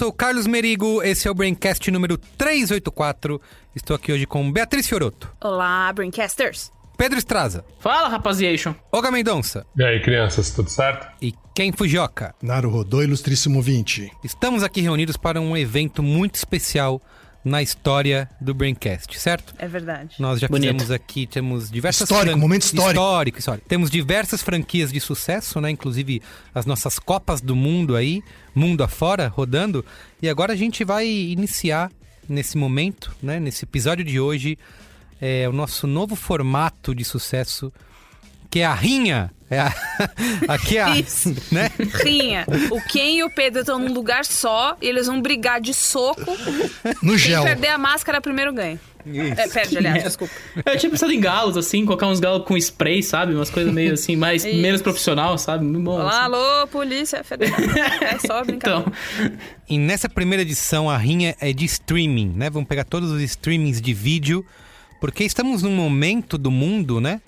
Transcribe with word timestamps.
sou 0.00 0.08
o 0.08 0.12
Carlos 0.14 0.46
Merigo, 0.46 1.02
esse 1.02 1.28
é 1.28 1.30
o 1.30 1.34
Braincast 1.34 1.90
número 1.90 2.16
384. 2.16 3.38
Estou 3.76 3.94
aqui 3.94 4.10
hoje 4.10 4.24
com 4.24 4.50
Beatriz 4.50 4.88
Fioroto, 4.88 5.30
Olá, 5.44 5.92
Braincasters! 5.92 6.72
Pedro 6.96 7.18
Estraza, 7.18 7.66
Fala, 7.80 8.08
rapaziation. 8.08 8.74
Olga 8.90 9.10
Mendonça 9.10 9.66
E 9.76 9.84
aí, 9.84 10.00
crianças, 10.00 10.52
tudo 10.52 10.70
certo? 10.70 11.06
e 11.20 11.34
Ken 11.54 11.72
Fujioka. 11.72 12.34
Naruhodô 12.40 13.02
Ilustríssimo 13.02 13.60
20. 13.60 14.10
Estamos 14.24 14.62
aqui 14.62 14.80
reunidos 14.80 15.18
para 15.18 15.38
um 15.38 15.54
evento 15.54 16.02
muito 16.02 16.36
especial 16.36 16.98
na 17.44 17.62
história 17.62 18.28
do 18.40 18.52
Braincast, 18.52 19.18
certo? 19.18 19.54
É 19.58 19.66
verdade. 19.66 20.16
Nós 20.18 20.38
já 20.38 20.48
Bonito. 20.48 20.72
fizemos 20.72 20.90
aqui, 20.90 21.26
temos 21.26 21.70
diversas... 21.70 22.10
Histórico, 22.10 22.38
momento 22.38 22.62
histórico. 22.62 22.90
Histórico, 22.90 23.38
histórico. 23.38 23.68
Temos 23.68 23.90
diversas 23.90 24.42
franquias 24.42 24.92
de 24.92 25.00
sucesso, 25.00 25.60
né? 25.60 25.70
Inclusive 25.70 26.22
as 26.54 26.66
nossas 26.66 26.98
Copas 26.98 27.40
do 27.40 27.56
Mundo 27.56 27.96
aí, 27.96 28.22
mundo 28.54 28.82
afora, 28.82 29.28
rodando. 29.28 29.84
E 30.20 30.28
agora 30.28 30.52
a 30.52 30.56
gente 30.56 30.84
vai 30.84 31.06
iniciar 31.06 31.90
nesse 32.28 32.58
momento, 32.58 33.14
né? 33.22 33.40
Nesse 33.40 33.64
episódio 33.64 34.04
de 34.04 34.20
hoje, 34.20 34.58
é, 35.20 35.48
o 35.48 35.52
nosso 35.52 35.86
novo 35.86 36.14
formato 36.14 36.94
de 36.94 37.04
sucesso, 37.04 37.72
que 38.50 38.60
é 38.60 38.64
a 38.66 38.74
rinha. 38.74 39.30
É 39.48 39.60
a... 39.60 39.74
Aqui 40.54 40.78
é 40.78 40.82
a... 40.82 40.96
Isso. 40.98 41.34
né? 41.50 41.70
Rinha, 42.04 42.46
o 42.70 42.80
Ken 42.82 43.16
e 43.16 43.24
o 43.24 43.30
Pedro 43.30 43.60
estão 43.60 43.78
num 43.78 43.92
lugar 43.92 44.24
só 44.24 44.76
e 44.80 44.86
eles 44.86 45.06
vão 45.06 45.20
brigar 45.20 45.60
de 45.60 45.72
soco. 45.74 46.36
No 47.02 47.10
Quem 47.10 47.18
gel. 47.18 47.42
perder 47.42 47.68
a 47.68 47.78
máscara 47.78 48.20
primeiro 48.20 48.52
ganha. 48.52 48.78
É, 49.06 49.48
perde, 49.48 49.78
aliás, 49.78 50.04
desculpa. 50.04 50.34
Eu 50.64 50.76
tinha 50.76 50.90
pensado 50.90 51.10
em 51.10 51.18
galos, 51.20 51.56
assim, 51.56 51.86
colocar 51.86 52.06
uns 52.06 52.20
galos 52.20 52.44
com 52.46 52.54
spray, 52.56 53.02
sabe? 53.02 53.34
Umas 53.34 53.48
coisas 53.48 53.72
meio 53.72 53.94
assim, 53.94 54.14
mais, 54.14 54.44
Isso. 54.44 54.60
menos 54.60 54.82
profissional, 54.82 55.38
sabe? 55.38 55.64
Muito 55.64 55.84
bom. 55.84 55.92
Olá, 55.92 56.10
assim. 56.10 56.34
alô, 56.34 56.66
Polícia 56.66 57.24
Federal. 57.24 57.58
É 58.02 58.18
só 58.18 58.44
brincadeira. 58.44 58.84
Então, 58.84 58.92
E 59.68 59.78
nessa 59.78 60.06
primeira 60.08 60.42
edição, 60.42 60.90
a 60.90 60.98
rinha 60.98 61.34
é 61.40 61.50
de 61.52 61.64
streaming, 61.64 62.34
né? 62.36 62.50
Vamos 62.50 62.68
pegar 62.68 62.84
todos 62.84 63.10
os 63.10 63.22
streamings 63.22 63.80
de 63.80 63.94
vídeo, 63.94 64.44
porque 65.00 65.24
estamos 65.24 65.62
num 65.62 65.74
momento 65.74 66.36
do 66.36 66.50
mundo, 66.50 67.00
né? 67.00 67.22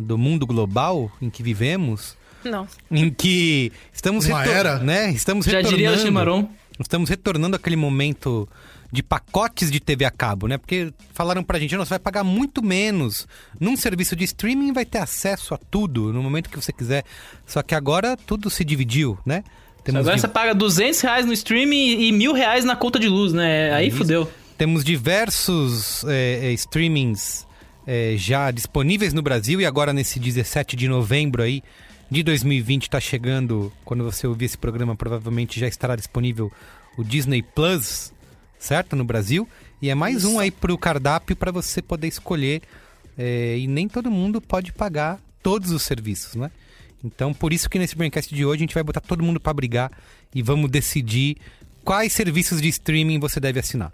Do 0.00 0.18
mundo 0.18 0.46
global 0.46 1.10
em 1.22 1.30
que 1.30 1.42
vivemos, 1.42 2.16
Não. 2.44 2.66
em 2.90 3.10
que 3.10 3.72
estamos 3.92 4.26
Uma 4.26 4.40
retor- 4.42 4.56
era. 4.56 4.78
né? 4.78 5.10
Estamos 5.10 5.46
já 5.46 5.60
diria 5.62 5.88
o 5.90 5.94
retornando. 5.94 6.00
Chimaron. 6.02 6.48
Estamos 6.78 7.08
retornando 7.08 7.56
aquele 7.56 7.76
momento 7.76 8.46
de 8.92 9.02
pacotes 9.02 9.70
de 9.70 9.80
TV 9.80 10.04
a 10.04 10.10
cabo, 10.10 10.46
né? 10.46 10.58
Porque 10.58 10.92
falaram 11.12 11.42
pra 11.42 11.58
gente, 11.58 11.74
"Não, 11.76 11.84
você 11.84 11.90
vai 11.90 11.98
pagar 11.98 12.22
muito 12.22 12.62
menos. 12.62 13.26
Num 13.58 13.76
serviço 13.76 14.14
de 14.14 14.24
streaming 14.24 14.72
vai 14.72 14.84
ter 14.84 14.98
acesso 14.98 15.54
a 15.54 15.58
tudo 15.58 16.12
no 16.12 16.22
momento 16.22 16.48
que 16.50 16.56
você 16.56 16.72
quiser. 16.72 17.04
Só 17.46 17.62
que 17.62 17.74
agora 17.74 18.16
tudo 18.16 18.48
se 18.50 18.64
dividiu, 18.64 19.18
né? 19.24 19.42
Temos 19.82 20.00
Agora 20.00 20.18
você 20.18 20.28
paga 20.28 20.54
200 20.54 21.00
reais 21.00 21.24
no 21.26 21.32
streaming 21.32 22.00
e 22.02 22.12
mil 22.12 22.32
reais 22.32 22.64
na 22.64 22.76
conta 22.76 22.98
de 22.98 23.08
luz, 23.08 23.32
né? 23.32 23.72
Aí 23.72 23.88
Isso. 23.88 23.96
fudeu. 23.98 24.30
Temos 24.58 24.84
diversos 24.84 26.04
é, 26.08 26.52
streamings 26.52 27.45
é, 27.86 28.14
já 28.16 28.50
disponíveis 28.50 29.12
no 29.12 29.22
Brasil 29.22 29.60
e 29.60 29.66
agora 29.66 29.92
nesse 29.92 30.18
17 30.18 30.74
de 30.74 30.88
novembro 30.88 31.42
aí 31.42 31.62
de 32.10 32.22
2020 32.22 32.84
está 32.84 33.00
chegando, 33.00 33.72
quando 33.84 34.04
você 34.04 34.26
ouvir 34.26 34.46
esse 34.46 34.58
programa 34.58 34.96
provavelmente 34.96 35.58
já 35.58 35.68
estará 35.68 35.96
disponível 35.96 36.52
o 36.96 37.04
Disney 37.04 37.42
Plus, 37.42 38.12
certo? 38.58 38.96
No 38.96 39.04
Brasil. 39.04 39.48
E 39.80 39.90
é 39.90 39.94
mais 39.94 40.24
um 40.24 40.38
aí 40.38 40.50
pro 40.50 40.76
cardápio 40.78 41.36
para 41.36 41.52
você 41.52 41.82
poder 41.82 42.08
escolher 42.08 42.62
é, 43.18 43.58
e 43.58 43.66
nem 43.66 43.88
todo 43.88 44.10
mundo 44.10 44.40
pode 44.40 44.72
pagar 44.72 45.20
todos 45.42 45.70
os 45.70 45.82
serviços, 45.82 46.34
né? 46.34 46.50
Então, 47.04 47.32
por 47.32 47.52
isso 47.52 47.68
que 47.68 47.78
nesse 47.78 47.94
Braincast 47.94 48.34
de 48.34 48.44
hoje 48.44 48.56
a 48.56 48.64
gente 48.66 48.74
vai 48.74 48.82
botar 48.82 49.00
todo 49.00 49.22
mundo 49.22 49.38
para 49.38 49.52
brigar 49.52 49.92
e 50.34 50.42
vamos 50.42 50.70
decidir 50.70 51.36
quais 51.84 52.12
serviços 52.12 52.60
de 52.60 52.68
streaming 52.68 53.18
você 53.20 53.38
deve 53.38 53.60
assinar. 53.60 53.92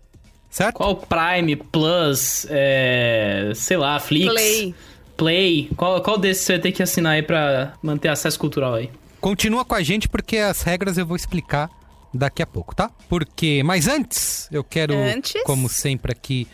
Certo? 0.53 0.77
Qual 0.77 0.95
Prime, 0.95 1.57
Plus, 1.57 2.47
é... 2.51 3.53
sei 3.55 3.79
lá, 3.79 3.99
Flix, 3.99 4.27
Play. 4.27 4.75
Play. 5.17 5.71
Qual, 5.75 6.03
qual 6.03 6.19
desses 6.19 6.45
você 6.45 6.53
vai 6.53 6.61
ter 6.61 6.73
que 6.73 6.83
assinar 6.83 7.15
aí 7.15 7.23
pra 7.23 7.73
manter 7.83 8.09
acesso 8.09 8.39
cultural 8.39 8.75
aí? 8.75 8.91
Continua 9.19 9.65
com 9.65 9.75
a 9.75 9.83
gente 9.83 10.11
porque 10.11 10.37
as 10.37 10.61
regras 10.61 10.99
eu 10.99 11.07
vou 11.07 11.17
explicar 11.17 11.71
daqui 12.13 12.43
a 12.43 12.47
pouco, 12.47 12.75
tá? 12.75 12.91
Porque, 13.09 13.63
mas 13.65 13.89
antes, 13.89 14.47
eu 14.53 14.63
quero, 14.63 14.95
Antes? 14.95 15.43
como 15.45 15.71
sempre 15.71 16.13
aqui, 16.13 16.47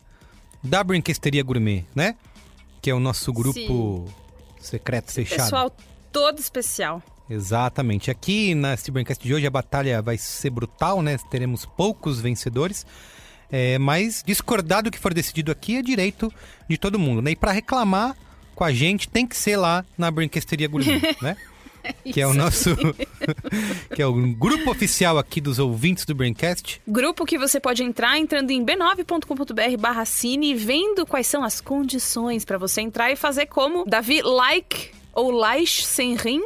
da 0.63 0.83
Brinquesteria 0.83 1.41
Gourmet, 1.41 1.85
né? 1.95 2.15
Que 2.81 2.89
é 2.91 2.93
o 2.93 2.99
nosso 2.99 3.33
grupo 3.33 4.05
secreto, 4.59 5.11
fechado. 5.11 5.43
Pessoal 5.43 5.75
todo 6.11 6.39
especial. 6.39 7.01
Exatamente. 7.29 8.09
Aqui 8.09 8.55
na 8.55 8.75
Braincast 8.91 9.23
de 9.23 9.33
hoje 9.33 9.45
a 9.45 9.51
batalha 9.51 10.01
vai 10.01 10.17
ser 10.17 10.49
brutal, 10.49 11.01
né? 11.01 11.17
Teremos 11.29 11.65
poucos 11.65 12.19
vencedores. 12.19 12.85
É, 13.51 13.79
mas 13.79 14.23
discordar 14.25 14.83
do 14.83 14.91
que 14.91 14.99
for 14.99 15.13
decidido 15.13 15.51
aqui 15.51 15.77
é 15.77 15.81
direito 15.81 16.31
de 16.67 16.77
todo 16.77 16.99
mundo, 16.99 17.21
né? 17.21 17.31
E 17.31 17.35
pra 17.35 17.51
reclamar 17.51 18.15
com 18.53 18.63
a 18.63 18.71
gente 18.71 19.09
tem 19.09 19.25
que 19.25 19.35
ser 19.35 19.57
lá 19.57 19.83
na 19.97 20.11
Brinquesteria 20.11 20.67
Gourmet, 20.67 21.01
né? 21.21 21.35
Que 22.11 22.21
é 22.21 22.27
o 22.27 22.33
nosso. 22.33 22.75
que 23.93 24.01
é 24.01 24.05
o 24.05 24.13
grupo 24.33 24.71
oficial 24.71 25.17
aqui 25.17 25.39
dos 25.39 25.59
ouvintes 25.59 26.05
do 26.05 26.15
Braincast. 26.15 26.81
Grupo 26.87 27.25
que 27.25 27.37
você 27.37 27.59
pode 27.59 27.83
entrar 27.83 28.17
entrando 28.17 28.51
em 28.51 28.65
b9.com.br 28.65 29.77
barra 29.79 30.05
cine 30.05 30.51
e 30.51 30.55
vendo 30.55 31.05
quais 31.05 31.27
são 31.27 31.43
as 31.43 31.61
condições 31.61 32.43
pra 32.43 32.57
você 32.57 32.81
entrar 32.81 33.11
e 33.11 33.15
fazer 33.15 33.45
como 33.45 33.85
Davi 33.85 34.21
Like 34.21 34.91
ou 35.13 35.31
Laish 35.31 35.85
sem 35.85 36.15
rim. 36.15 36.41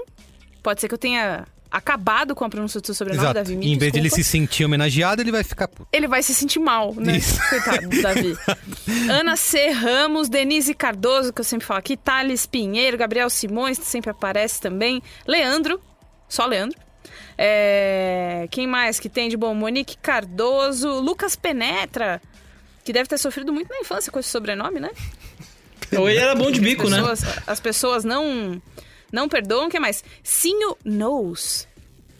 Pode 0.61 0.81
ser 0.81 0.87
que 0.87 0.93
eu 0.93 0.99
tenha 0.99 1.45
acabado 1.73 2.35
com 2.35 2.45
a 2.45 2.49
pronúncia 2.49 2.79
do 2.79 2.85
seu 2.85 2.93
sobrenome, 2.93 3.25
Exato. 3.25 3.39
Davi. 3.39 3.55
Me 3.55 3.73
em 3.73 3.77
vez 3.79 3.91
de 3.91 3.97
ele 3.97 4.09
se 4.11 4.23
sentir 4.23 4.63
homenageado, 4.63 5.23
ele 5.23 5.31
vai 5.31 5.43
ficar 5.43 5.67
puto. 5.67 5.87
Ele 5.91 6.07
vai 6.07 6.21
se 6.21 6.31
sentir 6.35 6.59
mal, 6.59 6.93
né? 6.93 7.17
Isso. 7.17 7.39
Coitado 7.49 7.89
do 7.89 7.99
Davi. 7.99 8.37
Ana 9.09 9.35
C. 9.35 9.69
Ramos, 9.69 10.29
Denise 10.29 10.75
Cardoso, 10.75 11.33
que 11.33 11.41
eu 11.41 11.45
sempre 11.45 11.65
falo 11.65 11.79
aqui, 11.79 11.97
Thales 11.97 12.45
Pinheiro, 12.45 12.95
Gabriel 12.95 13.27
Simões, 13.27 13.79
que 13.79 13.85
sempre 13.85 14.11
aparece 14.11 14.61
também, 14.61 15.01
Leandro, 15.25 15.81
só 16.29 16.45
Leandro. 16.45 16.77
É, 17.35 18.47
Quem 18.51 18.67
mais 18.67 18.99
que 18.99 19.09
tem 19.09 19.27
de 19.27 19.35
bom? 19.35 19.55
Monique 19.55 19.97
Cardoso, 19.97 20.99
Lucas 20.99 21.35
Penetra, 21.35 22.21
que 22.83 22.93
deve 22.93 23.09
ter 23.09 23.17
sofrido 23.17 23.51
muito 23.51 23.69
na 23.69 23.79
infância 23.79 24.11
com 24.11 24.19
esse 24.19 24.29
sobrenome, 24.29 24.79
né? 24.79 24.91
Ou 25.97 26.07
ele 26.07 26.19
era 26.19 26.35
bom 26.35 26.51
de 26.51 26.61
bico, 26.61 26.83
as 26.83 26.91
né? 26.91 26.97
pessoas, 26.97 27.23
As 27.47 27.59
pessoas 27.59 28.03
não, 28.03 28.61
não 29.13 29.29
perdoam. 29.29 29.67
O 29.67 29.69
que 29.69 29.79
mais? 29.79 30.03
Sinho 30.23 30.75
Knows. 30.83 31.67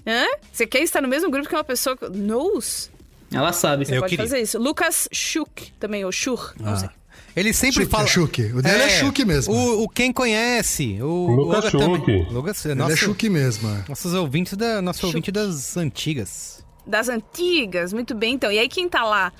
Hã? 0.07 0.25
Você 0.51 0.65
quer 0.67 0.79
estar 0.83 1.01
no 1.01 1.07
mesmo 1.07 1.29
grupo 1.31 1.49
que 1.49 1.55
uma 1.55 1.63
pessoa 1.63 1.97
que 1.97 2.07
knows? 2.09 2.89
Ela 3.33 3.51
sabe. 3.51 3.85
Você 3.85 3.95
Eu 3.97 4.01
pode 4.01 4.11
queria. 4.11 4.25
fazer 4.25 4.41
isso. 4.41 4.59
Lucas 4.59 5.09
Schuch, 5.11 5.73
também, 5.79 6.05
ou 6.05 6.11
Schur, 6.11 6.53
não 6.59 6.77
sei. 6.77 6.89
Ele 7.35 7.51
sempre 7.51 7.81
Chuque, 7.81 7.89
fala. 7.89 8.03
é 8.03 8.07
Chuque. 8.07 8.41
O 8.53 8.61
dele 8.61 8.83
é, 8.83 8.89
Chuque 8.89 9.25
mesmo. 9.25 9.53
O, 9.55 9.83
o 9.85 9.89
quem 9.89 10.13
conhece. 10.13 11.01
O 11.01 11.31
Lucas 11.31 11.65
Olga 11.65 11.71
também. 11.79 11.95
Chuque. 11.97 12.33
Lucas, 12.33 12.65
Ele 12.65 12.75
nosso, 12.75 12.93
é 12.93 12.95
Chuque 12.95 13.29
mesmo. 13.29 13.69
é. 13.69 13.83
Nossos 13.89 14.13
ouvintes 14.13 14.55
da, 14.55 14.81
nosso 14.83 15.07
ouvinte 15.07 15.31
das 15.31 15.75
antigas. 15.75 16.63
Das 16.85 17.09
antigas, 17.09 17.91
muito 17.91 18.13
bem, 18.13 18.35
então. 18.35 18.51
E 18.51 18.59
aí 18.59 18.67
quem 18.69 18.87
tá 18.87 19.03
lá 19.03 19.33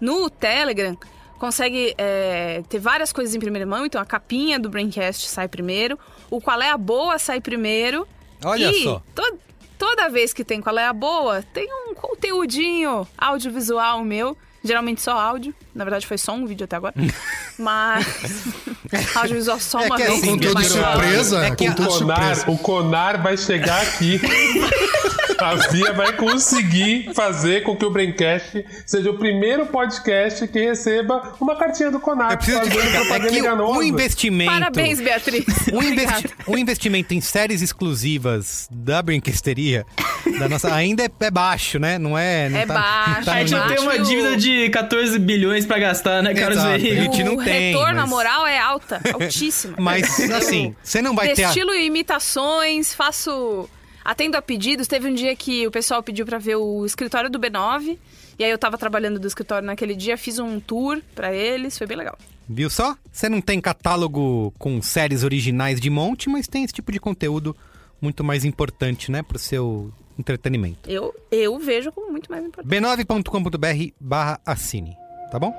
no 0.00 0.30
Telegram 0.30 0.96
consegue 1.40 1.92
é, 1.98 2.62
ter 2.68 2.78
várias 2.78 3.12
coisas 3.12 3.34
em 3.34 3.40
primeira 3.40 3.66
mão. 3.66 3.84
Então 3.84 4.00
a 4.00 4.04
capinha 4.06 4.56
do 4.60 4.68
Braincast 4.70 5.26
sai 5.28 5.48
primeiro, 5.48 5.98
o 6.30 6.40
Qual 6.40 6.60
é 6.62 6.70
a 6.70 6.78
Boa 6.78 7.18
sai 7.18 7.40
primeiro. 7.40 8.06
Olha 8.44 8.70
e 8.70 8.84
só. 8.84 9.02
to- 9.14 9.38
toda 9.78 10.08
vez 10.08 10.32
que 10.32 10.44
tem 10.44 10.60
Qual 10.60 10.78
é 10.78 10.86
a 10.86 10.92
Boa, 10.92 11.42
tem 11.52 11.68
um 11.72 11.94
conteúdinho 11.94 13.06
audiovisual 13.18 14.02
meu. 14.04 14.36
Geralmente 14.62 15.00
só 15.00 15.12
áudio. 15.18 15.54
Na 15.74 15.84
verdade 15.84 16.06
foi 16.06 16.18
só 16.18 16.32
um 16.32 16.46
vídeo 16.46 16.64
até 16.64 16.76
agora. 16.76 16.94
Mas 17.58 18.06
audiovisual 19.14 19.60
só 19.60 19.80
É 19.80 19.86
uma 19.86 19.96
que 19.96 20.02
vez. 20.04 20.18
assim, 20.18 20.26
Conteúdo 20.30 20.64
surpresa. 20.64 21.46
É 21.46 21.50
que 21.54 21.68
O 21.68 21.74
Conar, 21.74 21.90
surpresa. 21.90 22.44
o 22.50 22.58
Conar 22.58 23.22
vai 23.22 23.36
chegar 23.36 23.80
aqui. 23.82 24.20
A 25.40 25.54
Bia 25.72 25.94
vai 25.94 26.12
conseguir 26.12 27.14
fazer 27.14 27.62
com 27.62 27.74
que 27.74 27.82
o 27.86 27.90
Braincast 27.90 28.62
seja 28.84 29.10
o 29.10 29.16
primeiro 29.16 29.64
podcast 29.64 30.46
que 30.48 30.60
receba 30.60 31.32
uma 31.40 31.56
cartinha 31.56 31.90
do 31.90 31.98
Conar. 31.98 32.32
Eu 32.32 32.36
preciso 32.36 32.60
te 32.60 32.68
explicar. 32.76 33.16
É 33.16 33.20
que 33.30 33.38
enganosa. 33.38 33.78
o 33.78 33.82
investimento. 33.82 34.50
Parabéns, 34.52 35.00
Beatriz. 35.00 35.44
O, 35.72 35.82
investi- 35.82 36.28
o 36.46 36.58
investimento 36.58 37.14
em 37.14 37.22
séries 37.22 37.62
exclusivas 37.62 38.68
da 38.70 39.00
brinquesteria 39.00 39.86
da 40.38 40.46
nossa, 40.46 40.74
ainda 40.74 41.04
é, 41.04 41.10
é 41.20 41.30
baixo, 41.30 41.78
né? 41.78 41.98
Não 41.98 42.18
é. 42.18 42.50
Não 42.50 42.58
É 42.58 42.66
tá, 42.66 42.74
baixo, 42.74 43.24
tá 43.24 43.32
A 43.32 43.38
gente 43.40 43.52
não 43.54 43.66
tem 43.66 43.78
uma 43.78 43.98
dívida 43.98 44.36
de 44.36 44.68
14 44.68 45.18
bilhões 45.18 45.59
pra 45.66 45.78
gastar, 45.78 46.22
né, 46.22 46.34
Carlos 46.34 46.58
Exato. 46.58 46.74
Henrique? 46.76 46.98
A 46.98 47.02
gente 47.02 47.24
não 47.24 47.34
o 47.36 47.44
tem, 47.44 47.72
retorno 47.72 47.98
à 47.98 48.02
mas- 48.02 48.10
moral 48.10 48.46
é 48.46 48.58
alta, 48.58 49.00
altíssima. 49.12 49.76
Mas, 49.78 50.20
assim, 50.30 50.74
você 50.82 51.00
não 51.02 51.14
vai 51.14 51.32
ter. 51.34 51.44
a- 51.44 51.46
Destilo 51.46 51.74
imitações, 51.74 52.92
faço. 52.94 53.68
Atendo 54.04 54.36
a 54.36 54.42
pedidos. 54.42 54.86
Teve 54.88 55.08
um 55.08 55.14
dia 55.14 55.34
que 55.36 55.66
o 55.66 55.70
pessoal 55.70 56.02
pediu 56.02 56.24
pra 56.24 56.38
ver 56.38 56.56
o 56.56 56.86
escritório 56.86 57.28
do 57.30 57.38
B9. 57.38 57.98
E 58.38 58.44
aí 58.44 58.50
eu 58.50 58.56
tava 58.58 58.78
trabalhando 58.78 59.20
do 59.20 59.26
escritório 59.26 59.66
naquele 59.66 59.94
dia, 59.94 60.16
fiz 60.16 60.38
um 60.38 60.58
tour 60.58 61.02
pra 61.14 61.32
eles, 61.34 61.76
foi 61.76 61.86
bem 61.86 61.98
legal. 61.98 62.16
Viu 62.48 62.70
só? 62.70 62.96
Você 63.12 63.28
não 63.28 63.40
tem 63.42 63.60
catálogo 63.60 64.52
com 64.58 64.80
séries 64.80 65.22
originais 65.22 65.78
de 65.78 65.90
monte, 65.90 66.28
mas 66.30 66.48
tem 66.48 66.64
esse 66.64 66.72
tipo 66.72 66.90
de 66.90 66.98
conteúdo 66.98 67.54
muito 68.00 68.24
mais 68.24 68.44
importante, 68.46 69.10
né? 69.12 69.22
Pro 69.22 69.38
seu 69.38 69.92
entretenimento. 70.18 70.90
Eu, 70.90 71.14
eu 71.30 71.58
vejo 71.58 71.92
como 71.92 72.10
muito 72.10 72.30
mais 72.30 72.42
importante. 72.44 72.68
b9.com.br 72.74 73.92
barra 74.00 74.40
assine, 74.46 74.96
tá 75.30 75.38
bom? 75.38 75.54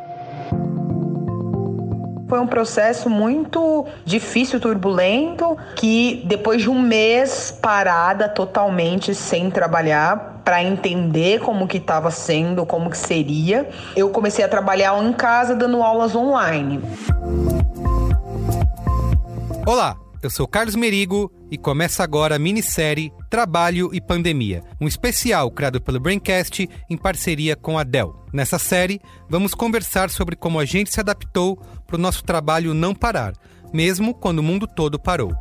Foi 2.27 2.39
um 2.39 2.47
processo 2.47 3.09
muito 3.09 3.85
difícil, 4.05 4.57
turbulento, 4.59 5.57
que 5.75 6.23
depois 6.25 6.61
de 6.61 6.69
um 6.69 6.81
mês 6.81 7.57
parada 7.61 8.29
totalmente 8.29 9.13
sem 9.13 9.51
trabalhar 9.51 10.41
para 10.43 10.63
entender 10.63 11.41
como 11.41 11.67
que 11.67 11.77
estava 11.77 12.09
sendo, 12.09 12.65
como 12.65 12.89
que 12.89 12.97
seria, 12.97 13.69
eu 13.97 14.09
comecei 14.09 14.45
a 14.45 14.47
trabalhar 14.47 14.97
em 15.03 15.11
casa 15.11 15.55
dando 15.55 15.83
aulas 15.83 16.15
online. 16.15 16.81
Olá, 19.67 19.97
eu 20.23 20.29
sou 20.29 20.47
Carlos 20.47 20.75
Merigo 20.75 21.31
e 21.49 21.57
começa 21.57 22.03
agora 22.03 22.35
a 22.35 22.39
minissérie 22.39 23.11
Trabalho 23.29 23.89
e 23.93 23.99
Pandemia, 23.99 24.63
um 24.79 24.87
especial 24.87 25.49
criado 25.49 25.81
pelo 25.81 25.99
Braincast 25.99 26.69
em 26.89 26.97
parceria 26.97 27.55
com 27.55 27.77
a 27.77 27.83
Dell. 27.83 28.15
Nessa 28.31 28.59
série, 28.59 29.01
vamos 29.27 29.55
conversar 29.55 30.09
sobre 30.09 30.35
como 30.35 30.59
a 30.59 30.65
gente 30.65 30.93
se 30.93 30.99
adaptou 30.99 31.57
para 31.87 31.95
o 31.95 31.99
nosso 31.99 32.23
trabalho 32.23 32.73
não 32.73 32.93
parar, 32.93 33.33
mesmo 33.73 34.13
quando 34.13 34.39
o 34.39 34.43
mundo 34.43 34.67
todo 34.67 34.99
parou. 34.99 35.31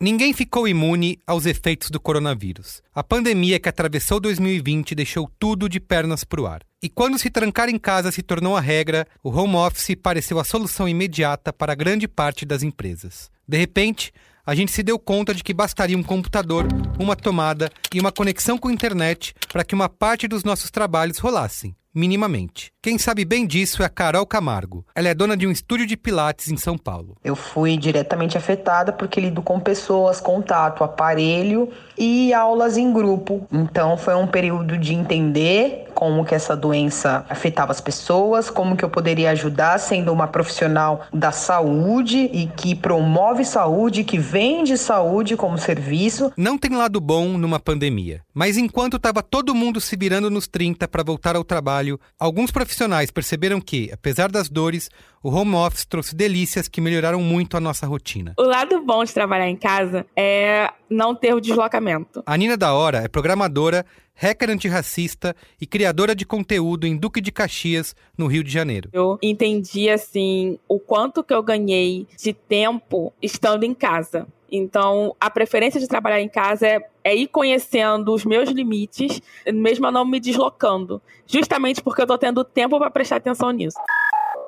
Ninguém 0.00 0.32
ficou 0.32 0.68
imune 0.68 1.18
aos 1.26 1.44
efeitos 1.44 1.90
do 1.90 1.98
coronavírus. 1.98 2.80
A 2.94 3.02
pandemia 3.02 3.58
que 3.58 3.68
atravessou 3.68 4.20
2020 4.20 4.94
deixou 4.94 5.28
tudo 5.40 5.68
de 5.68 5.80
pernas 5.80 6.22
para 6.22 6.40
o 6.40 6.46
ar. 6.46 6.67
E 6.80 6.88
quando 6.88 7.18
se 7.18 7.28
trancar 7.28 7.68
em 7.68 7.76
casa 7.76 8.12
se 8.12 8.22
tornou 8.22 8.56
a 8.56 8.60
regra, 8.60 9.04
o 9.20 9.30
home 9.30 9.56
office 9.56 9.96
pareceu 10.00 10.38
a 10.38 10.44
solução 10.44 10.88
imediata 10.88 11.52
para 11.52 11.74
grande 11.74 12.06
parte 12.06 12.46
das 12.46 12.62
empresas. 12.62 13.28
De 13.48 13.58
repente, 13.58 14.12
a 14.46 14.54
gente 14.54 14.70
se 14.70 14.84
deu 14.84 14.96
conta 14.96 15.34
de 15.34 15.42
que 15.42 15.52
bastaria 15.52 15.98
um 15.98 16.04
computador, 16.04 16.68
uma 16.96 17.16
tomada 17.16 17.68
e 17.92 17.98
uma 17.98 18.12
conexão 18.12 18.56
com 18.56 18.68
a 18.68 18.72
internet 18.72 19.34
para 19.52 19.64
que 19.64 19.74
uma 19.74 19.88
parte 19.88 20.28
dos 20.28 20.44
nossos 20.44 20.70
trabalhos 20.70 21.18
rolassem, 21.18 21.74
minimamente. 21.92 22.72
Quem 22.80 22.96
sabe 22.96 23.24
bem 23.24 23.44
disso 23.44 23.82
é 23.82 23.86
a 23.86 23.90
Carol 23.90 24.24
Camargo. 24.24 24.86
Ela 24.94 25.08
é 25.08 25.14
dona 25.14 25.36
de 25.36 25.48
um 25.48 25.50
estúdio 25.50 25.84
de 25.84 25.96
pilates 25.96 26.48
em 26.48 26.56
São 26.56 26.78
Paulo. 26.78 27.16
Eu 27.24 27.34
fui 27.34 27.76
diretamente 27.76 28.38
afetada 28.38 28.92
porque 28.92 29.20
lido 29.20 29.42
com 29.42 29.58
pessoas, 29.58 30.20
contato, 30.20 30.84
aparelho 30.84 31.70
e 31.98 32.32
aulas 32.32 32.76
em 32.76 32.92
grupo. 32.92 33.48
Então 33.50 33.96
foi 33.96 34.14
um 34.14 34.28
período 34.28 34.78
de 34.78 34.94
entender 34.94 35.87
como 35.98 36.24
que 36.24 36.32
essa 36.32 36.54
doença 36.54 37.26
afetava 37.28 37.72
as 37.72 37.80
pessoas, 37.80 38.48
como 38.48 38.76
que 38.76 38.84
eu 38.84 38.88
poderia 38.88 39.32
ajudar 39.32 39.80
sendo 39.80 40.12
uma 40.12 40.28
profissional 40.28 41.04
da 41.12 41.32
saúde 41.32 42.30
e 42.32 42.46
que 42.46 42.76
promove 42.76 43.44
saúde, 43.44 44.04
que 44.04 44.16
vende 44.16 44.78
saúde 44.78 45.36
como 45.36 45.58
serviço. 45.58 46.32
Não 46.36 46.56
tem 46.56 46.76
lado 46.76 47.00
bom 47.00 47.36
numa 47.36 47.58
pandemia, 47.58 48.22
mas 48.32 48.56
enquanto 48.56 48.96
estava 48.96 49.24
todo 49.24 49.56
mundo 49.56 49.80
se 49.80 49.96
virando 49.96 50.30
nos 50.30 50.46
30 50.46 50.86
para 50.86 51.02
voltar 51.02 51.34
ao 51.34 51.42
trabalho, 51.42 51.98
alguns 52.16 52.52
profissionais 52.52 53.10
perceberam 53.10 53.60
que, 53.60 53.90
apesar 53.92 54.30
das 54.30 54.48
dores, 54.48 54.88
o 55.22 55.30
home 55.30 55.54
office 55.54 55.84
trouxe 55.84 56.14
delícias 56.14 56.68
que 56.68 56.80
melhoraram 56.80 57.20
muito 57.20 57.56
a 57.56 57.60
nossa 57.60 57.86
rotina. 57.86 58.34
O 58.38 58.42
lado 58.42 58.80
bom 58.82 59.04
de 59.04 59.12
trabalhar 59.12 59.48
em 59.48 59.56
casa 59.56 60.06
é 60.16 60.70
não 60.88 61.14
ter 61.14 61.34
o 61.34 61.40
deslocamento. 61.40 62.22
A 62.24 62.36
Nina 62.36 62.56
da 62.56 62.72
Hora 62.72 62.98
é 62.98 63.08
programadora, 63.08 63.84
hacker 64.14 64.50
antirracista 64.50 65.34
e 65.60 65.66
criadora 65.66 66.14
de 66.14 66.24
conteúdo 66.24 66.86
em 66.86 66.96
Duque 66.96 67.20
de 67.20 67.30
Caxias, 67.30 67.94
no 68.16 68.26
Rio 68.26 68.42
de 68.42 68.50
Janeiro. 68.50 68.90
Eu 68.92 69.18
entendi 69.22 69.88
assim 69.88 70.58
o 70.68 70.78
quanto 70.78 71.22
que 71.22 71.32
eu 71.32 71.42
ganhei 71.42 72.06
de 72.16 72.32
tempo 72.32 73.12
estando 73.22 73.64
em 73.64 73.74
casa. 73.74 74.26
Então, 74.50 75.14
a 75.20 75.28
preferência 75.28 75.78
de 75.78 75.86
trabalhar 75.86 76.22
em 76.22 76.28
casa 76.28 76.66
é, 76.66 76.80
é 77.04 77.14
ir 77.14 77.28
conhecendo 77.28 78.14
os 78.14 78.24
meus 78.24 78.48
limites, 78.48 79.20
mesmo 79.46 79.86
eu 79.86 79.92
não 79.92 80.06
me 80.06 80.18
deslocando. 80.18 81.02
Justamente 81.26 81.82
porque 81.82 82.00
eu 82.00 82.06
tô 82.06 82.16
tendo 82.16 82.42
tempo 82.42 82.78
para 82.78 82.90
prestar 82.90 83.16
atenção 83.16 83.50
nisso. 83.50 83.76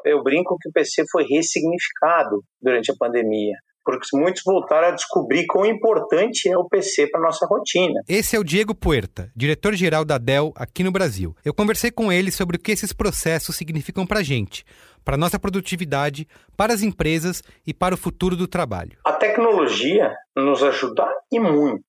Eu 0.04 0.23
brinco 0.23 0.57
que 0.61 0.69
o 0.69 0.73
PC 0.73 1.04
foi 1.11 1.25
ressignificado 1.25 2.42
durante 2.61 2.90
a 2.90 2.95
pandemia, 2.99 3.57
porque 3.85 4.07
muitos 4.14 4.42
voltaram 4.45 4.88
a 4.88 4.92
descobrir 4.92 5.47
quão 5.47 5.66
importante 5.66 6.49
é 6.49 6.57
o 6.57 6.69
PC 6.69 7.09
para 7.09 7.21
nossa 7.21 7.47
rotina. 7.47 8.00
Esse 8.09 8.37
é 8.37 8.38
o 8.38 8.45
Diego 8.45 8.75
Puerta, 8.75 9.30
diretor-geral 9.37 10.04
da 10.04 10.19
Dell 10.19 10.52
aqui 10.57 10.83
no 10.83 10.92
Brasil. 10.92 11.35
Eu 11.45 11.54
conversei 11.54 11.90
com 11.90 12.12
ele 12.12 12.30
sobre 12.30 12.57
o 12.57 12.61
que 12.61 12.73
esses 12.73 12.92
processos 12.92 13.57
significam 13.57 14.07
para 14.07 14.21
a 14.21 14.23
gente, 14.23 14.64
para 15.04 15.16
nossa 15.16 15.38
produtividade, 15.38 16.26
para 16.57 16.73
as 16.73 16.83
empresas 16.83 17.42
e 17.66 17.75
para 17.75 17.95
o 17.95 17.99
futuro 17.99 18.37
do 18.37 18.47
trabalho. 18.47 18.99
A 19.04 19.12
tecnologia 19.12 20.14
nos 20.37 20.62
ajuda 20.62 21.07
e 21.33 21.38
muito. 21.38 21.83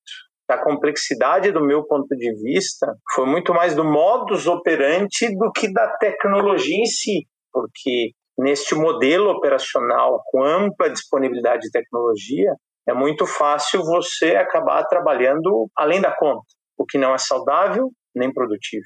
A 0.48 0.58
complexidade, 0.58 1.50
do 1.50 1.64
meu 1.64 1.82
ponto 1.84 2.14
de 2.14 2.30
vista, 2.42 2.94
foi 3.14 3.24
muito 3.24 3.54
mais 3.54 3.74
do 3.74 3.84
modus 3.84 4.46
operandi 4.46 5.34
do 5.34 5.50
que 5.50 5.72
da 5.72 5.88
tecnologia 5.96 6.76
em 6.76 6.84
si, 6.84 7.26
porque 7.52 8.10
neste 8.38 8.74
modelo 8.74 9.30
operacional 9.30 10.22
com 10.26 10.42
ampla 10.42 10.90
disponibilidade 10.90 11.62
de 11.62 11.70
tecnologia, 11.70 12.52
é 12.88 12.92
muito 12.92 13.26
fácil 13.26 13.82
você 13.84 14.36
acabar 14.36 14.84
trabalhando 14.84 15.68
além 15.76 16.00
da 16.00 16.14
conta, 16.16 16.42
o 16.76 16.84
que 16.84 16.98
não 16.98 17.14
é 17.14 17.18
saudável 17.18 17.90
nem 18.14 18.32
produtivo. 18.32 18.84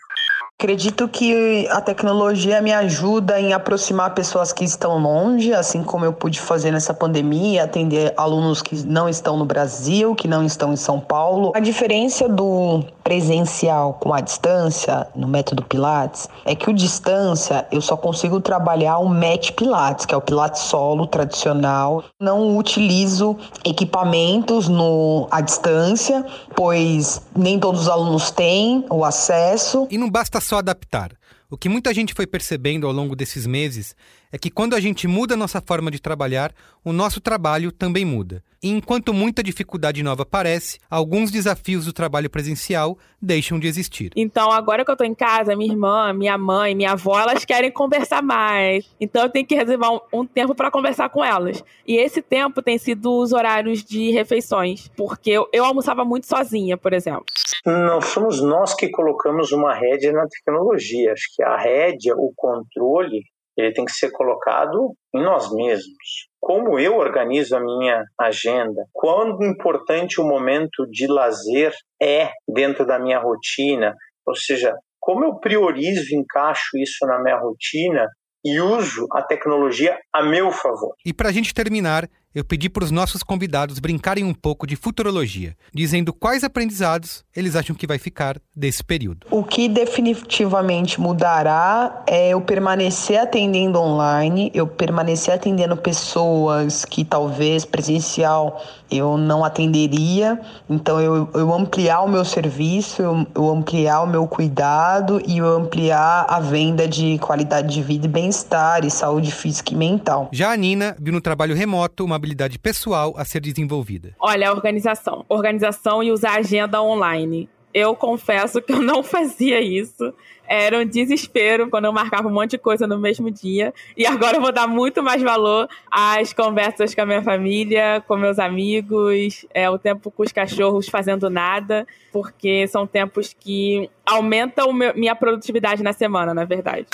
Acredito 0.59 1.07
que 1.07 1.69
a 1.69 1.83
tecnologia 1.83 2.63
me 2.63 2.73
ajuda 2.73 3.39
em 3.39 3.53
aproximar 3.53 4.15
pessoas 4.15 4.55
que 4.55 4.65
estão 4.65 4.97
longe, 4.97 5.53
assim 5.53 5.83
como 5.83 6.07
eu 6.07 6.15
pude 6.15 6.41
fazer 6.41 6.71
nessa 6.71 6.95
pandemia, 6.95 7.65
atender 7.65 8.15
alunos 8.17 8.63
que 8.63 8.75
não 8.87 9.07
estão 9.07 9.37
no 9.37 9.45
Brasil, 9.45 10.15
que 10.15 10.27
não 10.27 10.43
estão 10.43 10.73
em 10.73 10.77
São 10.77 10.99
Paulo. 10.99 11.53
A 11.55 11.61
diferença 11.61 12.27
do 12.27 12.83
presencial 13.05 13.99
com 14.01 14.15
a 14.15 14.21
distância, 14.23 15.07
no 15.15 15.29
método 15.29 15.63
Pilates, 15.63 16.27
é 16.47 16.55
que 16.55 16.71
o 16.71 16.73
distância 16.73 17.67
eu 17.71 17.83
só 17.83 17.95
consigo 17.95 18.41
trabalhar 18.41 18.97
o 18.97 19.09
Match 19.11 19.51
Pilates, 19.51 20.07
que 20.07 20.15
é 20.15 20.17
o 20.17 20.23
Pilates 20.23 20.63
solo 20.63 21.07
tradicional. 21.07 22.03
Não 22.19 22.57
utilizo 22.57 23.37
equipamentos 23.63 24.69
no 24.69 25.29
à 25.31 25.43
distância, 25.43 26.25
pois 26.55 27.21
nem 27.37 27.61
todos 27.61 27.83
os 27.83 27.89
alunos 27.91 28.31
têm 28.31 28.87
o 28.89 29.05
acesso. 29.05 29.87
E 29.91 29.99
não 29.99 30.11
basta 30.11 30.41
só 30.47 30.59
adaptar. 30.59 31.13
O 31.51 31.57
que 31.57 31.69
muita 31.69 31.93
gente 31.93 32.15
foi 32.15 32.27
percebendo 32.27 32.87
ao 32.87 32.93
longo 32.93 33.15
desses 33.15 33.47
meses 33.47 33.95
é 34.37 34.39
que 34.39 34.51
quando 34.51 34.75
a 34.75 34.81
gente 34.81 35.09
muda 35.09 35.33
a 35.33 35.37
nossa 35.37 35.63
forma 35.63 35.91
de 35.91 35.99
trabalhar, 35.99 36.53
o 36.85 36.93
nosso 36.93 37.23
trabalho 37.23 37.73
também 37.73 38.05
muda. 38.05 38.45
E 38.63 38.69
enquanto 38.69 39.15
muita 39.15 39.43
dificuldade 39.43 40.03
nova 40.03 40.25
aparece, 40.25 40.79
alguns 40.91 41.31
desafios 41.31 41.87
do 41.87 41.93
trabalho 41.93 42.29
presencial 42.29 42.99
deixam 43.21 43.59
de 43.59 43.67
existir. 43.67 44.11
Então, 44.15 44.51
agora 44.53 44.85
que 44.85 44.91
eu 44.91 44.97
tô 44.97 45.05
em 45.05 45.15
casa, 45.15 45.57
minha 45.57 45.73
irmã, 45.73 46.13
minha 46.13 46.37
mãe, 46.37 46.75
minha 46.75 46.93
avó, 46.93 47.19
elas 47.19 47.47
querem 47.47 47.71
conversar 47.71 48.23
mais. 48.23 48.87
Então, 49.01 49.23
eu 49.23 49.31
tenho 49.31 49.47
que 49.47 49.55
reservar 49.55 49.91
um, 49.95 50.01
um 50.13 50.27
tempo 50.27 50.55
para 50.55 50.71
conversar 50.71 51.09
com 51.09 51.25
elas. 51.25 51.65
E 51.87 51.97
esse 51.97 52.21
tempo 52.21 52.61
tem 52.61 52.77
sido 52.77 53.19
os 53.19 53.33
horários 53.33 53.83
de 53.83 54.11
refeições, 54.11 54.89
porque 54.97 55.31
eu, 55.31 55.49
eu 55.51 55.65
almoçava 55.65 56.05
muito 56.05 56.27
sozinha, 56.27 56.77
por 56.77 56.93
exemplo. 56.93 57.25
Não 57.65 58.03
somos 58.03 58.43
nós 58.43 58.75
que 58.75 58.91
colocamos 58.91 59.51
uma 59.51 59.73
rédea 59.75 60.13
na 60.13 60.27
tecnologia. 60.29 61.13
Acho 61.13 61.35
que 61.35 61.43
a 61.43 61.57
rédea, 61.57 62.15
o 62.15 62.33
controle, 62.37 63.23
ele 63.57 63.73
tem 63.73 63.85
que 63.85 63.93
ser 63.93 64.11
colocado 64.11 64.95
em 65.15 65.23
nós 65.23 65.53
mesmos. 65.53 66.29
Como 66.41 66.79
eu 66.79 66.97
organizo 66.97 67.57
a 67.57 67.61
minha 67.61 68.05
agenda? 68.21 68.85
Quão 68.93 69.39
importante 69.43 70.21
o 70.21 70.25
momento 70.25 70.87
de 70.91 71.07
lazer 71.07 71.73
é 72.01 72.31
dentro 72.47 72.87
da 72.87 72.99
minha 72.99 73.19
rotina? 73.19 73.95
Ou 74.27 74.37
seja, 74.37 74.75
como 75.01 75.25
eu 75.25 75.39
priorizo 75.39 76.15
encaixo 76.15 76.77
isso 76.77 77.07
na 77.07 77.23
minha 77.23 77.39
rotina 77.39 78.07
e 78.45 78.61
uso 78.61 79.07
a 79.13 79.23
tecnologia 79.23 79.99
a 80.13 80.23
meu 80.23 80.53
favor. 80.53 80.95
E 81.05 81.13
para 81.13 81.31
a 81.31 81.33
gente 81.33 81.53
terminar, 81.53 82.09
eu 82.37 82.45
pedi 82.45 82.69
para 82.69 82.85
os 82.85 82.91
nossos 82.91 83.23
convidados 83.23 83.79
brincarem 83.79 84.23
um 84.23 84.35
pouco 84.35 84.67
de 84.67 84.77
futurologia, 84.77 85.57
dizendo 85.73 86.13
quais 86.13 86.45
aprendizados 86.45 87.25
eles 87.35 87.57
acham 87.57 87.75
que 87.75 87.87
vai 87.87 87.97
ficar 87.99 88.39
desse 88.55 88.85
período. 88.85 89.27
O 89.31 89.43
que 89.43 89.71
definitivamente 89.71 91.01
mudará 91.01 92.05
é 92.07 92.29
eu 92.29 92.41
permanecer 92.43 93.19
atendendo 93.19 93.81
online, 93.81 94.51
eu 94.53 94.67
permanecer 94.67 95.33
atendendo 95.33 95.79
pessoas 95.79 96.85
que 96.85 97.07
talvez 97.07 97.65
presencial 97.65 98.63
eu 98.91 99.17
não 99.17 99.45
atenderia, 99.45 100.41
então 100.69 101.01
eu, 101.01 101.29
eu 101.35 101.53
ampliar 101.53 102.03
o 102.03 102.09
meu 102.09 102.25
serviço, 102.25 103.03
eu, 103.03 103.27
eu 103.35 103.51
ampliar 103.51 104.03
o 104.03 104.07
meu 104.07 104.27
cuidado 104.27 105.21
e 105.27 105.39
eu 105.39 105.47
ampliar 105.47 106.27
a 106.29 106.41
venda 106.41 106.87
de 106.87 107.19
qualidade 107.19 107.75
de 107.75 107.83
vida 107.83 108.07
e 108.07 108.09
bem-estar 108.09 108.85
e 108.85 108.91
saúde 108.91 109.33
física 109.33 109.73
e 109.73 109.77
mental. 109.77 110.29
Já 110.33 110.53
a 110.53 110.57
Nina 110.57 110.97
viu 110.99 111.13
no 111.13 111.21
trabalho 111.21 111.55
remoto 111.55 112.05
uma 112.05 112.17
habilidade 112.17 112.59
pessoal 112.59 113.15
a 113.17 113.25
ser 113.25 113.41
desenvolvida. 113.41 114.15
Olha, 114.21 114.51
a 114.51 114.53
organização. 114.53 115.25
Organização 115.29 116.03
e 116.03 116.13
usar 116.13 116.39
agenda 116.39 116.81
online. 116.83 117.49
Eu 117.75 117.95
confesso 117.95 118.63
que 118.63 118.73
eu 118.73 118.81
não 118.81 119.03
fazia 119.05 119.61
isso. 119.61 120.15
Era 120.49 120.79
um 120.79 120.85
desespero 120.85 121.69
quando 121.69 121.87
eu 121.87 121.93
marcava 121.93 122.29
um 122.29 122.33
monte 122.33 122.53
de 122.53 122.59
coisa 122.59 122.87
no 122.87 122.99
mesmo 122.99 123.31
dia. 123.31 123.73
E 123.97 124.07
agora 124.07 124.37
eu 124.37 124.41
vou 124.41 124.53
dar 124.53 124.67
muito 124.67 125.03
mais 125.03 125.23
valor 125.23 125.69
às 125.91 126.33
conversas 126.33 126.95
com 126.95 127.01
a 127.03 127.07
minha 127.07 127.23
família, 127.23 128.03
com 128.07 128.17
meus 128.17 128.39
amigos, 128.39 129.45
é, 129.53 129.69
o 129.69 129.79
tempo 129.79 130.11
com 130.11 130.23
os 130.23 130.33
cachorros 130.33 130.89
fazendo 130.89 131.29
nada, 131.29 131.87
porque 132.13 132.67
são 132.69 132.87
tempos 132.87 133.35
que 133.39 133.91
aumentam 134.05 134.73
meu, 134.73 134.95
minha 134.95 135.15
produtividade 135.15 135.83
na 135.83 135.93
semana, 135.93 136.33
na 136.33 136.45
verdade 136.45 136.87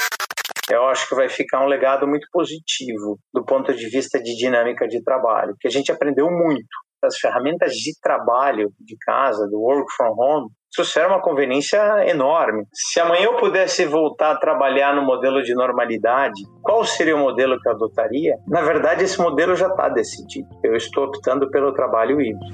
eu 0.71 0.87
acho 0.87 1.09
que 1.09 1.15
vai 1.15 1.29
ficar 1.29 1.63
um 1.63 1.67
legado 1.67 2.07
muito 2.07 2.27
positivo 2.33 3.19
do 3.33 3.45
ponto 3.45 3.75
de 3.75 3.89
vista 3.89 4.19
de 4.19 4.35
dinâmica 4.37 4.87
de 4.89 5.03
trabalho, 5.03 5.55
que 5.61 5.69
a 5.69 5.71
gente 5.71 5.93
aprendeu 5.93 6.31
muito. 6.31 6.67
As 7.05 7.19
ferramentas 7.19 7.73
de 7.73 7.99
trabalho 8.01 8.71
de 8.79 8.97
casa, 8.97 9.49
do 9.49 9.61
work 9.61 9.93
from 9.97 10.15
home, 10.17 10.49
trouxeram 10.73 11.09
uma 11.09 11.21
conveniência 11.21 12.09
enorme. 12.09 12.65
Se 12.73 13.01
amanhã 13.01 13.25
eu 13.25 13.37
pudesse 13.39 13.85
voltar 13.85 14.31
a 14.31 14.37
trabalhar 14.37 14.95
no 14.95 15.03
modelo 15.03 15.43
de 15.43 15.53
normalidade, 15.53 16.41
qual 16.63 16.85
seria 16.85 17.17
o 17.17 17.19
modelo 17.19 17.59
que 17.61 17.69
eu 17.69 17.73
adotaria? 17.73 18.37
Na 18.47 18.63
verdade, 18.63 19.03
esse 19.03 19.21
modelo 19.21 19.57
já 19.57 19.67
está 19.67 19.89
decidido. 19.89 20.49
Eu 20.63 20.77
estou 20.77 21.07
optando 21.07 21.51
pelo 21.51 21.75
trabalho 21.75 22.21
híbrido. 22.21 22.47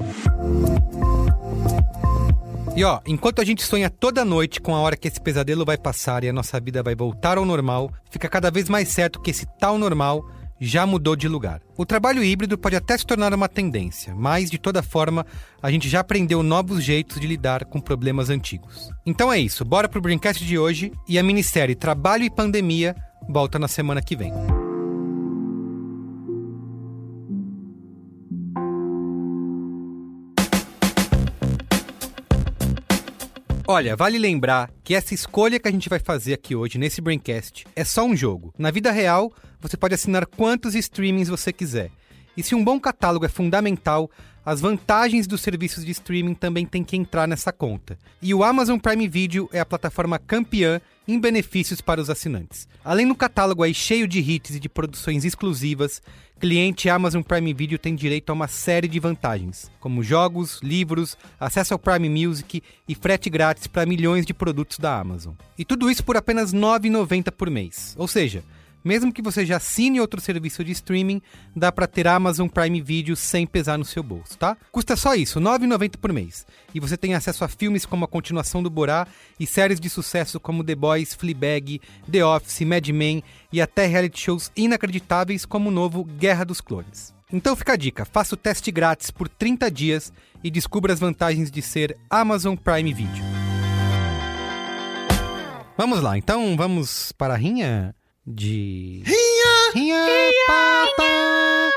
E 2.75 2.85
ó, 2.85 3.01
enquanto 3.07 3.43
a 3.43 3.45
gente 3.45 3.63
sonha 3.63 3.91
toda 3.91 4.25
noite 4.25 4.63
com 4.63 4.75
a 4.75 4.81
hora 4.81 4.97
que 4.97 5.09
esse 5.09 5.21
pesadelo 5.21 5.65
vai 5.65 5.77
passar 5.77 6.25
e 6.25 6.29
a 6.31 6.33
nossa 6.33 6.59
vida 6.59 6.83
vai 6.83 6.95
voltar 6.95 7.37
ao 7.37 7.45
normal, 7.45 7.91
fica 8.09 8.31
cada 8.31 8.51
vez 8.51 8.67
mais 8.69 8.89
certo 8.89 9.21
que 9.21 9.31
esse 9.31 9.47
tal 9.59 9.77
normal 9.77 10.25
já 10.61 10.87
mudou 10.87 11.15
de 11.15 11.29
lugar. 11.29 11.61
O 11.77 11.87
trabalho 11.87 12.23
híbrido 12.23 12.59
pode 12.59 12.77
até 12.77 12.97
se 12.97 13.07
tornar 13.07 13.33
uma 13.33 13.49
tendência, 13.49 14.15
mas 14.15 14.51
de 14.51 14.59
toda 14.59 14.83
forma, 14.83 15.27
a 15.63 15.71
gente 15.71 15.89
já 15.89 16.01
aprendeu 16.01 16.43
novos 16.43 16.83
jeitos 16.83 17.21
de 17.21 17.27
lidar 17.27 17.65
com 17.65 17.81
problemas 17.81 18.31
antigos. 18.31 18.91
Então 19.07 19.33
é 19.33 19.39
isso, 19.39 19.65
bora 19.65 19.89
pro 19.89 20.01
Braincast 20.01 20.45
de 20.45 20.59
hoje 20.59 20.93
e 21.09 21.19
a 21.19 21.23
minissérie 21.23 21.75
Trabalho 21.75 22.25
e 22.25 22.31
Pandemia 22.31 22.95
volta 23.29 23.59
na 23.59 23.69
semana 23.69 24.03
que 24.03 24.17
vem. 24.17 24.33
Olha, 33.71 33.95
vale 33.95 34.17
lembrar 34.17 34.71
que 34.83 34.95
essa 34.95 35.13
escolha 35.13 35.61
que 35.61 35.69
a 35.69 35.71
gente 35.71 35.91
vai 35.91 35.99
fazer 35.99 36.33
aqui 36.33 36.57
hoje 36.57 36.79
nesse 36.79 37.03
Braincast 37.03 37.67
é 37.77 37.85
só 37.85 38.03
um 38.03 38.17
jogo. 38.17 38.51
Na 38.59 38.71
vida 38.71 38.91
real, 38.91 39.31
você 39.61 39.77
pode 39.77 39.95
assinar 39.95 40.25
quantos 40.25 40.75
streamings 40.75 41.29
você 41.29 41.53
quiser. 41.53 41.91
E 42.35 42.43
se 42.43 42.55
um 42.55 42.65
bom 42.65 42.81
catálogo 42.81 43.27
é 43.27 43.29
fundamental, 43.29 44.11
as 44.43 44.63
vantagens 44.63 45.27
dos 45.27 45.43
serviços 45.43 45.85
de 45.85 45.91
streaming 45.91 46.33
também 46.33 46.65
têm 46.65 46.83
que 46.83 46.97
entrar 46.97 47.29
nessa 47.29 47.53
conta. 47.53 47.99
E 48.23 48.33
o 48.33 48.43
Amazon 48.43 48.79
Prime 48.79 49.07
Video 49.07 49.51
é 49.53 49.61
a 49.61 49.67
plataforma 49.67 50.19
campeã 50.19 50.81
em 51.09 51.19
benefícios 51.19 51.81
para 51.81 52.03
os 52.03 52.11
assinantes. 52.11 52.69
Além 52.85 53.09
do 53.09 53.15
catálogo 53.15 53.63
aí 53.63 53.73
cheio 53.73 54.07
de 54.07 54.21
hits 54.21 54.57
e 54.57 54.61
de 54.61 54.69
produções 54.69 55.25
exclusivas, 55.25 56.03
cliente 56.39 56.91
Amazon 56.91 57.23
Prime 57.23 57.55
Video 57.55 57.79
tem 57.79 57.95
direito 57.95 58.29
a 58.29 58.35
uma 58.35 58.47
série 58.47 58.87
de 58.87 59.01
vantagens, 59.01 59.71
como 59.81 60.03
jogos, 60.03 60.61
livros, 60.63 61.17
acesso 61.41 61.73
ao 61.73 61.79
Prime 61.79 62.11
Music 62.11 62.63
e 62.87 62.95
frete 62.95 63.31
grátis 63.31 63.67
para 63.67 63.87
milhões 63.87 64.27
de 64.27 64.35
produtos 64.35 64.79
da 64.79 65.01
Amazon. 65.01 65.33
E 65.57 65.65
tudo 65.65 65.91
isso 65.91 66.05
por 66.05 66.19
apenas 66.19 66.53
R$ 66.53 66.59
9,90 66.59 67.33
por 67.33 67.49
mês. 67.49 67.95
Ou 67.97 68.07
seja, 68.07 68.45
mesmo 68.85 69.13
que 69.13 69.23
você 69.23 69.45
já 69.45 69.57
assine 69.57 70.01
outro 70.01 70.21
serviço 70.21 70.65
de 70.65 70.73
streaming, 70.73 71.21
dá 71.55 71.71
para 71.71 71.87
ter 71.87 72.07
Amazon 72.07 72.49
Prime 72.49 72.81
Video 72.81 73.17
sem 73.17 73.47
pesar 73.47 73.79
no 73.79 73.85
seu 73.85 74.03
bolso, 74.03 74.39
tá? 74.39 74.57
Custa 74.71 74.97
só 74.97 75.15
isso, 75.15 75.39
R$ 75.39 75.45
9,90 75.45 75.97
por 75.97 76.13
mês. 76.13 76.47
E 76.75 76.81
você 76.81 76.97
tem 76.97 77.15
acesso 77.15 77.45
a 77.45 77.49
filmes 77.49 77.85
como 77.85 78.05
a 78.05 78.09
continuação 78.09 78.63
do 78.63 78.71
Borá 78.71 79.07
e 79.39 79.47
séries 79.47 79.81
de 79.81 79.91
sucesso 79.91 80.39
como 80.39 80.65
The 80.65 80.75
Boys, 80.75 81.15
Fleabag, 81.15 81.81
The 82.11 82.25
Office, 82.25 82.61
Mad 82.61 82.89
Men 82.89 83.23
e 83.53 83.61
até 83.61 83.87
reality 83.87 84.21
shows 84.21 84.51
inacreditáveis 84.57 85.45
como 85.45 85.69
o 85.69 85.73
novo 85.73 86.05
Guerra 86.05 86.45
dos 86.45 86.61
Clones. 86.61 87.15
Então 87.31 87.55
fica 87.55 87.75
a 87.75 87.77
dica, 87.77 88.07
faça 88.07 88.35
o 88.35 88.39
teste 88.39 88.71
grátis 88.71 89.11
por 89.11 89.29
30 89.29 89.71
dias 89.71 90.13
e 90.43 90.51
descubra 90.51 90.95
as 90.95 91.01
vantagens 91.01 91.51
de 91.51 91.61
ser 91.61 91.97
Amazon 92.09 92.57
Prime 92.57 92.95
Video. 92.95 93.25
Vamos 95.77 96.01
lá, 96.01 96.17
então 96.17 96.57
vamos 96.57 97.13
para 97.13 97.35
a 97.35 97.37
rinha? 97.37 97.95
De. 98.29 99.03
Rinha! 99.07 99.73
Rinha, 99.75 100.05
Rinha! 100.05 101.73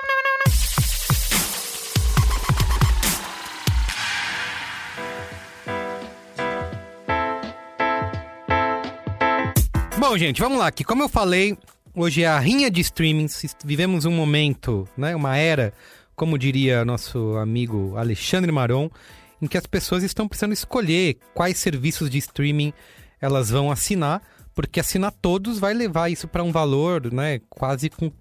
Bom, 9.98 10.18
gente, 10.18 10.42
vamos 10.42 10.58
lá 10.60 10.68
aqui. 10.68 10.84
Como 10.84 11.04
eu 11.04 11.08
falei, 11.08 11.58
hoje 11.96 12.24
é 12.24 12.28
a 12.28 12.38
rinha 12.38 12.70
de 12.70 12.82
streamings. 12.82 13.56
Vivemos 13.64 14.04
um 14.04 14.12
momento, 14.12 14.86
né, 14.98 15.16
uma 15.16 15.38
era, 15.38 15.74
como 16.16 16.38
diria 16.38 16.84
nosso 16.84 17.38
amigo 17.38 17.96
Alexandre 17.96 18.52
Maron, 18.52 18.90
em 19.42 19.48
que 19.48 19.58
as 19.58 19.66
pessoas 19.66 20.04
estão 20.04 20.28
precisando 20.28 20.52
escolher 20.52 21.18
quais 21.34 21.58
serviços 21.58 22.10
de 22.10 22.18
streaming 22.18 22.74
elas 23.22 23.50
vão 23.50 23.72
assinar 23.72 24.22
porque 24.54 24.80
assinar 24.80 25.12
todos 25.22 25.60
vai 25.60 25.74
levar 25.74 26.10
isso 26.10 26.28
para 26.28 26.44
um 26.44 26.52
valor, 26.52 27.12
né, 27.12 27.42
quase 27.50 27.90
com 27.90 28.12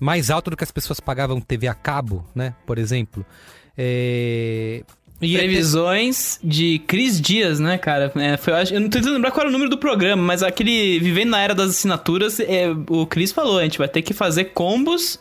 mais 0.00 0.30
alto 0.30 0.50
do 0.50 0.56
que 0.56 0.64
as 0.64 0.72
pessoas 0.72 1.00
pagavam 1.00 1.40
TV 1.40 1.68
a 1.68 1.74
cabo, 1.74 2.24
né, 2.34 2.54
por 2.66 2.78
exemplo. 2.78 3.24
É... 3.76 4.82
E 5.20 5.36
Previsões 5.36 6.38
é... 6.42 6.46
de 6.46 6.78
Cris 6.80 7.20
Dias, 7.20 7.60
né, 7.60 7.78
cara? 7.78 8.12
É, 8.16 8.36
foi, 8.36 8.52
eu 8.72 8.80
não 8.80 8.88
tô 8.88 8.98
tentando 8.98 9.14
lembrar 9.14 9.30
qual 9.30 9.42
era 9.42 9.48
o 9.48 9.52
número 9.52 9.70
do 9.70 9.78
programa, 9.78 10.22
mas 10.22 10.42
aquele 10.42 10.98
Vivendo 10.98 11.30
na 11.30 11.40
Era 11.40 11.54
das 11.54 11.70
Assinaturas, 11.70 12.40
é, 12.40 12.68
o 12.88 13.06
Cris 13.06 13.32
falou, 13.32 13.58
a 13.58 13.62
gente 13.62 13.78
vai 13.78 13.88
ter 13.88 14.02
que 14.02 14.12
fazer 14.12 14.46
combos 14.46 15.18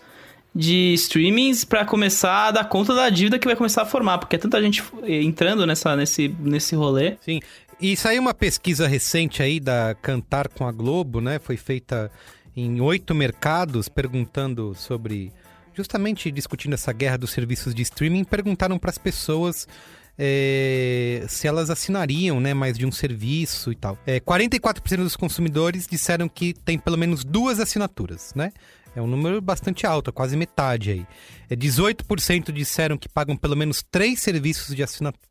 de 0.55 0.93
streamings 0.93 1.65
para 1.65 1.83
começar 1.83 2.47
a 2.47 2.51
dar 2.51 2.65
conta 2.65 2.93
da 2.93 3.09
dívida 3.09 3.39
que 3.39 3.47
vai 3.47 3.55
começar 3.55 3.81
a 3.81 3.85
formar, 3.85 4.19
porque 4.19 4.35
é 4.35 4.39
tanta 4.39 4.61
gente 4.61 4.83
entrando 5.07 5.65
nessa, 5.65 5.95
nesse, 5.95 6.33
nesse 6.39 6.75
rolê. 6.75 7.15
Sim, 7.21 7.39
e 7.83 7.97
saiu 7.97 8.21
uma 8.21 8.33
pesquisa 8.33 8.87
recente 8.87 9.43
aí 9.43 9.59
da 9.59 9.93
Cantar 10.01 10.47
com 10.47 10.65
a 10.65 10.71
Globo, 10.71 11.19
né? 11.19 11.37
Foi 11.37 11.57
feita 11.57 12.09
em 12.55 12.79
oito 12.79 13.13
mercados, 13.13 13.89
perguntando 13.89 14.73
sobre. 14.73 15.33
Justamente 15.73 16.31
discutindo 16.31 16.75
essa 16.75 16.93
guerra 16.93 17.17
dos 17.17 17.31
serviços 17.31 17.75
de 17.75 17.81
streaming, 17.81 18.23
perguntaram 18.23 18.79
para 18.79 18.89
as 18.89 18.97
pessoas 18.97 19.67
é, 20.17 21.25
se 21.27 21.45
elas 21.45 21.69
assinariam 21.69 22.39
né, 22.39 22.53
mais 22.53 22.77
de 22.77 22.85
um 22.85 22.91
serviço 22.91 23.69
e 23.69 23.75
tal. 23.75 23.97
É, 24.05 24.17
44% 24.17 24.97
dos 24.97 25.17
consumidores 25.17 25.85
disseram 25.85 26.29
que 26.29 26.53
tem 26.53 26.79
pelo 26.79 26.97
menos 26.97 27.25
duas 27.25 27.59
assinaturas, 27.59 28.31
né? 28.33 28.53
É 28.95 29.01
um 29.01 29.07
número 29.07 29.41
bastante 29.41 29.85
alto, 29.85 30.09
é 30.09 30.13
quase 30.13 30.37
metade 30.37 30.91
aí. 30.91 31.05
É 31.49 31.55
18% 31.55 32.51
disseram 32.51 32.97
que 32.97 33.09
pagam 33.09 33.35
pelo 33.35 33.55
menos 33.55 33.83
três 33.89 34.19
serviços 34.21 34.75
de 34.75 34.83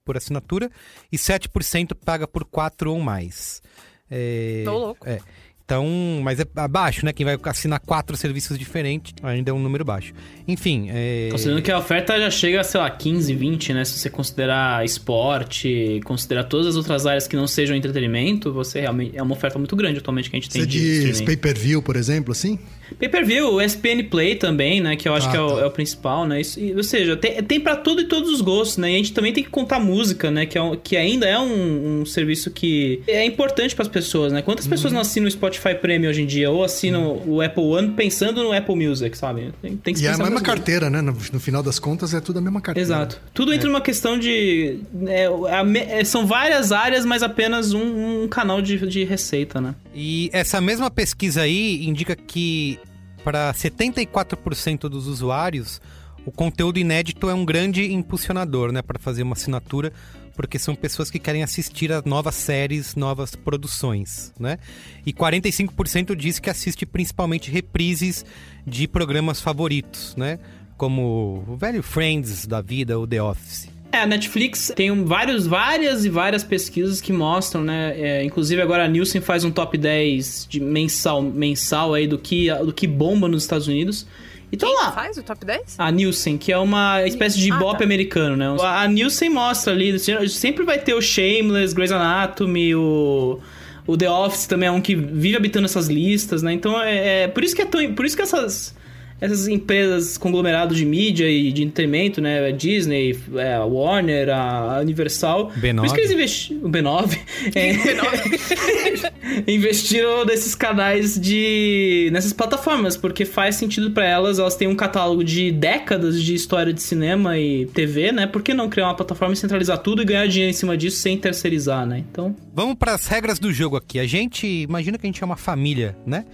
por 0.04 0.16
assinatura 0.16 0.70
e 1.10 1.16
7% 1.16 1.94
paga 2.04 2.26
por 2.26 2.44
quatro 2.44 2.92
ou 2.92 3.00
mais. 3.00 3.62
É, 4.10 4.62
Tô 4.64 4.78
louco. 4.78 5.08
É. 5.08 5.20
Então, 5.64 5.86
mas 6.22 6.38
é 6.40 6.44
abaixo, 6.56 7.06
né? 7.06 7.12
Quem 7.12 7.24
vai 7.24 7.38
assinar 7.44 7.80
quatro 7.80 8.14
serviços 8.16 8.58
diferentes 8.58 9.14
ainda 9.22 9.50
é 9.52 9.54
um 9.54 9.58
número 9.58 9.84
baixo. 9.84 10.12
Enfim, 10.46 10.88
é... 10.90 11.28
Considerando 11.30 11.62
que 11.62 11.70
a 11.70 11.78
oferta 11.78 12.18
já 12.18 12.30
chega, 12.30 12.62
sei 12.62 12.80
lá, 12.80 12.90
15, 12.90 13.34
20, 13.34 13.72
né? 13.72 13.84
Se 13.84 13.98
você 13.98 14.10
considerar 14.10 14.84
esporte, 14.84 16.00
considerar 16.04 16.44
todas 16.44 16.66
as 16.66 16.76
outras 16.76 17.06
áreas 17.06 17.26
que 17.26 17.36
não 17.36 17.46
sejam 17.46 17.74
entretenimento, 17.74 18.52
você 18.52 18.80
realmente 18.80 19.16
é 19.16 19.22
uma 19.22 19.32
oferta 19.34 19.58
muito 19.58 19.74
grande 19.74 19.98
atualmente 19.98 20.28
que 20.28 20.36
a 20.36 20.40
gente 20.40 20.50
tem 20.50 20.62
Você 20.62 20.66
de 20.66 20.78
diz 20.78 21.20
pay-per-view, 21.22 21.80
por 21.80 21.96
exemplo, 21.96 22.32
assim? 22.32 22.58
Pay-per-view, 22.98 23.54
o 23.54 23.60
ESPN 23.60 24.04
Play 24.10 24.34
também, 24.36 24.80
né? 24.80 24.96
Que 24.96 25.08
eu 25.08 25.14
acho 25.14 25.28
Ah, 25.28 25.30
que 25.30 25.36
é 25.36 25.40
o, 25.40 25.54
tá. 25.56 25.60
é 25.62 25.66
o 25.66 25.70
principal, 25.70 26.26
né? 26.26 26.40
Isso- 26.40 26.58
ou 26.76 26.82
seja, 26.82 27.16
tem, 27.16 27.42
tem 27.42 27.60
para 27.60 27.76
tudo 27.76 28.02
e 28.02 28.04
todos 28.04 28.30
os 28.30 28.40
gostos, 28.40 28.76
né? 28.78 28.90
E 28.92 28.94
a 28.94 28.98
gente 28.98 29.12
também 29.12 29.32
tem 29.32 29.42
que 29.44 29.50
contar 29.50 29.78
música, 29.80 30.30
né? 30.30 30.46
Que, 30.46 30.56
é 30.58 30.62
um- 30.62 30.76
que 30.76 30.96
ainda 30.96 31.26
é 31.26 31.38
um, 31.38 32.00
um 32.00 32.06
serviço 32.06 32.50
que 32.50 33.02
é 33.06 33.24
importante 33.24 33.74
para 33.74 33.82
as 33.82 33.88
pessoas, 33.88 34.32
né? 34.32 34.42
Quantas 34.42 34.64
Uhum. 34.66 34.70
pessoas 34.70 34.92
não 34.92 35.00
assinam 35.00 35.26
o 35.28 35.30
Spotify 35.30 35.74
Premium 35.74 36.10
hoje 36.10 36.22
em 36.22 36.26
dia? 36.26 36.50
Ou 36.50 36.64
assinam 36.64 37.22
o 37.26 37.40
Apple 37.40 37.62
One 37.64 37.90
pensando 37.92 38.42
no 38.42 38.52
Apple 38.52 38.74
Music, 38.76 39.16
sabe? 39.16 39.52
Tem, 39.62 39.76
tem 39.76 39.94
que 39.94 40.00
se 40.00 40.06
E 40.06 40.08
é 40.08 40.12
a 40.12 40.18
mesma 40.18 40.40
carteira, 40.40 40.88
né? 40.90 41.00
No, 41.00 41.12
no 41.32 41.40
final 41.40 41.62
das 41.62 41.78
contas, 41.78 42.14
é 42.14 42.20
tudo 42.20 42.38
a 42.38 42.42
mesma 42.42 42.60
carteira. 42.60 42.86
Exato. 42.86 43.20
Tudo 43.34 43.52
entra 43.52 43.68
numa 43.68 43.80
questão 43.80 44.18
de. 44.18 44.78
é, 45.06 45.26
a 45.50 45.64
me- 45.64 45.80
é, 45.80 46.04
são 46.04 46.26
várias 46.26 46.72
áreas, 46.72 47.04
mas 47.04 47.22
apenas 47.22 47.72
um, 47.72 48.22
um 48.24 48.28
canal 48.28 48.60
de, 48.62 48.78
de 48.86 49.04
receita, 49.04 49.60
né? 49.60 49.74
E 49.94 50.30
essa 50.32 50.60
mesma 50.60 50.90
pesquisa 50.90 51.42
aí 51.42 51.84
indica 51.86 52.16
que 52.16 52.78
para 53.24 53.52
74% 53.52 54.88
dos 54.88 55.06
usuários, 55.06 55.80
o 56.24 56.30
conteúdo 56.30 56.78
inédito 56.78 57.28
é 57.28 57.34
um 57.34 57.44
grande 57.44 57.92
impulsionador, 57.92 58.72
né, 58.72 58.82
para 58.82 58.98
fazer 58.98 59.22
uma 59.22 59.34
assinatura, 59.34 59.92
porque 60.34 60.58
são 60.58 60.74
pessoas 60.74 61.10
que 61.10 61.18
querem 61.18 61.42
assistir 61.42 61.92
a 61.92 62.02
novas 62.04 62.34
séries, 62.34 62.94
novas 62.94 63.34
produções, 63.34 64.32
né? 64.38 64.58
E 65.04 65.12
45% 65.12 66.14
diz 66.14 66.38
que 66.38 66.48
assiste 66.48 66.86
principalmente 66.86 67.50
reprises 67.50 68.24
de 68.66 68.88
programas 68.88 69.40
favoritos, 69.40 70.16
né? 70.16 70.38
Como 70.76 71.44
o 71.46 71.56
velho 71.56 71.82
Friends 71.82 72.46
da 72.46 72.60
vida 72.60 72.98
ou 72.98 73.06
The 73.06 73.22
Office. 73.22 73.71
É, 73.92 73.98
a 73.98 74.06
Netflix 74.06 74.72
tem 74.74 75.04
vários, 75.04 75.46
várias 75.46 76.04
e 76.06 76.08
várias 76.08 76.42
pesquisas 76.42 76.98
que 77.00 77.12
mostram, 77.12 77.62
né? 77.62 77.94
é, 77.96 78.24
inclusive 78.24 78.60
agora 78.62 78.84
a 78.84 78.88
Nielsen 78.88 79.20
faz 79.20 79.44
um 79.44 79.50
top 79.50 79.76
10 79.76 80.46
de 80.48 80.60
mensal, 80.60 81.20
mensal 81.20 81.92
aí 81.92 82.06
do 82.06 82.16
que, 82.18 82.52
do 82.54 82.72
que 82.72 82.86
bomba 82.86 83.28
nos 83.28 83.42
Estados 83.42 83.68
Unidos. 83.68 84.06
Então 84.50 84.68
Quem 84.68 84.78
lá. 84.78 84.92
faz 84.92 85.16
o 85.16 85.22
top 85.22 85.44
10? 85.44 85.76
A 85.78 85.90
Nielsen, 85.90 86.36
que 86.38 86.52
é 86.52 86.58
uma 86.58 87.06
espécie 87.06 87.38
de 87.38 87.50
Ah, 87.52 87.58
tá. 87.78 87.84
americano, 87.84 88.36
né? 88.36 88.46
A 88.60 88.82
a 88.82 88.88
Nielsen 88.88 89.30
mostra 89.30 89.72
ali, 89.72 89.98
sempre 90.28 90.64
vai 90.64 90.78
ter 90.78 90.94
o 90.94 91.00
Shameless, 91.00 91.74
Grey's 91.74 91.92
Anatomy, 91.92 92.74
o, 92.74 93.40
o 93.86 93.96
The 93.96 94.10
Office 94.10 94.46
também 94.46 94.68
é 94.68 94.72
um 94.72 94.80
que 94.80 94.94
vive 94.94 95.36
habitando 95.36 95.64
essas 95.64 95.88
listas, 95.88 96.42
né? 96.42 96.52
Então 96.52 96.80
é, 96.80 97.22
é 97.22 97.28
por 97.28 97.42
isso 97.44 97.54
que 97.56 97.62
é 97.62 97.66
tão, 97.66 97.94
por 97.94 98.04
isso 98.04 98.14
que 98.16 98.22
essas 98.22 98.74
essas 99.22 99.46
empresas 99.46 100.18
conglomerados 100.18 100.76
de 100.76 100.84
mídia 100.84 101.30
e 101.30 101.52
de 101.52 101.62
entretenimento, 101.62 102.20
né? 102.20 102.44
A 102.44 102.50
Disney, 102.50 103.16
é, 103.36 103.54
a 103.54 103.64
Warner, 103.64 104.28
a 104.30 104.80
Universal. 104.80 105.52
B9. 105.52 105.76
Por 105.76 105.86
isso 105.86 105.94
que 105.94 106.00
eles 106.00 106.10
investiram. 106.10 106.60
O 106.64 106.68
B9. 106.68 107.18
é, 107.54 109.46
investiram 109.46 110.24
nesses 110.24 110.56
canais 110.56 111.16
de. 111.16 112.10
nessas 112.12 112.32
plataformas, 112.32 112.96
porque 112.96 113.24
faz 113.24 113.54
sentido 113.54 113.92
pra 113.92 114.04
elas. 114.04 114.40
Elas 114.40 114.56
têm 114.56 114.66
um 114.66 114.74
catálogo 114.74 115.22
de 115.22 115.52
décadas 115.52 116.20
de 116.20 116.34
história 116.34 116.72
de 116.72 116.82
cinema 116.82 117.38
e 117.38 117.66
TV, 117.66 118.10
né? 118.10 118.26
Por 118.26 118.42
que 118.42 118.52
não 118.52 118.68
criar 118.68 118.88
uma 118.88 118.96
plataforma 118.96 119.34
e 119.34 119.36
centralizar 119.36 119.78
tudo 119.78 120.02
e 120.02 120.04
ganhar 120.04 120.26
dinheiro 120.26 120.50
em 120.50 120.54
cima 120.54 120.76
disso 120.76 120.96
sem 120.96 121.16
terceirizar, 121.16 121.86
né? 121.86 122.02
Então. 122.10 122.34
Vamos 122.52 122.74
para 122.74 122.94
as 122.94 123.06
regras 123.06 123.38
do 123.38 123.52
jogo 123.52 123.76
aqui. 123.76 124.00
A 124.00 124.06
gente, 124.06 124.48
imagina 124.48 124.98
que 124.98 125.06
a 125.06 125.08
gente 125.08 125.22
é 125.22 125.24
uma 125.24 125.36
família, 125.36 125.96
né? 126.04 126.24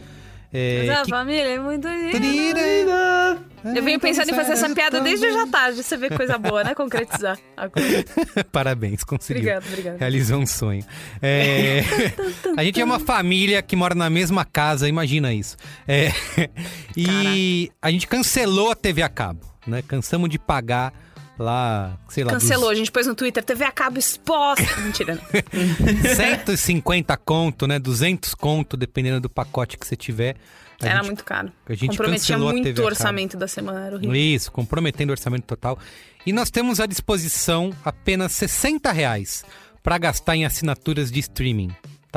É, 0.53 0.85
Mas 0.87 0.99
a 0.99 1.03
que- 1.03 1.11
família 1.11 1.43
é 1.47 1.59
muito 1.59 1.87
linda. 1.87 3.39
Eu 3.77 3.83
venho 3.83 4.01
pensando 4.01 4.31
em 4.31 4.35
fazer 4.35 4.53
essa 4.53 4.71
piada 4.71 5.01
desde 5.01 5.27
já. 5.31 5.41
já 5.41 5.47
tarde. 5.47 5.83
Você 5.83 5.97
vê 5.97 6.09
coisa 6.09 6.39
boa, 6.39 6.65
né? 6.65 6.75
Concretizar 6.75 7.39
a 7.57 7.69
coisa. 7.69 8.05
Parabéns, 8.51 9.05
conseguiu. 9.05 9.43
Obrigada, 9.43 9.67
obrigada. 9.69 9.97
Realizou 9.99 10.39
um 10.41 10.47
sonho. 10.47 10.85
É, 11.21 11.83
a 12.57 12.65
gente 12.65 12.81
é 12.81 12.85
uma 12.85 12.99
família 12.99 13.61
que 13.61 13.77
mora 13.77 13.95
na 13.95 14.09
mesma 14.09 14.45
casa, 14.45 14.89
imagina 14.89 15.35
isso. 15.35 15.57
É, 15.87 16.11
E 16.97 17.71
a 17.83 17.91
gente 17.91 18.07
cancelou 18.07 18.71
a 18.71 18.75
TV 18.77 19.03
a 19.03 19.09
cabo, 19.09 19.41
né? 19.67 19.83
Cansamos 19.87 20.29
de 20.31 20.39
pagar 20.39 20.93
lá, 21.39 21.99
sei 22.09 22.25
lá, 22.25 22.33
Cancelou, 22.33 22.69
a 22.71 22.75
gente 22.75 22.91
pôs 22.91 23.07
no 23.07 23.15
Twitter, 23.15 23.43
TV 23.45 23.65
a 23.65 23.73
cabo 23.73 23.99
exposta. 23.99 24.65
Mentira. 24.83 25.15
não. 25.15 25.95
dos 26.03 26.17
150 26.17 27.17
conto, 27.19 27.67
né? 27.67 27.79
200 27.79 28.35
conto, 28.35 28.77
dependendo 28.77 29.21
do 29.21 29.31
pacote 29.31 29.77
que 29.79 29.87
você 29.87 29.97
tiver. 29.97 30.37
A 30.81 30.87
Era 30.87 30.97
gente- 30.99 31.07
muito 31.07 31.25
caro. 31.25 31.51
a 31.69 31.75
gente 31.75 31.91
Comprometia 31.91 32.39
muito 32.39 32.81
o 32.83 32.85
orçamento 32.85 33.37
da 33.37 33.49
semana, 33.49 33.87
era 33.87 33.97
horrível. 33.97 34.15
Isso, 34.15 34.53
comprometendo 34.53 35.11
o 35.11 35.13
orçamento 35.13 35.45
total. 35.45 35.79
E 36.25 36.33
nós 36.33 36.51
temos 36.51 36.79
à 36.79 36.87
disposição 36.87 37.73
apenas 37.85 38.33
60 38.33 38.93
reais 38.93 39.45
para 39.83 39.99
gastar 39.99 40.37
em 40.37 40.45
assinaturas 40.45 41.11
de 41.11 41.19
streaming, 41.21 41.71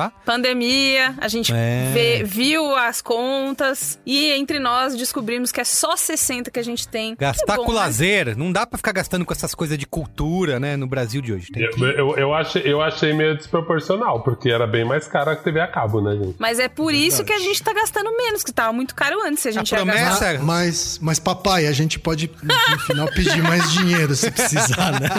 tá? 0.09 0.11
Pandemia, 0.25 1.13
a 1.19 1.27
gente 1.27 1.51
É. 1.53 1.89
vê- 1.93 2.23
viu 2.23 2.75
as 2.75 3.01
contas 3.01 3.99
e 4.05 4.31
entre 4.31 4.59
nós 4.59 4.95
descobrimos 4.95 5.51
que 5.51 5.59
é 5.61 5.63
só 5.63 5.95
60 5.95 6.49
que 6.51 6.59
a 6.59 6.63
gente 6.63 6.87
tem. 6.87 7.15
Gastar 7.17 7.53
Que 7.53 7.57
bom, 7.59 7.65
com 7.65 7.71
né? 7.73 7.77
lazer, 7.79 8.37
não 8.37 8.51
dá 8.51 8.65
pra 8.65 8.77
ficar 8.77 8.91
gastando 8.91 9.25
com 9.25 9.33
essas 9.33 9.53
coisas 9.53 9.77
de 9.77 9.85
cultura, 9.85 10.59
né, 10.59 10.75
no 10.75 10.87
Brasil 10.87 11.21
de 11.21 11.33
hoje. 11.33 11.47
Tem 11.51 11.63
Eu, 11.63 11.71
que- 11.71 11.83
eu, 11.83 12.17
eu 12.17 12.33
achei, 12.33 12.61
eu 12.65 12.81
achei 12.81 13.13
meio 13.13 13.35
desproporcional, 13.37 14.21
porque 14.23 14.49
era 14.49 14.65
bem 14.67 14.83
mais 14.85 15.07
caro 15.07 15.31
a 15.31 15.35
TV 15.35 15.59
a 15.59 15.67
cabo, 15.67 16.01
né, 16.01 16.15
gente? 16.15 16.35
Mas 16.39 16.59
é 16.59 16.67
por 16.67 16.93
isso 16.93 17.23
que 17.23 17.33
a 17.33 17.39
gente 17.39 17.61
tá 17.61 17.73
gastando 17.73 18.15
menos, 18.17 18.43
que 18.43 18.51
tava 18.51 18.73
muito 18.73 18.95
caro 18.95 19.21
antes. 19.25 19.41
Se 19.43 19.49
a 19.49 19.51
gente 19.51 19.73
A 19.73 19.79
ia 19.79 19.85
gastar- 19.85 20.01
promessa- 20.01 20.25
Ah, 20.25 20.33
Essa- 20.33 20.43
mas, 20.43 20.99
mas, 21.01 21.19
papai, 21.19 21.67
a 21.67 21.71
gente 21.71 21.99
pode, 21.99 22.29
no 22.43 22.79
final, 22.79 23.07
pedir 23.09 23.41
mais 23.43 23.71
dinheiro 23.71 24.15
se 24.15 24.29
precisar, 24.31 24.99
né? 24.99 25.09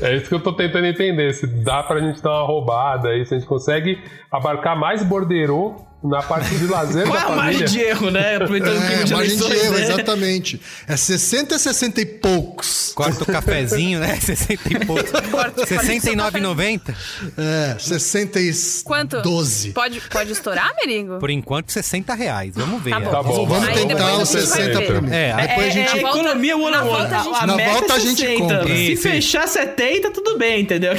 É 0.00 0.16
isso 0.16 0.28
que 0.28 0.34
eu 0.34 0.40
tô 0.40 0.52
tentando 0.52 0.86
entender. 0.86 1.32
Se 1.34 1.46
dá 1.46 1.82
pra 1.82 2.00
gente 2.00 2.20
dar 2.22 2.30
uma 2.30 2.46
roubada 2.46 3.08
aí, 3.08 3.24
se 3.24 3.34
a 3.34 3.38
gente 3.38 3.46
consegue 3.48 3.95
abarcar 4.30 4.78
mais 4.78 5.02
borderô 5.02 5.76
na 6.08 6.22
parte 6.22 6.54
de 6.56 6.66
lazer 6.66 7.06
Qual 7.06 7.14
da 7.14 7.20
é 7.20 7.24
a 7.24 7.26
família. 7.28 7.44
margem 7.60 7.66
de 7.66 7.80
erro, 7.80 8.10
né? 8.10 8.36
Aproveitando 8.36 8.78
o 8.78 8.82
É, 8.82 8.86
clima 8.88 9.04
de 9.04 9.12
margem 9.14 9.36
de 9.36 9.42
eleições, 9.44 9.64
erro, 9.64 9.74
né? 9.78 9.82
exatamente. 9.82 10.60
É 10.88 10.96
60 10.96 11.54
e 11.54 11.58
60 11.58 12.00
e 12.00 12.06
poucos. 12.06 12.92
Corta 12.94 13.22
o 13.22 13.26
cafezinho, 13.26 14.00
né? 14.00 14.16
60 14.20 14.62
e 14.72 14.84
pouco. 14.86 15.04
Corta- 15.30 15.66
69,90? 15.66 16.94
É, 17.36 17.76
60 17.78 18.40
e 18.40 18.50
Quanto? 18.84 19.20
12. 19.22 19.72
Pode, 19.72 20.00
pode 20.10 20.32
estourar, 20.32 20.74
Merigo? 20.76 21.18
Por 21.18 21.30
enquanto, 21.30 21.70
60 21.72 22.14
reais. 22.14 22.52
Vamos 22.54 22.82
ver. 22.82 22.90
Tá 22.90 23.00
bom. 23.00 23.10
Tá 23.10 23.22
bom, 23.22 23.46
Vamos 23.46 23.68
Aí 23.68 23.74
tentar 23.86 24.08
a 24.08 24.16
os 24.18 24.28
gente 24.30 24.46
vai 24.46 24.46
60 24.46 24.78
ver. 24.80 24.86
primeiro. 24.86 25.14
É, 25.14 25.32
aí 25.32 25.48
Depois 25.48 25.66
a 25.66 25.68
É, 25.68 25.70
gente 25.72 25.98
é 25.98 26.00
economia 26.00 26.56
one 26.56 26.70
na 26.70 26.82
on 26.84 26.88
one. 26.88 26.96
volta 26.98 27.16
a 27.16 27.22
gente- 27.22 27.34
A, 27.34 27.38
a 27.42 27.46
Na 27.46 27.56
volta 27.56 27.92
é 27.92 27.96
a 27.96 27.98
gente 27.98 28.20
60. 28.20 28.38
compra. 28.58 28.76
Se 28.76 28.96
fechar 28.96 29.48
70, 29.48 30.10
tudo 30.10 30.38
bem, 30.38 30.62
entendeu? 30.62 30.92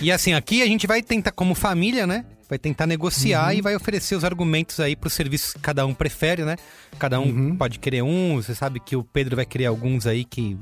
E 0.00 0.10
assim, 0.12 0.34
aqui 0.34 0.62
a 0.62 0.66
gente 0.66 0.86
vai 0.86 1.02
tentar, 1.02 1.32
como 1.32 1.54
família, 1.54 2.06
né? 2.06 2.24
Vai 2.48 2.58
tentar 2.58 2.86
negociar 2.86 3.54
e 3.54 3.60
vai 3.60 3.74
oferecer 3.74 4.14
os 4.14 4.24
argumentos 4.24 4.78
aí 4.80 4.94
pros 4.94 5.12
serviços 5.14 5.54
que 5.54 5.60
cada 5.60 5.86
um 5.86 5.94
prefere, 5.94 6.44
né? 6.44 6.56
Cada 6.98 7.18
um 7.18 7.56
pode 7.56 7.78
querer 7.78 8.02
um, 8.02 8.36
você 8.36 8.54
sabe 8.54 8.80
que 8.80 8.94
o 8.96 9.02
Pedro 9.02 9.36
vai 9.36 9.46
querer 9.46 9.66
alguns 9.66 10.06
aí 10.06 10.24
que, 10.24 10.56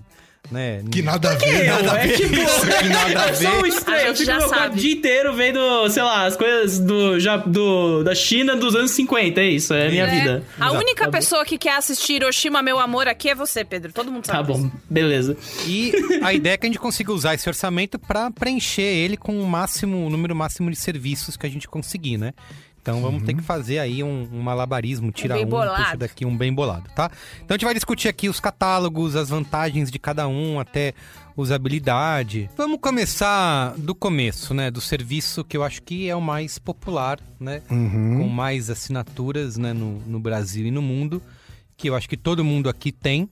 né? 0.51 0.83
Que 0.91 1.01
nada 1.03 1.31
a 1.31 1.35
ver, 1.37 1.67
Eu, 1.67 1.75
nada 1.83 1.93
a 1.93 1.99
é 2.05 2.07
ver. 2.09 2.17
tipo, 2.17 2.35
que 2.35 2.89
nada 2.89 3.23
a 3.25 3.29
eu 3.31 3.35
sou 3.37 3.59
um 3.59 3.63
ver. 3.63 3.69
estranho. 3.69 4.07
Eu 4.09 4.13
fico 4.15 4.25
já 4.27 4.35
no 4.35 4.41
meu 4.41 4.49
quarto 4.49 4.63
sabe. 4.65 4.77
o 4.79 4.81
dia 4.83 4.93
inteiro 4.93 5.33
vendo, 5.35 5.89
sei 5.91 6.03
lá, 6.03 6.27
as 6.27 6.37
coisas 6.37 6.79
do, 6.79 7.19
já, 7.21 7.37
do, 7.37 8.03
da 8.03 8.15
China 8.15 8.57
dos 8.57 8.75
anos 8.75 8.91
50. 8.91 9.41
É 9.41 9.45
isso, 9.47 9.73
é 9.73 9.87
a 9.87 9.91
minha 9.91 10.05
É. 10.07 10.11
vida. 10.11 10.45
A 10.59 10.67
Exato. 10.67 10.77
única 10.77 11.05
Tá 11.05 11.11
bom. 11.11 11.13
pessoa 11.19 11.45
que 11.45 11.57
quer 11.59 11.77
assistir 11.77 12.15
Hiroshima, 12.15 12.61
meu 12.63 12.79
amor, 12.79 13.09
aqui 13.09 13.31
é 13.31 13.35
você, 13.35 13.65
Pedro. 13.65 13.93
Todo 13.93 14.11
mundo 14.13 14.27
sabe. 14.27 14.39
Tá 14.39 14.59
bom, 14.59 14.71
beleza. 14.91 15.37
E 15.67 15.93
a 16.23 16.33
ideia 16.35 16.55
é 16.55 16.57
que 16.57 16.67
a 16.67 16.69
gente 16.69 16.79
consiga 16.79 17.13
usar 17.13 17.35
esse 17.35 17.49
orçamento 17.49 17.99
para 17.99 18.31
preencher 18.31 18.83
ele 18.83 19.17
com 19.17 19.41
o 19.41 19.47
máximo, 19.47 20.07
o 20.07 20.11
número 20.11 20.35
máximo 20.37 20.71
de 20.71 20.77
serviços 20.77 21.37
que 21.37 21.47
a 21.47 21.51
gente 21.51 21.67
conseguir, 21.69 22.19
né? 22.19 22.33
Então 22.83 23.01
vamos 23.01 23.23
ter 23.23 23.33
que 23.33 23.43
fazer 23.43 23.79
aí 23.79 24.03
um, 24.03 24.29
um 24.33 24.43
malabarismo, 24.43 25.13
tirar 25.13 25.37
bem 25.37 25.47
um, 25.47 25.49
bolado. 25.49 25.85
puxa 25.85 25.97
daqui 25.97 26.27
um 26.27 26.37
bem 26.37 26.53
bolado, 26.53 26.91
tá? 26.97 27.13
Então 27.37 27.55
a 27.55 27.57
gente 27.57 27.65
vai 27.65 27.75
discutir 27.75 28.09
aqui 28.09 28.29
os 28.29 28.41
catálogos, 28.41 29.15
as 29.15 29.29
vantagens 29.29 29.89
de 29.89 30.01
cada 30.01 30.27
um, 30.27 30.59
até 30.59 30.93
usabilidade. 31.37 32.51
Vamos 32.57 32.81
começar 32.81 33.75
do 33.79 33.95
começo, 33.95 34.53
né? 34.53 34.69
Do 34.69 34.81
serviço 34.81 35.45
que 35.45 35.57
eu 35.57 35.63
acho 35.63 35.81
que 35.81 36.09
é 36.09 36.17
o 36.17 36.21
mais 36.21 36.59
popular, 36.59 37.21
né? 37.39 37.63
Com 37.69 38.29
mais 38.29 38.69
assinaturas, 38.69 39.57
né? 39.57 39.73
No, 39.73 40.01
no 40.01 40.19
Brasil 40.19 40.67
e 40.67 40.71
no 40.73 40.83
mundo, 40.83 41.23
que 41.77 41.89
eu 41.89 41.95
acho 41.95 42.09
que 42.09 42.17
todo 42.17 42.45
mundo 42.45 42.69
aqui 42.69 42.91
tem, 42.91 43.31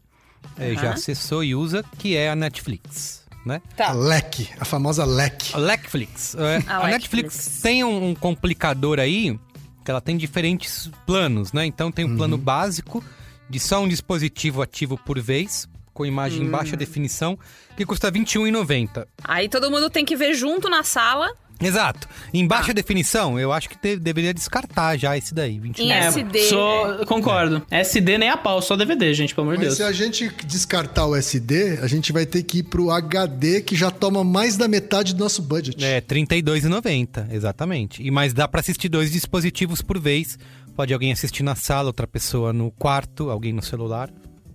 eh, 0.58 0.74
já 0.74 0.82
Aham. 0.82 0.92
acessou 0.92 1.42
e 1.42 1.56
usa, 1.56 1.84
que 1.98 2.16
é 2.16 2.30
a 2.30 2.36
Netflix, 2.36 3.19
né? 3.44 3.60
A 3.78 3.92
LEC, 3.92 4.48
a 4.58 4.64
famosa 4.64 5.04
LEC. 5.04 5.54
A 5.54 5.58
Netflix. 5.58 6.34
É, 6.34 6.62
A 6.66 6.78
a 6.78 6.88
Netflix 6.88 7.34
Netflix. 7.36 7.60
tem 7.62 7.84
um, 7.84 8.10
um 8.10 8.14
complicador 8.14 8.98
aí, 8.98 9.38
que 9.84 9.90
ela 9.90 10.00
tem 10.00 10.16
diferentes 10.16 10.90
planos, 11.06 11.52
né? 11.52 11.64
Então 11.66 11.90
tem 11.90 12.04
um 12.04 12.16
plano 12.16 12.36
básico 12.36 13.02
de 13.48 13.58
só 13.58 13.82
um 13.82 13.88
dispositivo 13.88 14.62
ativo 14.62 14.96
por 14.98 15.18
vez, 15.20 15.68
com 15.92 16.06
imagem 16.06 16.42
em 16.42 16.50
baixa 16.50 16.76
definição, 16.76 17.38
que 17.76 17.84
custa 17.84 18.08
R$ 18.08 18.20
21,90. 18.20 19.06
Aí 19.24 19.48
todo 19.48 19.70
mundo 19.70 19.90
tem 19.90 20.04
que 20.04 20.16
ver 20.16 20.34
junto 20.34 20.68
na 20.68 20.82
sala. 20.82 21.32
Exato. 21.60 22.08
Em 22.32 22.46
baixa 22.46 22.72
definição, 22.72 23.38
eu 23.38 23.52
acho 23.52 23.68
que 23.68 23.76
te- 23.78 23.96
deveria 23.98 24.32
descartar 24.32 24.96
já 24.96 25.16
esse 25.16 25.34
daí, 25.34 25.58
21. 25.58 25.84
Em 25.84 25.92
SD. 25.92 26.38
Só, 26.48 27.04
concordo. 27.04 27.62
SD 27.70 28.16
nem 28.18 28.30
a 28.30 28.36
pau, 28.36 28.62
só 28.62 28.76
DVD, 28.76 29.12
gente, 29.12 29.34
pelo 29.34 29.48
amor 29.48 29.58
de 29.58 29.66
Mas 29.66 29.76
Deus. 29.76 29.76
se 29.76 29.82
a 29.82 29.92
gente 29.92 30.28
descartar 30.46 31.06
o 31.06 31.14
SD, 31.14 31.78
a 31.82 31.86
gente 31.86 32.12
vai 32.12 32.24
ter 32.24 32.42
que 32.42 32.58
ir 32.58 32.62
pro 32.64 32.90
HD, 32.90 33.60
que 33.60 33.76
já 33.76 33.90
toma 33.90 34.24
mais 34.24 34.56
da 34.56 34.66
metade 34.68 35.14
do 35.14 35.22
nosso 35.22 35.42
budget. 35.42 35.84
É, 35.84 35.96
R$ 35.96 36.00
32,90, 36.02 37.28
exatamente. 37.32 38.02
E 38.02 38.10
mas 38.10 38.32
dá 38.32 38.48
pra 38.48 38.60
assistir 38.60 38.88
dois 38.88 39.10
dispositivos 39.12 39.82
por 39.82 39.98
vez. 39.98 40.38
Pode 40.76 40.94
alguém 40.94 41.12
assistir 41.12 41.42
na 41.42 41.54
sala, 41.54 41.88
outra 41.88 42.06
pessoa 42.06 42.52
no 42.52 42.70
quarto, 42.70 43.28
alguém 43.28 43.52
no 43.52 43.60
celular, 43.62 44.08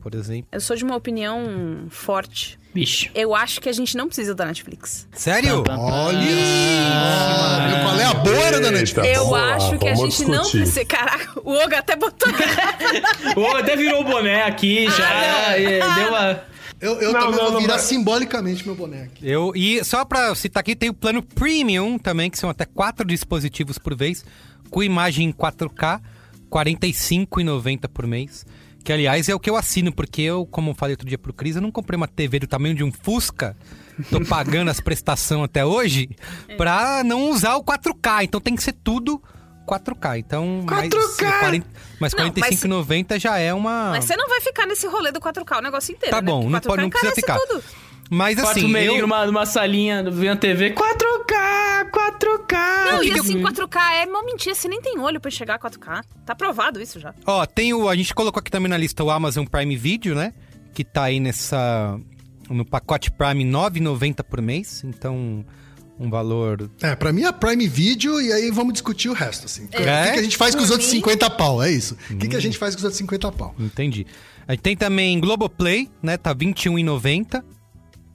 por 0.06 0.13
exemplo. 0.13 0.48
Eu 0.52 0.62
sou 0.62 0.76
de 0.76 0.84
uma 0.84 0.96
opinião 0.96 1.88
forte. 1.89 2.60
Vixe. 2.76 3.10
Eu 3.15 3.34
acho 3.34 3.60
que 3.60 3.68
a 3.68 3.72
gente 3.74 3.98
não 3.98 4.06
precisa 4.06 4.36
da 4.36 4.46
Netflix. 4.46 5.08
Sério? 5.12 5.63
Olha 5.68 6.20
só! 6.46 7.82
Qual 7.82 8.00
é 8.00 8.04
a 8.06 8.13
boa 8.13 8.62
da 8.62 8.72
Netflix? 8.72 9.08
Eu 9.10 9.24
vamos 9.26 9.32
lá, 9.32 9.56
acho 9.56 9.80
que 9.80 9.88
a 9.88 9.96
gente 9.96 10.26
não 10.26 10.41
discutir. 10.44 10.58
precisa. 10.60 10.86
Caraca, 10.86 11.41
o 11.44 11.52
Oga 11.54 11.80
até 11.80 11.96
botou. 11.96 12.32
Ô, 13.36 13.48
até 13.58 13.76
virou 13.76 14.02
o 14.02 14.04
boné 14.04 14.44
aqui, 14.44 14.86
já. 14.91 15.58
e 15.58 15.80
deu 15.96 16.10
uma. 16.10 16.44
Eu, 16.80 17.02
eu 17.02 17.13
Não, 17.13 17.20
também 17.22 17.36
não, 17.38 17.44
vou 17.46 17.52
não, 17.54 17.62
virar 17.62 17.74
mas- 17.74 17.82
simbolicamente 17.84 18.63
meu 18.63 18.76
boné 18.76 19.04
aqui. 19.06 19.28
Eu, 19.28 19.54
e 19.56 19.84
só 19.84 20.06
pra 20.06 20.36
citar 20.36 20.62
aqui, 20.62 20.76
tem 20.76 20.89
o 20.89 20.94
plano 20.94 21.24
Premium 21.24 21.98
também, 21.98 22.30
que 22.30 22.38
são 22.38 22.50
até 22.50 22.65
quatro 22.65 23.08
dispositivos 23.08 23.80
por 23.80 23.96
vez, 23.96 24.24
com 24.70 24.84
imagem 24.84 25.30
em 25.30 25.32
4K, 25.34 26.00
R$ 26.00 26.02
45,90 26.52 27.88
por 27.88 28.06
mês. 28.06 28.46
Que, 28.86 28.93
aliás, 28.93 29.28
é 29.28 29.34
o 29.34 29.39
que 29.39 29.50
eu 29.50 29.56
assino, 29.58 29.91
porque 29.91 30.21
eu, 30.21 30.45
como 30.45 30.69
eu 30.69 30.76
falei 30.76 30.93
outro 30.93 31.08
dia 31.08 31.17
pro 31.17 31.34
Cris, 31.34 31.56
eu 31.56 31.62
não 31.62 31.71
comprei 31.71 31.98
uma 31.98 32.08
TV 32.08 32.38
do 32.38 32.45
tamanho 32.45 32.76
de 32.76 32.84
um 32.84 32.91
Fusca. 32.91 33.58
Tô 34.12 34.21
pagando 34.30 34.69
as 34.69 34.80
prestações 34.80 35.43
até 35.43 35.65
hoje 35.65 36.08
pra 36.56 37.04
não 37.04 37.32
usar 37.32 37.56
o 37.56 37.63
4K. 37.63 38.26
Então 38.26 38.39
tem 38.39 38.56
que 38.56 38.62
ser 38.62 38.74
tudo 38.74 39.19
4K. 39.67 40.19
Então, 40.19 40.63
mais, 40.69 40.88
4K! 40.88 41.39
40, 41.39 41.67
mas 42.00 42.13
Não, 42.13 42.32
mas- 42.38 42.60
45,90 42.62 43.19
já 43.19 43.39
é 43.39 43.52
uma... 43.52 43.89
Mas 43.89 44.06
você 44.06 44.15
não 44.15 44.30
vai 44.30 44.39
ficar 44.41 44.67
nesse 44.67 44.86
rolê 44.86 45.12
do 45.12 45.19
4K 45.19 45.58
o 45.58 45.62
negócio 45.63 45.91
inteiro. 45.91 46.15
Tá 46.15 46.21
né? 46.21 46.32
bom, 46.32 46.48
não 46.48 46.60
4K 46.60 46.67
pode- 46.67 46.82
não 46.84 46.89
precisa 46.91 47.15
ficar. 47.15 47.39
Tudo. 47.39 47.63
Mas 48.10 48.36
Quatro 48.36 48.52
assim, 48.60 48.68
meio 48.72 48.96
eu... 48.96 49.02
numa, 49.02 49.26
numa 49.26 49.46
salinha, 49.46 50.04
vendo 50.12 50.34
a 50.34 50.36
TV. 50.36 50.72
4K, 50.74 51.89
4K. 51.91 52.91
Não, 52.91 53.00
que 53.02 53.08
e 53.08 53.20
assim, 53.20 53.39
eu- 53.41 53.48
4K 53.48 53.80
é 54.02 54.06
uma 54.06 54.24
mentira. 54.24 54.54
Você 54.56 54.68
nem 54.68 54.82
tem 54.82 55.00
olho 55.00 55.20
pra 55.20 55.32
chegar 55.32 55.56
a 55.56 55.60
4K. 55.60 56.04
Tá 56.26 56.36
provado 56.36 56.82
isso 56.82 57.00
já. 57.00 57.13
Ó, 57.26 57.46
tem 57.46 57.74
o. 57.74 57.89
A 57.89 57.96
gente 57.96 58.13
colocou 58.13 58.39
aqui 58.39 58.52
também 58.52 58.70
na 58.70 58.78
lista 58.78 59.04
o 59.04 59.10
Amazon 59.10 59.46
Prime 59.46 59.76
Video, 59.76 60.13
né? 60.15 60.34
Que 60.74 60.84
tá 60.84 61.04
aí 61.06 61.20
nessa. 61.20 62.00
No 62.50 62.63
pacote 62.63 63.10
Prime 63.10 63.44
R$ 63.44 63.50
9,90 63.50 64.24
por 64.24 64.39
mês. 64.39 64.84
Então, 64.86 65.44
um 66.00 66.10
valor. 66.10 66.70
É, 66.84 66.96
pra 66.96 67.12
mim 67.12 67.24
é 67.24 67.32
Prime 67.32 67.68
Video 67.68 68.22
e 68.22 68.32
aí 68.32 68.52
vamos 68.52 68.74
discutir 68.74 69.10
o 69.10 69.13
resto, 69.13 69.46
assim. 69.46 69.65
O 69.65 69.68
que, 69.70 69.78
É? 69.82 70.12
que 70.13 70.20
a 70.20 70.24
gente 70.24 70.38
faz 70.38 70.54
com 70.54 70.62
os 70.62 70.70
outros 70.70 70.88
mim- 70.91 70.98
50 71.00 71.28
pau? 71.32 71.63
É 71.63 71.72
isso. 71.72 71.98
O 72.12 72.18
que, 72.18 72.28
que 72.28 72.36
a 72.36 72.39
gente 72.39 72.58
faz 72.60 72.76
com 72.76 72.80
os 72.80 72.84
outros 72.84 73.00
50 73.00 73.32
pau? 73.32 73.56
Entendi. 73.60 74.06
Aí 74.48 74.58
tem 74.58 74.78
também 74.78 75.20
Globoplay, 75.20 75.89
né? 76.04 76.18
Tá 76.18 76.30
R$ 76.30 76.36
21,90 76.36 77.44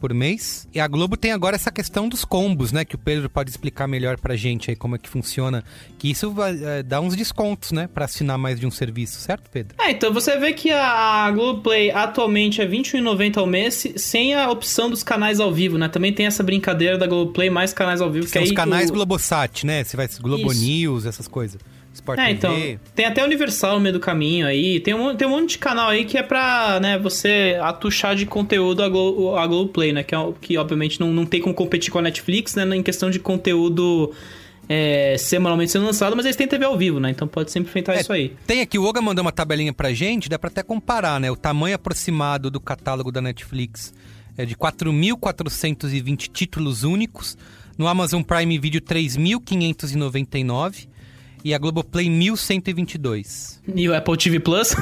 por 0.00 0.14
mês. 0.14 0.66
E 0.74 0.80
a 0.80 0.88
Globo 0.88 1.16
tem 1.16 1.32
agora 1.32 1.54
essa 1.56 1.70
questão 1.70 2.08
dos 2.08 2.24
combos, 2.24 2.72
né? 2.72 2.84
Que 2.84 2.94
o 2.94 2.98
Pedro 2.98 3.28
pode 3.28 3.50
explicar 3.50 3.86
melhor 3.86 4.18
pra 4.18 4.34
gente 4.34 4.70
aí 4.70 4.76
como 4.76 4.96
é 4.96 4.98
que 4.98 5.08
funciona. 5.08 5.62
Que 5.98 6.10
isso 6.10 6.30
vai 6.32 6.58
é, 6.62 6.82
dar 6.82 7.00
uns 7.00 7.14
descontos, 7.14 7.70
né? 7.72 7.88
Pra 7.92 8.06
assinar 8.06 8.38
mais 8.38 8.58
de 8.58 8.66
um 8.66 8.70
serviço, 8.70 9.20
certo, 9.20 9.50
Pedro? 9.50 9.76
É, 9.78 9.90
então 9.90 10.12
você 10.12 10.38
vê 10.38 10.52
que 10.52 10.70
a 10.70 11.30
Globoplay 11.30 11.90
atualmente 11.90 12.60
é 12.60 12.64
R$ 12.64 12.78
21,90 12.78 13.36
ao 13.38 13.46
mês, 13.46 13.74
se- 13.74 13.98
sem 13.98 14.34
a 14.34 14.50
opção 14.50 14.88
dos 14.88 15.02
canais 15.02 15.38
ao 15.38 15.52
vivo, 15.52 15.76
né? 15.76 15.88
Também 15.88 16.12
tem 16.12 16.26
essa 16.26 16.42
brincadeira 16.42 16.96
da 16.96 17.06
Globoplay 17.06 17.50
mais 17.50 17.72
canais 17.72 18.00
ao 18.00 18.10
vivo. 18.10 18.26
São 18.26 18.32
que 18.40 18.44
os 18.44 18.50
aí 18.50 18.56
canais 18.56 18.90
o... 18.90 18.92
Globosat, 18.92 19.64
né? 19.66 19.84
Você 19.84 19.96
vai 19.96 20.08
Globo 20.20 20.50
Isso. 20.52 20.64
News, 20.64 21.06
essas 21.06 21.28
coisas. 21.28 21.60
Sport 21.92 22.18
É, 22.18 22.26
TV. 22.26 22.32
então, 22.34 22.78
tem 22.94 23.06
até 23.06 23.24
Universal 23.24 23.74
no 23.74 23.80
meio 23.80 23.94
do 23.94 24.00
caminho 24.00 24.46
aí, 24.46 24.78
tem 24.80 24.94
um, 24.94 25.14
tem 25.16 25.26
um 25.26 25.30
monte 25.32 25.50
de 25.50 25.58
canal 25.58 25.88
aí 25.88 26.04
que 26.04 26.16
é 26.16 26.22
pra, 26.22 26.78
né, 26.80 26.98
você 26.98 27.58
atuchar 27.60 28.14
de 28.14 28.24
conteúdo 28.26 28.82
a, 28.82 28.88
Glo, 28.88 29.36
a 29.36 29.46
Globoplay, 29.46 29.92
né, 29.92 30.02
que, 30.02 30.14
é, 30.14 30.32
que 30.40 30.56
obviamente 30.56 31.00
não, 31.00 31.12
não 31.12 31.26
tem 31.26 31.40
como 31.40 31.54
competir 31.54 31.90
com 31.90 31.98
a 31.98 32.02
Netflix, 32.02 32.54
né, 32.54 32.64
em 32.76 32.82
questão 32.82 33.10
de 33.10 33.18
conteúdo 33.18 34.12
é, 34.68 35.16
semanalmente 35.18 35.72
sendo 35.72 35.84
lançado, 35.84 36.14
mas 36.14 36.24
eles 36.24 36.36
têm 36.36 36.46
TV 36.46 36.64
ao 36.64 36.78
vivo, 36.78 37.00
né, 37.00 37.10
então 37.10 37.26
pode 37.26 37.50
sempre 37.50 37.68
enfrentar 37.68 37.96
É, 37.96 38.00
isso 38.02 38.12
aí. 38.12 38.36
Tem 38.46 38.60
aqui, 38.60 38.78
o 38.78 38.84
Oga 38.84 39.02
mandou 39.02 39.22
uma 39.22 39.32
tabelinha 39.32 39.72
pra 39.72 39.92
gente, 39.92 40.28
dá 40.28 40.38
pra 40.38 40.48
até 40.48 40.62
comparar, 40.62 41.18
né? 41.20 41.28
O 41.28 41.34
tamanho 41.36 41.74
aproximado 41.74 42.52
do 42.52 42.60
catálogo 42.60 43.10
da 43.10 43.20
Netflix 43.20 43.92
é 44.38 44.46
de 44.46 44.54
4.420 44.54 46.28
títulos 46.32 46.84
únicos. 46.84 47.36
No 47.76 47.88
Amazon 47.88 48.22
Prime 48.22 48.58
Video, 48.58 48.80
3.599. 48.80 50.86
E 51.44 51.54
a 51.54 51.58
Globoplay, 51.58 52.06
1.122. 52.06 53.60
E 53.74 53.88
o 53.88 53.94
Apple 53.94 54.16
TV 54.16 54.40
Plus? 54.40 54.74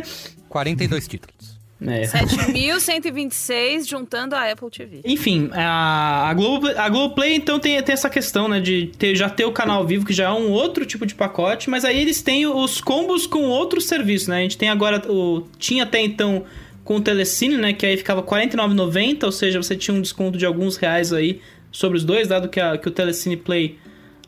42 0.48 1.06
títulos. 1.06 1.58
é. 1.82 2.02
7.126 2.02 3.86
juntando 3.86 4.34
a 4.34 4.50
Apple 4.50 4.70
TV. 4.70 5.00
Enfim, 5.04 5.50
a, 5.52 6.30
a, 6.30 6.34
Globo, 6.34 6.68
a 6.68 6.88
Globoplay 6.88 7.34
então 7.34 7.58
tem, 7.58 7.82
tem 7.82 7.92
essa 7.92 8.08
questão, 8.08 8.48
né, 8.48 8.60
de 8.60 8.90
ter, 8.98 9.14
já 9.14 9.28
ter 9.28 9.44
o 9.44 9.52
canal 9.52 9.86
vivo, 9.86 10.06
que 10.06 10.14
já 10.14 10.24
é 10.24 10.32
um 10.32 10.50
outro 10.50 10.86
tipo 10.86 11.04
de 11.04 11.14
pacote, 11.14 11.68
mas 11.68 11.84
aí 11.84 12.00
eles 12.00 12.22
têm 12.22 12.46
os 12.46 12.80
combos 12.80 13.26
com 13.26 13.42
outros 13.42 13.86
serviços, 13.86 14.28
né? 14.28 14.38
A 14.38 14.42
gente 14.42 14.56
tem 14.56 14.70
agora 14.70 15.02
o. 15.10 15.46
Tinha 15.58 15.82
até 15.82 16.00
então 16.00 16.44
com 16.82 16.96
o 16.96 17.00
Telecine, 17.00 17.56
né? 17.58 17.72
Que 17.72 17.84
aí 17.84 17.96
ficava 17.96 18.20
R$ 18.20 18.46
49,90, 18.48 19.24
ou 19.24 19.32
seja, 19.32 19.62
você 19.62 19.76
tinha 19.76 19.94
um 19.94 20.00
desconto 20.00 20.38
de 20.38 20.46
alguns 20.46 20.76
reais 20.76 21.12
aí 21.12 21.40
sobre 21.70 21.98
os 21.98 22.04
dois, 22.04 22.28
dado 22.28 22.48
que, 22.48 22.60
a, 22.60 22.78
que 22.78 22.88
o 22.88 22.90
Telecine 22.90 23.36
Play 23.36 23.76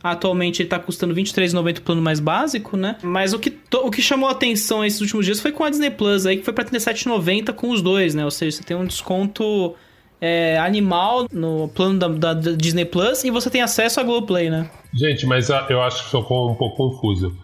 atualmente 0.03 0.63
ele 0.63 0.69
tá 0.69 0.79
custando 0.79 1.13
R$ 1.15 1.23
23,90 1.23 1.79
o 1.79 1.83
plano 1.83 2.03
mais 2.03 2.21
básico, 2.21 2.77
né? 2.77 2.97
Mas 3.03 3.33
o 3.33 3.39
que, 3.39 3.57
o 3.83 3.91
que 3.91 4.01
chamou 4.03 4.29
atenção 4.29 4.85
esses 4.85 5.01
últimos 5.01 5.25
dias 5.27 5.41
foi 5.41 5.53
com 5.53 5.65
a 5.65 5.71
Disney 5.71 5.91
Plus 5.91 6.27
aí, 6.27 6.37
que 6.37 6.45
foi 6.45 6.53
pra 6.55 6.65
R$ 6.65 6.71
37,90 6.71 7.53
com 7.53 7.71
os 7.71 7.83
dois, 7.83 8.15
né? 8.15 8.25
Ou 8.25 8.31
seja, 8.31 8.57
você 8.59 8.63
tem 8.63 8.77
um 8.77 8.85
desconto 8.87 9.75
é, 10.21 10.59
animal 10.59 11.27
no 11.33 11.69
plano 11.69 11.99
da, 11.99 12.09
da- 12.35 12.35
Disney 12.53 12.85
Plus 12.85 13.23
e 13.25 13.31
você 13.31 13.49
tem 13.51 13.63
acesso 13.63 14.01
à 14.01 14.03
Globoplay, 14.03 14.51
né? 14.51 14.69
Gente, 14.95 15.27
mas 15.27 15.51
a- 15.51 15.67
eu 15.71 15.81
acho 15.83 16.05
que 16.05 16.11
ficou 16.17 16.51
um 16.51 16.55
pouco 16.55 16.77
confuso. 16.77 17.37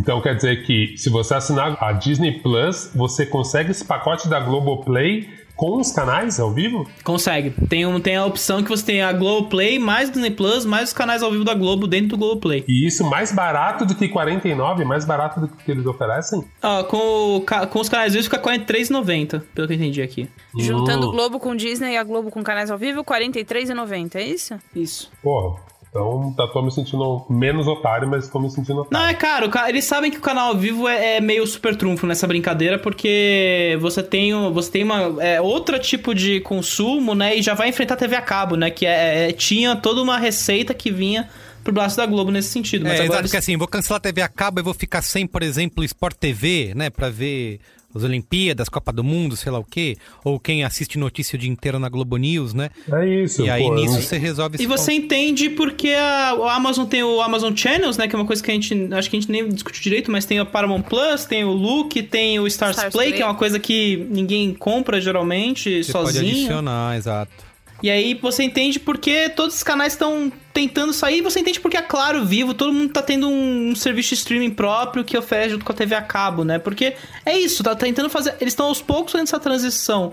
Então 0.00 0.20
quer 0.20 0.34
dizer 0.34 0.64
que 0.64 0.96
se 0.96 1.08
você 1.08 1.34
assinar 1.34 1.76
a 1.80 1.92
Disney 1.92 2.40
Plus, 2.40 2.90
você 2.94 3.24
consegue 3.24 3.70
esse 3.70 3.84
pacote 3.84 4.28
da 4.28 4.40
Globoplay 4.40 5.28
com 5.60 5.76
os 5.76 5.92
canais 5.92 6.40
ao 6.40 6.50
vivo? 6.50 6.88
Consegue. 7.04 7.50
Tem, 7.68 7.84
um, 7.84 8.00
tem 8.00 8.16
a 8.16 8.24
opção 8.24 8.62
que 8.62 8.70
você 8.70 8.82
tem 8.82 9.02
a 9.02 9.12
Globoplay 9.12 9.78
mais 9.78 10.10
Disney 10.10 10.30
Plus 10.30 10.64
mais 10.64 10.88
os 10.88 10.94
canais 10.94 11.22
ao 11.22 11.30
vivo 11.30 11.44
da 11.44 11.52
Globo 11.52 11.86
dentro 11.86 12.08
do 12.08 12.16
Globoplay. 12.16 12.64
E 12.66 12.86
isso 12.86 13.04
mais 13.04 13.30
barato 13.30 13.84
do 13.84 13.94
que 13.94 14.08
49, 14.08 14.86
mais 14.86 15.04
barato 15.04 15.38
do 15.40 15.48
que 15.48 15.70
eles 15.70 15.84
oferecem? 15.84 16.42
Ah, 16.62 16.82
com, 16.82 17.36
o 17.36 17.44
com 17.68 17.78
os 17.78 17.90
canais 17.90 18.14
vivos 18.14 18.26
fica 18.26 18.38
R$ 18.38 18.58
43,90, 18.58 19.42
pelo 19.54 19.68
que 19.68 19.74
eu 19.74 19.76
entendi 19.76 20.00
aqui. 20.00 20.30
Juntando 20.58 21.08
o 21.08 21.10
Uh, 21.10 21.12
Globo 21.12 21.38
com 21.38 21.54
Disney 21.54 21.92
e 21.92 21.96
a 21.98 22.04
Globo 22.04 22.30
com 22.30 22.42
canais 22.42 22.70
ao 22.70 22.78
vivo, 22.78 23.00
R$ 23.06 23.28
43,90, 23.28 24.14
é 24.14 24.22
isso? 24.22 24.54
Isso. 24.74 25.10
Porra, 25.22 25.60
então 25.90 26.32
tá, 26.36 26.46
tô 26.46 26.62
me 26.62 26.70
sentindo 26.70 27.26
menos 27.28 27.66
otário, 27.66 28.08
mas 28.08 28.28
tô 28.28 28.38
me 28.38 28.48
sentindo 28.48 28.76
Não, 28.76 28.82
otário. 28.82 29.08
é 29.10 29.14
caro. 29.14 29.50
ca- 29.50 29.68
Eles 29.68 29.84
sabem 29.84 30.10
que 30.10 30.18
o 30.18 30.20
canal 30.20 30.50
ao 30.50 30.56
vivo 30.56 30.88
é, 30.88 31.16
é 31.16 31.20
meio 31.20 31.44
super 31.46 31.74
trunfo 31.74 32.06
nessa 32.06 32.26
brincadeira, 32.28 32.78
porque 32.78 33.76
você 33.80 34.02
tem, 34.02 34.32
você 34.52 34.70
tem 34.70 34.84
uma, 34.84 35.16
é, 35.22 35.40
outro 35.40 35.78
tipo 35.80 36.14
de 36.14 36.40
consumo, 36.40 37.14
né? 37.14 37.36
E 37.36 37.42
já 37.42 37.54
vai 37.54 37.68
enfrentar 37.68 37.94
a 37.94 37.96
TV 37.96 38.14
a 38.16 38.22
cabo, 38.22 38.54
né? 38.56 38.70
Que 38.70 38.86
é, 38.86 39.30
é- 39.30 39.32
tinha 39.32 39.74
toda 39.74 40.00
uma 40.00 40.16
receita 40.16 40.72
que 40.72 40.90
vinha 40.92 41.28
pro 41.64 41.72
braço 41.72 41.96
da 41.96 42.06
Globo 42.06 42.30
nesse 42.30 42.50
sentido. 42.50 42.84
Mas 42.84 42.92
é, 42.92 42.94
agora 42.94 43.06
exato, 43.06 43.20
eles- 43.22 43.30
porque 43.32 43.36
assim, 43.38 43.56
vou 43.56 43.66
cancelar 43.68 43.98
a 43.98 44.00
TV 44.00 44.22
a 44.22 44.28
cabo 44.28 44.60
e 44.60 44.62
vou 44.62 44.72
ficar 44.72 45.02
sem, 45.02 45.26
por 45.26 45.42
exemplo, 45.42 45.82
Sport 45.84 46.16
TV, 46.16 46.72
né? 46.76 46.88
Pra 46.88 47.10
ver 47.10 47.58
as 47.94 48.04
Olimpíadas, 48.04 48.68
Copa 48.68 48.92
do 48.92 49.02
Mundo, 49.02 49.36
sei 49.36 49.50
lá 49.50 49.58
o 49.58 49.64
quê. 49.64 49.96
Ou 50.24 50.38
quem 50.38 50.62
assiste 50.64 50.98
notícia 50.98 51.36
o 51.36 51.38
dia 51.38 51.50
inteiro 51.50 51.78
na 51.78 51.88
Globo 51.88 52.16
News, 52.16 52.54
né? 52.54 52.70
É 52.92 53.08
isso. 53.22 53.42
E 53.42 53.50
aí 53.50 53.62
pô, 53.64 53.74
nisso 53.74 53.96
eu- 53.96 54.02
você 54.02 54.18
resolve 54.18 54.56
esse 54.56 54.64
E 54.64 54.66
você 54.66 54.92
entende 54.92 55.50
porque 55.50 55.88
a, 55.90 56.34
o 56.38 56.44
Amazon 56.48 56.86
tem 56.86 57.02
o 57.02 57.20
Amazon 57.20 57.54
Channels, 57.54 57.96
né? 57.96 58.06
Que 58.08 58.14
é 58.14 58.18
uma 58.18 58.26
coisa 58.26 58.42
que 58.42 58.50
a 58.50 58.54
gente. 58.54 58.74
Acho 58.92 59.10
que 59.10 59.16
a 59.16 59.20
gente 59.20 59.30
nem 59.30 59.48
discutiu 59.48 59.82
direito, 59.82 60.10
mas 60.10 60.24
tem 60.24 60.40
o 60.40 60.46
Paramount 60.46 60.82
Plus, 60.82 61.24
tem 61.24 61.44
o 61.44 61.50
Look, 61.52 62.00
tem 62.04 62.38
o 62.38 62.46
Stars, 62.46 62.76
Stars 62.76 62.92
Play, 62.94 63.08
Play. 63.08 63.16
que 63.18 63.22
é 63.22 63.26
uma 63.26 63.34
coisa 63.34 63.58
que 63.58 64.06
ninguém 64.10 64.54
compra 64.54 65.00
geralmente, 65.00 65.82
Você 65.84 65.92
pode 65.92 66.12
sozinho. 66.12 66.30
adicionar, 66.32 66.96
exato. 66.96 67.49
E 67.82 67.90
aí 67.90 68.14
você 68.14 68.42
entende 68.42 68.78
porque 68.78 69.30
todos 69.30 69.56
os 69.56 69.62
canais 69.62 69.94
estão 69.94 70.30
tentando 70.52 70.92
sair, 70.92 71.22
você 71.22 71.40
entende 71.40 71.60
porque 71.60 71.76
a 71.76 71.82
Claro 71.82 72.24
Vivo, 72.24 72.52
todo 72.52 72.72
mundo 72.72 72.92
tá 72.92 73.02
tendo 73.02 73.28
um, 73.28 73.70
um 73.70 73.76
serviço 73.76 74.10
de 74.10 74.16
streaming 74.16 74.50
próprio 74.50 75.04
que 75.04 75.16
oferece 75.16 75.50
junto 75.50 75.64
com 75.64 75.72
a 75.72 75.74
TV 75.74 75.94
a 75.94 76.02
cabo, 76.02 76.44
né? 76.44 76.58
Porque 76.58 76.94
é 77.24 77.38
isso, 77.38 77.62
tá 77.62 77.74
tentando 77.74 78.10
fazer. 78.10 78.34
Eles 78.40 78.52
estão 78.52 78.66
aos 78.66 78.82
poucos 78.82 79.12
fazendo 79.12 79.28
essa 79.28 79.40
transição. 79.40 80.12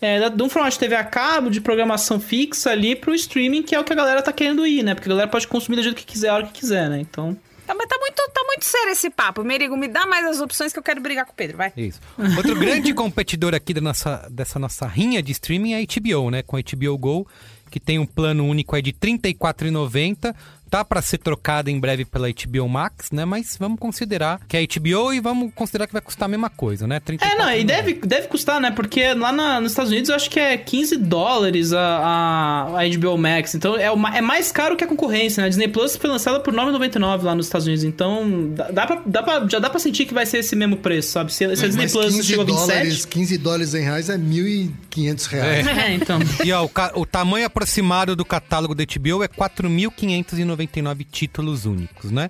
É, 0.00 0.30
de 0.30 0.42
um 0.42 0.48
formato 0.48 0.74
de 0.74 0.78
TV 0.78 0.94
a 0.94 1.04
cabo, 1.04 1.50
de 1.50 1.60
programação 1.60 2.20
fixa 2.20 2.70
ali 2.70 2.94
pro 2.94 3.14
streaming, 3.14 3.64
que 3.64 3.74
é 3.74 3.80
o 3.80 3.84
que 3.84 3.92
a 3.92 3.96
galera 3.96 4.22
tá 4.22 4.32
querendo 4.32 4.64
ir, 4.66 4.82
né? 4.82 4.94
Porque 4.94 5.08
a 5.08 5.10
galera 5.10 5.28
pode 5.28 5.46
consumir 5.48 5.76
do 5.76 5.82
jeito 5.82 5.96
que 5.96 6.06
quiser, 6.06 6.28
a 6.28 6.34
hora 6.34 6.46
que 6.46 6.52
quiser, 6.52 6.88
né? 6.88 7.00
Então. 7.00 7.36
Tá, 7.68 7.74
mas 7.74 7.86
tá 7.86 7.98
muito, 7.98 8.16
tá 8.32 8.44
muito 8.46 8.64
sério 8.64 8.92
esse 8.92 9.10
papo. 9.10 9.44
Merigo, 9.44 9.76
me 9.76 9.88
dá 9.88 10.06
mais 10.06 10.24
as 10.24 10.40
opções 10.40 10.72
que 10.72 10.78
eu 10.78 10.82
quero 10.82 11.02
brigar 11.02 11.26
com 11.26 11.32
o 11.32 11.34
Pedro, 11.34 11.58
vai. 11.58 11.70
Isso. 11.76 12.00
Outro 12.38 12.56
grande 12.56 12.94
competidor 12.94 13.54
aqui 13.54 13.74
da 13.74 13.80
nossa, 13.82 14.26
dessa 14.30 14.58
nossa 14.58 14.86
rinha 14.86 15.22
de 15.22 15.32
streaming 15.32 15.74
é 15.74 15.82
a 15.82 15.84
HBO, 15.84 16.30
né? 16.30 16.42
Com 16.42 16.56
a 16.56 16.60
HBO 16.62 16.96
Go, 16.96 17.28
que 17.70 17.78
tem 17.78 17.98
um 17.98 18.06
plano 18.06 18.46
único 18.46 18.74
aí 18.74 18.80
de 18.80 18.88
R$ 18.90 19.18
34,90 19.18 20.34
tá 20.68 20.84
para 20.84 21.02
ser 21.02 21.18
trocada 21.18 21.70
em 21.70 21.78
breve 21.78 22.04
pela 22.04 22.28
HBO 22.28 22.68
Max, 22.68 23.10
né? 23.10 23.24
Mas 23.24 23.56
vamos 23.58 23.78
considerar 23.78 24.40
que 24.46 24.56
é 24.56 24.66
HBO 24.66 25.12
e 25.12 25.20
vamos 25.20 25.52
considerar 25.54 25.86
que 25.86 25.92
vai 25.92 26.02
custar 26.02 26.26
a 26.26 26.28
mesma 26.28 26.50
coisa, 26.50 26.86
né? 26.86 27.00
30 27.00 27.24
é, 27.24 27.34
não, 27.36 27.52
e 27.52 27.64
deve, 27.64 27.94
deve 27.94 28.28
custar, 28.28 28.60
né? 28.60 28.70
Porque 28.70 29.14
lá 29.14 29.32
na, 29.32 29.60
nos 29.60 29.72
Estados 29.72 29.90
Unidos 29.90 30.10
eu 30.10 30.16
acho 30.16 30.30
que 30.30 30.38
é 30.38 30.56
15 30.56 30.96
dólares 30.98 31.72
a, 31.72 32.76
a, 32.76 32.98
HBO 32.98 33.16
Max. 33.16 33.54
Então 33.54 33.76
é, 33.76 33.90
uma, 33.90 34.16
é 34.16 34.20
mais 34.20 34.52
caro 34.52 34.76
que 34.76 34.84
a 34.84 34.86
concorrência, 34.86 35.40
né? 35.40 35.46
A 35.46 35.48
Disney 35.48 35.68
Plus 35.68 35.96
foi 35.96 36.10
lançada 36.10 36.40
por 36.40 36.52
9,99 36.52 37.22
lá 37.22 37.34
nos 37.34 37.46
Estados 37.46 37.66
Unidos. 37.66 37.84
Então 37.84 38.50
dá, 38.54 38.70
dá, 38.70 38.86
pra, 38.86 39.02
dá 39.06 39.22
pra, 39.22 39.48
já 39.48 39.58
dá 39.58 39.70
pra 39.70 39.78
sentir 39.78 40.06
que 40.06 40.14
vai 40.14 40.26
ser 40.26 40.38
esse 40.38 40.54
mesmo 40.54 40.76
preço, 40.76 41.12
sabe? 41.12 41.32
Se, 41.32 41.56
se 41.56 41.64
a 41.64 41.68
Disney 41.68 41.88
Plus 41.88 42.26
chegou 42.26 42.42
a 42.42 42.46
27... 42.46 42.68
Dólares, 42.68 43.04
15 43.04 43.38
dólares 43.38 43.74
em 43.74 43.82
reais 43.82 44.08
é 44.10 44.18
1.500 44.18 45.32
é. 45.32 45.36
reais. 45.36 45.66
É. 45.66 45.70
é, 45.88 45.94
então. 45.94 46.18
e 46.44 46.52
ó, 46.52 46.64
o, 46.64 47.00
o 47.00 47.06
tamanho 47.06 47.46
aproximado 47.46 48.14
do 48.14 48.24
catálogo 48.24 48.74
da 48.74 48.84
HBO 48.84 49.22
é 49.22 49.28
4.590 49.28 50.57
99 50.58 51.04
títulos 51.04 51.64
únicos, 51.64 52.10
né? 52.10 52.28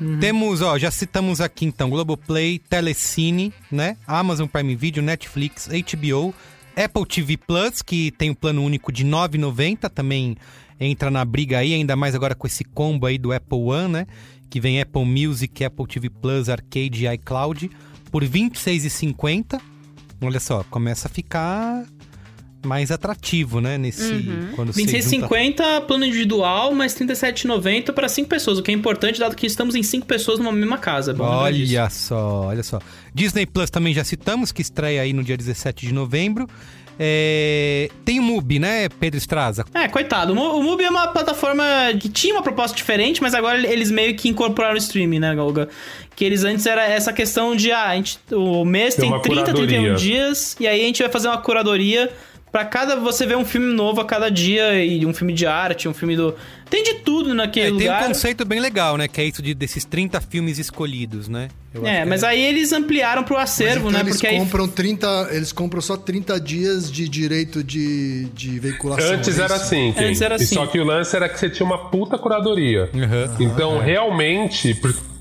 Uhum. 0.00 0.18
Temos, 0.20 0.60
ó, 0.60 0.78
já 0.78 0.90
citamos 0.90 1.40
aqui 1.40 1.64
então 1.64 1.90
Globoplay, 1.90 2.58
Telecine, 2.58 3.52
né? 3.70 3.96
Amazon 4.06 4.46
Prime 4.46 4.74
Video, 4.74 5.02
Netflix, 5.02 5.68
HBO, 5.68 6.34
Apple 6.76 7.06
TV 7.06 7.36
Plus, 7.36 7.82
que 7.82 8.10
tem 8.12 8.30
um 8.30 8.34
plano 8.34 8.62
único 8.62 8.92
de 8.92 9.04
9,90, 9.04 9.88
também 9.90 10.36
entra 10.78 11.10
na 11.10 11.24
briga 11.24 11.58
aí, 11.58 11.74
ainda 11.74 11.96
mais 11.96 12.14
agora 12.14 12.34
com 12.34 12.46
esse 12.46 12.62
combo 12.64 13.06
aí 13.06 13.18
do 13.18 13.32
Apple 13.32 13.58
One, 13.58 13.92
né? 13.92 14.06
Que 14.48 14.60
vem 14.60 14.80
Apple 14.80 15.04
Music, 15.04 15.64
Apple 15.64 15.86
TV 15.86 16.08
Plus, 16.08 16.48
Arcade 16.48 17.04
e 17.04 17.14
iCloud 17.14 17.70
por 18.10 18.22
R$ 18.22 18.28
26,50. 18.28 19.60
Olha 20.20 20.40
só, 20.40 20.64
começa 20.64 21.08
a 21.08 21.10
ficar 21.10 21.84
mais 22.64 22.90
atrativo, 22.90 23.60
né? 23.60 23.78
Nesse. 23.78 24.12
Uhum. 24.12 24.48
Quando 24.54 24.72
26,50 24.72 25.48
junta... 25.48 25.80
plano 25.82 26.04
individual, 26.04 26.74
mais 26.74 26.94
37,90 26.94 27.92
para 27.92 28.08
5 28.08 28.28
pessoas, 28.28 28.58
o 28.58 28.62
que 28.62 28.70
é 28.70 28.74
importante, 28.74 29.20
dado 29.20 29.36
que 29.36 29.46
estamos 29.46 29.74
em 29.74 29.82
5 29.82 30.06
pessoas 30.06 30.38
numa 30.38 30.52
mesma 30.52 30.78
casa. 30.78 31.14
olha 31.18 31.90
só, 31.90 32.46
olha 32.46 32.62
só. 32.62 32.80
Disney 33.14 33.46
Plus 33.46 33.70
também 33.70 33.94
já 33.94 34.04
citamos, 34.04 34.52
que 34.52 34.62
estreia 34.62 35.02
aí 35.02 35.12
no 35.12 35.22
dia 35.22 35.36
17 35.36 35.86
de 35.86 35.92
novembro. 35.92 36.46
É... 37.00 37.88
Tem 38.04 38.18
o 38.18 38.22
MUBI, 38.22 38.58
né, 38.58 38.88
Pedro 38.88 39.18
Estraza? 39.18 39.64
É, 39.72 39.86
coitado. 39.86 40.32
O 40.32 40.62
MUBI 40.62 40.84
é 40.84 40.90
uma 40.90 41.06
plataforma 41.06 41.64
que 42.00 42.08
tinha 42.08 42.34
uma 42.34 42.42
proposta 42.42 42.76
diferente, 42.76 43.22
mas 43.22 43.34
agora 43.34 43.64
eles 43.64 43.90
meio 43.90 44.16
que 44.16 44.28
incorporaram 44.28 44.74
o 44.74 44.78
streaming, 44.78 45.20
né, 45.20 45.34
Golga? 45.34 45.68
Que 46.16 46.24
eles 46.24 46.42
antes 46.42 46.66
era 46.66 46.84
essa 46.84 47.12
questão 47.12 47.54
de, 47.54 47.70
ah, 47.70 47.90
a 47.90 47.94
gente, 47.94 48.18
o 48.32 48.64
mês 48.64 48.96
tem, 48.96 49.10
tem 49.10 49.22
30, 49.22 49.40
curadoria. 49.42 49.78
31 49.78 49.94
dias, 49.94 50.56
e 50.58 50.66
aí 50.66 50.80
a 50.80 50.84
gente 50.84 51.00
vai 51.00 51.12
fazer 51.12 51.28
uma 51.28 51.38
curadoria 51.38 52.10
para 52.50 52.64
cada 52.64 52.96
você 52.96 53.26
ver 53.26 53.36
um 53.36 53.44
filme 53.44 53.72
novo 53.74 54.00
a 54.00 54.04
cada 54.04 54.30
dia 54.30 54.82
e 54.84 55.04
um 55.04 55.12
filme 55.12 55.32
de 55.32 55.46
arte, 55.46 55.88
um 55.88 55.94
filme 55.94 56.16
do 56.16 56.34
tem 56.68 56.82
de 56.82 56.94
tudo 56.96 57.34
naquele 57.34 57.68
é, 57.68 57.70
lugar. 57.70 57.98
Tem 57.98 58.04
um 58.04 58.08
conceito 58.08 58.44
bem 58.44 58.60
legal, 58.60 58.96
né, 58.96 59.08
que 59.08 59.20
é 59.20 59.24
isso 59.24 59.40
de 59.40 59.54
desses 59.54 59.84
30 59.84 60.20
filmes 60.20 60.58
escolhidos, 60.58 61.28
né? 61.28 61.48
Eu 61.72 61.86
é, 61.86 62.04
mas 62.04 62.22
é... 62.22 62.28
aí 62.28 62.42
eles 62.42 62.72
ampliaram 62.72 63.22
pro 63.22 63.36
acervo, 63.36 63.88
então 63.88 63.92
né? 63.92 64.00
Eles 64.00 64.20
porque 64.20 64.36
compram 64.36 64.64
aí... 64.64 64.70
30, 64.70 65.28
eles 65.32 65.52
compram 65.52 65.80
só 65.80 65.96
30 65.96 66.40
dias 66.40 66.90
de 66.90 67.08
direito 67.08 67.62
de, 67.62 68.26
de 68.34 68.58
veiculação. 68.58 69.14
Antes 69.14 69.38
é 69.38 69.42
era 69.42 69.54
assim. 69.54 69.94
Antes 69.96 70.20
era 70.20 70.34
assim. 70.36 70.54
só 70.54 70.66
que 70.66 70.78
o 70.78 70.84
lance 70.84 71.14
era 71.14 71.28
que 71.28 71.38
você 71.38 71.48
tinha 71.48 71.66
uma 71.66 71.90
puta 71.90 72.18
curadoria. 72.18 72.90
Uhum. 72.92 73.36
Então, 73.40 73.74
uhum. 73.74 73.80
realmente, 73.80 74.74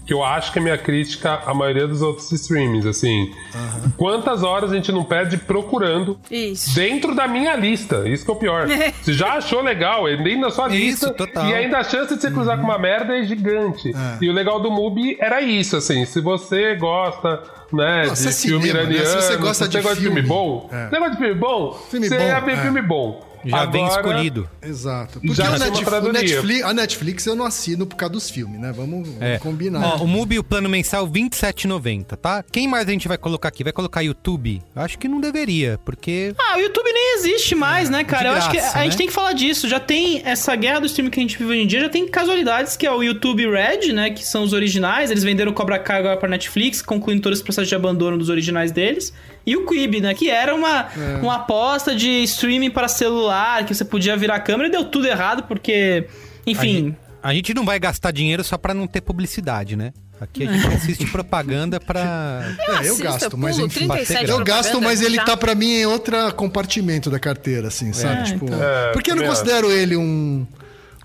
que 0.08 0.14
eu 0.14 0.24
acho 0.24 0.54
que 0.54 0.60
é 0.60 0.62
minha 0.62 0.78
crítica 0.78 1.42
à 1.46 1.54
maioria 1.54 1.86
dos 1.86 2.02
outros 2.02 2.32
streamings, 2.32 2.86
assim. 2.86 3.30
Uhum. 3.54 3.92
Quantas 3.98 4.42
horas 4.42 4.72
a 4.72 4.76
gente 4.76 4.90
não 4.90 5.04
perde 5.04 5.38
procurando 5.38 6.18
isso. 6.32 6.74
dentro 6.74 7.14
da 7.14 7.28
minha 7.28 7.54
lista? 7.58 8.08
Isso 8.08 8.24
que 8.24 8.32
é 8.32 8.34
o 8.34 8.38
pior. 8.38 8.68
você 9.04 9.12
já 9.12 9.34
achou 9.34 9.62
legal, 9.62 10.08
ele 10.08 10.24
dentro 10.24 10.42
da 10.44 10.50
sua 10.50 10.70
lista. 10.70 11.14
total. 11.14 11.50
E 11.50 11.54
ainda 11.54 11.80
a 11.80 11.84
chance 11.84 12.16
de 12.16 12.22
você 12.22 12.32
cruzar 12.32 12.56
uhum. 12.56 12.64
com 12.64 12.72
uma 12.72 12.80
merda 12.80 13.18
é 13.18 13.24
gigante. 13.24 13.90
É. 13.90 14.18
E 14.22 14.30
o 14.30 14.34
legal 14.34 14.62
do 14.62 14.72
Mubi 14.72 15.18
era 15.20 15.42
isso, 15.42 15.76
assim. 15.76 16.06
Se 16.06 16.22
você 16.22 16.76
gosta 16.76 17.44
né, 17.74 18.06
Nossa, 18.06 18.24
de 18.24 18.30
é 18.30 18.32
filme 18.32 18.66
cinema, 18.66 18.80
iraniano, 18.80 19.04
né? 19.04 19.22
se 19.22 19.28
você 19.28 19.36
gosta, 19.36 19.66
se 19.66 19.72
você 19.72 19.78
de, 19.78 19.84
gosta 19.84 20.02
filme, 20.02 20.22
de 20.22 20.28
filme 20.28 20.28
bom, 20.28 20.70
é. 20.72 20.88
você 20.88 21.00
gosta 21.00 21.12
de 21.12 21.18
filme 21.18 21.36
bom, 21.36 21.74
filme 21.90 22.08
você 22.08 22.18
bom, 22.18 22.24
ia 22.24 22.40
ver 22.40 22.52
é. 22.52 22.62
filme 22.62 22.82
bom. 22.82 23.28
Já 23.46 23.62
Agora, 23.62 23.72
bem 23.72 23.88
escolhido. 23.88 24.50
Exato. 24.62 25.20
Porque 25.20 25.36
já 25.36 25.50
o, 25.50 25.60
Netflix, 25.60 25.92
o 25.92 26.12
Netflix, 26.12 26.64
a 26.64 26.74
Netflix 26.74 27.26
eu 27.26 27.36
não 27.36 27.46
assino 27.46 27.86
por 27.86 27.96
causa 27.96 28.14
dos 28.14 28.30
filmes, 28.30 28.60
né? 28.60 28.72
Vamos, 28.72 29.10
é. 29.20 29.38
combinar. 29.40 30.00
Ó, 30.00 30.04
o 30.04 30.08
MUBI, 30.08 30.40
o 30.40 30.44
plano 30.44 30.70
mensal, 30.70 31.06
R$ 31.06 31.12
27,90, 31.12 32.18
tá? 32.18 32.44
Quem 32.52 32.68
mais 32.68 32.88
a 32.88 32.92
gente 32.92 33.08
vai 33.08 33.18
colocar 33.18 33.50
aqui? 33.50 33.64
Vai 33.64 33.74
colocar 33.74 34.02
YouTube? 34.02 34.62
Acho 34.76 34.98
que 34.98 35.08
não 35.08 35.20
deveria, 35.20 35.80
porque... 35.86 36.34
Ah, 36.38 36.58
o 36.58 36.60
YouTube 36.60 36.92
nem 36.92 37.16
existe 37.16 37.56
mais, 37.56 37.90
é, 37.90 37.92
né, 37.92 38.04
cara? 38.04 38.32
Graça, 38.32 38.38
eu 38.38 38.38
acho 38.38 38.52
que 38.52 38.58
a 38.58 38.80
né? 38.80 38.84
gente 38.86 38.98
tem 38.98 39.08
que 39.08 39.14
falar 39.14 39.34
disso. 39.34 39.68
Já 39.68 39.80
tem 39.80 40.22
essa 40.26 40.56
guerra 40.56 40.80
do 40.80 40.86
streaming 40.88 41.12
que 41.12 41.20
a 41.20 41.24
gente 41.24 41.38
vive 41.38 41.52
hoje 41.52 41.62
em 41.62 41.68
dia, 41.68 41.80
já 41.82 41.90
tem 41.90 42.08
casualidades, 42.08 42.76
que 42.76 42.86
é 42.86 42.92
o 42.92 43.04
YouTube 43.04 43.50
Red, 43.50 43.94
né? 43.94 44.10
Que 44.10 44.26
são 44.26 44.44
os 44.44 44.54
originais. 44.54 45.12
Eles 45.12 45.24
venderam 45.24 45.52
o 45.52 45.56
Cobra 45.56 45.80
Kai 45.80 46.00
agora 46.00 46.18
pra 46.18 46.30
Netflix, 46.30 46.82
concluindo 46.82 47.22
todo 47.22 47.34
esse 47.34 47.44
processo 47.44 47.68
de 47.68 47.76
abandono 47.76 48.18
dos 48.18 48.30
originais 48.30 48.72
deles. 48.72 49.14
E 49.48 49.56
o 49.56 49.66
Quibi, 49.66 50.02
né? 50.02 50.14
Que 50.14 50.30
era 50.30 50.54
uma, 50.54 50.90
é. 50.96 51.22
uma 51.22 51.36
aposta 51.36 51.96
de 51.96 52.22
streaming 52.24 52.70
para 52.70 52.90
celular, 52.90 53.66
que 53.66 53.74
você 53.74 53.86
podia 53.86 54.18
virar 54.18 54.36
a 54.36 54.40
câmera 54.42 54.68
e 54.68 54.72
deu 54.72 54.84
tudo 54.84 55.08
errado, 55.08 55.44
porque. 55.44 56.06
Enfim. 56.46 56.76
A 56.76 56.80
gente, 56.80 56.98
a 57.24 57.34
gente 57.34 57.54
não 57.54 57.64
vai 57.64 57.80
gastar 57.80 58.12
dinheiro 58.12 58.44
só 58.44 58.58
para 58.58 58.74
não 58.74 58.86
ter 58.86 59.00
publicidade, 59.00 59.78
né? 59.78 59.94
Aqui 60.20 60.46
a 60.46 60.52
gente 60.52 60.68
assiste 60.68 61.06
propaganda 61.06 61.80
pra. 61.80 62.56
Eu, 62.68 62.76
é, 62.76 62.90
eu 62.90 62.98
gasto, 62.98 63.38
mas 63.38 63.58
enfim. 63.58 63.88
Eu 64.28 64.44
gasto, 64.44 64.82
mas 64.82 65.02
ele 65.02 65.18
tá 65.18 65.38
pra 65.38 65.56
mim 65.56 65.76
em 65.76 65.86
outro 65.86 66.34
compartimento 66.34 67.10
da 67.10 67.18
carteira, 67.20 67.70
assim, 67.70 67.94
sabe? 67.94 68.22
É, 68.22 68.24
tipo, 68.24 68.46
então. 68.46 68.62
é, 68.62 68.92
porque 68.92 69.12
eu 69.12 69.16
não 69.16 69.26
considero 69.26 69.72
ele 69.72 69.96
um 69.96 70.46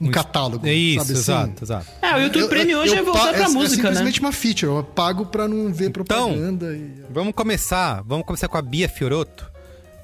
um 0.03 0.11
catálogo. 0.11 0.67
É 0.67 0.73
isso, 0.75 1.07
sabe 1.07 1.19
exato, 1.19 1.43
assim? 1.43 1.65
exato. 1.65 1.87
É, 2.03 2.17
o 2.17 2.21
YouTube 2.21 2.49
Premium 2.49 2.81
hoje 2.81 2.95
é 2.95 3.03
voltar 3.03 3.33
pra 3.33 3.45
é, 3.45 3.49
música, 3.49 3.89
é 3.89 3.91
simplesmente 3.91 4.21
né? 4.21 4.27
uma 4.27 4.33
feature, 4.33 4.73
eu 4.73 4.85
pago 4.85 5.27
pra 5.27 5.47
não 5.47 5.73
ver 5.73 5.89
então, 5.89 6.05
propaganda. 6.05 6.75
E... 6.75 7.05
Vamos 7.11 7.35
começar, 7.35 8.03
vamos 8.05 8.27
começar 8.27 8.49
com 8.49 8.57
a 8.57 8.63
Bia 8.63 8.89
Fioroto, 8.89 9.51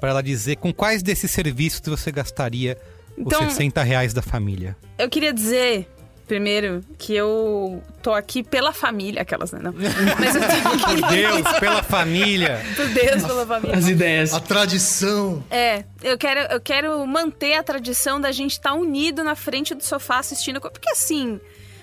para 0.01 0.11
ela 0.11 0.23
dizer 0.23 0.57
com 0.57 0.73
quais 0.73 1.03
desses 1.03 1.31
serviços 1.31 1.81
você 1.85 2.13
gastaria 2.13 2.79
então, 3.17 3.47
os 3.47 3.55
60 3.55 3.83
reais 3.83 4.15
da 4.15 4.23
família. 4.23 4.77
Eu 4.97 5.09
queria 5.09 5.33
dizer 5.33 5.89
Primeiro, 6.29 6.85
que 6.99 7.15
eu 7.15 7.83
tô 8.03 8.13
aqui 8.13 8.43
pela 8.43 8.71
família, 8.71 9.23
aquelas, 9.23 9.51
né? 9.51 9.61
Não. 9.63 9.73
Mas 10.21 10.35
eu 10.35 10.43
tô 10.43 10.47
aqui... 10.47 11.01
Por 11.01 11.11
Deus, 11.11 11.59
pela 11.59 11.83
família. 11.83 12.63
Por 12.77 12.87
Deus, 12.89 13.23
pela 13.25 13.47
família. 13.47 13.77
As 13.79 13.89
ideias. 13.89 14.35
A 14.35 14.41
tradição. 14.41 15.43
É, 15.51 15.85
eu 16.03 16.19
quero, 16.19 16.41
eu 16.53 16.61
quero 16.61 17.07
manter 17.07 17.55
a 17.55 17.63
tradição 17.63 18.21
da 18.21 18.31
gente 18.31 18.53
estar 18.53 18.73
tá 18.73 18.77
unido 18.77 19.25
na 19.25 19.35
frente 19.35 19.75
do 19.75 19.83
sofá 19.83 20.19
assistindo. 20.19 20.61
Porque 20.61 20.91
assim, 20.91 21.41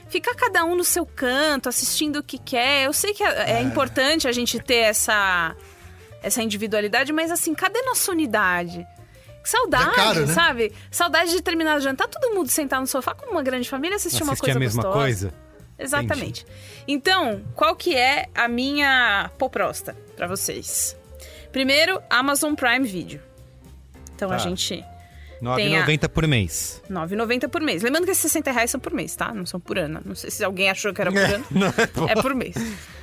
ficar 0.10 0.36
cada 0.36 0.64
um 0.64 0.76
no 0.76 0.84
seu 0.84 1.08
canto, 1.08 1.68
assistindo 1.68 2.18
o 2.18 2.24
que 2.24 2.38
quer. 2.38 2.86
Eu 2.86 2.94
sei 2.94 3.16
que 3.16 3.24
é, 3.24 3.28
é, 3.28 3.52
é. 3.54 3.62
importante 3.62 4.28
a 4.28 4.32
gente 4.32 4.60
ter 4.60 4.76
essa, 4.76 5.56
essa 6.22 6.44
individualidade, 6.44 7.12
mas 7.12 7.32
assim, 7.32 7.56
cadê 7.56 7.82
nossa 7.82 8.12
unidade? 8.12 8.86
Saudade, 9.46 9.90
é 9.90 9.94
caro, 9.94 10.26
né? 10.26 10.34
sabe? 10.34 10.74
Saudade 10.90 11.32
de 11.32 11.42
terminar 11.42 11.78
o 11.78 11.80
jantar, 11.80 12.08
todo 12.08 12.34
mundo 12.34 12.50
sentar 12.50 12.82
no 12.82 12.88
sofá 12.88 13.14
com 13.14 13.30
uma 13.32 13.44
grande 13.44 13.70
família, 13.70 13.96
assistir, 13.96 14.18
assistir 14.18 14.24
uma 14.24 14.36
coisa 14.36 14.58
a 14.58 14.60
mesma 14.60 14.84
gostosa. 14.84 15.04
coisa. 15.04 15.34
Exatamente. 15.78 16.42
Entendi. 16.44 16.86
Então, 16.88 17.42
qual 17.54 17.76
que 17.76 17.96
é 17.96 18.28
a 18.34 18.48
minha 18.48 19.30
proposta 19.38 19.96
para 20.16 20.28
vocês? 20.28 20.96
Primeiro, 21.52 22.02
Amazon 22.10 22.54
Prime 22.54 22.88
Video. 22.88 23.22
Então 24.16 24.30
tá. 24.30 24.36
a 24.36 24.38
gente 24.38 24.84
9,90 25.42 26.10
por 26.10 26.28
mês. 26.28 26.82
9,90 26.90 27.50
por 27.50 27.62
mês. 27.62 27.84
Lembrando 27.84 28.06
que 28.06 28.12
esses 28.12 28.24
60 28.24 28.52
reais 28.52 28.72
são 28.72 28.80
por 28.80 28.94
mês, 28.94 29.16
tá? 29.16 29.34
Não 29.34 29.46
são 29.46 29.60
por 29.60 29.78
ano. 29.78 30.02
Não 30.06 30.16
sei 30.16 30.32
se 30.32 30.44
alguém 30.44 30.70
achou 30.70 30.94
que 30.94 31.02
era 31.02 31.12
por 31.12 31.22
ano. 31.22 31.46
É, 32.08 32.12
é 32.12 32.22
por 32.22 32.34
mês. 32.34 32.56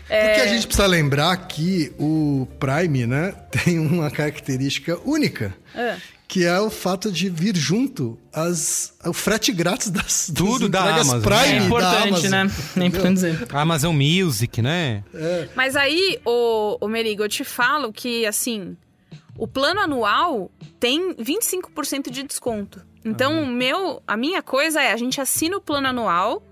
É... 0.08 0.28
Porque 0.34 0.40
a 0.40 0.46
gente 0.46 0.66
precisa 0.66 0.86
lembrar 0.86 1.36
que 1.46 1.92
o 1.98 2.48
Prime, 2.58 3.06
né, 3.06 3.34
tem 3.64 3.78
uma 3.78 4.10
característica 4.10 4.98
única. 5.04 5.54
É 5.74 5.96
que 6.32 6.46
é 6.46 6.58
o 6.58 6.70
fato 6.70 7.12
de 7.12 7.28
vir 7.28 7.54
junto 7.54 8.18
as, 8.32 8.94
o 9.04 9.12
frete 9.12 9.52
grátis 9.52 9.90
das 9.90 10.32
tudo 10.34 10.66
das 10.66 10.82
da 10.82 10.94
Amazon. 10.94 11.20
Prime 11.20 11.42
é 11.42 11.56
importante, 11.58 12.28
né? 12.30 12.50
É 12.74 12.84
importante 12.86 13.14
dizer. 13.16 13.48
Amazon 13.52 13.94
Music, 13.94 14.62
né? 14.62 15.04
É. 15.12 15.48
Mas 15.54 15.76
aí, 15.76 16.18
o, 16.24 16.78
o 16.80 16.88
Merigo, 16.88 17.22
eu 17.22 17.28
te 17.28 17.44
falo 17.44 17.92
que 17.92 18.24
assim, 18.24 18.78
o 19.36 19.46
plano 19.46 19.80
anual 19.80 20.50
tem 20.80 21.12
25% 21.16 22.08
de 22.08 22.22
desconto. 22.22 22.80
Então, 23.04 23.42
uhum. 23.42 23.46
meu, 23.46 24.02
a 24.06 24.16
minha 24.16 24.40
coisa 24.40 24.80
é 24.80 24.90
a 24.90 24.96
gente 24.96 25.20
assina 25.20 25.58
o 25.58 25.60
plano 25.60 25.88
anual 25.88 26.42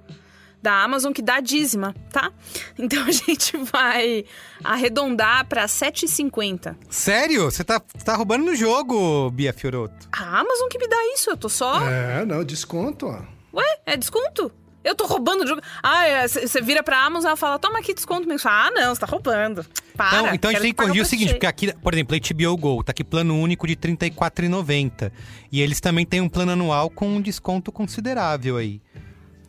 da 0.63 0.83
Amazon 0.83 1.13
que 1.13 1.23
dá 1.23 1.41
dízima, 1.41 1.95
tá? 2.11 2.33
Então 2.79 3.05
a 3.05 3.11
gente 3.11 3.57
vai 3.59 4.25
arredondar 4.65 5.47
para 5.47 5.67
7,50. 5.67 6.75
Sério? 6.89 7.45
Você 7.45 7.63
tá, 7.63 7.81
tá 8.05 8.17
roubando 8.17 8.45
no 8.45 8.57
jogo, 8.57 9.31
Bia 9.31 9.53
Fioroto. 9.53 10.09
A 10.11 10.41
Amazon 10.41 10.69
que 10.69 10.79
me 10.79 10.89
dá 10.89 10.97
isso, 11.15 11.31
eu 11.31 11.37
tô 11.37 11.49
só. 11.49 11.87
É, 11.89 12.25
não, 12.25 12.43
desconto, 12.43 13.07
ó. 13.07 13.23
Ué, 13.53 13.79
é 13.85 13.97
desconto? 13.97 14.51
Eu 14.83 14.95
tô 14.95 15.07
roubando 15.07 15.45
o 15.45 15.47
jogo. 15.47 15.61
Ah, 15.83 16.27
você 16.27 16.61
vira 16.63 16.83
pra 16.83 17.05
Amazon 17.05 17.33
e 17.33 17.37
fala, 17.37 17.59
toma 17.59 17.79
aqui 17.79 17.93
desconto 17.93 18.27
mensal. 18.27 18.51
Ah, 18.51 18.71
não, 18.71 18.95
você 18.95 19.01
tá 19.01 19.07
roubando. 19.07 19.65
Para. 19.95 20.19
Então, 20.21 20.35
então 20.35 20.51
a 20.51 20.53
gente 20.55 20.63
tem 20.63 20.73
que 20.73 20.77
corrigir 20.83 21.03
o 21.03 21.07
seguinte, 21.07 21.29
cheio. 21.29 21.37
porque 21.37 21.47
aqui, 21.47 21.73
por 21.75 21.93
exemplo, 21.93 22.17
HBO 22.17 22.57
Go 22.57 22.83
tá 22.83 22.91
aqui 22.91 23.05
plano 23.05 23.39
único 23.39 23.67
de 23.67 23.75
R$ 23.75 23.97
34,90. 23.97 25.13
E 25.53 25.61
eles 25.61 25.81
também 25.81 26.07
têm 26.07 26.23
um 26.23 26.29
plano 26.31 26.53
anual 26.53 26.89
com 26.89 27.09
um 27.09 27.21
desconto 27.21 27.71
considerável 27.71 28.57
aí. 28.57 28.81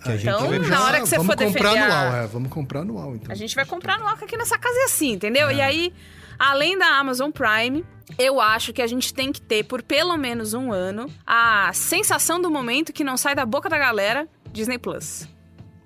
Que 0.03 0.11
Então, 0.13 0.47
vai 0.49 0.59
na 0.59 0.83
hora 0.83 0.99
que 0.99 1.05
você 1.07 1.17
vamos 1.17 1.33
for 1.35 1.43
comprar 1.45 1.69
defender 1.69 1.91
a- 1.91 1.99
anual, 2.01 2.23
é. 2.23 2.27
Vamos 2.27 2.49
comprar 2.51 2.79
anual, 2.81 3.15
então. 3.15 3.31
A 3.31 3.35
gente 3.35 3.55
vai 3.55 3.65
comprar 3.65 3.99
no 3.99 4.07
Alca 4.07 4.25
aqui 4.25 4.35
nessa 4.35 4.57
casa 4.57 4.77
é 4.79 4.83
assim, 4.85 5.11
entendeu? 5.11 5.51
E 5.51 5.61
aí, 5.61 5.93
além 6.39 6.77
da 6.77 6.87
Amazon 6.97 7.29
Prime, 7.31 7.85
eu 8.17 8.41
acho 8.41 8.73
que 8.73 8.81
a 8.81 8.87
gente 8.87 9.13
tem 9.13 9.31
que 9.31 9.39
ter 9.41 9.63
por 9.63 9.83
pelo 9.83 10.17
menos 10.17 10.53
um 10.53 10.71
ano 10.71 11.07
a 11.25 11.71
sensação 11.73 12.41
do 12.41 12.49
momento 12.49 12.91
que 12.91 13.03
não 13.03 13.15
sai 13.15 13.35
da 13.35 13.45
boca 13.45 13.69
da 13.69 13.77
galera, 13.77 14.27
Disney 14.51 14.77
Plus. 14.79 15.27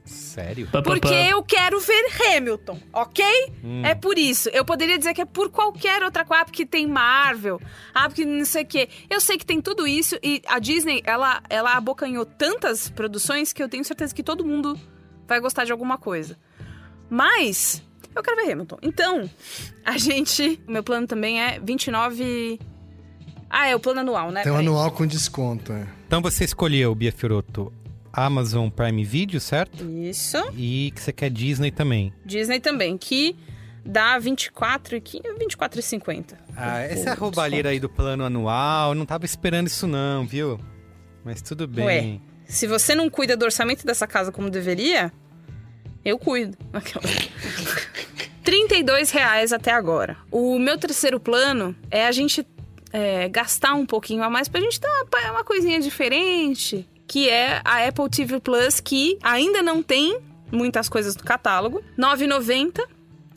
Sério? 0.06 0.68
Porque 0.84 1.14
eu 1.14 1.42
quero 1.44 1.80
ver 1.80 2.06
Hamilton, 2.22 2.80
ok? 2.94 3.26
Hum. 3.64 3.84
É 3.84 3.96
por 3.96 4.18
isso. 4.20 4.50
Eu 4.50 4.64
poderia 4.64 4.98
dizer 4.98 5.14
que 5.16 5.22
é 5.22 5.26
por 5.26 5.50
qualquer 5.50 6.04
outra 6.04 6.24
coisa, 6.24 6.44
ah, 6.44 6.46
porque 6.46 6.66
tem 6.66 6.86
Marvel, 6.86 7.60
ah, 7.94 8.08
porque 8.08 8.24
não 8.24 8.46
sei 8.46 8.64
o 8.64 8.68
quê. 8.68 8.88
Eu 9.10 9.20
sei 9.20 9.38
que 9.38 9.46
tem 9.46 9.60
tudo 9.60 9.88
isso 9.88 10.16
e 10.22 10.42
a 10.48 10.60
Disney, 10.60 11.02
ela, 11.06 11.42
ela 11.50 11.74
abocanhou 11.74 12.24
tantas 12.26 12.88
produções 12.88 13.52
que 13.52 13.64
eu 13.64 13.68
tenho 13.68 13.84
certeza 13.84 14.14
que 14.14 14.22
todo 14.22 14.46
mundo 14.46 14.80
vai 15.28 15.40
gostar 15.40 15.66
de 15.66 15.72
alguma 15.72 15.98
coisa. 15.98 16.38
Mas 17.10 17.82
eu 18.16 18.22
quero 18.22 18.38
ver 18.38 18.52
Hamilton. 18.52 18.78
Então, 18.82 19.30
a 19.84 19.98
gente. 19.98 20.62
O 20.68 20.72
meu 20.72 20.84
plano 20.84 21.08
também 21.08 21.42
é 21.42 21.60
29. 21.60 22.60
Ah, 23.50 23.68
é 23.68 23.76
o 23.76 23.80
plano 23.80 24.02
anual, 24.02 24.32
né? 24.32 24.44
Tem 24.44 24.52
um 24.52 24.56
Peraí. 24.56 24.68
anual 24.68 24.92
com 24.92 25.06
desconto, 25.06 25.74
é. 25.74 25.88
Então 26.08 26.22
você 26.22 26.44
escolheu, 26.44 26.94
Bia 26.94 27.12
Fioroto, 27.12 27.72
Amazon 28.16 28.70
Prime 28.70 29.04
Video, 29.04 29.40
certo? 29.40 29.84
Isso. 29.84 30.38
E 30.56 30.92
que 30.96 31.02
você 31.02 31.12
quer 31.12 31.30
Disney 31.30 31.72
também. 31.72 32.14
Disney 32.26 32.60
também, 32.60 32.98
que 32.98 33.36
dá 33.86 34.18
24 34.18 34.96
e 34.98 35.02
24,50. 35.02 36.34
Ah, 36.56 36.80
essa 36.80 37.10
é 37.10 37.12
a 37.12 37.16
roubalheira 37.16 37.70
aí 37.70 37.80
do 37.80 37.90
plano 37.90 38.24
anual. 38.24 38.92
Eu 38.92 38.96
não 38.96 39.06
tava 39.06 39.26
esperando 39.26 39.68
isso 39.68 39.86
não, 39.86 40.26
viu? 40.26 40.60
Mas 41.24 41.42
tudo 41.42 41.68
bem. 41.68 41.86
Ué. 41.86 42.20
Se 42.48 42.68
você 42.68 42.96
não 42.96 43.10
cuida 43.10 43.36
do 43.36 43.44
orçamento 43.44 43.86
dessa 43.86 44.08
casa 44.08 44.32
como 44.32 44.50
deveria, 44.50 45.12
eu 46.04 46.18
cuido. 46.18 46.58
Aquela. 46.72 47.04
32 48.44 49.10
reais 49.12 49.52
até 49.52 49.72
agora. 49.72 50.16
O 50.32 50.60
meu 50.60 50.78
terceiro 50.78 51.20
plano 51.20 51.76
é 51.90 52.06
a 52.06 52.12
gente 52.12 52.48
é, 52.94 53.28
gastar 53.28 53.74
um 53.74 53.86
pouquinho 53.86 54.24
a 54.24 54.30
mais 54.30 54.48
pra 54.48 54.62
gente 54.62 54.80
dar 54.80 54.88
uma, 54.88 55.32
uma 55.32 55.44
coisinha 55.44 55.80
diferente, 55.80 56.88
que 57.08 57.30
é 57.30 57.62
a 57.64 57.88
Apple 57.88 58.10
TV 58.10 58.40
Plus, 58.40 58.80
que 58.80 59.18
ainda 59.22 59.62
não 59.62 59.82
tem 59.82 60.20
muitas 60.52 60.90
coisas 60.90 61.16
do 61.16 61.24
catálogo. 61.24 61.84
R$ 61.98 62.04
9,90 62.04 62.82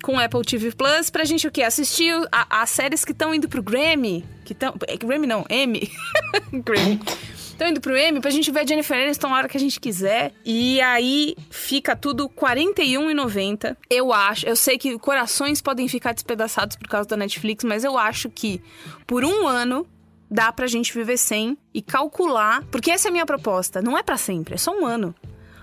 com 0.02 0.18
Apple 0.18 0.42
TV 0.42 0.72
Plus 0.72 1.10
pra 1.10 1.24
gente 1.24 1.46
o 1.46 1.50
quê? 1.50 1.62
Assistir 1.62 2.14
as 2.32 2.70
séries 2.70 3.04
que 3.04 3.12
estão 3.12 3.34
indo 3.34 3.48
pro 3.48 3.62
Grammy. 3.62 4.24
Que 4.44 4.52
estão. 4.52 4.74
Grammy 5.00 5.26
não, 5.26 5.44
M. 5.48 5.90
Grammy. 6.64 7.00
Estão 7.34 7.68
indo 7.68 7.80
pro 7.80 7.96
M 7.96 8.20
pra 8.20 8.30
gente 8.30 8.52
ver 8.52 8.60
a 8.60 8.64
Jennifer 8.64 8.96
Aniston 8.96 9.34
a 9.34 9.36
hora 9.36 9.48
que 9.48 9.56
a 9.56 9.60
gente 9.60 9.80
quiser. 9.80 10.32
E 10.44 10.80
aí 10.80 11.36
fica 11.50 11.96
tudo 11.96 12.26
R$ 12.26 12.32
41,90. 12.36 13.76
Eu 13.90 14.12
acho. 14.12 14.46
Eu 14.46 14.54
sei 14.54 14.78
que 14.78 14.96
corações 14.98 15.60
podem 15.60 15.88
ficar 15.88 16.12
despedaçados 16.12 16.76
por 16.76 16.88
causa 16.88 17.08
da 17.08 17.16
Netflix, 17.16 17.64
mas 17.64 17.82
eu 17.82 17.98
acho 17.98 18.30
que 18.30 18.62
por 19.06 19.24
um 19.24 19.46
ano 19.46 19.84
dá 20.30 20.52
pra 20.52 20.66
gente 20.66 20.92
viver 20.92 21.16
sem 21.16 21.56
e 21.72 21.80
calcular. 21.82 22.62
Porque 22.70 22.90
essa 22.90 23.08
é 23.08 23.10
a 23.10 23.12
minha 23.12 23.26
proposta. 23.26 23.80
Não 23.82 23.96
é 23.96 24.02
pra 24.02 24.16
sempre, 24.16 24.54
é 24.54 24.58
só 24.58 24.72
um 24.72 24.84
ano. 24.84 25.14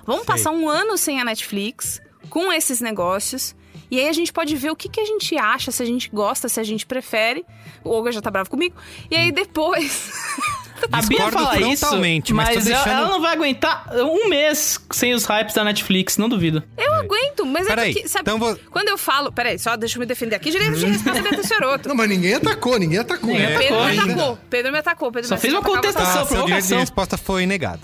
Vamos 0.06 0.26
passar 0.26 0.52
um 0.52 0.70
ano 0.70 0.98
sem 0.98 1.20
a 1.20 1.26
Netflix, 1.26 2.02
com 2.30 2.52
esses 2.54 2.80
negócios. 2.80 3.56
E 3.90 4.00
aí 4.00 4.08
a 4.08 4.14
gente 4.14 4.32
pode 4.32 4.56
ver 4.56 4.72
o 4.72 4.76
que, 4.76 4.90
que 4.90 5.00
a 5.00 5.06
gente 5.06 5.38
acha, 5.38 5.72
se 5.72 5.82
a 5.82 5.86
gente 5.86 6.10
gosta, 6.10 6.50
se 6.50 6.60
a 6.60 6.64
gente 6.64 6.86
prefere. 6.86 7.46
O 7.84 7.90
Olga 7.90 8.12
já 8.12 8.22
tá 8.22 8.32
bravo 8.32 8.50
comigo. 8.50 8.76
E 9.10 9.16
aí 9.16 9.32
depois. 9.32 10.12
A 10.92 11.02
Bia 11.02 11.18
Discordo 11.20 11.38
fala 11.38 11.58
isso, 11.62 11.98
mas 11.98 12.24
tô 12.24 12.34
mas 12.36 12.50
ela, 12.50 12.62
deixando- 12.62 12.88
ela 13.00 13.08
não 13.10 13.22
vai 13.22 13.34
aguentar 13.34 13.86
um 13.96 14.28
mês 14.28 14.80
sem 14.92 15.14
os 15.14 15.24
hypes 15.26 15.56
da 15.56 15.64
Netflix, 15.64 16.18
não 16.18 16.28
duvido. 16.28 16.62
Eu 16.78 16.94
aguento, 16.96 17.46
mas 17.46 17.66
Peraí, 17.68 17.92
é 17.92 17.94
porque. 17.94 18.08
Sabe, 18.10 18.24
então 18.24 18.38
vou- 18.38 18.60
quando 18.72 18.90
eu 18.90 18.98
falo. 18.98 19.32
Peraí, 19.32 19.58
só 19.58 19.76
deixa 19.78 19.96
eu 19.98 20.00
me 20.02 20.06
defender 20.06 20.36
aqui. 20.36 20.52
Direito 20.52 20.76
de 20.78 20.86
resposta 20.86 21.28
é 21.28 21.36
do 21.36 21.48
senhor 21.48 21.64
outro. 21.64 21.88
Não, 21.90 21.96
mas 21.96 22.10
ninguém 22.10 22.34
atacou, 22.36 22.78
ninguém 22.78 23.00
atacou. 23.00 23.30
Ninguém 23.30 23.48
né? 23.48 23.58
Pedro 23.58 23.84
me 23.84 24.00
atacou. 24.00 24.40
Pedro 24.50 24.72
me 24.72 24.78
atacou. 24.80 25.12
Pedro 25.12 25.30
Só 25.30 25.36
me 25.36 25.42
fez 25.42 25.54
uma 25.54 25.60
atacou. 25.60 25.76
contestação. 25.78 26.22
Ah, 26.22 26.26
provocação. 26.26 26.80
resposta 26.80 27.18
foi 27.18 27.46
negado. 27.46 27.82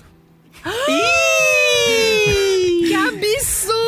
Que 2.84 2.94
absurdo! 2.94 3.81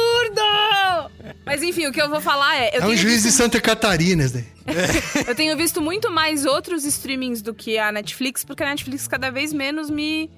Mas 1.47 1.63
enfim, 1.63 1.87
o 1.87 1.93
que 1.93 2.01
eu 2.01 2.09
vou 2.09 2.21
falar 2.21 2.57
é. 2.57 2.77
Eu 2.77 2.83
É 2.83 2.87
um 2.87 2.97
juiz 2.97 3.23
de 3.23 3.29
visto- 3.29 3.37
Santa 3.37 3.61
Catarina, 3.61 4.25
esse 4.25 4.35
daí. 4.35 4.45
Eu 5.29 5.35
tenho 5.35 5.57
visto 5.57 5.81
muito 5.81 6.11
mais 6.11 6.47
outros 6.47 6.85
streamings 6.85 7.43
do 7.43 7.53
que 7.55 7.79
a 7.79 7.93
Netflix, 7.93 8.45
porque 8.45 8.63
a 8.63 8.67
Netflix 8.67 9.07
cada 9.07 9.31
vez 9.31 9.53
menos 9.53 9.91
me, 9.91 10.31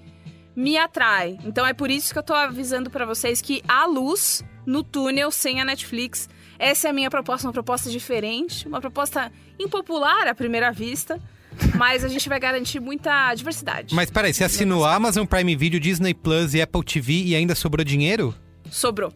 me 0.56 0.76
atrai. 0.76 1.38
Então 1.44 1.64
é 1.64 1.72
por 1.72 1.90
isso 1.90 2.12
que 2.12 2.18
eu 2.18 2.22
tô 2.24 2.34
avisando 2.34 2.90
pra 2.90 3.04
vocês 3.06 3.40
que 3.40 3.62
há 3.68 3.86
luz 3.86 4.42
no 4.66 4.82
túnel 4.82 5.30
sem 5.30 5.60
a 5.60 5.64
Netflix. 5.64 6.28
Essa 6.58 6.88
é 6.88 6.90
a 6.90 6.92
minha 6.92 7.10
proposta, 7.10 7.46
uma 7.46 7.52
proposta 7.52 7.88
diferente, 7.90 8.66
uma 8.66 8.80
proposta 8.80 9.30
impopular 9.60 10.26
à 10.26 10.34
primeira 10.34 10.72
vista, 10.72 11.20
mas 11.76 12.02
a 12.02 12.08
gente 12.08 12.28
vai 12.28 12.40
garantir 12.40 12.80
muita 12.80 13.32
diversidade. 13.34 13.94
Mas 13.94 14.10
peraí, 14.10 14.34
você 14.34 14.42
assinou 14.42 14.84
Amazon 14.84 15.24
Prime 15.26 15.54
Video, 15.54 15.78
Disney 15.78 16.14
Plus 16.14 16.52
e 16.54 16.60
Apple 16.60 16.82
TV 16.82 17.12
e 17.26 17.36
ainda 17.36 17.54
sobrou 17.54 17.84
dinheiro? 17.84 18.34
Sobrou. 18.70 19.12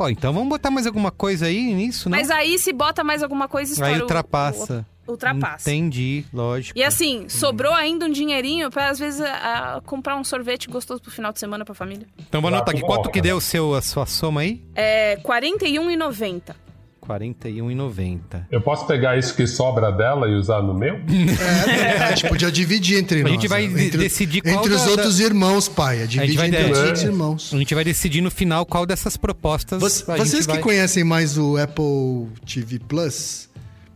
Pô, 0.00 0.08
então 0.08 0.32
vamos 0.32 0.48
botar 0.48 0.70
mais 0.70 0.86
alguma 0.86 1.10
coisa 1.10 1.44
aí 1.44 1.74
nisso, 1.74 2.08
né? 2.08 2.16
Mas 2.16 2.30
aí, 2.30 2.58
se 2.58 2.72
bota 2.72 3.04
mais 3.04 3.22
alguma 3.22 3.46
coisa, 3.46 3.70
estoura 3.70 3.92
Aí 3.92 3.98
o- 3.98 4.04
ultrapassa. 4.04 4.86
o- 5.06 5.10
ultrapassa. 5.10 5.70
Entendi, 5.70 6.24
lógico. 6.32 6.78
E 6.78 6.82
assim, 6.82 7.28
sobrou 7.28 7.74
ainda 7.74 8.06
um 8.06 8.10
dinheirinho 8.10 8.70
pra, 8.70 8.88
às 8.88 8.98
vezes, 8.98 9.20
a- 9.20 9.74
a 9.76 9.80
comprar 9.82 10.16
um 10.16 10.24
sorvete 10.24 10.70
gostoso 10.70 11.02
pro 11.02 11.10
final 11.10 11.34
de 11.34 11.38
semana 11.38 11.66
pra 11.66 11.74
família. 11.74 12.06
Então 12.18 12.40
vou 12.40 12.48
anotar 12.48 12.70
aqui. 12.70 12.80
com 12.80 12.86
Quanto 12.86 13.10
que 13.10 13.20
deu 13.20 13.36
o 13.36 13.40
seu, 13.42 13.74
a 13.74 13.82
sua 13.82 14.06
soma 14.06 14.40
aí? 14.40 14.62
É 14.74 15.16
R$ 15.16 15.22
41,90. 15.22 16.56
R$ 17.18 17.34
41,90. 17.34 18.46
Eu 18.50 18.60
posso 18.60 18.86
pegar 18.86 19.18
isso 19.18 19.34
que 19.34 19.46
sobra 19.46 19.90
dela 19.90 20.28
e 20.28 20.34
usar 20.34 20.62
no 20.62 20.74
meu? 20.74 20.94
É, 20.96 22.02
a 22.04 22.08
gente 22.10 22.28
podia 22.28 22.50
dividir 22.50 22.98
entre 22.98 23.20
A 23.20 23.22
nós. 23.24 23.32
gente 23.32 23.48
vai 23.48 23.66
né? 23.68 23.84
entre, 23.86 23.98
decidir 23.98 24.40
qual 24.42 24.54
Entre 24.56 24.72
os 24.74 24.84
da- 24.84 24.90
outros 24.90 25.20
irmãos, 25.20 25.68
pai. 25.68 26.02
A 26.02 26.06
gente 26.06 26.36
vai 26.36 26.48
entre 26.48 26.70
os 26.72 26.78
outros 26.78 27.02
irmãos. 27.02 27.50
A 27.54 27.56
gente 27.58 27.74
vai 27.74 27.84
decidir 27.84 28.20
no 28.20 28.30
final 28.30 28.64
qual 28.66 28.84
dessas 28.86 29.16
propostas 29.16 29.80
Você- 29.80 30.10
a 30.10 30.16
gente 30.16 30.28
vocês 30.28 30.46
que 30.46 30.52
vai... 30.52 30.60
conhecem 30.62 31.04
mais 31.04 31.36
o 31.38 31.56
Apple 31.56 32.28
TV 32.46 32.78
Plus, 32.78 33.48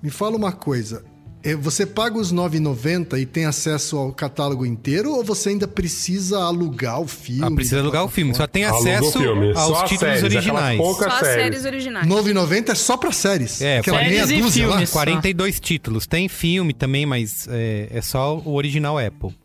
me 0.02 0.10
fala 0.10 0.36
uma 0.36 0.52
coisa. 0.52 1.02
É, 1.44 1.54
Você 1.54 1.84
paga 1.84 2.16
os 2.18 2.30
R$ 2.30 2.38
9,90 2.38 3.20
e 3.20 3.26
tem 3.26 3.44
acesso 3.44 3.98
ao 3.98 4.12
catálogo 4.12 4.64
inteiro 4.64 5.12
ou 5.12 5.22
você 5.22 5.50
ainda 5.50 5.68
precisa 5.68 6.38
alugar 6.38 7.00
o 7.00 7.06
filme? 7.06 7.44
Ah, 7.44 7.50
precisa 7.50 7.80
alugar 7.80 8.02
o 8.04 8.08
filme. 8.08 8.34
Só 8.34 8.46
tem 8.46 8.64
acesso 8.64 9.18
aos 9.54 9.78
Só 9.78 9.84
títulos 9.84 10.14
séries, 10.20 10.22
originais. 10.22 10.78
Só 10.80 11.04
as 11.06 11.18
séries 11.18 11.62
séries. 11.62 11.64
originais. 11.66 12.06
R$ 12.06 12.14
9,90 12.14 12.68
é 12.70 12.74
só 12.74 12.96
pra 12.96 13.12
séries. 13.12 13.60
É, 13.60 13.78
Aquela 13.78 13.98
séries 13.98 14.26
meia 14.28 14.38
e 14.38 14.42
dúzia 14.42 14.66
lá. 14.66 14.72
filmes. 14.72 14.90
42 14.90 15.60
títulos. 15.60 16.06
Tem 16.06 16.28
filme 16.28 16.72
também, 16.72 17.04
mas 17.04 17.46
é, 17.50 17.88
é 17.90 18.00
só 18.00 18.38
o 18.38 18.54
original 18.54 18.98
Apple. 18.98 19.36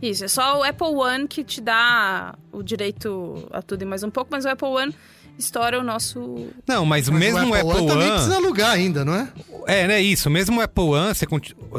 Isso, 0.00 0.24
é 0.24 0.28
só 0.28 0.60
o 0.60 0.62
Apple 0.62 0.86
One 0.94 1.26
que 1.26 1.42
te 1.42 1.60
dá 1.60 2.36
o 2.52 2.62
direito 2.62 3.48
a 3.50 3.60
tudo 3.60 3.82
e 3.82 3.84
mais 3.84 4.04
um 4.04 4.10
pouco, 4.10 4.28
mas 4.30 4.44
o 4.44 4.48
Apple 4.48 4.68
One 4.68 4.94
estoura 5.38 5.78
o 5.78 5.82
nosso. 5.84 6.48
Não, 6.66 6.84
mas, 6.84 7.08
Mas 7.08 7.18
mesmo 7.18 7.50
o 7.50 7.54
Apple, 7.54 7.68
One 7.70 7.86
também 7.86 8.10
precisa 8.10 8.36
alugar 8.36 8.70
ainda, 8.72 9.04
não 9.04 9.14
é? 9.14 9.28
É, 9.66 9.86
né, 9.86 10.00
isso. 10.00 10.28
Mesmo 10.30 10.58
o 10.60 10.62
Apple 10.62 10.84
One, 10.84 11.14
você 11.14 11.26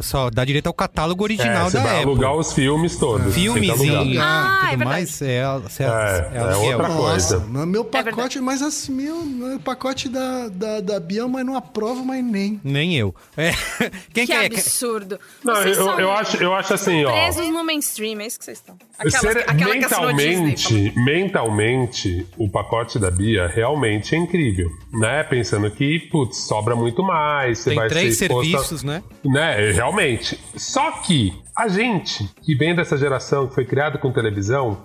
só 0.02 0.30
dá 0.30 0.46
direito 0.46 0.68
ao 0.68 0.74
catálogo 0.74 1.24
É, 1.24 1.26
original 1.26 1.70
você 1.70 1.78
da 1.78 1.84
vai 1.84 1.96
Apple. 1.98 2.10
alugar 2.12 2.36
os 2.36 2.54
filmes 2.54 2.96
todos. 2.98 3.36
E 3.36 3.48
alugar. 3.48 4.26
Ah, 4.26 4.58
é 4.68 4.70
tudo 4.72 4.78
verdade. 4.80 4.86
mais 4.86 5.22
é, 5.22 5.26
é, 5.28 5.40
É, 5.40 5.44
é 5.44 6.40
aluguel. 6.40 6.72
outra 6.72 6.88
Nossa, 6.88 7.38
coisa. 7.38 7.40
no 7.52 7.66
meu 7.66 7.84
pacote, 7.86 8.40
mas 8.40 8.62
assim, 8.62 8.94
meu, 8.94 9.16
no 9.26 9.60
pacote 9.60 10.08
da, 10.08 10.48
da, 10.50 10.82
da 10.82 11.00
Bia, 11.00 11.28
mas 11.28 11.46
não 11.46 11.56
aprovo, 11.56 12.06
mas 12.06 12.24
nem. 12.24 12.60
Nem 12.64 12.96
eu. 12.96 13.14
É. 13.36 13.52
Quem 14.14 14.26
Que 14.26 14.28
que 14.28 14.34
é? 14.34 14.46
absurdo. 14.46 15.20
Não, 15.44 15.56
Vocês 15.56 15.78
eu, 15.78 15.84
são 15.86 16.00
eu, 16.00 16.12
acho, 16.12 16.38
eu 16.38 16.54
acho 16.54 16.74
assim, 16.74 17.04
ó. 17.06 17.12
presos 17.12 17.48
no 17.50 17.64
mainstream, 17.64 18.20
é 18.22 18.28
isso 18.28 18.38
que 18.40 18.46
vocês 18.46 18.58
estão. 18.60 18.78
Aquela, 19.00 19.34
Ser- 19.34 19.46
aquela 19.50 19.78
que 19.78 19.86
assinou 19.86 20.14
Disney. 20.14 20.36
mentalmente, 20.36 20.94
mentalmente, 20.96 22.28
o 22.38 22.50
pacote 22.50 23.00
da 23.00 23.10
Bia 23.10 23.48
realmente 23.54 24.16
é 24.16 24.18
incrível, 24.18 24.70
né? 24.94 25.24
Pensando 25.24 25.70
que, 25.72 26.00
putz, 26.12 26.38
sobra 26.48 26.76
muito 26.76 27.04
mais, 27.04 27.60
você 27.60 27.70
Tem 27.72 27.80
vai 27.80 27.88
três 27.90 28.18
ser 28.18 28.26
exposto 28.26 28.48
a- 28.48 28.60
serviços, 28.60 28.84
né? 28.84 29.04
Né, 29.26 29.72
realmente. 29.72 30.40
Só 30.56 30.92
que 31.02 31.34
a 31.58 31.68
gente, 31.68 32.24
que 32.44 32.56
vem 32.56 32.76
dessa 32.76 32.98
geração 32.98 33.48
que 33.48 33.56
foi 33.56 33.66
criada 33.66 33.98
com 33.98 34.12
televisão, 34.12 34.78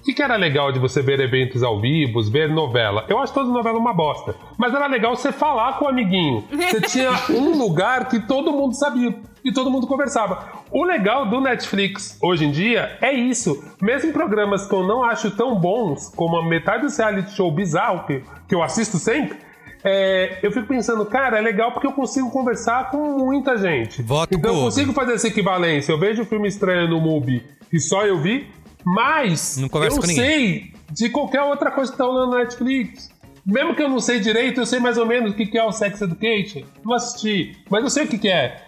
o 0.00 0.04
que, 0.04 0.14
que 0.14 0.22
era 0.22 0.34
legal 0.34 0.72
de 0.72 0.80
você 0.80 1.00
ver 1.00 1.20
eventos 1.20 1.62
ao 1.62 1.80
vivo, 1.80 2.20
ver 2.28 2.48
novela? 2.48 3.04
Eu 3.08 3.18
acho 3.20 3.32
toda 3.32 3.48
novela 3.50 3.78
uma 3.78 3.94
bosta. 3.94 4.34
Mas 4.58 4.74
era 4.74 4.88
legal 4.88 5.14
você 5.14 5.30
falar 5.30 5.78
com 5.78 5.84
o 5.84 5.88
amiguinho. 5.88 6.42
Você 6.50 6.80
tinha 6.88 7.12
um 7.30 7.56
lugar 7.56 8.08
que 8.08 8.18
todo 8.18 8.50
mundo 8.52 8.74
sabia 8.74 9.14
e 9.44 9.52
todo 9.52 9.70
mundo 9.70 9.86
conversava. 9.86 10.62
o 10.70 10.84
legal 10.84 11.26
do 11.26 11.40
Netflix 11.40 12.16
hoje 12.20 12.44
em 12.44 12.50
dia 12.50 12.96
é 13.00 13.12
isso. 13.12 13.62
Mesmo 13.80 14.12
programas 14.12 14.66
que 14.66 14.74
eu 14.74 14.86
não 14.86 15.02
acho 15.02 15.30
tão 15.32 15.58
bons, 15.58 16.08
como 16.14 16.36
a 16.36 16.46
metade 16.46 16.86
do 16.86 16.92
reality 16.92 17.32
show 17.32 17.50
bizarro 17.50 18.06
que, 18.06 18.22
que 18.48 18.54
eu 18.54 18.62
assisto 18.62 18.98
sempre, 18.98 19.38
é, 19.84 20.38
eu 20.42 20.52
fico 20.52 20.66
pensando, 20.66 21.04
cara, 21.04 21.38
é 21.38 21.40
legal 21.40 21.72
porque 21.72 21.86
eu 21.86 21.92
consigo 21.92 22.30
conversar 22.30 22.90
com 22.90 23.18
muita 23.18 23.56
gente. 23.58 24.00
Voto 24.02 24.34
então 24.34 24.54
eu 24.54 24.62
consigo 24.62 24.92
fazer 24.92 25.14
essa 25.14 25.28
equivalência. 25.28 25.92
Eu 25.92 25.98
vejo 25.98 26.22
um 26.22 26.26
filme 26.26 26.48
estranho 26.48 26.88
no 26.88 27.00
Mubi 27.00 27.44
e 27.72 27.80
só 27.80 28.06
eu 28.06 28.20
vi, 28.20 28.48
mas 28.84 29.58
eu 29.58 30.02
sei 30.02 30.72
de 30.90 31.08
qualquer 31.08 31.42
outra 31.42 31.70
coisa 31.70 31.90
que 31.90 31.98
tá 31.98 32.04
rolando 32.04 32.32
na 32.32 32.38
Netflix. 32.38 33.10
Mesmo 33.44 33.74
que 33.74 33.82
eu 33.82 33.88
não 33.88 33.98
sei 34.00 34.20
direito, 34.20 34.60
eu 34.60 34.66
sei 34.66 34.78
mais 34.78 34.96
ou 34.96 35.04
menos 35.04 35.32
o 35.32 35.34
que 35.34 35.58
é 35.58 35.64
o 35.64 35.72
Sex 35.72 36.00
Education. 36.00 36.62
Não 36.84 36.94
assisti, 36.94 37.56
mas 37.68 37.82
eu 37.82 37.90
sei 37.90 38.04
o 38.04 38.08
que 38.08 38.28
é. 38.28 38.64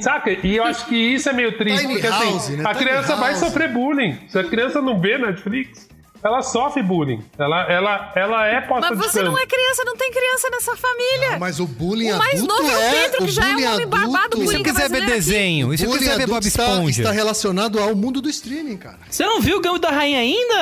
Saca? 0.00 0.30
E 0.30 0.56
eu 0.56 0.64
acho 0.64 0.86
que 0.86 0.94
isso 0.94 1.28
é 1.28 1.32
meio 1.32 1.58
triste, 1.58 1.80
Tiny 1.80 1.94
porque 1.94 2.06
House, 2.06 2.36
assim, 2.36 2.56
né? 2.56 2.64
a 2.64 2.72
Tiny 2.72 2.84
criança 2.86 3.16
vai 3.16 3.30
House. 3.32 3.40
sofrer 3.40 3.72
bullying. 3.72 4.16
Se 4.28 4.38
a 4.38 4.44
criança 4.44 4.80
não 4.80 5.00
vê 5.00 5.18
Netflix, 5.18 5.88
ela 6.24 6.42
sofre 6.42 6.82
bullying. 6.82 7.22
Ela, 7.38 7.62
ela, 7.70 8.12
ela 8.14 8.46
é 8.46 8.60
posta 8.60 8.94
Mas 8.94 8.98
você 8.98 9.22
não 9.22 9.38
é 9.38 9.44
criança, 9.46 9.82
não 9.84 9.96
tem 9.96 10.10
criança 10.10 10.48
nessa 10.50 10.76
família. 10.76 11.38
Mas 11.38 11.58
o 11.60 11.66
bullying 11.66 12.12
O 12.12 12.18
mais 12.18 12.34
adulto 12.42 12.62
novo 12.62 12.70
é 12.70 12.76
o 12.76 12.80
é... 12.80 12.90
Pedro, 13.02 13.24
que 13.26 13.30
já 13.32 13.42
é 13.42 13.46
um 13.46 13.52
bullying 13.54 13.66
homem 13.66 13.86
barbado, 13.88 14.14
adulto- 14.16 14.36
bullying 14.38 14.46
E 14.46 14.50
se 14.50 14.56
eu 14.56 14.62
quiser 14.64 14.82
ver 14.82 14.88
brasileiro 14.88 15.12
aqui. 15.12 15.20
desenho? 15.20 15.74
E 15.74 15.78
se 15.78 15.84
eu 15.84 15.90
quiser 15.92 16.10
ver 16.18 16.26
Bob 16.26 16.36
adulto 16.36 16.48
está, 16.48 16.68
Esponja? 16.68 17.02
está 17.02 17.12
relacionado 17.12 17.78
ao 17.80 17.94
mundo 17.94 18.20
do 18.20 18.28
streaming, 18.28 18.76
cara. 18.76 18.98
Você 19.10 19.24
não 19.24 19.40
viu 19.40 19.58
o 19.58 19.60
Gamo 19.60 19.78
da 19.78 19.90
Rainha 19.90 20.20
ainda, 20.20 20.56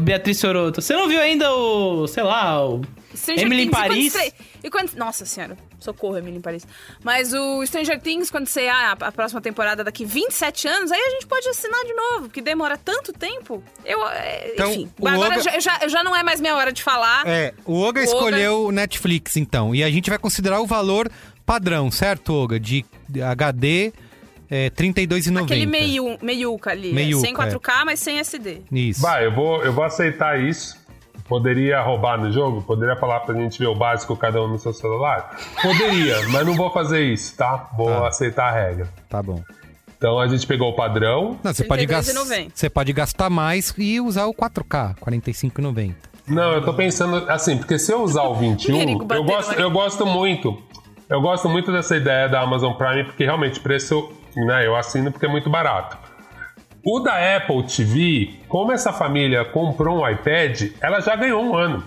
Beatriz 0.00 0.38
Soroto? 0.38 0.80
Você 0.80 0.94
não 0.94 1.08
viu 1.08 1.20
ainda 1.20 1.52
o, 1.52 2.06
sei 2.06 2.22
lá, 2.22 2.64
o 2.66 2.80
Stranger 3.24 3.44
Emily 3.46 3.62
em 3.64 3.70
Things, 3.70 3.72
e 3.78 3.82
quando 3.82 3.88
Paris? 3.88 4.12
você- 4.12 4.32
E 4.62 4.70
quando, 4.70 4.92
nossa 4.94 5.26
senhora, 5.26 5.56
socorro, 5.80 6.16
Emily 6.16 6.36
em 6.36 6.40
Paris. 6.40 6.66
Mas 7.02 7.32
o 7.32 7.64
Stranger 7.66 8.00
Things, 8.00 8.30
quando 8.30 8.46
você 8.46 8.68
ah, 8.68 8.92
a 9.00 9.10
próxima 9.12 9.40
temporada 9.40 9.82
daqui 9.82 10.04
27 10.04 10.68
anos, 10.68 10.92
aí 10.92 11.00
a 11.00 11.10
gente 11.10 11.26
pode 11.26 11.48
assinar 11.48 11.84
de 11.84 11.92
novo, 11.92 12.22
porque 12.28 12.40
demora 12.40 12.76
tanto 12.78 13.12
tempo. 13.12 13.62
Eu, 13.84 14.06
é, 14.08 14.52
Então, 14.54 14.70
enfim. 14.72 14.90
Agora 15.04 15.18
Olga- 15.34 15.40
já, 15.40 15.58
já, 15.58 15.88
já 15.88 16.04
não 16.04 16.14
é 16.14 16.22
mais 16.22 16.40
minha 16.40 16.54
hora 16.54 16.72
de 16.72 16.82
falar. 16.82 17.26
É, 17.26 17.52
o 17.64 17.80
Oga 17.80 18.00
O 18.00 18.04
escolheu 18.04 18.66
o 18.66 18.72
Netflix, 18.72 19.36
então. 19.36 19.74
E 19.74 19.82
a 19.82 19.90
gente 19.90 20.08
vai 20.08 20.18
considerar 20.18 20.60
o 20.60 20.66
valor 20.66 21.10
padrão, 21.44 21.90
certo, 21.90 22.32
Oga? 22.32 22.58
De 22.60 22.84
HD 23.22 23.92
é, 24.50 24.64
R$ 24.64 24.70
32,90. 24.70 25.42
Aquele 25.44 25.66
meio, 25.66 26.18
meiuca 26.22 26.70
ali. 26.70 26.90
é, 26.90 26.92
Meiuca, 26.92 27.26
sem 27.26 27.34
4K, 27.34 27.84
mas 27.84 27.98
sem 28.00 28.18
SD. 28.18 28.62
Isso. 28.70 29.00
Vai, 29.00 29.24
eu 29.26 29.32
vou, 29.34 29.64
eu 29.64 29.72
vou 29.72 29.84
aceitar 29.84 30.38
isso. 30.40 30.76
Poderia 31.28 31.80
roubar 31.80 32.18
no 32.18 32.30
jogo? 32.30 32.60
Poderia 32.62 32.96
falar 32.96 33.20
pra 33.20 33.34
gente 33.34 33.58
ver 33.58 33.66
o 33.66 33.74
básico 33.74 34.14
cada 34.16 34.42
um 34.42 34.48
no 34.48 34.58
seu 34.58 34.72
celular? 34.74 35.36
Poderia, 35.60 36.16
mas 36.28 36.46
não 36.46 36.54
vou 36.54 36.70
fazer 36.70 37.02
isso, 37.02 37.34
tá? 37.36 37.70
Vou 37.76 37.88
Tá. 37.88 38.08
aceitar 38.08 38.48
a 38.48 38.52
regra. 38.52 38.88
Tá 39.08 39.22
bom. 39.22 39.42
Então 39.96 40.18
a 40.20 40.26
gente 40.28 40.46
pegou 40.46 40.70
o 40.70 40.76
padrão. 40.76 41.38
Não, 41.42 41.54
você 41.54 41.64
pode, 41.64 41.86
gas- 41.86 42.06
32,90. 42.08 42.50
você 42.54 42.68
pode 42.68 42.92
gastar 42.92 43.30
mais 43.30 43.74
e 43.78 43.98
usar 44.00 44.26
o 44.26 44.34
4K, 44.34 44.88
R$ 44.88 44.94
45,90. 45.00 45.94
Não, 46.26 46.52
eu 46.52 46.62
tô 46.62 46.74
pensando 46.74 47.16
assim, 47.30 47.56
porque 47.56 47.78
se 47.78 47.90
eu 47.92 48.02
usar 48.02 48.24
o 48.24 48.34
21, 48.36 48.76
Merigo 48.76 49.06
eu 49.14 49.24
gosto, 49.24 49.52
aqui. 49.52 49.62
eu 49.62 49.70
gosto 49.70 50.04
muito. 50.06 50.62
Eu 51.08 51.20
gosto 51.22 51.48
muito 51.48 51.70
dessa 51.72 51.96
ideia 51.96 52.28
da 52.28 52.40
Amazon 52.40 52.72
Prime, 52.74 53.04
porque 53.04 53.24
realmente 53.24 53.60
o 53.60 53.62
preço, 53.62 54.10
né, 54.36 54.66
eu 54.66 54.74
assino 54.76 55.10
porque 55.12 55.24
é 55.26 55.28
muito 55.28 55.48
barato. 55.48 55.96
O 56.86 57.00
da 57.00 57.36
Apple 57.36 57.62
TV, 57.64 58.34
como 58.48 58.72
essa 58.72 58.92
família 58.92 59.44
comprou 59.44 60.02
um 60.02 60.08
iPad, 60.08 60.70
ela 60.80 61.00
já 61.00 61.16
ganhou 61.16 61.42
um 61.42 61.56
ano. 61.56 61.82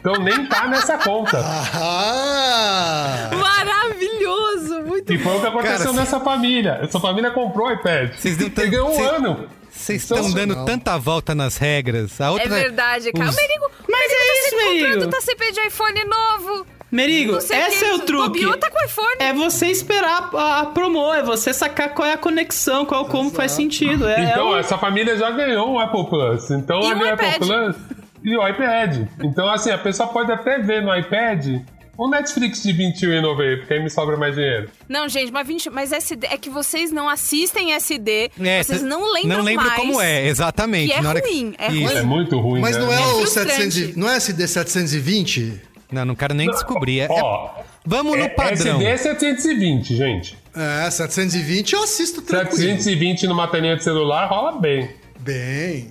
Então 0.00 0.14
nem 0.14 0.46
tá 0.46 0.66
nessa 0.66 0.98
conta. 0.98 1.38
Ah! 1.76 3.30
Maravilhoso! 3.32 4.82
Muito 4.82 5.12
E 5.12 5.18
foi 5.18 5.36
o 5.36 5.40
que 5.40 5.46
aconteceu 5.46 5.78
Cara, 5.78 5.92
nessa 5.92 6.20
família. 6.20 6.78
Essa 6.82 6.98
família 7.00 7.30
comprou 7.30 7.68
o 7.68 7.72
iPad. 7.72 8.12
Vocês 8.14 8.38
não 8.38 8.50
tão- 8.50 8.70
ganhou 8.70 8.90
um 8.90 8.94
cês- 8.94 9.08
ano. 9.08 9.48
Vocês 9.70 10.02
estão 10.02 10.18
dando 10.18 10.32
Sensacional. 10.32 10.64
tanta 10.64 10.98
volta 10.98 11.34
nas 11.34 11.56
regras. 11.56 12.20
A 12.20 12.30
outra, 12.30 12.46
É 12.46 12.48
verdade, 12.48 13.12
cara. 13.12 13.28
os- 13.28 13.36
O 13.36 13.40
Merigo, 13.40 13.70
Mas 13.88 14.00
Merigo 14.00 14.14
é 14.14 14.26
tá 14.26 14.32
isso, 14.34 14.42
sempre 14.50 14.64
comprando, 14.64 14.94
Merigo. 14.94 15.10
tá 15.10 15.20
sempre 15.20 15.52
de 15.52 15.60
iPhone 15.66 16.04
novo. 16.04 16.66
Merigo, 16.94 17.36
esse 17.38 17.48
que- 17.48 17.84
é 17.84 17.94
o 17.94 17.98
truque. 18.00 18.46
Tá 18.58 18.70
com 18.70 18.84
iPhone. 18.84 19.16
É 19.18 19.32
você 19.32 19.66
esperar 19.66 20.30
a, 20.32 20.60
a 20.60 20.66
promo, 20.66 21.12
é 21.12 21.22
você 21.22 21.52
sacar 21.52 21.92
qual 21.92 22.06
é 22.06 22.12
a 22.12 22.18
conexão, 22.18 22.84
qual 22.86 23.06
como 23.06 23.30
faz 23.30 23.52
sentido. 23.52 24.08
É, 24.08 24.30
Então, 24.30 24.48
é 24.48 24.52
o- 24.54 24.56
essa 24.58 24.78
família 24.78 25.16
já 25.16 25.30
ganhou 25.30 25.72
um 25.72 25.78
Apple 25.78 26.06
Plus. 26.08 26.50
Então, 26.50 26.80
E 26.80 26.86
ali 26.92 27.02
um 27.04 27.06
o 27.06 27.12
Apple. 27.12 27.38
Plus 27.38 27.76
e 28.22 28.36
o 28.36 28.48
iPad. 28.48 29.08
Então, 29.22 29.48
assim, 29.50 29.70
a 29.70 29.78
pessoa 29.78 30.08
pode 30.08 30.30
até 30.32 30.58
ver 30.58 30.82
no 30.82 30.96
iPad 30.96 31.60
o 31.96 32.08
Netflix 32.08 32.62
de 32.62 32.72
R$21,90, 32.72 33.58
porque 33.58 33.74
aí 33.74 33.82
me 33.82 33.88
sobra 33.90 34.16
mais 34.16 34.34
dinheiro. 34.34 34.68
Não, 34.88 35.08
gente, 35.08 35.30
mas, 35.30 35.46
20, 35.46 35.70
mas 35.70 35.92
SD 35.92 36.26
é 36.28 36.36
que 36.36 36.50
vocês 36.50 36.90
não 36.90 37.08
assistem 37.08 37.72
SD, 37.72 38.30
É, 38.40 38.62
vocês 38.62 38.80
cê- 38.80 38.84
não 38.86 39.12
lembram 39.12 39.38
Não 39.38 39.44
lembro 39.44 39.64
mais. 39.66 39.76
como 39.78 40.00
é, 40.00 40.26
exatamente. 40.26 40.92
que 40.92 40.98
é 40.98 41.02
Na 41.02 41.08
hora 41.10 41.20
ruim, 41.20 41.54
é 41.58 41.72
Isso. 41.72 41.84
ruim. 41.92 41.96
É 41.96 42.02
muito 42.02 42.38
ruim, 42.40 42.60
Mas 42.60 42.76
né? 42.76 42.82
não 42.82 42.92
é, 42.92 42.96
É 42.96 43.06
o 43.06 43.18
frustrante. 43.18 43.50
700, 43.52 43.76
e- 43.78 43.98
não 43.98 44.08
é 44.10 44.16
SD 44.16 44.46
720? 44.48 45.60
Não, 45.90 46.04
não 46.04 46.14
quero 46.14 46.34
nem 46.34 46.50
descobrir. 46.50 47.00
É- 47.00 47.08
Ó, 47.10 47.50
Vamos 47.86 48.16
no 48.16 48.24
é- 48.24 48.28
padrão. 48.28 48.80
SD 48.80 48.84
é 48.86 48.96
720, 48.96 49.94
gente. 49.96 50.38
É, 50.56 50.90
720 50.90 51.72
eu 51.74 51.82
assisto 51.82 52.22
tranquilo. 52.22 52.56
720 52.56 53.26
numa 53.26 53.46
telinha 53.48 53.76
de 53.76 53.84
celular 53.84 54.26
rola 54.28 54.52
bem. 54.52 54.90
Bem. 55.20 55.90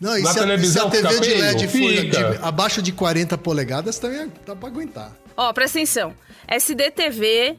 Não, 0.00 0.16
e 0.18 0.22
Na 0.22 0.32
se, 0.32 0.38
a, 0.38 0.42
televisão 0.42 0.90
se 0.90 0.96
a 0.98 1.00
TV 1.02 1.14
fica 1.14 1.20
de? 1.26 1.40
LED 1.42 1.68
for 1.68 2.32
de- 2.36 2.38
abaixo 2.42 2.80
de 2.82 2.90
40 2.92 3.36
polegadas, 3.36 3.98
também 3.98 4.32
dá 4.46 4.56
pra 4.56 4.68
aguentar. 4.68 5.12
Ó, 5.36 5.52
presta 5.52 5.78
atenção. 5.78 6.14
SD 6.48 6.90
TV 6.90 7.56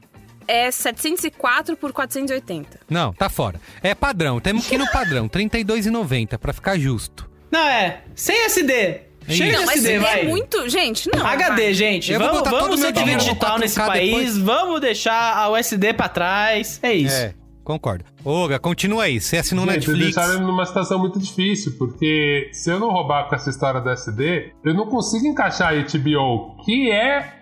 é 0.47 0.69
704 0.72 1.78
por 1.78 1.93
480. 1.93 2.80
Não, 2.89 3.13
tá 3.13 3.30
fora. 3.30 3.61
É 3.84 3.93
padrão. 3.95 4.39
Temos 4.39 4.65
que 4.67 4.76
ir 4.76 4.78
no 4.80 4.89
padrão. 4.91 5.24
R$ 5.26 5.30
32,90 5.30 6.38
pra 6.38 6.51
ficar 6.51 6.78
justo. 6.78 7.30
Não, 7.51 7.67
é. 7.67 8.01
Sem 8.15 8.43
SD. 8.45 9.01
Chega 9.28 9.59
Não, 9.59 9.65
de 9.65 9.72
SD, 9.74 9.91
é 9.93 9.99
vai. 9.99 10.24
muito. 10.26 10.67
Gente, 10.69 11.09
não. 11.13 11.26
HD, 11.26 11.61
vai. 11.63 11.74
gente. 11.74 12.11
Eu 12.11 12.19
vamos 12.19 12.41
vamos 12.49 12.80
ser 12.80 12.91
digital 12.91 13.59
nesse 13.59 13.80
4K 13.80 13.86
país. 13.88 14.09
depois. 14.09 14.38
Vamos 14.38 14.82
deixar 14.82 15.49
o 15.49 15.55
SD 15.55 15.93
pra 15.93 16.09
trás. 16.09 16.80
É 16.82 16.93
isso. 16.93 17.15
É, 17.15 17.34
concordo. 17.63 18.03
Olga, 18.26 18.59
continua 18.59 19.03
aí. 19.03 19.22
Você 19.22 19.38
assinou 19.38 19.65
Gente, 19.65 19.76
Netflix. 19.88 20.15
deixaram 20.15 20.41
numa 20.45 20.65
situação 20.65 20.99
muito 20.99 21.19
difícil, 21.19 21.74
porque 21.78 22.49
se 22.51 22.69
eu 22.72 22.80
não 22.80 22.89
roubar 22.91 23.30
com 23.30 23.36
essa 23.36 23.49
história 23.49 23.80
do 23.80 23.89
SD, 23.89 24.53
eu 24.65 24.74
não 24.74 24.88
consigo 24.88 25.26
encaixar 25.28 25.74
a 25.74 25.76
HBO, 25.76 26.57
que 26.65 26.91
é 26.91 27.34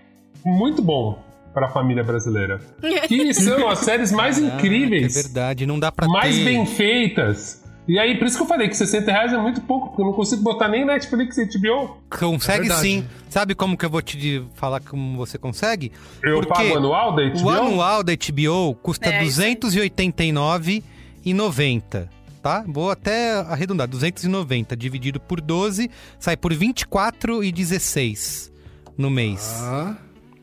muito 0.46 0.82
bom 0.82 1.24
pra 1.54 1.70
família 1.70 2.04
brasileira. 2.04 2.60
Que 3.08 3.34
são 3.34 3.68
as 3.70 3.80
séries 3.80 4.12
mais 4.12 4.38
É 4.38 4.42
incríveis, 4.42 5.16
verdade, 5.16 5.66
não 5.66 5.80
dá 5.80 5.92
pra 5.92 6.08
mais 6.08 6.36
ter... 6.36 6.44
bem 6.46 6.66
feitas. 6.66 7.64
E 7.90 7.98
aí, 7.98 8.20
por 8.20 8.28
isso 8.28 8.38
que 8.38 8.44
eu 8.44 8.48
falei 8.48 8.70
que 8.70 8.78
60 8.78 9.12
reais 9.12 9.34
é 9.34 9.38
muito 9.40 9.62
pouco, 9.62 9.88
porque 9.88 10.04
eu 10.04 10.06
não 10.06 10.14
consigo 10.14 10.44
botar 10.44 10.68
nem 10.68 10.86
Netflix 10.86 11.40
e 11.40 11.46
HBO. 11.46 11.98
Consegue 12.08 12.72
É 12.72 12.76
sim. 12.76 13.04
Sabe 13.32 13.56
como 13.56 13.76
que 13.76 13.84
eu 13.84 13.90
vou 13.90 14.00
te 14.00 14.46
falar 14.54 14.80
como 14.80 15.18
você 15.18 15.40
consegue? 15.40 15.92
Eu 16.22 16.42
Porque 16.42 16.54
pago 16.54 16.78
anual 16.78 17.16
da 17.16 17.28
HBO? 17.28 17.46
O 17.46 17.50
anual 17.50 18.04
da 18.04 18.14
HBO 18.14 18.76
custa 18.76 19.10
É, 19.10 19.24
isso 19.24 19.42
aí. 19.42 19.56
R$ 19.56 19.56
289,90. 19.56 22.08
Tá? 22.44 22.64
Vou 22.68 22.92
até 22.92 23.40
arredondar. 23.40 23.88
290 23.88 24.78
dividido 24.78 25.20
por 25.20 25.42
12 25.42 25.90
sai 26.20 26.38
por 26.38 26.54
R$ 26.54 26.60
24,16 26.60 28.52
no 28.96 29.10
mês. 29.10 29.52
Ah. 29.64 29.96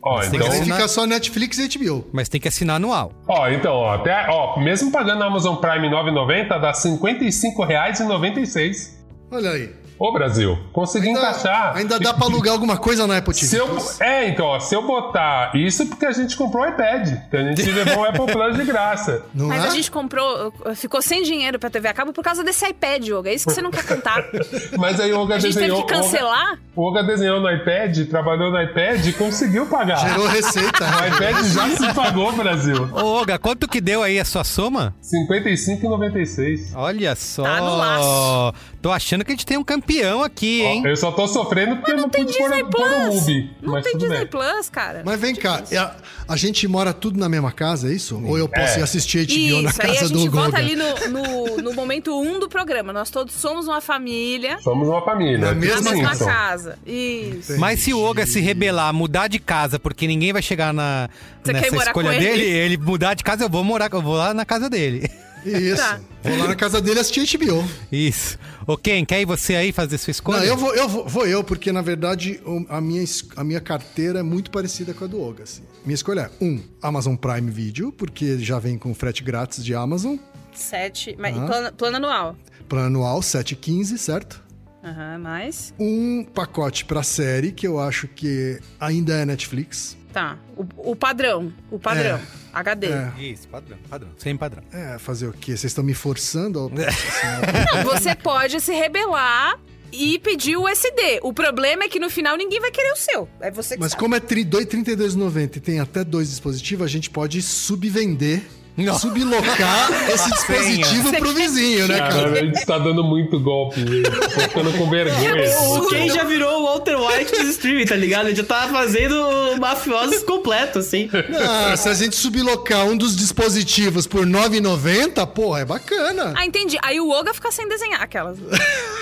Ó, 0.07 0.21
tem 0.21 0.29
então, 0.29 0.41
que 0.41 0.47
assinar- 0.55 0.77
fica 0.77 0.89
só 0.89 1.05
Netflix 1.05 1.59
e 1.59 1.67
HBO. 1.67 2.05
Mas 2.13 2.29
tem 2.29 2.41
que 2.41 2.47
assinar 2.47 2.77
anual. 2.77 3.11
ó, 3.27 3.49
então, 3.49 3.75
ó, 3.75 3.95
até, 3.95 4.29
ó, 4.31 4.57
mesmo 4.61 4.93
pagando 4.93 5.19
na 5.19 5.27
Amazon 5.27 5.57
Prime 5.57 5.89
9,90 5.91 6.59
dá 6.61 6.69
R$ 6.69 6.75
55,96. 6.75 9.05
Olha 9.31 9.51
aí. 9.51 9.71
Ô, 9.99 10.13
Brasil, 10.13 10.59
consegui 10.73 11.09
encaixar. 11.09 11.75
ainda 11.77 11.99
dá 11.99 12.13
pra 12.13 12.27
alugar 12.27 12.53
alguma 12.53 12.77
coisa 12.77 13.07
na 13.07 13.17
Apple 13.19 13.33
TV. 13.35 13.47
Se 13.47 13.57
eu, 13.57 13.79
é, 14.01 14.29
então, 14.29 14.47
ó, 14.47 14.61
se 14.61 14.75
eu 14.75 14.87
botar 14.87 15.53
isso 15.55 15.87
porque 15.87 16.05
a 16.05 16.13
gente 16.13 16.37
comprou 16.37 16.65
o 16.65 16.69
iPad, 16.69 17.09
que 17.31 17.37
a 17.37 17.43
gente 17.43 17.63
levou 17.73 18.03
o 18.03 18.05
Apple 18.05 18.27
Plus 18.27 18.57
de 18.57 18.65
graça. 18.65 19.25
Não 19.35 19.49
Mas 19.49 19.65
é? 19.65 19.69
a 19.69 19.71
gente 19.71 19.91
comprou, 19.91 20.53
ficou 20.75 21.01
sem 21.01 21.23
dinheiro 21.23 21.59
pra 21.59 21.71
TV 21.71 21.89
a 21.89 21.95
cabo 21.95 22.13
por 22.13 22.23
causa 22.23 22.45
desse 22.45 22.67
iPad, 22.67 23.07
Yoga. 23.07 23.31
É 23.31 23.35
isso 23.35 23.47
que 23.47 23.55
você 23.55 23.63
não 23.63 23.71
quer 23.71 23.87
contar. 23.87 24.23
Mas 24.79 25.01
aí 25.01 25.13
o 25.13 25.19
Olga 25.21 25.37
A 25.37 25.39
gente 25.39 25.55
teve 25.55 25.67
desenhou. 25.69 25.87
que 25.87 25.95
cancelar. 25.95 26.59
O 26.75 26.83
Olga 26.83 27.03
desenhou 27.03 27.41
no 27.41 27.51
iPad, 27.51 28.07
trabalhou 28.11 28.51
no 28.51 28.61
iPad 28.63 29.07
e 29.07 29.13
conseguiu 29.15 29.67
pagar. 29.67 29.97
Gerou 29.97 30.27
receita. 30.27 30.85
O 30.97 31.07
iPad 31.15 31.45
já 31.47 31.69
se 31.77 31.95
pagou, 31.95 32.33
Brasil. 32.33 32.89
Ô, 32.93 33.05
Olga, 33.19 33.39
quanto 33.39 33.67
que 33.67 33.81
deu 33.81 34.03
aí 34.03 34.19
a 34.21 34.25
sua 34.25 34.45
soma? 34.45 34.95
55,96. 35.03 36.73
Olha 36.75 37.15
só. 37.15 37.43
Tá 37.43 37.61
no 37.61 37.77
laço. 37.77 38.55
Tô 38.83 38.91
achando 38.93 39.25
que 39.25 39.33
a 39.33 39.35
gente 39.35 39.47
tem 39.47 39.57
um 39.57 39.65
campeão 39.65 39.86
aqui, 40.25 40.63
Ó, 40.65 40.69
hein? 40.69 40.83
eu 40.87 40.97
só 40.97 41.13
tô 41.13 41.27
sofrendo 41.29 41.77
porque 41.77 41.93
eu 41.93 41.97
não 41.97 42.09
Tem 42.09 42.25
pude 42.25 42.37
pôr, 42.37 42.49
Disney 42.49 42.65
pôr 42.65 42.81
o 42.81 42.85
Plus. 42.85 43.15
Mubi. 43.21 43.51
Não 43.63 43.73
mas 43.73 43.85
tem 43.85 43.97
Disney 43.97 44.19
bem. 44.19 44.27
Plus, 44.27 44.69
cara. 44.71 45.03
Mas 45.05 45.21
vem 45.21 45.35
cá, 45.35 45.63
é 45.71 45.77
a, 45.79 45.95
a 46.29 46.37
gente 46.37 46.67
mora 46.67 46.93
tudo 46.93 47.19
na 47.19 47.29
mesma 47.29 47.53
casa, 47.53 47.89
é 47.89 47.93
isso? 47.95 48.21
Ou 48.25 48.37
eu 48.37 48.49
posso 48.49 48.77
É. 48.77 48.81
ir 48.81 48.83
assistir 48.83 49.27
HBO 49.27 49.63
na 49.63 49.71
Isso, 49.71 49.83
aí 49.83 49.91
a 49.91 49.95
casa 49.95 50.09
gente 50.09 50.13
do 50.25 50.31
volta 50.31 50.51
Goga? 50.51 50.59
ali 50.59 50.77
no, 50.77 51.09
no, 51.09 51.57
no 51.63 51.73
momento 51.75 52.19
1 52.21 52.29
um 52.37 52.39
do 52.41 52.49
programa. 52.49 52.93
Nós 52.93 53.11
todos 53.11 53.35
somos 53.35 53.67
uma 53.69 53.81
família 53.81 54.59
Somos 54.61 54.89
uma 54.89 55.03
família. 55.05 55.39
Na 55.39 55.49
tipo 55.49 55.61
mesma 55.61 55.81
na 55.83 55.91
mesma 55.93 56.09
Simpson. 56.11 56.25
casa. 56.27 56.79
Isso. 56.87 57.59
Mas 57.59 57.81
se 57.81 57.93
o 57.95 58.01
Olga 58.01 58.27
se 58.27 58.41
rebelar, 58.41 58.93
mudar 58.93 59.29
de 59.29 59.39
casa, 59.39 59.79
porque 59.79 60.07
ninguém 60.07 60.33
vai 60.33 60.43
chegar 60.43 60.73
na, 60.73 61.09
Você 61.45 61.53
nessa 61.53 61.77
escolha 61.77 62.09
ele? 62.15 62.19
dele, 62.19 62.45
ele 62.45 62.77
mudar 62.77 63.15
de 63.15 63.23
casa, 63.23 63.45
eu 63.45 63.49
vou 63.49 63.63
morar, 63.63 63.89
eu 63.93 64.03
vou 64.03 64.17
lá 64.17 64.35
na 64.35 64.45
casa 64.45 64.69
dele. 64.69 65.09
Isso. 65.47 65.77
Tá. 65.83 66.01
Vou 66.23 66.37
lá 66.39 66.49
na 66.49 66.57
casa 66.57 66.81
dele 66.81 67.01
assistir 67.01 67.39
HBO. 67.39 67.65
Isso. 67.91 68.39
Ô, 68.67 68.77
Ken, 68.77 69.05
quer 69.05 69.21
ir 69.21 69.25
você 69.25 69.55
aí 69.55 69.71
fazer 69.73 69.97
sua 69.99 70.11
escolha? 70.11 70.39
Não, 70.39 70.45
eu 70.45 70.57
vou, 70.57 70.75
eu 70.75 70.89
vou, 70.89 71.09
vou 71.09 71.27
eu, 71.27 71.45
porque 71.45 71.71
na 71.71 71.83
verdade 71.83 72.41
a 72.69 72.81
minha, 72.81 73.05
a 73.37 73.45
minha 73.45 73.61
carteira 73.61 74.19
é 74.19 74.23
muito 74.23 74.51
parecida 74.51 74.93
com 74.93 75.05
a 75.05 75.07
do 75.07 75.21
Oga. 75.21 75.45
Assim. 75.45 75.63
Minha 75.85 75.95
escolha 75.95 76.31
é 76.41 76.45
um, 76.45 76.61
Amazon 76.83 77.15
Prime 77.15 77.51
Video, 77.51 77.93
porque 77.93 78.39
já 78.39 78.59
vem 78.59 78.77
com 78.77 78.93
frete 78.95 79.23
grátis 79.23 79.65
de 79.65 79.75
Amazon. 79.75 80.17
Sete. 80.53 81.15
Mas 81.19 81.37
Ah. 81.37 81.47
plano, 81.47 81.73
plano 81.73 81.97
anual. 81.99 82.37
Plano 82.69 82.87
anual 82.87 83.21
7,15, 83.21 83.97
certo? 83.99 84.43
Aham, 84.83 85.19
mais. 85.19 85.75
Um 85.79 86.25
pacote 86.25 86.85
pra 86.85 87.03
série, 87.03 87.53
que 87.53 87.67
eu 87.67 87.79
acho 87.79 88.09
que 88.09 88.59
ainda 88.81 89.15
é 89.15 89.25
Netflix. 89.25 89.97
Tá. 90.17 90.39
O, 90.57 90.93
o 90.93 90.97
padrão. 90.97 91.53
O 91.71 91.79
padrão. 91.79 92.19
HD. 92.55 92.87
É, 92.87 93.13
Isso, 93.19 93.47
padrão, 93.49 93.77
padrão. 93.87 94.09
Sem 94.17 94.35
padrão. 94.35 94.63
é, 94.73 94.99
fazer 94.99 95.27
o 95.27 95.33
quê? 95.35 95.51
Vocês 95.55 95.65
estão 95.65 95.85
me 95.85 95.93
forçando? 95.93 96.59
ao- 96.59 96.71
Não, 96.73 97.85
você 97.85 98.15
pode 98.15 98.59
se 98.63 98.73
rebelar 98.73 99.61
e 99.93 100.19
pedir 100.21 100.57
o 100.57 100.67
SD. 100.67 101.21
O 101.23 101.35
problema 101.35 101.85
é 101.85 101.89
que 101.91 102.01
no 102.01 102.09
final 102.09 102.35
ninguém 102.35 102.59
vai 102.61 102.71
querer 102.71 102.93
o 102.93 102.97
seu. 102.97 103.29
É 103.41 103.51
você 103.51 103.75
que 103.75 103.81
Mas 103.83 103.91
sabe. 103.93 104.01
como 104.01 104.15
é 104.15 104.21
dois- 104.21 104.65
32,90 104.65 105.57
e 105.57 105.61
tem 105.61 105.81
até 105.81 106.03
dois 106.03 106.31
dispositivos, 106.31 106.87
a 106.87 106.89
gente 106.89 107.11
pode 107.11 107.43
subvender, 107.43 108.43
Não. 108.77 108.99
sublocar 108.99 109.91
esse 110.11 110.31
dispositivo 110.31 111.13
pro 111.17 111.33
vizinho, 111.33 111.89
né, 111.89 111.99
cara? 111.99 112.13
Caramba, 112.13 112.39
a 112.39 112.45
gente 112.45 112.67
tá 112.67 112.79
dando 112.79 113.03
muito 113.03 113.41
golpe, 113.41 113.81
gente. 113.81 114.03
Tô 114.11 114.41
ficando 114.41 114.73
com 114.73 114.91
vergonha. 114.91 115.59
O 115.61 115.89
Ken 115.89 116.09
já 116.09 116.25
virou 116.25 116.61
o 116.61 116.65
Walter 116.67 116.97
White 116.97 117.33
dos 117.33 117.49
streaming, 117.51 117.87
tá 117.87 117.97
ligado? 117.97 118.27
Ele 118.29 118.37
já 118.37 118.45
tá 118.45 118.69
fazendo 118.69 119.17
mafiosos 119.59 120.23
completo, 120.23 120.79
assim. 120.81 121.09
Ah, 121.49 121.77
se 121.77 121.89
a 121.89 121.95
gente 121.95 122.17
sublocar 122.17 122.85
um 122.87 122.97
dos 122.97 123.17
dispositivos 123.17 124.07
por 124.07 124.27
9,90, 124.27 125.27
porra, 125.29 125.61
é 125.61 125.65
bacana. 125.65 126.35
Ah, 126.37 126.45
entendi. 126.45 126.79
Aí 126.83 127.01
o 127.01 127.09
Oga 127.11 127.33
fica 127.33 127.51
sem 127.51 127.69
desenhar 127.69 128.03
aquelas. 128.03 128.39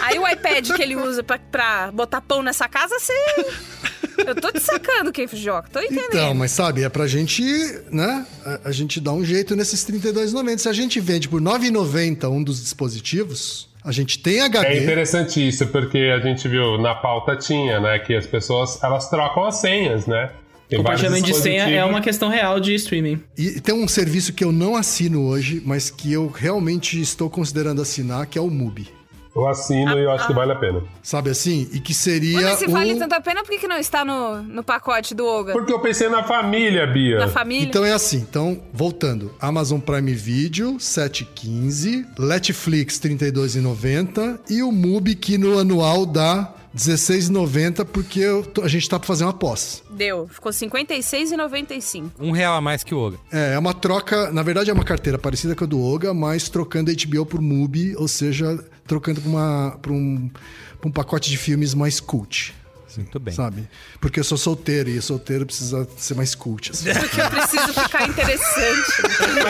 Aí 0.03 0.19
o 0.19 0.29
iPad 0.29 0.71
que 0.73 0.83
ele 0.83 0.97
usa 0.97 1.23
pra, 1.23 1.39
pra 1.39 1.91
botar 1.93 2.21
pão 2.21 2.43
nessa 2.43 2.69
casa, 2.69 2.97
você. 2.99 3.13
Eu 4.19 4.35
tô 4.35 4.51
te 4.53 4.61
sacando, 4.61 5.11
Ken 5.13 5.27
Fujioka. 5.27 5.69
Tô 5.73 5.81
entendendo. 5.81 6.07
Então, 6.09 6.35
mas 6.35 6.51
sabe, 6.51 6.83
é 6.83 6.89
pra 6.89 7.07
gente, 7.07 7.43
né? 7.91 8.27
A, 8.45 8.69
a 8.69 8.73
gente 8.73 9.01
dá 9.01 9.13
um 9.13 9.25
jeito 9.25 9.55
nesses 9.57 9.85
32,90. 9.85 10.59
Se 10.59 10.69
a 10.69 10.73
gente 10.73 11.01
vende 11.01 11.29
por 11.29 11.41
9,90 11.41 12.29
um 12.31 12.43
dos 12.43 12.61
dispositivos, 12.63 13.69
a 13.85 13.93
gente 13.93 14.19
tem 14.19 14.41
É 14.41 14.45
HD. 14.45 14.83
interessante 14.83 15.47
isso, 15.47 15.67
porque 15.67 15.99
a 15.99 16.21
gente 16.21 16.47
viu 16.49 16.79
na 16.79 16.95
pauta 16.95 17.37
tinha, 17.37 17.81
né? 17.81 17.99
Que 17.99 18.15
as 18.15 18.27
pessoas 18.27 18.83
elas 18.83 19.09
trocam 19.11 19.45
as 19.45 19.57
senhas, 19.57 20.07
né? 20.07 20.31
Tem 20.69 20.79
Compartilhamento 20.79 21.27
de 21.27 21.35
senha 21.35 21.69
é 21.69 21.85
uma 21.85 22.01
questão 22.01 22.31
real 22.31 22.59
de 22.59 22.75
streaming. 22.75 23.21
E 23.37 23.61
tem 23.61 23.75
um 23.75 23.87
serviço 23.87 24.33
que 24.33 24.43
eu 24.43 24.51
não 24.51 24.75
assino 24.75 25.27
hoje, 25.27 25.63
mas 25.65 25.91
que 25.91 26.11
eu 26.11 26.27
realmente 26.29 26.99
estou 27.01 27.29
considerando 27.29 27.83
assinar, 27.83 28.27
que 28.27 28.39
é 28.39 28.41
o 28.41 28.49
MUBI. 28.49 28.89
Eu 29.35 29.49
assino 29.49 29.99
e 29.99 30.05
eu 30.05 30.13
acho 30.13 30.27
que 30.29 30.33
vale 30.33 30.53
a 30.53 30.57
pena. 30.57 30.83
Sabe 31.03 31.31
assim? 31.31 31.69
E 31.73 31.81
que 31.81 31.93
seria. 31.93 32.41
Mas 32.41 32.59
se 32.59 32.67
um... 32.67 32.71
vale 32.71 32.95
tanta 32.97 33.21
pena, 33.21 33.43
por 33.43 33.51
que, 33.51 33.59
que 33.59 33.67
não 33.69 33.77
está 33.79 34.05
no, 34.05 34.43
no 34.43 34.63
pacote 34.63 35.15
do 35.15 35.27
Oga? 35.27 35.53
Porque 35.53 35.73
eu 35.73 35.81
pensei 35.81 36.09
na 36.09 36.23
família, 36.23 36.87
Bia. 36.87 37.19
Na 37.19 37.29
família? 37.29 37.67
Então 37.67 37.85
é 37.85 37.93
assim, 37.93 38.19
então, 38.19 38.61
voltando. 38.73 39.33
Amazon 39.41 39.81
Prime 39.81 40.15
Video, 40.15 40.77
7,15. 40.77 42.07
Netflix, 42.19 42.99
32,90. 43.01 44.39
E 44.49 44.63
o 44.63 44.71
MUBI, 44.71 45.15
que 45.17 45.37
no 45.37 45.59
anual 45.59 46.07
dá 46.07 46.55
16,90, 46.77 47.85
porque 47.85 48.21
eu 48.21 48.43
tô- 48.45 48.63
a 48.63 48.69
gente 48.69 48.89
tá 48.89 48.99
pra 48.99 49.07
fazer 49.07 49.25
uma 49.25 49.33
pós. 49.33 49.83
Deu. 49.91 50.29
Ficou 50.29 50.51
R$ 50.53 50.59
56,95. 50.59 52.11
Um 52.19 52.31
real 52.33 52.55
a 52.55 52.61
mais 52.61 52.83
que 52.83 52.95
o 52.95 52.99
Oga. 52.99 53.19
É, 53.33 53.55
é 53.55 53.59
uma 53.59 53.73
troca, 53.73 54.31
na 54.33 54.43
verdade 54.43 54.71
é 54.71 54.73
uma 54.73 54.85
carteira 54.85 55.19
parecida 55.19 55.55
com 55.55 55.65
a 55.65 55.67
do 55.67 55.81
Oga, 55.83 56.13
mas 56.13 56.49
trocando 56.49 56.91
HBO 56.93 57.25
por 57.27 57.41
MUBI, 57.41 57.95
ou 57.97 58.09
seja, 58.09 58.59
trocando 58.87 59.21
pra, 59.21 59.93
um, 59.93 60.31
um 60.85 60.91
pacote 60.91 61.31
de 61.31 61.37
filmes 61.37 61.75
mais 61.75 62.01
cult. 62.01 62.55
Muito 63.01 63.19
bem. 63.21 63.35
Sabe? 63.35 63.69
Porque 64.01 64.21
eu 64.21 64.25
sou 64.25 64.39
solteiro 64.39 64.89
e 64.89 65.01
solteiro 65.03 65.45
precisa 65.47 65.87
ser 65.97 66.15
mais 66.15 66.35
cult. 66.35 66.71
assim. 66.71 66.93
Porque 66.95 67.21
eu 67.21 67.31
preciso 67.31 67.73
ficar 67.73 68.09
interessante. 68.09 69.03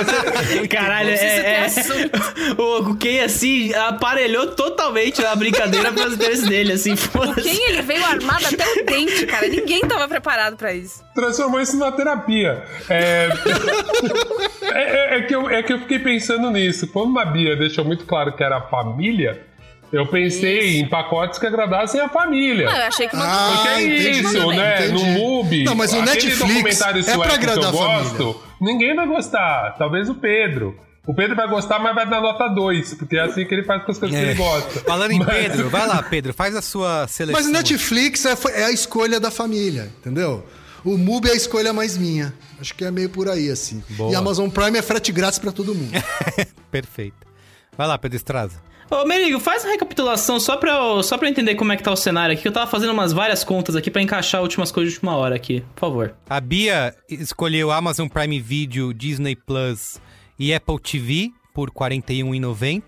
Caralho, 0.71 1.11
é, 1.11 1.17
ter 1.17 1.25
é- 1.25 1.65
assunto. 1.65 2.11
o, 2.59 2.91
o 2.91 2.97
Ken, 2.97 3.21
assim, 3.23 3.73
aparelhou 3.75 4.49
totalmente 4.53 5.25
a 5.25 5.35
brincadeira 5.37 5.93
pros 5.93 6.15
interesses 6.15 6.47
dele, 6.49 6.73
assim. 6.73 6.97
foda-se. 6.97 7.43
Quem 7.43 7.69
ele 7.71 7.83
veio 7.83 8.05
armado 8.05 8.47
até 8.47 8.65
o 8.65 8.85
dente, 8.85 9.27
cara. 9.27 9.49
Ninguém 9.49 9.81
tava 9.83 10.09
preparado 10.09 10.57
pra 10.57 10.73
isso. 10.75 11.03
Transformou 11.15 11.61
isso 11.61 11.77
numa 11.77 11.93
terapia. 11.93 12.65
É... 12.89 13.29
é, 14.63 15.15
é- 15.15 15.19
é 15.19 15.23
que 15.23 15.35
eu, 15.35 15.49
é 15.49 15.63
que 15.63 15.73
eu 15.73 15.79
fiquei 15.81 15.99
pensando 15.99 16.51
nisso. 16.51 16.87
Como 16.89 17.19
a 17.19 17.25
Bia 17.25 17.57
deixou 17.57 17.85
muito 17.85 18.05
claro 18.05 18.33
que 18.37 18.43
era 18.43 18.61
família, 18.63 19.43
eu 19.93 20.07
pensei 20.07 20.79
em 20.81 20.89
pacotes 20.89 21.39
que 21.39 21.47
agradassem 21.47 22.01
a 22.01 22.09
família. 22.09 22.67
Não, 22.67 22.77
eu 22.77 22.87
achei 22.87 23.09
que 23.09 23.15
uma 23.15 23.25
Porque 23.57 23.69
é 23.69 23.83
entendi, 23.83 24.11
isso, 24.21 24.47
né? 24.53 24.87
entendi. 24.87 24.93
No 24.93 25.07
MUBI, 25.19 25.65
Não, 25.65 25.75
mas 25.75 25.93
o 25.93 26.03
Netflix 26.03 26.81
é 27.09 27.17
pra 27.17 27.35
agradar 27.35 27.71
que 27.71 27.77
eu 27.77 27.83
a 27.83 27.87
família. 27.89 28.11
gosto, 28.19 28.43
ninguém 28.61 28.95
vai 28.97 29.07
gostar. 29.07 29.75
Talvez 29.79 30.09
o 30.09 30.15
Pedro. 30.15 30.77
O 31.07 31.13
Pedro 31.15 31.37
vai 31.37 31.47
gostar, 31.47 31.79
mas 31.81 31.95
vai 31.95 32.09
dar 32.09 32.21
nota 32.23 32.49
2, 32.49 32.95
porque 32.95 33.17
é 33.17 33.21
assim 33.21 33.45
que 33.45 33.53
ele 33.55 33.63
faz 33.65 33.83
com 33.85 33.93
as 33.93 33.99
coisas 33.99 34.19
que 34.19 34.25
ele 34.25 34.35
gosta. 34.35 34.81
Falando 34.81 35.11
em 35.13 35.19
Mas- 35.19 35.29
Pedro, 35.29 35.69
vai 35.69 35.87
lá, 35.87 36.03
Pedro, 36.03 36.33
faz 36.33 36.57
a 36.57 36.63
sua 36.63 37.07
seleção. 37.07 37.39
Mas 37.39 37.47
o 37.49 37.53
Netflix 37.53 38.25
é, 38.25 38.35
é 38.55 38.65
a 38.65 38.71
escolha 38.73 39.21
da 39.21 39.31
família, 39.31 39.91
entendeu? 40.01 40.47
O 40.83 40.97
MUBI 40.97 41.29
é 41.29 41.33
a 41.33 41.37
escolha 41.37 41.75
mais 41.75 41.99
minha. 41.99 42.33
Acho 42.59 42.75
que 42.75 42.85
é 42.87 42.91
meio 42.91 43.11
por 43.11 43.29
aí, 43.29 43.51
assim. 43.51 43.83
Boa. 43.91 44.13
E 44.13 44.15
Amazon 44.15 44.49
Prime 44.49 44.79
é 44.79 44.83
frete 44.83 45.13
grátis 45.13 45.39
pra 45.39 45.53
todo 45.53 45.75
mundo. 45.75 45.93
Perfeito. 46.71 47.17
Vai 47.77 47.87
lá, 47.87 47.99
Pedro 47.99 48.17
Estraza. 48.17 48.63
Ô, 48.91 49.05
Merigo, 49.07 49.41
faz 49.41 49.65
uma 49.65 49.73
recapitulação 49.73 50.39
só 50.39 50.57
pra, 50.57 50.73
eu, 50.73 51.03
só 51.03 51.17
pra 51.17 51.29
entender 51.29 51.55
como 51.55 51.73
é 51.73 51.77
que 51.77 51.83
tá 51.83 51.91
o 51.91 51.97
cenário 51.97 52.33
aqui. 52.35 52.43
que 52.43 52.49
Eu 52.49 52.53
tava 52.53 52.71
fazendo 52.71 52.93
umas 52.93 53.13
várias 53.13 53.43
contas 53.43 53.75
aqui 53.75 53.91
pra 53.91 54.03
encaixar 54.03 54.43
últimas 54.43 54.71
coisas 54.71 54.93
de 54.93 54.99
última 54.99 55.17
hora 55.17 55.35
aqui. 55.35 55.63
Por 55.75 55.81
favor. 55.81 56.15
A 56.29 56.41
Bia 56.41 56.95
escolheu 57.09 57.71
Amazon 57.71 58.09
Prime 58.09 58.39
Video, 58.41 58.93
Disney 58.93 59.35
Plus 59.35 60.01
e 60.39 60.53
Apple 60.55 60.79
TV 60.79 61.33
por 61.55 61.69
R$ 61.69 61.75
41,90. 61.75 62.83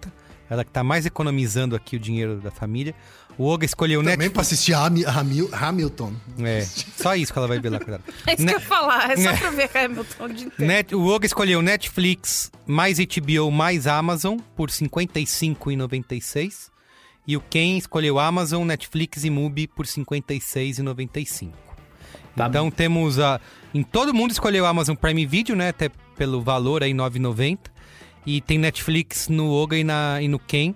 Ela 0.49 0.65
que 0.65 0.71
tá 0.71 0.85
mais 0.85 1.07
economizando 1.07 1.75
aqui 1.75 1.97
o 1.97 1.99
dinheiro 1.99 2.37
da 2.37 2.51
família. 2.51 2.95
O 3.39 3.47
Oga 3.47 3.67
escolheu 3.67 4.01
Também 4.01 4.13
Netflix. 4.17 4.33
pra 4.33 4.41
assistir 4.43 4.73
Hami- 4.73 5.05
Hamil- 5.05 5.51
Hamilton. 5.53 6.13
É, 6.41 6.63
só 6.97 7.15
isso 7.15 7.33
que 7.33 7.39
ela 7.39 7.47
vai 7.47 7.61
ver 7.61 7.69
lá, 7.71 7.79
cuidado. 7.79 8.03
É 8.27 8.33
isso 8.35 8.43
Ne- 8.45 8.53
que 8.53 8.57
eu 8.57 8.61
ia 8.61 8.67
falar. 8.67 9.11
É 9.11 9.17
só 9.17 9.31
É. 9.31 9.37
pra 9.37 9.51
ver 9.51 9.71
Hamilton 9.77 10.25
o 10.25 10.29
dia 10.29 10.47
inteiro. 10.47 10.73
Net- 10.73 10.95
o 10.95 11.07
Oga 11.07 11.27
escolheu 11.27 11.61
Netflix 11.61 12.51
mais 12.67 12.99
HBO 12.99 13.51
mais 13.51 13.87
Amazon 13.87 14.39
por 14.57 14.71
R$ 14.71 14.75
55,96. 14.75 16.71
E 17.27 17.37
o 17.37 17.41
Ken 17.41 17.77
escolheu 17.77 18.19
Amazon, 18.19 18.65
Netflix 18.67 19.25
e 19.25 19.31
Mubi 19.31 19.67
por 19.67 19.85
R$ 19.85 19.91
56,95. 19.91 21.53
Tá 22.37 22.47
então 22.47 22.71
temos 22.71 23.19
a. 23.19 23.41
Em 23.75 23.83
todo 23.83 24.15
mundo 24.15 24.31
escolheu 24.31 24.65
Amazon 24.67 24.95
Prime 24.95 25.27
Video, 25.27 25.57
né? 25.57 25.69
Até 25.71 25.91
pelo 26.17 26.41
valor 26.41 26.83
aí, 26.83 26.91
R$ 26.93 26.97
9,90. 26.97 27.71
E 28.25 28.41
tem 28.41 28.59
Netflix 28.59 29.29
no 29.29 29.51
Oga 29.51 29.77
e, 29.77 29.85
na, 29.85 30.21
e 30.23 30.29
no 30.29 30.39
Ken. 30.39 30.75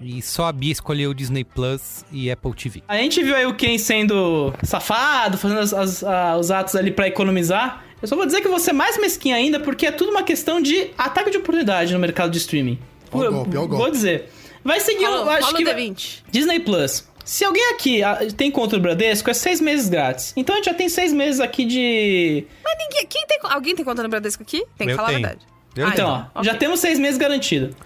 E 0.00 0.22
só 0.22 0.46
a 0.46 0.52
Bia 0.52 0.72
escolheu 0.72 1.12
Disney 1.12 1.42
Plus 1.44 2.04
e 2.12 2.30
Apple 2.30 2.54
TV. 2.54 2.82
A 2.86 2.96
gente 2.98 3.22
viu 3.22 3.34
aí 3.34 3.46
o 3.46 3.54
Ken 3.54 3.76
sendo 3.78 4.52
safado, 4.62 5.36
fazendo 5.36 5.60
as- 5.60 5.72
as- 5.74 6.04
a- 6.04 6.36
os 6.38 6.50
atos 6.50 6.76
ali 6.76 6.90
pra 6.90 7.08
economizar. 7.08 7.84
Eu 8.00 8.06
só 8.06 8.14
vou 8.14 8.24
dizer 8.24 8.40
que 8.40 8.48
você 8.48 8.70
é 8.70 8.72
mais 8.72 8.96
mesquinha 8.98 9.34
ainda, 9.34 9.58
porque 9.58 9.86
é 9.86 9.90
tudo 9.90 10.10
uma 10.12 10.22
questão 10.22 10.60
de 10.60 10.90
ataque 10.96 11.30
de 11.30 11.38
oportunidade 11.38 11.92
no 11.92 11.98
mercado 11.98 12.30
de 12.30 12.38
streaming. 12.38 12.78
O 13.10 13.22
Eu- 13.24 13.32
golpe, 13.32 13.56
o 13.56 13.60
golpe. 13.66 13.76
Vou 13.76 13.90
dizer. 13.90 14.30
Vai 14.64 14.78
seguir, 14.80 15.04
eu 15.04 15.10
Rola, 15.10 15.32
acho 15.38 15.54
que... 15.54 15.62
o 15.62 15.66
vai- 15.66 15.74
D20. 15.74 16.22
Disney 16.30 16.60
Plus. 16.60 17.08
Se 17.24 17.44
alguém 17.44 17.72
aqui 17.72 18.00
tem 18.36 18.50
conta 18.50 18.76
do 18.76 18.82
Bradesco, 18.82 19.28
é 19.28 19.34
seis 19.34 19.60
meses 19.60 19.88
grátis. 19.88 20.32
Então 20.36 20.54
a 20.54 20.58
gente 20.58 20.66
já 20.66 20.74
tem 20.74 20.88
seis 20.88 21.12
meses 21.12 21.40
aqui 21.40 21.64
de... 21.64 22.46
Mas 22.64 22.74
ninguém. 22.78 23.06
Quem 23.06 23.26
tem, 23.26 23.38
alguém 23.42 23.74
tem 23.74 23.84
conta 23.84 24.02
no 24.02 24.08
Bradesco 24.08 24.42
aqui? 24.42 24.64
Tem 24.78 24.86
que 24.86 24.92
Eu 24.92 24.96
falar 24.96 25.08
tenho. 25.08 25.18
a 25.18 25.28
verdade. 25.28 25.46
Eu 25.76 25.86
Ah, 25.86 25.90
Então, 25.90 26.28
ó, 26.34 26.42
já 26.42 26.52
ok. 26.52 26.60
temos 26.60 26.80
seis 26.80 26.98
meses 26.98 27.18
garantido. 27.18 27.76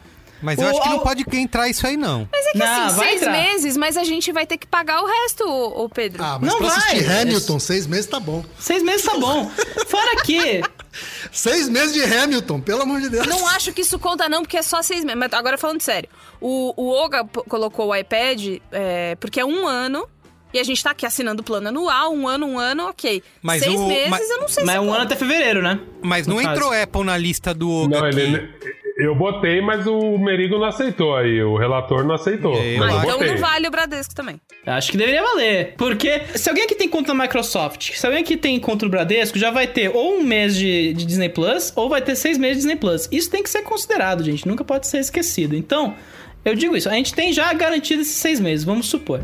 Mas 0.43 0.59
eu 0.59 0.67
O- 0.67 0.71
acho 0.71 0.83
que 0.83 0.89
não 0.89 0.99
pode 0.99 1.25
entrar 1.37 1.69
isso 1.69 1.87
aí, 1.87 1.97
não. 1.97 2.29
Mas 2.33 2.47
é 2.47 2.53
que 2.53 2.59
Não, 2.59 2.87
assim, 2.87 2.99
seis 2.99 3.23
entrar. 3.23 3.33
meses, 3.33 3.77
mas 3.77 3.97
a 3.97 4.05
gente 4.05 4.33
vai 4.33 4.47
ter 4.47 4.59
que 4.59 4.67
pagar 4.67 5.01
o 5.03 5.07
resto, 5.07 5.45
ô, 5.49 5.89
Pedro. 5.89 6.23
Ah, 6.23 6.39
mas 6.41 6.51
Não 6.51 6.59
pra 6.59 6.69
vai. 6.69 6.79
assistir 6.79 7.11
Hamilton, 7.11 7.59
seis 7.61 7.87
meses 7.87 8.07
tá 8.07 8.19
bom. 8.21 8.45
Seis 8.59 8.83
meses 8.83 9.03
tá 9.07 9.17
bom. 9.17 9.49
Fora 9.87 10.17
que... 10.23 10.61
Seis 11.33 11.71
meses 11.71 11.95
de 11.95 12.03
Hamilton, 12.05 12.61
pelo 12.61 12.83
amor 12.83 13.01
de 13.01 13.09
Deus. 13.09 13.27
Não 13.27 13.47
acho 13.49 13.73
que 13.73 13.81
isso 13.81 13.99
conta, 13.99 14.29
não, 14.29 14.43
porque 14.43 14.59
é 14.59 14.63
só 14.63 14.83
seis 14.83 15.03
meses. 15.05 15.19
Mas 15.19 15.33
agora 15.33 15.57
falando 15.57 15.81
sério, 15.81 16.07
o, 16.39 16.75
o 16.77 16.91
Oga 16.91 17.25
colocou 17.49 17.89
o 17.89 17.97
iPad 17.97 18.59
é, 18.71 19.17
porque 19.17 19.41
é 19.41 19.45
um 19.45 19.67
ano. 19.67 20.07
E 20.53 20.59
a 20.61 20.63
gente 20.65 20.85
tá 20.85 20.91
aqui 20.91 21.07
assinando 21.07 21.41
o 21.41 21.45
plano 21.45 21.69
anual, 21.69 22.13
um 22.13 22.29
ano, 22.29 22.47
um 22.47 22.59
ano, 22.59 22.89
ok. 22.89 23.23
Mas 23.41 23.63
Seis 23.63 23.75
o- 23.75 23.87
meses, 23.89 24.11
mas- 24.11 24.29
eu 24.29 24.39
não 24.39 24.49
sei 24.49 24.65
Mas 24.65 24.73
se 24.73 24.77
é 24.77 24.81
um 24.81 24.85
conta. 24.85 24.97
ano 24.99 25.05
até 25.07 25.17
fevereiro, 25.17 25.63
né? 25.63 25.81
Mas 26.03 26.27
não 26.27 26.37
No 26.37 26.43
caso. 26.43 26.55
entrou 26.55 26.73
Apple 26.83 27.05
na 27.05 27.17
lista 27.17 27.55
do 27.55 27.71
Oga 27.71 28.01
Não, 28.01 28.07
aqui. 28.07 28.21
ele, 28.21 28.55
Eu 28.99 29.15
botei, 29.15 29.61
mas 29.63 29.87
o 29.87 30.19
Merigo 30.19 30.59
não 30.59 30.67
aceitou 30.67 31.17
aí. 31.17 31.43
O 31.43 31.57
relator 31.57 32.05
não 32.05 32.15
aceitou. 32.15 32.55
Eu 32.55 32.79
mas 32.79 32.95
Ah, 32.95 33.07
eu 33.07 33.15
então 33.17 33.27
não 33.27 33.37
vale 33.39 33.67
o 33.67 33.71
Bradesco 33.71 34.15
também. 34.15 34.41
Acho 34.67 34.91
que 34.91 34.97
deveria 34.97 35.23
valer. 35.23 35.75
Porque 35.79 36.23
se 36.35 36.49
alguém 36.49 36.65
aqui 36.65 36.75
tem 36.75 36.89
conta 36.89 37.15
na 37.15 37.23
Microsoft, 37.25 37.93
se 37.93 38.07
alguém 38.07 38.23
aqui 38.23 38.37
tem 38.37 38.59
conta 38.61 38.85
no 38.85 38.91
Bradesco, 38.91 39.39
já 39.39 39.51
vai 39.51 39.67
ter 39.67 39.89
ou 39.89 40.19
um 40.19 40.23
mês 40.23 40.55
de, 40.57 40.93
de 40.93 41.07
Disney 41.07 41.31
Plus, 41.31 41.73
ou 41.75 41.89
vai 41.89 42.03
ter 42.03 42.15
seis 42.17 42.37
meses 42.37 42.59
de 42.59 42.63
Disney 42.63 42.77
Plus. 42.77 43.09
Isso 43.11 43.31
tem 43.31 43.43
que 43.43 43.49
ser 43.51 43.63
considerado, 43.63 44.23
gente. 44.23 44.47
Nunca 44.47 44.63
pode 44.65 44.87
ser 44.87 44.99
esquecido. 44.99 45.57
Então, 45.57 45.95
eu 46.45 46.55
digo 46.55 46.77
isso. 46.77 46.89
A 46.89 46.93
gente 46.93 47.15
tem 47.15 47.33
já 47.33 47.53
garantido 47.55 48.03
esses 48.03 48.15
seis 48.15 48.39
meses, 48.41 48.65
vamos 48.65 48.87
supor. 48.89 49.23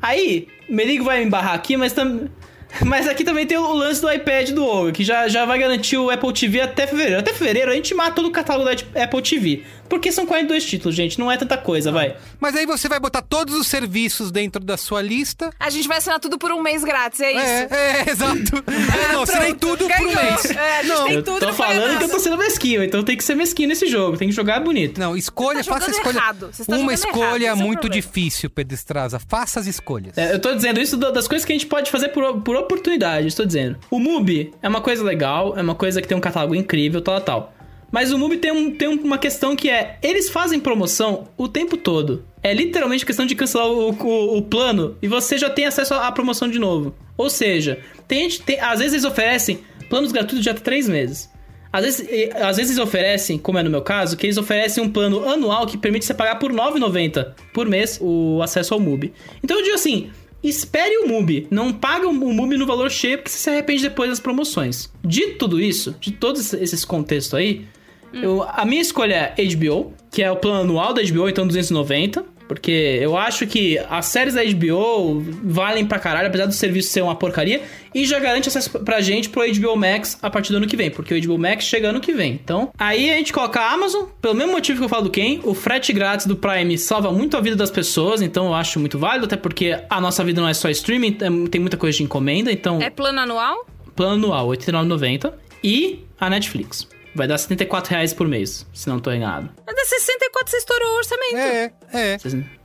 Aí, 0.00 0.46
Merigo 0.68 1.04
vai 1.04 1.18
me 1.20 1.26
embarrar 1.26 1.54
aqui, 1.54 1.76
mas 1.76 1.92
também. 1.92 2.30
Mas 2.84 3.08
aqui 3.08 3.24
também 3.24 3.46
tem 3.46 3.56
o 3.58 3.72
lance 3.72 4.00
do 4.00 4.10
iPad 4.12 4.50
do 4.50 4.64
Olga, 4.64 4.92
que 4.92 5.02
já, 5.02 5.26
já 5.28 5.44
vai 5.44 5.58
garantir 5.58 5.96
o 5.96 6.10
Apple 6.10 6.32
TV 6.32 6.60
até 6.60 6.86
fevereiro. 6.86 7.20
Até 7.20 7.32
fevereiro 7.32 7.70
a 7.70 7.74
gente 7.74 7.94
mata 7.94 8.12
todo 8.12 8.26
o 8.28 8.30
catálogo 8.30 8.68
da 8.68 9.02
Apple 9.02 9.22
TV. 9.22 9.62
Porque 9.88 10.12
são 10.12 10.26
42 10.26 10.66
títulos, 10.66 10.94
gente. 10.94 11.18
Não 11.18 11.32
é 11.32 11.36
tanta 11.38 11.56
coisa, 11.56 11.90
vai. 11.90 12.14
Mas 12.38 12.54
aí 12.54 12.66
você 12.66 12.90
vai 12.90 13.00
botar 13.00 13.22
todos 13.22 13.54
os 13.54 13.66
serviços 13.66 14.30
dentro 14.30 14.62
da 14.62 14.76
sua 14.76 15.00
lista. 15.00 15.50
A 15.58 15.70
gente 15.70 15.88
vai 15.88 15.96
assinar 15.96 16.20
tudo 16.20 16.36
por 16.38 16.52
um 16.52 16.62
mês 16.62 16.84
grátis, 16.84 17.20
é 17.20 17.32
isso. 17.32 17.40
É, 17.40 17.68
é, 17.70 18.04
exato. 18.12 18.64
É, 19.08 19.12
não, 19.14 19.22
assinei 19.22 19.54
tudo 19.54 19.78
por 19.88 20.06
um 20.06 20.12
ganhou. 20.12 20.22
mês. 20.24 20.44
É, 20.50 20.78
a 20.78 20.82
gente 20.82 20.88
Não, 20.88 21.04
tem 21.06 21.14
Eu 21.14 21.22
tudo 21.22 21.40
tô 21.40 21.46
não 21.46 21.54
foi 21.54 21.66
falando 21.66 21.96
que 21.98 22.04
eu 22.04 22.08
tô 22.10 22.18
sendo 22.18 22.36
mesquinho, 22.36 22.84
então 22.84 23.02
tem 23.02 23.16
que 23.16 23.24
ser 23.24 23.34
mesquinho 23.34 23.68
nesse 23.70 23.86
jogo, 23.86 24.18
tem 24.18 24.28
que 24.28 24.34
jogar 24.34 24.60
bonito. 24.60 25.00
Não, 25.00 25.16
escolha, 25.16 25.62
Você 25.62 25.70
tá 25.70 25.78
faça 25.80 25.90
escolha. 25.90 26.16
errado, 26.18 26.50
você 26.52 26.62
está 26.62 26.76
Uma 26.76 26.82
jogando 26.82 26.98
errado, 26.98 27.14
escolha 27.16 27.44
esse 27.46 27.46
é 27.46 27.54
muito 27.64 27.80
problema. 27.80 28.02
difícil, 28.02 28.50
Pedro 28.50 28.74
Estraza. 28.74 29.18
Faça 29.18 29.58
as 29.58 29.66
escolhas. 29.66 30.18
É, 30.18 30.34
eu 30.34 30.38
tô 30.38 30.54
dizendo 30.54 30.78
isso 30.80 30.98
da- 30.98 31.10
das 31.10 31.26
coisas 31.26 31.46
que 31.46 31.52
a 31.52 31.54
gente 31.56 31.66
pode 31.66 31.90
fazer 31.90 32.08
por, 32.10 32.42
por 32.42 32.57
oportunidade, 32.60 33.26
estou 33.26 33.46
dizendo. 33.46 33.76
O 33.90 33.98
MUBI 33.98 34.52
é 34.62 34.68
uma 34.68 34.80
coisa 34.80 35.02
legal, 35.04 35.56
é 35.56 35.62
uma 35.62 35.74
coisa 35.74 36.00
que 36.02 36.08
tem 36.08 36.16
um 36.16 36.20
catálogo 36.20 36.54
incrível, 36.54 37.00
tal, 37.00 37.20
tal. 37.20 37.52
Mas 37.90 38.12
o 38.12 38.18
MUBI 38.18 38.36
tem, 38.36 38.52
um, 38.52 38.70
tem 38.70 38.88
uma 38.88 39.16
questão 39.16 39.56
que 39.56 39.70
é, 39.70 39.98
eles 40.02 40.28
fazem 40.28 40.60
promoção 40.60 41.28
o 41.38 41.48
tempo 41.48 41.76
todo. 41.76 42.24
É 42.42 42.52
literalmente 42.52 43.06
questão 43.06 43.24
de 43.26 43.34
cancelar 43.34 43.66
o, 43.68 43.90
o- 43.90 44.36
o 44.38 44.42
plano 44.42 44.96
e 45.00 45.08
você 45.08 45.38
já 45.38 45.48
tem 45.48 45.64
acesso 45.64 45.94
à 45.94 46.12
promoção 46.12 46.48
de 46.48 46.58
novo. 46.58 46.94
Ou 47.16 47.30
seja, 47.30 47.80
tem 48.06 48.28
tem- 48.28 48.60
às 48.60 48.78
vezes 48.78 48.92
eles 48.92 49.04
oferecem 49.06 49.60
planos 49.88 50.12
gratuitos 50.12 50.42
de 50.42 50.50
até 50.50 50.60
três 50.60 50.86
meses. 50.88 51.30
Às 51.72 51.84
vezes, 51.84 52.08
às 52.34 52.56
vezes 52.56 52.72
eles 52.72 52.78
oferecem, 52.82 53.38
como 53.38 53.58
é 53.58 53.62
no 53.62 53.68
meu 53.70 53.82
caso, 53.82 54.16
que 54.16 54.26
eles 54.26 54.38
oferecem 54.38 54.82
um 54.82 54.88
plano 54.90 55.28
anual 55.28 55.66
que 55.66 55.76
permite 55.76 56.04
você 56.04 56.14
pagar 56.14 56.36
por 56.38 56.50
R$ 56.50 56.56
9,90 56.56 57.34
por 57.52 57.66
mês 57.66 57.98
o 58.00 58.40
acesso 58.42 58.72
ao 58.74 58.80
MUBI. 58.80 59.12
Então 59.42 59.56
eu 59.58 59.62
digo 59.62 59.74
assim, 59.74 60.10
espere 60.42 60.98
o 61.04 61.08
MUBI, 61.08 61.46
não 61.50 61.72
paga 61.72 62.06
o 62.08 62.12
MUBI 62.12 62.56
no 62.56 62.66
valor 62.66 62.90
cheio 62.90 63.18
porque 63.18 63.30
você 63.30 63.38
se 63.38 63.50
arrepende 63.50 63.82
depois 63.82 64.08
das 64.10 64.20
promoções. 64.20 64.90
De 65.04 65.32
tudo 65.32 65.60
isso, 65.60 65.94
de 66.00 66.12
todos 66.12 66.52
esses 66.52 66.84
contextos 66.84 67.34
aí, 67.34 67.64
eu- 68.12 68.42
a 68.42 68.64
minha 68.64 68.80
escolha 68.80 69.34
é 69.36 69.42
HBO, 69.44 69.92
que 70.10 70.22
é 70.22 70.30
o 70.30 70.36
plano 70.36 70.60
anual 70.60 70.94
da 70.94 71.02
HBO, 71.02 71.28
então 71.28 71.46
290. 71.46 72.24
Porque 72.48 72.98
eu 73.00 73.16
acho 73.16 73.46
que 73.46 73.78
as 73.90 74.06
séries 74.06 74.34
da 74.34 74.42
HBO 74.42 75.22
valem 75.44 75.84
pra 75.84 75.98
caralho, 75.98 76.28
apesar 76.28 76.46
do 76.46 76.52
serviço 76.54 76.90
ser 76.90 77.02
uma 77.02 77.14
porcaria. 77.14 77.60
E 77.94 78.04
já 78.04 78.18
garante 78.18 78.48
acesso 78.48 78.70
pra 78.80 79.00
gente 79.00 79.28
pro 79.28 79.42
HBO 79.42 79.76
Max 79.76 80.18
a 80.22 80.28
partir 80.30 80.52
do 80.52 80.56
ano 80.56 80.66
que 80.66 80.76
vem. 80.76 80.90
Porque 80.90 81.14
o 81.14 81.22
HBO 81.22 81.38
Max 81.38 81.64
chega 81.64 81.88
ano 81.88 82.00
que 82.00 82.12
vem. 82.12 82.32
Então, 82.32 82.70
aí 82.78 83.10
a 83.10 83.14
gente 83.14 83.32
coloca 83.32 83.60
a 83.60 83.72
Amazon, 83.72 84.04
pelo 84.20 84.34
mesmo 84.34 84.52
motivo 84.52 84.78
que 84.78 84.84
eu 84.84 84.88
falo 84.88 85.04
do 85.04 85.10
Ken. 85.10 85.40
O 85.44 85.54
frete 85.54 85.92
grátis 85.92 86.26
do 86.26 86.36
Prime 86.36 86.76
salva 86.78 87.10
muito 87.12 87.36
a 87.36 87.40
vida 87.40 87.56
das 87.56 87.70
pessoas. 87.70 88.20
Então 88.22 88.46
eu 88.46 88.54
acho 88.54 88.78
muito 88.80 88.98
válido. 88.98 89.26
Até 89.26 89.36
porque 89.36 89.78
a 89.88 90.00
nossa 90.00 90.22
vida 90.24 90.40
não 90.40 90.48
é 90.48 90.54
só 90.54 90.68
streaming, 90.70 91.12
tem 91.12 91.60
muita 91.60 91.76
coisa 91.76 91.96
de 91.98 92.04
encomenda. 92.04 92.50
Então, 92.50 92.80
É 92.80 92.90
plano 92.90 93.20
anual? 93.20 93.66
plano 93.94 94.14
anual, 94.14 94.50
R$ 94.50 94.56
89,90. 94.58 95.32
E 95.62 96.04
a 96.20 96.30
Netflix. 96.30 96.88
Vai 97.18 97.26
dar 97.26 97.36
74 97.36 97.90
reais 97.90 98.14
por 98.14 98.28
mês, 98.28 98.64
se 98.72 98.88
não 98.88 99.00
tô 99.00 99.10
enganado. 99.10 99.50
Mas 99.66 99.76
é 99.76 99.84
64 99.84 100.50
você 100.52 100.56
estourou 100.58 100.88
o 100.88 100.96
orçamento. 100.98 101.36
É, 101.36 101.72
é. 101.92 102.16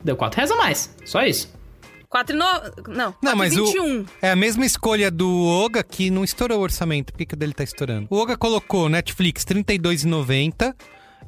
Deu 0.04 0.16
4 0.16 0.38
reais 0.38 0.52
a 0.52 0.56
mais. 0.56 0.96
Só 1.04 1.24
isso. 1.26 1.52
4 2.08 2.36
e 2.36 2.38
no... 2.38 2.46
Não, 2.94 3.16
Não, 3.20 3.36
mas 3.36 3.58
o, 3.58 3.66
21. 3.66 4.06
é 4.22 4.30
a 4.30 4.36
mesma 4.36 4.64
escolha 4.64 5.10
do 5.10 5.44
Oga 5.48 5.84
que 5.84 6.12
não 6.12 6.24
estourou 6.24 6.60
o 6.60 6.62
orçamento. 6.62 7.12
Por 7.12 7.18
que, 7.18 7.26
que 7.26 7.34
o 7.34 7.38
dele 7.38 7.52
tá 7.52 7.64
estourando? 7.64 8.06
O 8.12 8.16
Oga 8.16 8.38
colocou 8.38 8.88
Netflix 8.88 9.44
R$ 9.44 9.64
32,90, 9.64 10.76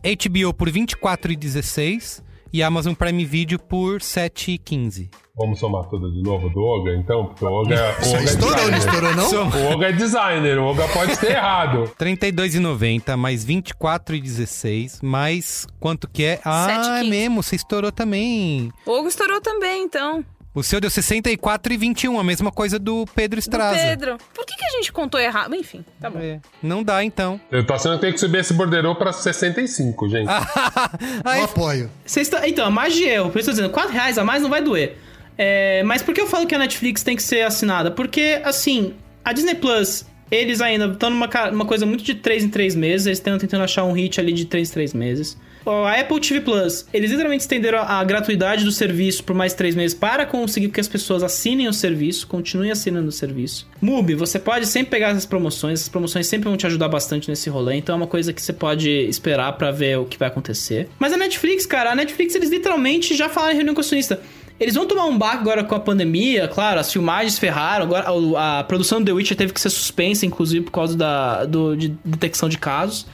HBO 0.04 0.54
por 0.54 0.68
R$ 0.68 0.82
24,16 0.82 2.22
e 2.56 2.64
Amazon 2.64 2.94
Prime 2.94 3.26
Video 3.26 3.60
por 3.60 3.96
R$ 3.96 4.00
7,15. 4.00 5.10
Vamos 5.38 5.60
somar 5.60 5.84
tudo 5.90 6.10
de 6.14 6.24
novo 6.24 6.50
do 6.50 6.62
Oga, 6.62 6.96
então? 6.96 7.26
Porque 7.26 7.44
o 7.44 7.50
Oga, 7.50 7.76
o 8.00 8.02
Isso 8.02 8.16
Oga 8.16 8.22
é 8.22 8.24
estourou, 8.24 8.56
não 8.56 8.72
designer. 8.72 8.78
estourou, 8.78 9.14
não? 9.14 9.50
O 9.50 9.74
Oga 9.74 9.86
é 9.88 9.92
designer, 9.92 10.58
o 10.60 10.64
Oga 10.64 10.88
pode 10.88 11.18
ter 11.18 11.32
errado. 11.36 11.84
R$ 12.00 12.16
32,90 12.16 13.18
mais 13.18 13.44
R$ 13.44 13.56
24,16 13.56 15.00
mais 15.04 15.68
quanto 15.82 16.08
que 16.08 16.24
é? 16.24 16.40
Ah, 16.46 16.68
é 16.72 17.02
7,15. 17.04 17.10
mesmo, 17.10 17.44
você 17.44 17.58
estourou 17.58 17.92
também. 17.92 18.72
O 18.86 18.92
Hugo 19.00 19.10
estourou 19.10 19.42
também, 19.42 19.84
então. 19.84 20.24
O 20.56 20.64
seu 20.64 20.80
deu 20.80 20.90
64,21, 20.90 22.18
a 22.18 22.24
mesma 22.24 22.50
coisa 22.52 22.80
do 22.80 23.06
Pedro 23.14 23.38
Estraza. 23.38 23.78
Pedro. 23.78 24.18
Por 24.34 24.46
que, 24.46 24.56
que 24.56 24.64
a 24.66 24.70
gente 24.78 24.92
contou 24.92 25.20
errado? 25.20 25.54
Enfim, 25.54 25.84
tá 26.00 26.10
bom. 26.10 26.18
É, 26.20 26.40
não 26.64 26.82
dá 26.82 27.04
então. 27.04 27.40
Eu 27.52 27.66
tô 27.68 27.74
achando 27.74 27.96
que 27.96 28.02
tem 28.02 28.14
que 28.14 28.20
subir 28.20 28.40
esse 28.40 28.54
borderô 28.54 28.96
pra 28.96 29.12
65, 29.12 30.08
gente. 30.10 30.30
Aí, 31.26 31.40
Eu 31.40 31.46
apoio. 31.46 31.92
Vocês 32.06 32.30
tão- 32.30 32.44
então, 32.46 32.66
a 32.66 32.72
mais 32.72 32.94
de 32.94 33.04
erro. 33.04 33.30
Por 33.32 33.40
isso 33.40 33.50
eu 33.50 33.54
tô 33.54 33.58
dizendo, 33.62 33.74
4 33.74 33.92
reais 33.92 34.18
a 34.18 34.24
mais 34.24 34.42
não 34.42 34.50
vai 34.50 34.62
doer. 34.62 34.98
É, 35.38 35.84
mas 35.84 36.02
por 36.02 36.14
que 36.14 36.22
eu 36.22 36.28
falo 36.28 36.48
que 36.48 36.56
a 36.56 36.60
Netflix 36.60 37.04
tem 37.04 37.16
que 37.18 37.24
ser 37.24 37.42
assinada? 37.42 37.92
Porque, 37.92 38.40
assim, 38.46 38.94
a 39.26 39.34
Disney 39.34 39.56
Plus, 39.56 40.06
eles 40.32 40.62
ainda 40.62 40.86
estão 40.88 41.10
numa 41.10 41.28
ca- 41.28 41.52
numa 41.52 41.66
coisa 41.66 41.86
muito 41.86 42.04
de 42.04 42.16
3 42.16 42.46
em 42.46 42.50
3 42.50 42.74
meses. 42.76 43.08
Eles 43.08 43.20
estão 43.20 43.38
tentando 43.38 43.64
achar 43.66 43.84
um 43.84 43.92
hit 43.92 44.20
ali 44.22 44.32
de 44.32 44.46
3 44.46 44.70
em 44.70 44.74
3 44.74 44.94
meses. 44.94 45.38
A 45.66 46.00
Apple 46.00 46.20
TV 46.20 46.42
Plus, 46.42 46.86
eles 46.94 47.10
literalmente 47.10 47.42
estenderam 47.42 47.80
a, 47.80 48.04
gratuidade 48.04 48.64
do 48.64 48.72
serviço 48.72 49.24
por 49.24 49.36
mais 49.36 49.54
3 49.54 49.76
meses 49.76 49.98
para 49.98 50.26
conseguir 50.26 50.70
que 50.70 50.80
as 50.80 50.88
pessoas 50.88 51.24
assinem 51.24 51.68
o 51.68 51.74
serviço, 51.74 52.28
continuem 52.28 52.72
assinando 52.72 53.10
o 53.10 53.12
serviço. 53.12 53.68
Mubi, 53.82 54.14
você 54.14 54.38
pode 54.38 54.68
sempre 54.68 54.92
pegar 54.92 55.10
essas 55.10 55.26
promoções, 55.26 55.80
essas 55.80 55.90
promoções 55.90 56.28
sempre 56.28 56.48
vão 56.48 56.58
te 56.58 56.68
ajudar 56.68 56.88
bastante 56.88 57.30
nesse 57.30 57.50
rolê, 57.50 57.76
então 57.76 57.94
é 57.94 57.98
uma 57.98 58.08
coisa 58.08 58.32
que 58.32 58.42
você 58.42 58.54
pode 58.54 58.90
esperar 58.90 59.54
pra 59.54 59.72
ver 59.72 59.98
o 59.98 60.06
que 60.06 60.18
vai 60.18 60.28
acontecer. 60.28 60.88
Mas 61.00 61.14
a 61.14 61.18
Netflix, 61.18 61.66
cara, 61.66 61.92
a 61.92 61.96
Netflix 61.96 62.36
eles 62.36 62.50
literalmente 62.50 63.16
já 63.16 63.28
falaram 63.28 63.54
em 63.54 63.56
reunião 63.56 63.74
com 63.74 63.82
o 63.82 63.84
acionista. 63.84 64.22
Eles 64.58 64.76
vão 64.76 64.86
tomar 64.86 65.06
um 65.06 65.18
baque 65.18 65.38
agora 65.38 65.64
com 65.64 65.76
a 65.76 65.80
pandemia, 65.80 66.48
claro, 66.48 66.80
as 66.80 66.92
filmagens 66.92 67.38
ferraram, 67.38 67.86
agora 67.86 68.06
a, 68.38 68.60
a 68.60 68.64
produção 68.64 69.00
do 69.00 69.06
The 69.06 69.12
Witcher 69.12 69.36
teve 69.36 69.52
que 69.52 69.60
ser 69.60 69.70
suspensa, 69.70 70.26
inclusive, 70.26 70.64
por 70.64 70.72
causa 70.72 70.96
da 70.96 71.44
do, 71.44 71.76
de 71.76 71.90
detecção 72.06 72.48
de 72.48 72.58
casos. 72.58 73.06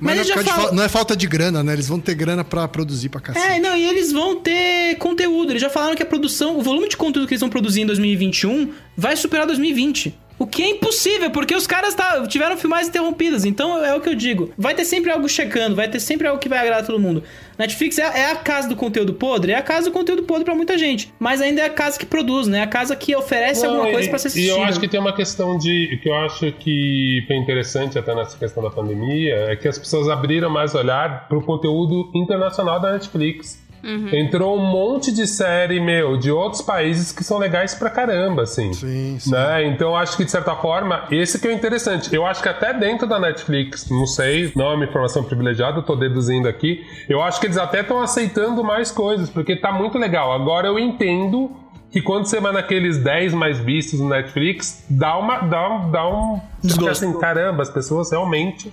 Mas, 0.00 0.14
eles 0.16 0.28
não, 0.28 0.34
é 0.34 0.34
já 0.34 0.34
por 0.34 0.44
causa 0.44 0.44
de 0.44 0.50
falam- 0.50 0.66
fal- 0.68 0.76
não 0.76 0.82
é 0.84 0.88
falta 0.88 1.16
de 1.16 1.26
grana, 1.26 1.62
né? 1.62 1.72
Eles 1.72 1.88
vão 1.88 1.98
ter 2.00 2.14
grana 2.14 2.44
pra 2.44 2.66
produzir 2.68 3.08
pra 3.08 3.20
cacete. 3.20 3.46
É, 3.46 3.58
não, 3.60 3.76
e 3.76 3.84
eles 3.84 4.12
vão 4.12 4.36
ter 4.36 4.96
conteúdo. 4.98 5.52
Eles 5.52 5.62
já 5.62 5.70
falaram 5.70 5.94
que 5.96 6.02
a 6.02 6.06
produção, 6.06 6.58
o 6.58 6.62
volume 6.62 6.88
de 6.88 6.96
conteúdo 6.96 7.26
que 7.26 7.34
eles 7.34 7.40
vão 7.40 7.48
produzir 7.50 7.80
em 7.82 7.86
2021 7.86 8.72
vai 8.96 9.16
superar 9.16 9.46
2020. 9.46 10.14
O 10.38 10.46
que 10.46 10.62
é 10.62 10.68
impossível, 10.70 11.30
porque 11.30 11.54
os 11.54 11.66
caras 11.66 11.94
tá, 11.94 12.26
tiveram 12.26 12.56
filmagens 12.58 12.88
interrompidas. 12.88 13.44
Então 13.46 13.82
é 13.82 13.94
o 13.94 14.00
que 14.02 14.08
eu 14.10 14.14
digo. 14.14 14.52
Vai 14.58 14.74
ter 14.74 14.84
sempre 14.84 15.10
algo 15.10 15.26
checando, 15.28 15.74
vai 15.74 15.88
ter 15.88 15.98
sempre 15.98 16.26
algo 16.28 16.38
que 16.38 16.48
vai 16.48 16.58
agradar 16.58 16.84
todo 16.84 16.98
mundo. 17.00 17.22
Netflix 17.58 17.96
é, 17.98 18.02
é 18.02 18.30
a 18.32 18.36
casa 18.36 18.68
do 18.68 18.76
conteúdo 18.76 19.14
podre, 19.14 19.52
é 19.52 19.54
a 19.56 19.62
casa 19.62 19.88
do 19.88 19.92
conteúdo 19.92 20.24
podre 20.24 20.44
pra 20.44 20.54
muita 20.54 20.76
gente. 20.76 21.10
Mas 21.18 21.40
ainda 21.40 21.62
é 21.62 21.64
a 21.64 21.70
casa 21.70 21.98
que 21.98 22.04
produz, 22.04 22.46
né? 22.48 22.58
É 22.58 22.62
a 22.62 22.66
casa 22.66 22.94
que 22.94 23.16
oferece 23.16 23.62
Não, 23.62 23.70
alguma 23.76 23.90
coisa 23.92 24.06
e- 24.06 24.10
pra 24.10 24.18
ser 24.18 24.28
E 24.28 24.30
assistida. 24.30 24.58
eu 24.58 24.64
acho 24.64 24.78
que 24.78 24.88
tem 24.88 25.00
uma 25.00 25.14
questão 25.16 25.56
de. 25.56 25.98
que 26.02 26.08
eu 26.08 26.14
acho 26.14 26.52
que 26.52 27.24
foi 27.26 27.36
interessante 27.36 27.98
até 27.98 28.14
nessa 28.14 28.36
questão 28.36 28.62
da 28.62 28.68
pandemia, 28.68 29.34
é 29.48 29.56
que 29.56 29.66
as 29.66 29.78
pessoas 29.78 30.06
abriram 30.08 30.50
mais 30.50 30.74
olhar 30.74 31.26
pro 31.28 31.40
conteúdo 31.40 32.10
internacional 32.14 32.78
da 32.78 32.92
Netflix. 32.92 33.64
Entrou 34.12 34.56
um 34.56 34.64
monte 34.64 35.12
de 35.12 35.26
série, 35.26 35.80
meu, 35.80 36.16
de 36.16 36.30
outros 36.30 36.62
países 36.62 37.12
que 37.12 37.22
são 37.22 37.38
legais 37.38 37.74
pra 37.74 37.90
caramba, 37.90 38.42
assim. 38.42 38.72
Sim, 38.72 39.16
sim. 39.18 39.30
Né? 39.30 39.66
Então 39.66 39.88
eu 39.88 39.96
acho 39.96 40.16
que, 40.16 40.24
de 40.24 40.30
certa 40.30 40.54
forma, 40.56 41.04
esse 41.10 41.38
que 41.38 41.46
é 41.46 41.50
o 41.50 41.52
interessante. 41.52 42.14
Eu 42.14 42.26
acho 42.26 42.42
que 42.42 42.48
até 42.48 42.72
dentro 42.72 43.06
da 43.06 43.18
Netflix, 43.18 43.88
não 43.90 44.06
sei, 44.06 44.52
não 44.56 44.72
é 44.72 44.74
uma 44.74 44.84
informação 44.84 45.22
privilegiada, 45.22 45.78
eu 45.78 45.82
tô 45.82 45.94
deduzindo 45.94 46.48
aqui, 46.48 46.84
eu 47.08 47.22
acho 47.22 47.40
que 47.40 47.46
eles 47.46 47.58
até 47.58 47.80
estão 47.80 48.00
aceitando 48.00 48.62
mais 48.64 48.90
coisas, 48.90 49.30
porque 49.30 49.56
tá 49.56 49.72
muito 49.72 49.98
legal. 49.98 50.32
Agora 50.32 50.68
eu 50.68 50.78
entendo 50.78 51.50
que 51.90 52.02
quando 52.02 52.26
você 52.26 52.40
vai 52.40 52.52
naqueles 52.52 52.98
10 52.98 53.32
mais 53.32 53.58
vistos 53.58 54.00
no 54.00 54.08
Netflix, 54.08 54.84
dá 54.90 55.16
uma. 55.16 55.38
dá 55.38 55.68
um. 55.68 55.90
Dá 55.90 56.08
um 56.08 56.40
Desgosto. 56.62 56.90
assim, 56.90 57.18
caramba, 57.18 57.62
as 57.62 57.70
pessoas 57.70 58.10
realmente. 58.10 58.72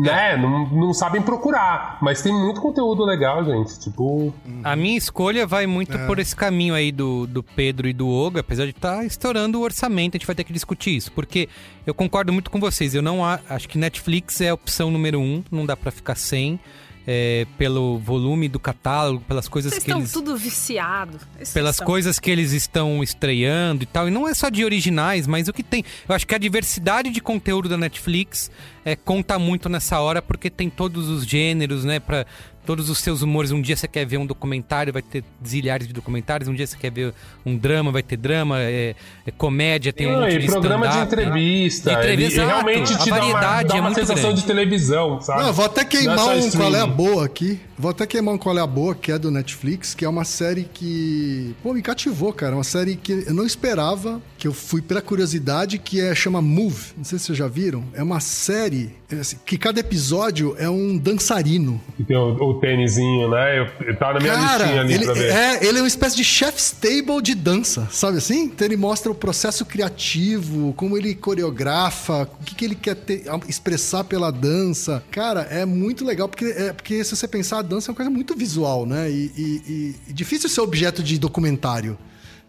Né, 0.00 0.36
não, 0.36 0.66
não 0.68 0.94
sabem 0.94 1.20
procurar, 1.22 1.98
mas 2.00 2.22
tem 2.22 2.32
muito 2.32 2.60
conteúdo 2.60 3.04
legal, 3.04 3.44
gente. 3.44 3.78
Tipo, 3.78 4.32
A 4.64 4.74
minha 4.74 4.96
escolha 4.96 5.46
vai 5.46 5.66
muito 5.66 5.98
por 6.06 6.18
esse 6.18 6.34
caminho 6.34 6.74
aí 6.74 6.90
do, 6.90 7.26
do 7.26 7.42
Pedro 7.42 7.88
e 7.88 7.92
do 7.92 8.08
Oga, 8.08 8.40
apesar 8.40 8.64
de 8.64 8.70
estar 8.70 9.04
estourando 9.04 9.58
o 9.58 9.62
orçamento, 9.62 10.16
a 10.16 10.18
gente 10.18 10.26
vai 10.26 10.34
ter 10.34 10.44
que 10.44 10.52
discutir 10.52 10.96
isso. 10.96 11.12
Porque 11.12 11.48
eu 11.86 11.94
concordo 11.94 12.32
muito 12.32 12.50
com 12.50 12.58
vocês, 12.60 12.94
eu 12.94 13.02
não 13.02 13.24
acho 13.24 13.68
que 13.68 13.78
Netflix 13.78 14.40
é 14.40 14.50
a 14.50 14.54
opção 14.54 14.90
número 14.90 15.20
um, 15.20 15.42
não 15.50 15.66
dá 15.66 15.76
pra 15.76 15.90
ficar 15.90 16.14
sem. 16.14 16.58
É, 17.06 17.46
pelo 17.58 17.98
volume 17.98 18.48
do 18.48 18.58
catálogo, 18.60 19.24
pelas 19.26 19.48
coisas 19.48 19.72
Vocês 19.72 19.82
que 19.84 19.90
estão 19.90 20.00
eles 20.00 20.12
tudo 20.12 20.36
viciado. 20.36 21.18
Esses 21.40 21.52
pelas 21.54 21.76
são- 21.76 21.86
coisas 21.86 22.18
que 22.18 22.30
eles 22.30 22.52
estão 22.52 23.02
estreando 23.02 23.82
e 23.82 23.86
tal. 23.86 24.06
E 24.08 24.10
não 24.10 24.28
é 24.28 24.34
só 24.34 24.48
de 24.48 24.64
originais, 24.64 25.26
mas 25.26 25.48
o 25.48 25.52
que 25.52 25.62
tem. 25.62 25.84
Eu 26.08 26.14
acho 26.14 26.26
que 26.26 26.34
a 26.34 26.38
diversidade 26.38 27.10
de 27.10 27.20
conteúdo 27.20 27.68
da 27.68 27.76
Netflix 27.76 28.50
é, 28.84 28.94
conta 28.96 29.38
muito 29.38 29.68
nessa 29.68 29.98
hora, 30.00 30.20
porque 30.22 30.50
tem 30.50 30.68
todos 30.70 31.08
os 31.08 31.24
gêneros, 31.26 31.84
né? 31.84 31.98
Pra 32.00 32.26
todos 32.70 32.88
os 32.88 32.98
seus 32.98 33.20
humores. 33.20 33.50
Um 33.50 33.60
dia 33.60 33.74
você 33.74 33.88
quer 33.88 34.06
ver 34.06 34.16
um 34.16 34.24
documentário, 34.24 34.92
vai 34.92 35.02
ter 35.02 35.24
zilhares 35.44 35.88
de 35.88 35.92
documentários. 35.92 36.48
Um 36.48 36.54
dia 36.54 36.64
você 36.68 36.76
quer 36.76 36.92
ver 36.92 37.12
um 37.44 37.56
drama, 37.56 37.90
vai 37.90 38.00
ter 38.00 38.16
drama. 38.16 38.60
É, 38.60 38.94
é 39.26 39.30
comédia, 39.32 39.92
tem 39.92 40.06
um 40.06 40.12
Não, 40.12 40.20
monte 40.20 40.36
e 40.36 40.38
de 40.38 40.46
programa 40.46 40.86
de 40.86 40.94
stand-up, 40.94 41.16
né? 41.16 41.22
entrevista. 41.24 41.90
De 41.90 41.96
entrevista, 41.96 42.40
ele, 42.42 42.48
realmente 42.48 42.94
A 42.94 42.98
te 42.98 43.10
dá 43.10 43.16
uma, 43.16 43.18
variedade 43.18 43.68
dá 43.70 43.74
é 43.74 43.80
uma 43.80 43.90
muito 43.90 43.98
sensação 43.98 44.22
grande. 44.22 44.40
de 44.42 44.46
televisão, 44.46 45.20
sabe? 45.20 45.42
Não, 45.42 45.52
vou 45.52 45.64
até 45.64 45.84
queimar 45.84 46.28
um 46.28 46.38
streaming. 46.38 46.56
qual 46.56 46.74
é 46.76 46.80
a 46.80 46.86
boa 46.86 47.24
aqui. 47.26 47.60
Vou 47.76 47.90
até 47.90 48.06
queimar 48.06 48.34
um 48.36 48.38
qual 48.38 48.56
é 48.56 48.60
a 48.60 48.66
boa, 48.68 48.94
que 48.94 49.10
é 49.10 49.18
do 49.18 49.32
Netflix, 49.32 49.92
que 49.92 50.04
é 50.04 50.08
uma 50.08 50.24
série 50.24 50.62
que, 50.62 51.56
pô, 51.64 51.74
me 51.74 51.82
cativou, 51.82 52.32
cara. 52.32 52.54
Uma 52.54 52.62
série 52.62 52.94
que 52.94 53.24
eu 53.26 53.34
não 53.34 53.44
esperava, 53.44 54.22
que 54.40 54.48
eu 54.48 54.54
fui 54.54 54.80
pela 54.80 55.02
curiosidade, 55.02 55.76
que 55.78 56.00
é 56.00 56.14
chama 56.14 56.40
Move. 56.40 56.92
Não 56.96 57.04
sei 57.04 57.18
se 57.18 57.26
vocês 57.26 57.36
já 57.38 57.46
viram. 57.46 57.84
É 57.92 58.02
uma 58.02 58.20
série 58.20 58.90
é 59.10 59.16
assim, 59.16 59.36
que 59.44 59.58
cada 59.58 59.78
episódio 59.78 60.56
é 60.58 60.68
um 60.70 60.96
dançarino. 60.96 61.78
E 61.98 62.04
tem 62.04 62.16
o, 62.16 62.32
o 62.42 62.54
tênisinho, 62.60 63.28
né? 63.30 63.58
Eu, 63.60 63.96
tava 63.96 64.14
na 64.14 64.20
minha 64.20 64.32
listinha 64.34 64.48
Cara, 64.58 64.80
ali 64.80 64.94
ele 64.94 65.04
pra 65.04 65.12
ver. 65.14 65.30
é, 65.30 65.66
ele 65.66 65.78
é 65.78 65.82
uma 65.82 65.86
espécie 65.88 66.16
de 66.16 66.24
chef's 66.24 66.70
table 66.72 67.20
de 67.22 67.34
dança, 67.34 67.86
sabe 67.92 68.16
assim? 68.18 68.44
Então 68.44 68.66
ele 68.66 68.76
mostra 68.78 69.12
o 69.12 69.14
processo 69.14 69.64
criativo, 69.66 70.72
como 70.74 70.96
ele 70.96 71.14
coreografa, 71.14 72.22
o 72.40 72.44
que, 72.44 72.54
que 72.54 72.64
ele 72.64 72.74
quer 72.74 72.94
ter- 72.96 73.24
expressar 73.48 74.04
pela 74.04 74.30
dança. 74.30 75.02
Cara, 75.10 75.42
é 75.50 75.66
muito 75.66 76.04
legal, 76.04 76.28
porque, 76.28 76.46
é, 76.46 76.72
porque 76.72 77.04
se 77.04 77.14
você 77.14 77.28
pensar, 77.28 77.58
a 77.58 77.62
dança 77.62 77.90
é 77.90 77.92
uma 77.92 77.96
coisa 77.96 78.10
muito 78.10 78.34
visual, 78.34 78.86
né? 78.86 79.10
E, 79.10 79.30
e- 79.36 79.62
e- 79.68 79.94
e 80.08 80.12
difícil 80.12 80.48
ser 80.48 80.60
objeto 80.62 81.02
de 81.02 81.18
documentário, 81.18 81.98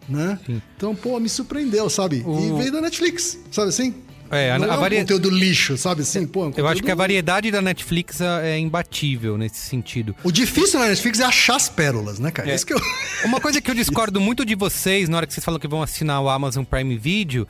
né? 0.08 0.38
Então, 0.76 0.94
pô, 0.94 1.18
me 1.20 1.28
surpreendeu, 1.28 1.88
sabe? 1.90 2.16
E 2.26 2.58
veio 2.58 2.72
da 2.72 2.80
Netflix, 2.80 3.38
sabe 3.50 3.68
assim? 3.68 3.94
É, 4.30 4.50
a- 4.52 4.58
Não 4.58 4.64
a 4.70 4.74
é 4.74 4.78
um 4.78 5.00
conteúdo 5.00 5.28
lixo, 5.28 5.76
sabe 5.76 6.00
assim? 6.00 6.26
Pô, 6.26 6.44
é 6.44 6.46
um 6.48 6.52
Eu 6.56 6.66
acho 6.66 6.76
que 6.76 6.86
a 6.86 6.92
conteúdo- 6.92 6.96
variedade 6.98 7.50
da 7.50 7.60
Netflix 7.60 8.18
é 8.22 8.52
é 8.52 8.58
imbatível 8.58 9.36
nesse 9.36 9.58
sentido. 9.58 10.16
O 10.24 10.32
difícil 10.32 10.80
na 10.80 10.86
Netflix 10.88 11.20
é 11.20 11.24
achar 11.24 11.56
as 11.56 11.68
pérolas, 11.68 12.18
né, 12.18 12.30
cara? 12.30 12.50
É. 12.50 12.54
Isso 12.54 12.64
que 12.64 12.72
eu... 12.72 12.80
Uma 13.26 13.40
coisa 13.40 13.60
que 13.60 13.70
eu 13.70 13.74
discordo 13.74 14.18
muito 14.22 14.42
de 14.46 14.54
vocês, 14.54 15.06
na 15.08 15.18
hora 15.18 15.26
que 15.26 15.34
vocês 15.34 15.44
falam 15.44 15.60
que 15.60 15.68
vão 15.68 15.82
assinar 15.82 16.22
o 16.22 16.30
Amazon 16.30 16.64
Prime 16.64 16.96
Video, 16.96 17.46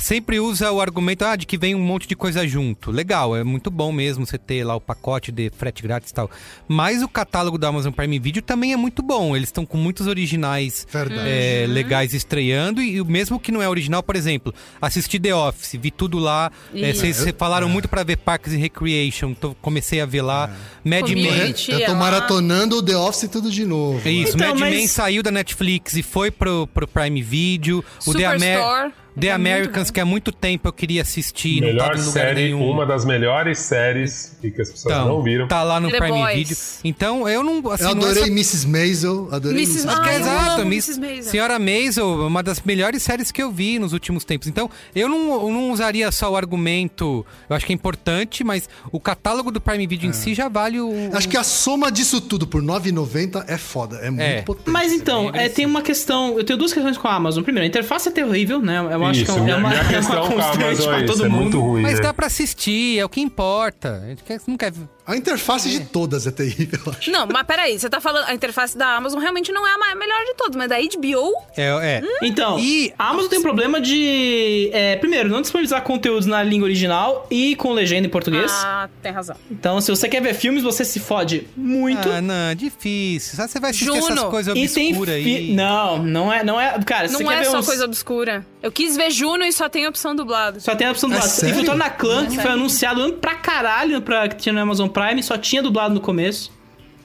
sempre 0.00 0.40
usa 0.40 0.72
o 0.72 0.80
argumento 0.80 1.24
ah, 1.24 1.36
de 1.36 1.46
que 1.46 1.56
vem 1.56 1.74
um 1.74 1.80
monte 1.80 2.06
de 2.08 2.16
coisa 2.16 2.46
junto. 2.46 2.90
Legal, 2.90 3.36
é 3.36 3.44
muito 3.44 3.70
bom 3.70 3.92
mesmo 3.92 4.26
você 4.26 4.38
ter 4.38 4.64
lá 4.64 4.74
o 4.74 4.80
pacote 4.80 5.30
de 5.30 5.50
frete 5.50 5.82
grátis 5.82 6.10
e 6.10 6.14
tal. 6.14 6.30
Mas 6.66 7.02
o 7.02 7.08
catálogo 7.08 7.58
da 7.58 7.68
Amazon 7.68 7.92
Prime 7.92 8.18
Video 8.18 8.42
também 8.42 8.72
é 8.72 8.76
muito 8.76 9.02
bom. 9.02 9.36
Eles 9.36 9.48
estão 9.48 9.64
com 9.64 9.76
muitos 9.76 10.06
originais 10.06 10.86
é, 11.24 11.66
legais 11.68 12.14
estreando. 12.14 12.82
E 12.82 13.00
o 13.00 13.04
mesmo 13.04 13.38
que 13.38 13.52
não 13.52 13.62
é 13.62 13.68
original, 13.68 14.02
por 14.02 14.16
exemplo, 14.16 14.54
assisti 14.80 15.18
The 15.20 15.34
Office, 15.34 15.78
vi 15.80 15.90
tudo 15.90 16.18
lá. 16.18 16.50
É, 16.74 16.90
Isso. 16.90 17.00
Vocês 17.00 17.34
falaram 17.36 17.68
muito 17.68 17.88
pra 17.88 18.02
ver 18.02 18.16
Parks 18.16 18.52
and 18.52 18.58
Recreation, 18.58 19.30
então 19.30 19.54
comecei 19.60 20.00
a 20.00 20.06
ver 20.06 20.22
lá. 20.22 20.50
Mad 20.84 21.02
Comi. 21.02 21.22
Men. 21.22 21.54
Eu 21.68 21.86
tô 21.86 21.94
maratonando 21.94 22.78
o 22.78 22.82
The 22.82 22.96
Office 22.96 23.28
tudo 23.30 23.50
de 23.50 23.64
novo. 23.64 24.00
É 24.06 24.10
isso, 24.10 24.34
Então, 24.36 24.48
Mad 24.48 24.58
mas- 24.58 24.74
Men 24.74 24.86
saiu 24.88 25.22
da 25.22 25.30
Netflix 25.30 25.94
e 25.94 26.02
foi 26.02 26.30
pro, 26.30 26.66
pro 26.72 26.86
Prime 26.88 27.22
Video. 27.22 27.84
O 28.06 28.12
The, 28.12 28.32
Superstore, 28.32 28.92
The 29.18 29.28
é 29.28 29.32
Americans, 29.32 29.90
que 29.90 30.00
há 30.00 30.04
muito 30.04 30.32
tempo 30.32 30.68
eu 30.68 30.72
queria 30.72 31.02
assistir, 31.02 31.60
Melhor 31.60 31.96
série, 31.98 32.44
nenhum. 32.46 32.68
uma 32.68 32.84
das 32.84 33.04
melhores 33.04 33.58
séries 33.60 34.36
e 34.42 34.50
que 34.50 34.60
as 34.60 34.70
pessoas 34.70 34.94
Então, 34.94 35.06
não 35.08 35.22
viram. 35.22 35.46
tá 35.46 35.62
lá 35.62 35.78
no 35.78 35.90
The 35.90 35.98
Prime 35.98 36.18
Boys. 36.18 36.36
Video. 36.36 36.56
Então, 36.84 37.28
eu 37.28 37.42
não... 37.44 37.70
Assim, 37.70 37.84
Eu 37.84 37.94
não 37.94 38.02
é 38.02 38.10
adorei 38.10 38.22
só- 38.24 38.28
Mrs. 38.30 38.66
Maisel, 38.66 39.28
adorei 39.30 39.56
Mrs. 39.62 39.86
Mrs. 39.86 39.88
Acho 39.88 40.02
que 40.02 40.08
é 40.08 40.10
Ai, 40.12 40.16
eu 40.16 40.20
exato, 40.20 40.60
Mrs. 40.62 41.00
Maisel. 41.00 41.30
Senhora 41.30 41.58
Maisel, 41.58 42.26
uma 42.26 42.42
das 42.42 42.60
melhores 42.62 43.02
séries 43.02 43.30
que 43.30 43.42
eu 43.42 43.50
vi 43.52 43.78
nos 43.78 43.92
últimos 43.92 44.24
tempos. 44.24 44.48
Então, 44.48 44.68
eu 44.94 45.08
não, 45.08 45.32
eu 45.46 45.50
não 45.52 45.70
usaria 45.70 46.10
só 46.10 46.32
o 46.32 46.36
argumento, 46.36 47.24
eu 47.48 47.54
acho 47.56 47.64
que 47.66 47.72
é 47.72 47.74
importante, 47.74 48.42
mas 48.42 48.68
o 48.90 48.98
catálogo 48.98 49.50
do 49.50 49.60
Prime 49.60 49.86
Video 49.86 50.08
em 50.08 50.12
si 50.12 50.34
já 50.34 50.48
vale 50.48 50.80
o... 50.80 50.92
Acho 51.12 51.28
que 51.28 51.36
a 51.36 51.44
soma 51.44 51.90
disso 51.92 52.20
tudo 52.20 52.46
por 52.46 52.60
R$ 52.62 52.66
9,90 52.68 53.44
é 53.46 53.56
foda, 53.58 53.96
é 53.98 54.10
muito 54.10 54.22
É. 54.22 54.42
potente. 54.42 54.70
Mas 54.70 54.92
então, 54.92 55.30
bem 55.30 55.42
é, 55.42 55.48
tem 55.48 55.66
uma 55.66 55.82
questão. 55.82 56.36
Eu 56.38 56.44
tenho 56.44 56.58
duas 56.58 56.72
questões 56.72 56.96
com 56.98 57.06
a 57.08 57.14
Amazon. 57.14 57.42
Primeiro, 57.44 57.64
a 57.64 57.68
interface 57.68 58.08
é 58.08 58.12
terrível, 58.12 58.60
né? 58.60 58.80
Eu 59.04 59.10
acho 59.10 59.20
Isso, 59.22 59.32
que 59.34 59.38
é, 59.38 59.42
um- 59.42 59.48
é 59.48 59.56
uma, 59.56 59.74
é 59.74 60.00
uma 60.00 60.20
constante 60.28 60.64
Amazon 60.64 60.86
pra 60.88 60.98
é 60.98 61.02
todo 61.04 61.14
isso, 61.16 61.24
é 61.24 61.28
mundo. 61.28 61.40
muito 61.42 61.60
ruim, 61.60 61.82
Mas 61.82 61.94
né? 61.94 62.00
dá 62.00 62.14
pra 62.14 62.26
assistir, 62.26 62.98
é 62.98 63.04
o 63.04 63.08
que 63.08 63.20
importa. 63.20 64.00
A 64.04 64.08
gente 64.08 64.22
quer- 64.24 64.40
não 64.46 64.56
quer... 64.56 64.72
A 65.06 65.16
interface 65.16 65.68
de 65.68 65.80
todas 65.80 66.26
é 66.26 66.30
terrível, 66.30 66.80
eu 66.86 66.92
acho. 66.92 67.10
Não, 67.10 67.26
mas 67.26 67.46
peraí, 67.46 67.78
você 67.78 67.90
tá 67.90 68.00
falando. 68.00 68.24
A 68.26 68.34
interface 68.34 68.76
da 68.76 68.96
Amazon 68.96 69.20
realmente 69.20 69.52
não 69.52 69.66
é 69.66 69.70
a 69.92 69.94
melhor 69.94 70.24
de 70.24 70.34
todas, 70.34 70.56
mas 70.56 70.68
da 70.68 70.76
HBO. 70.78 71.32
É, 71.56 72.00
é. 72.00 72.02
Então, 72.22 72.58
E- 72.58 72.92
a 72.98 73.10
Amazon 73.10 73.28
tem 73.28 73.38
um 73.38 73.42
problema 73.42 73.80
de. 73.80 74.70
é, 74.72 74.96
primeiro, 74.96 75.28
não 75.28 75.42
disponibilizar 75.42 75.82
conteúdos 75.82 76.26
na 76.26 76.42
língua 76.42 76.64
original 76.66 77.26
e 77.30 77.54
com 77.56 77.72
legenda 77.72 78.06
em 78.06 78.10
português. 78.10 78.50
Ah, 78.54 78.88
tem 79.02 79.12
razão. 79.12 79.36
Então, 79.50 79.80
se 79.80 79.90
você 79.90 80.08
quer 80.08 80.22
ver 80.22 80.32
filmes, 80.34 80.62
você 80.62 80.84
se 80.84 80.98
fode 81.00 81.46
muito. 81.56 82.08
Ah, 82.10 82.22
não, 82.22 82.34
é 82.50 82.54
difícil. 82.54 83.36
Só 83.36 83.46
você 83.46 83.60
vai 83.60 83.70
assistir 83.70 83.86
Juno. 83.86 83.98
essas 83.98 84.20
coisas 84.24 84.56
e 84.56 84.68
tem 84.68 84.88
obscuras 84.88 85.22
fi- 85.22 85.36
aí. 85.36 85.52
Não, 85.52 86.02
não 86.02 86.32
é, 86.32 86.42
não 86.42 86.58
é. 86.60 86.78
Cara, 86.82 87.08
se 87.08 87.14
você 87.16 87.22
Não 87.24 87.30
quer 87.30 87.36
é 87.36 87.40
ver 87.40 87.50
só 87.50 87.58
uns... 87.58 87.66
coisa 87.66 87.84
obscura. 87.84 88.46
Eu 88.62 88.72
quis 88.72 88.96
ver 88.96 89.10
Juno 89.10 89.44
e 89.44 89.52
só 89.52 89.68
tem 89.68 89.86
opção 89.86 90.16
dublado. 90.16 90.58
Só 90.60 90.74
tem 90.74 90.86
a 90.86 90.90
opção 90.90 91.10
do 91.10 91.14
É 91.16 91.18
lado. 91.18 91.28
sério? 91.28 91.60
E 91.60 91.74
na 91.74 91.90
Clã, 91.90 92.26
que 92.26 92.38
foi 92.40 92.52
anunciado 92.52 93.02
ano 93.02 93.12
pra 93.14 93.34
caralho 93.34 94.00
pra, 94.00 94.26
que 94.28 94.36
tinha 94.36 94.52
no 94.54 94.60
Amazon 94.60 94.88
Prime, 94.94 95.22
só 95.22 95.36
tinha 95.36 95.62
dublado 95.62 95.92
no 95.92 96.00
começo. 96.00 96.50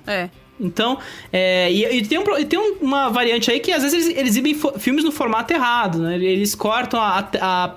É. 0.07 0.29
Então, 0.61 0.97
é, 1.31 1.71
e, 1.71 1.85
e 1.99 2.05
tem, 2.05 2.17
um, 2.19 2.37
e 2.37 2.43
tem 2.43 2.59
um- 2.59 2.75
uma 2.81 3.07
variante 3.07 3.49
aí 3.49 3.61
que 3.61 3.71
às 3.71 3.81
vezes 3.81 4.05
eles, 4.07 4.17
eles 4.17 4.29
exibem 4.31 4.53
fo- 4.53 4.77
filmes 4.77 5.05
no 5.05 5.11
formato 5.11 5.53
errado, 5.53 5.99
né? 5.99 6.15
Eles 6.15 6.53
cortam 6.53 6.99
a- 6.99 7.25
a- 7.39 7.73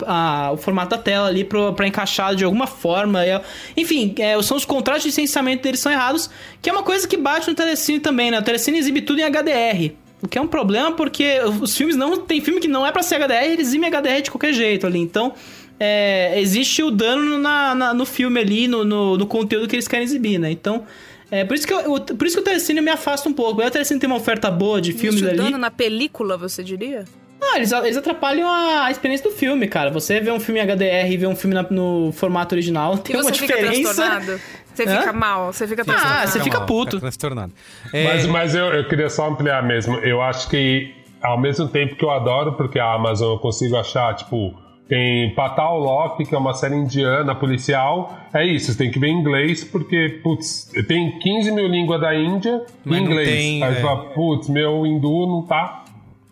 a- 0.49 0.53
o 0.53 0.57
formato 0.57 0.91
da 0.91 0.99
tela 0.99 1.29
ali 1.29 1.45
pro, 1.45 1.73
pra 1.75 1.87
encaixar 1.87 2.35
de 2.35 2.45
alguma 2.45 2.67
forma. 2.67 3.25
É- 3.25 3.41
enfim, 3.77 4.13
é, 4.19 4.41
são 4.43 4.57
os 4.57 4.65
contratos 4.65 5.03
de 5.05 5.11
licenciamento 5.11 5.63
deles 5.63 5.79
são 5.79 5.93
errados, 5.93 6.29
que 6.61 6.69
é 6.69 6.73
uma 6.73 6.83
coisa 6.83 7.07
que 7.07 7.17
bate 7.17 7.49
no 7.49 7.55
Telecine 7.55 8.01
também, 8.01 8.33
né? 8.33 8.41
O 8.41 8.43
Telecine 8.43 8.79
exibe 8.79 9.01
tudo 9.03 9.21
em 9.21 9.25
HDR. 9.25 9.95
O 10.21 10.27
que 10.27 10.37
é 10.37 10.41
um 10.41 10.49
problema 10.49 10.91
porque 10.93 11.39
os 11.61 11.77
filmes 11.77 11.95
não. 11.95 12.17
Tem 12.17 12.41
filme 12.41 12.61
que 12.61 12.69
não 12.69 12.85
é 12.85 12.91
pra 12.91 13.03
ser 13.05 13.15
HDR, 13.17 13.45
eles 13.53 13.69
exibem 13.69 13.89
HDR 13.91 14.23
de 14.23 14.31
qualquer 14.33 14.53
jeito 14.53 14.87
ali. 14.89 14.99
Então, 14.99 15.33
é, 15.85 16.39
existe 16.41 16.81
o 16.83 16.91
dano 16.93 17.37
na- 17.39 17.75
na- 17.75 17.93
no 17.95 18.07
filme 18.07 18.39
ali, 18.41 18.69
no, 18.69 18.85
no, 18.85 19.17
no 19.19 19.27
conteúdo 19.27 19.67
que 19.67 19.75
eles 19.75 19.89
querem 19.89 20.05
exibir, 20.05 20.39
né? 20.39 20.51
Então. 20.51 20.85
É, 21.31 21.45
por 21.47 21.55
isso 21.55 21.67
que, 21.67 21.73
eu, 21.73 21.81
eu- 21.81 22.01
por 22.01 22.27
isso 22.27 22.37
que 22.37 22.43
o 22.43 22.45
Telecine 22.45 22.81
me 22.83 22.91
afasta 22.91 23.27
um 23.29 23.33
pouco. 23.33 23.63
O 23.63 23.71
Telecine 23.71 23.99
tem 23.99 24.07
uma 24.07 24.17
oferta 24.19 24.51
boa 24.51 24.81
de 24.83 24.93
filmes 24.93 25.23
ali. 25.23 25.31
Estudando 25.33 25.57
na 25.59 25.71
película, 25.71 26.37
você 26.37 26.63
diria? 26.63 27.05
Ah, 27.41 27.57
eles, 27.57 27.73
eles 27.73 27.97
atrapalham 27.97 28.47
a, 28.49 28.85
a 28.85 28.91
experiência 28.91 29.29
do 29.31 29.35
filme, 29.35 29.67
cara. 29.67 29.91
Você 29.91 30.21
vê 30.21 30.31
um 30.31 30.39
filme 30.39 30.61
em 30.61 30.63
HDR 30.63 31.11
e 31.11 31.17
vê 31.17 31.27
um 31.27 31.35
filme 31.35 31.55
na- 31.55 31.67
no 31.71 32.13
formato 32.13 32.55
original, 32.55 32.99
tem 33.03 33.17
E 33.17 33.19
uma 33.19 33.25
você 33.25 33.33
fica 33.33 33.55
diferença. 33.57 33.95
transtornado? 33.95 34.41
Você 34.75 34.83
Hã? 34.85 34.99
fica 35.01 35.13
mal, 35.15 35.53
você 35.55 35.67
fica 35.67 35.83
Ah, 35.83 35.85
transtornado. 35.87 36.29
você 36.31 36.41
fica 36.41 36.59
mal, 36.59 36.67
puto. 36.67 37.01
transtornado. 37.01 37.53
É, 37.95 38.05
Mas, 38.05 38.27
mas 38.27 38.55
eu, 38.55 38.67
eu 38.67 38.87
queria 38.87 39.09
só 39.09 39.27
ampliar 39.29 39.63
mesmo. 39.63 39.97
Eu 40.01 40.21
acho 40.23 40.49
que, 40.51 40.95
ao 41.23 41.41
mesmo 41.41 41.67
tempo 41.67 41.97
que 41.97 42.05
eu 42.05 42.11
adoro, 42.11 42.53
porque 42.55 42.79
a 42.79 42.93
Amazon 42.93 43.33
eu 43.33 43.39
consigo 43.39 43.75
achar, 43.77 44.15
tipo, 44.17 44.55
tem 44.93 45.35
Patal 45.35 45.79
Lock, 45.79 46.23
que 46.23 46.35
é 46.35 46.39
uma 46.39 46.53
série 46.53 46.75
indiana 46.77 47.35
policial. 47.35 48.15
É 48.35 48.45
isso, 48.47 48.71
você 48.73 48.77
tem 48.77 48.91
que 48.91 48.99
ver 48.99 49.07
em 49.09 49.19
inglês, 49.21 49.65
porque, 49.65 50.21
putz, 50.23 50.71
tem 50.87 51.19
15 51.19 51.51
mil 51.51 51.67
línguas 51.67 51.99
da 51.99 52.15
Índia 52.15 52.63
Mas 52.85 52.99
em 52.99 53.01
não 53.05 53.11
inglês. 53.11 53.29
tem, 53.29 53.63
Aí 53.65 53.71
é. 53.73 53.75
você 53.77 53.81
fala, 53.81 54.05
putz, 54.11 54.49
meu 54.51 54.85
hindu 54.87 55.27
não 55.27 55.47
tá 55.47 55.85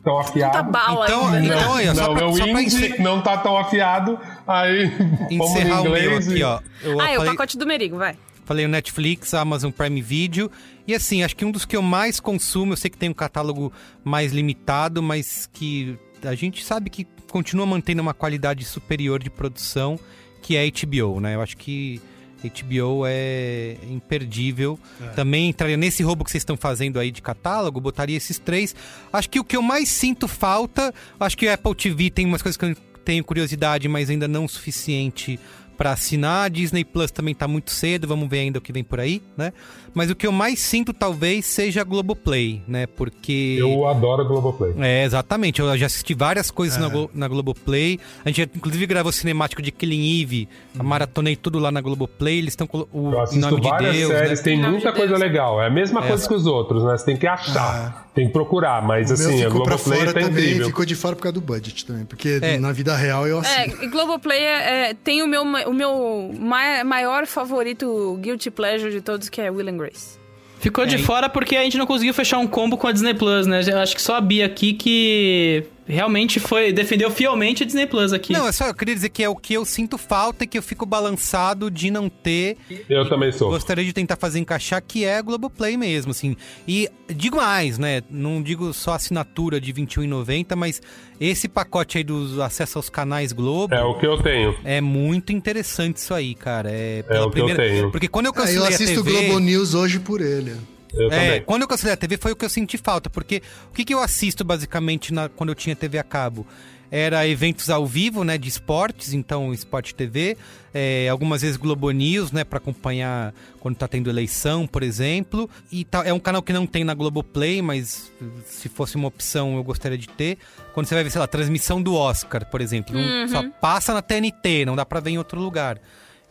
tão 0.05 0.19
afiado. 0.19 0.51
Puta 0.59 0.63
bala 0.79 1.07
Então, 1.07 1.27
ainda, 1.29 1.41
né? 1.57 1.83
então 1.85 1.95
só 1.95 2.03
não, 2.09 2.15
pra, 2.15 2.27
meu 2.27 2.33
só 2.37 2.43
pra 2.43 2.51
hindi 2.63 2.65
encer- 2.67 3.01
não 3.01 3.23
tá 3.23 3.39
tão 3.39 3.57
afiado. 3.57 4.19
Aí, 4.47 4.91
encerrar 5.31 5.81
o 5.81 5.85
meu 5.85 5.97
inglês 5.97 6.29
aqui, 6.29 6.39
e- 6.41 6.43
ó. 6.43 6.61
Eu 6.83 7.01
Ah, 7.01 7.09
é 7.11 7.13
o 7.15 7.17
falei- 7.17 7.31
pacote 7.33 7.57
do 7.57 7.67
Merigo, 7.67 7.97
vai. 7.97 8.15
Falei 8.45 8.67
o 8.67 8.69
Netflix, 8.69 9.33
Amazon 9.33 9.71
Prime 9.71 10.03
Video. 10.03 10.51
E 10.87 10.95
assim, 10.95 11.23
acho 11.23 11.35
que 11.35 11.47
um 11.47 11.51
dos 11.51 11.65
que 11.65 11.77
eu 11.77 11.83
mais 11.83 12.21
consumo, 12.21 12.75
eu 12.75 12.77
sei 12.77 12.91
que 12.91 12.99
tem 12.99 13.09
um 13.09 13.15
catálogo 13.15 13.73
mais 14.05 14.33
limitado, 14.33 15.03
mas 15.03 15.49
que 15.51 15.97
a 16.23 16.35
gente 16.35 16.63
sabe 16.63 16.91
que 16.91 17.07
continua 17.31 17.67
mantendo 17.67 18.03
uma 18.03 18.15
qualidade 18.15 18.65
superior 18.65 19.23
de 19.23 19.31
produção, 19.31 19.99
que 20.43 20.57
é 20.57 20.65
a 20.65 20.71
HBO, 20.71 21.21
né? 21.21 21.35
Eu 21.35 21.41
acho 21.41 21.57
que 21.57 22.01
HBO 22.43 23.05
é 23.07 23.77
imperdível. 23.91 24.79
Também 25.15 25.51
entraria 25.51 25.77
nesse 25.77 26.03
roubo 26.03 26.25
que 26.25 26.31
vocês 26.31 26.41
estão 26.41 26.57
fazendo 26.57 26.99
aí 26.99 27.11
de 27.11 27.21
catálogo, 27.21 27.81
botaria 27.81 28.17
esses 28.17 28.39
três. 28.39 28.75
Acho 29.13 29.29
que 29.29 29.39
o 29.39 29.45
que 29.45 29.57
eu 29.57 29.63
mais 29.63 29.89
sinto 29.89 30.27
falta, 30.27 30.95
acho 31.19 31.37
que 31.37 31.47
o 31.47 31.53
Apple 31.53 31.75
TV 31.75 32.11
tem 32.11 32.27
umas 32.27 32.43
coisas 32.43 32.57
que 32.57 32.65
eu 32.65 32.75
tenho 33.05 33.25
curiosidade, 33.25 33.89
mas 33.89 34.09
ainda 34.09 34.27
não 34.27 34.45
o 34.45 34.49
suficiente 34.49 35.39
pra 35.81 35.93
assinar. 35.93 36.45
A 36.45 36.49
Disney 36.51 36.85
Plus 36.85 37.11
também 37.11 37.35
tá 37.35 37.49
muito 37.49 37.71
cedo, 37.71 38.07
vamos 38.07 38.29
ver 38.29 38.41
ainda 38.41 38.59
o 38.59 38.61
que 38.63 38.71
vem 38.71 38.85
por 38.85 39.01
aí, 39.01 39.23
né? 39.35 39.51
Mas 39.95 40.11
o 40.11 40.15
que 40.15 40.27
eu 40.27 40.31
mais 40.31 40.61
sinto 40.61 40.93
talvez 40.93 41.47
seja 41.47 41.81
a 41.81 41.85
Globoplay, 41.85 42.63
né? 42.69 42.87
Porque. 42.87 43.57
Eu 43.59 43.87
adoro 43.89 44.21
a 44.23 44.25
Globoplay. 44.25 44.75
É, 44.79 45.05
exatamente. 45.05 45.59
Eu 45.61 45.77
já 45.79 45.87
assisti 45.87 46.13
várias 46.13 46.51
coisas 46.51 46.77
na, 46.79 46.89
Glo- 46.89 47.11
na 47.15 47.27
Globoplay. 47.27 47.99
A 48.25 48.29
gente 48.29 48.43
inclusive 48.55 48.85
gravou 48.87 49.11
cinemático 49.11 49.63
de 49.63 49.73
Killing 49.73 50.21
Eve. 50.23 50.49
Eu 50.79 50.85
Maratonei 50.85 51.35
tudo 51.35 51.59
lá 51.59 51.73
na 51.73 51.81
Globoplay. 51.81 52.37
Eles 52.39 52.53
estão 52.53 52.67
com 52.67 52.87
o 52.93 53.13
Eu 53.13 53.21
assisto 53.23 53.41
Nome 53.41 53.61
de 53.63 53.69
várias 53.69 53.97
Deus, 53.97 54.13
séries, 54.13 54.39
né? 54.39 54.45
tem 54.45 54.59
muita 54.61 54.91
de 54.91 54.97
coisa 54.97 55.09
Deus. 55.15 55.21
legal. 55.21 55.63
É 55.63 55.67
a 55.67 55.71
mesma 55.71 56.03
coisa 56.03 56.29
que 56.29 56.35
os 56.35 56.47
outros, 56.47 56.85
né? 56.85 56.97
Você 56.97 57.07
tem 57.07 57.17
que 57.17 57.27
achar, 57.27 58.09
tem 58.15 58.27
que 58.27 58.33
procurar, 58.33 58.83
mas 58.87 59.11
O 59.11 59.15
assim, 59.15 59.43
a 59.45 59.49
Globoplay 59.49 60.05
tá 60.05 60.13
também, 60.13 60.25
incrível. 60.29 60.67
ficou 60.67 60.85
de 60.85 60.95
fora 60.95 61.17
por 61.17 61.23
causa 61.23 61.33
do 61.35 61.41
budget 61.41 61.85
também. 61.87 62.05
Porque 62.05 62.39
É. 62.43 62.59
na 62.59 62.71
vida 62.71 62.95
real 62.97 63.27
eu 63.27 63.39
É, 63.43 63.65
assino. 63.65 63.83
e 63.83 63.89
Globoplay 63.89 64.39
é, 64.39 64.91
é- 64.91 64.95
tem 64.95 65.23
o 65.23 65.27
meu, 65.27 65.45
o 65.71 65.75
meu 65.75 66.31
ma- 66.39 66.85
maior 66.85 67.27
favorito 67.27 68.19
guilty 68.21 68.51
pleasure 68.51 68.91
de 68.91 69.01
todos, 69.01 69.29
que 69.29 69.41
é 69.41 69.51
Will 69.51 69.69
and 69.69 69.77
Grace. 69.77 70.19
Ficou 70.59 70.85
de 70.85 70.97
É, 70.97 70.99
e- 70.99 71.03
fora 71.03 71.29
porque 71.29 71.57
a 71.57 71.63
gente 71.63 71.79
não 71.79 71.87
conseguiu 71.87 72.13
fechar 72.13 72.39
um 72.39 72.47
combo 72.47 72.77
com 72.77 72.87
a 72.87 72.93
Disney 72.93 73.15
Plus, 73.15 73.47
né? 73.47 73.63
Eu 73.67 73.79
acho 73.79 73.95
que 73.95 74.03
só 74.03 74.17
a 74.17 74.21
Bia 74.21 74.45
aqui 74.45 74.75
que 74.75 75.65
realmente 75.91 76.41
foi 76.41 76.73
defendeu 76.73 77.11
fielmente 77.11 77.63
a 77.63 77.67
Disney 77.67 77.87
Plus 77.87 78.13
aqui. 78.13 78.33
Não, 78.33 78.47
é 78.47 78.53
só 78.53 78.67
eu 78.67 78.75
queria 78.75 78.95
dizer 78.95 79.09
que 79.11 79.23
é 79.23 79.29
o 79.29 79.37
que 79.37 79.55
eu 79.55 79.65
sinto 79.65 79.99
falta 79.99 80.45
e 80.45 80.47
que 80.47 80.57
eu 80.57 80.63
fico 80.63 80.87
balançado 80.87 81.71
de 81.71 81.91
não 81.91 82.09
ter. 82.09 82.57
Eu 82.89 83.09
também 83.09 83.33
sou. 83.33 83.51
Gostaria 83.51 83.85
de 83.85 83.93
tentar 83.93 84.17
fazer 84.17 84.39
encaixar, 84.39 84.83
que 84.83 85.05
é 85.05 85.19
a 85.19 85.23
Globoplay 85.23 85.77
mesmo, 85.77 86.13
assim. 86.13 86.37
E 86.67 86.89
digo 87.09 87.37
mais, 87.37 87.79
né? 87.79 88.03
Não 88.11 88.43
digo 88.43 88.73
só 88.73 88.95
assinatura 88.95 89.61
de 89.61 89.73
R$21,90, 89.73 90.57
mas 90.57 90.81
esse 91.21 91.49
pacote 91.49 91.99
aí 91.99 92.05
dos 92.05 92.39
acesso 92.39 92.79
aos 92.79 92.89
canais 92.89 93.33
Globo. 93.33 93.75
É 93.75 93.83
o 93.83 93.99
que 93.99 94.07
eu 94.07 94.23
tenho. 94.23 94.57
É 94.65 94.81
muito 94.81 95.33
interessante 95.33 95.97
isso 95.97 96.15
aí, 96.15 96.35
cara. 96.35 96.71
É, 96.71 97.03
pela 97.03 97.27
o 97.27 97.31
que 97.31 97.41
eu 97.41 97.57
tenho. 97.57 97.91
Porque 97.91 98.09
quando 98.09 98.27
eu 98.27 98.33
Ah, 98.33 98.37
cancelei 98.37 98.61
eu 98.61 98.65
a 98.65 98.69
assisto 98.69 99.01
o 99.01 99.05
TV, 99.05 99.27
Globo 99.27 99.41
News 99.41 99.75
hoje 99.75 99.99
por 99.99 100.21
ele. 100.21 100.55
Eu 100.95 101.11
é, 101.13 101.25
também. 101.27 101.43
quando 101.43 101.63
eu 101.63 101.69
cancelei 101.69 101.95
a 101.95 101.97
TV 101.97 102.17
foi 102.17 102.33
o 102.33 102.37
que 102.37 102.45
eu 102.45 102.49
senti 102.49 102.77
falta, 102.79 103.09
porque 103.11 103.43
o 103.71 103.75
que, 103.75 103.85
que 103.85 103.95
eu 103.95 104.01
assisto 104.03 104.45
basicamente 104.45 105.13
na- 105.13 105.29
quando 105.29 105.51
eu 105.51 105.55
tinha 105.55 105.75
TV 105.77 105.99
a 105.99 106.05
cabo? 106.05 106.47
Era 106.93 107.25
eventos 107.25 107.71
ao 107.71 107.87
vivo, 107.87 108.25
né, 108.25 108.37
de 108.37 108.49
esportes, 108.49 109.13
então 109.15 109.53
Sport 109.55 109.93
TV, 109.93 110.37
é, 110.75 111.09
algumas 111.09 111.41
vezes 111.43 111.57
Globo 111.57 111.89
News, 111.93 112.33
né, 112.33 112.43
para 112.43 112.57
acompanhar 112.57 113.33
quando 113.61 113.77
tá 113.77 113.87
tendo 113.87 114.11
eleição, 114.11 114.67
por 114.67 114.83
exemplo. 114.83 115.49
E 115.71 115.85
tá- 115.85 116.03
é 116.05 116.13
um 116.13 116.19
canal 116.19 116.43
que 116.43 116.53
não 116.53 116.67
tem 116.67 116.83
na 116.83 116.93
Globoplay, 116.93 117.63
mas 117.63 118.11
se 118.45 118.69
fosse 118.69 118.97
uma 118.97 119.07
opção 119.07 119.55
eu 119.55 119.63
gostaria 119.63 119.97
de 119.97 120.09
ter. 120.09 120.37
Quando 120.75 120.87
você 120.87 120.97
vai 120.97 121.05
ver, 121.05 121.11
sei 121.11 121.21
lá, 121.21 121.29
transmissão 121.29 121.81
do 121.81 121.95
Oscar, 121.95 122.45
por 122.51 122.61
exemplo, 122.61 122.93
não- 122.93 123.29
só 123.29 123.49
passa 123.61 123.95
na 123.95 124.03
TNT, 124.03 124.65
não 124.65 124.75
dá 124.75 124.85
pra 124.85 124.99
ver 124.99 125.11
em 125.11 125.19
outro 125.19 125.41
lugar. 125.41 125.79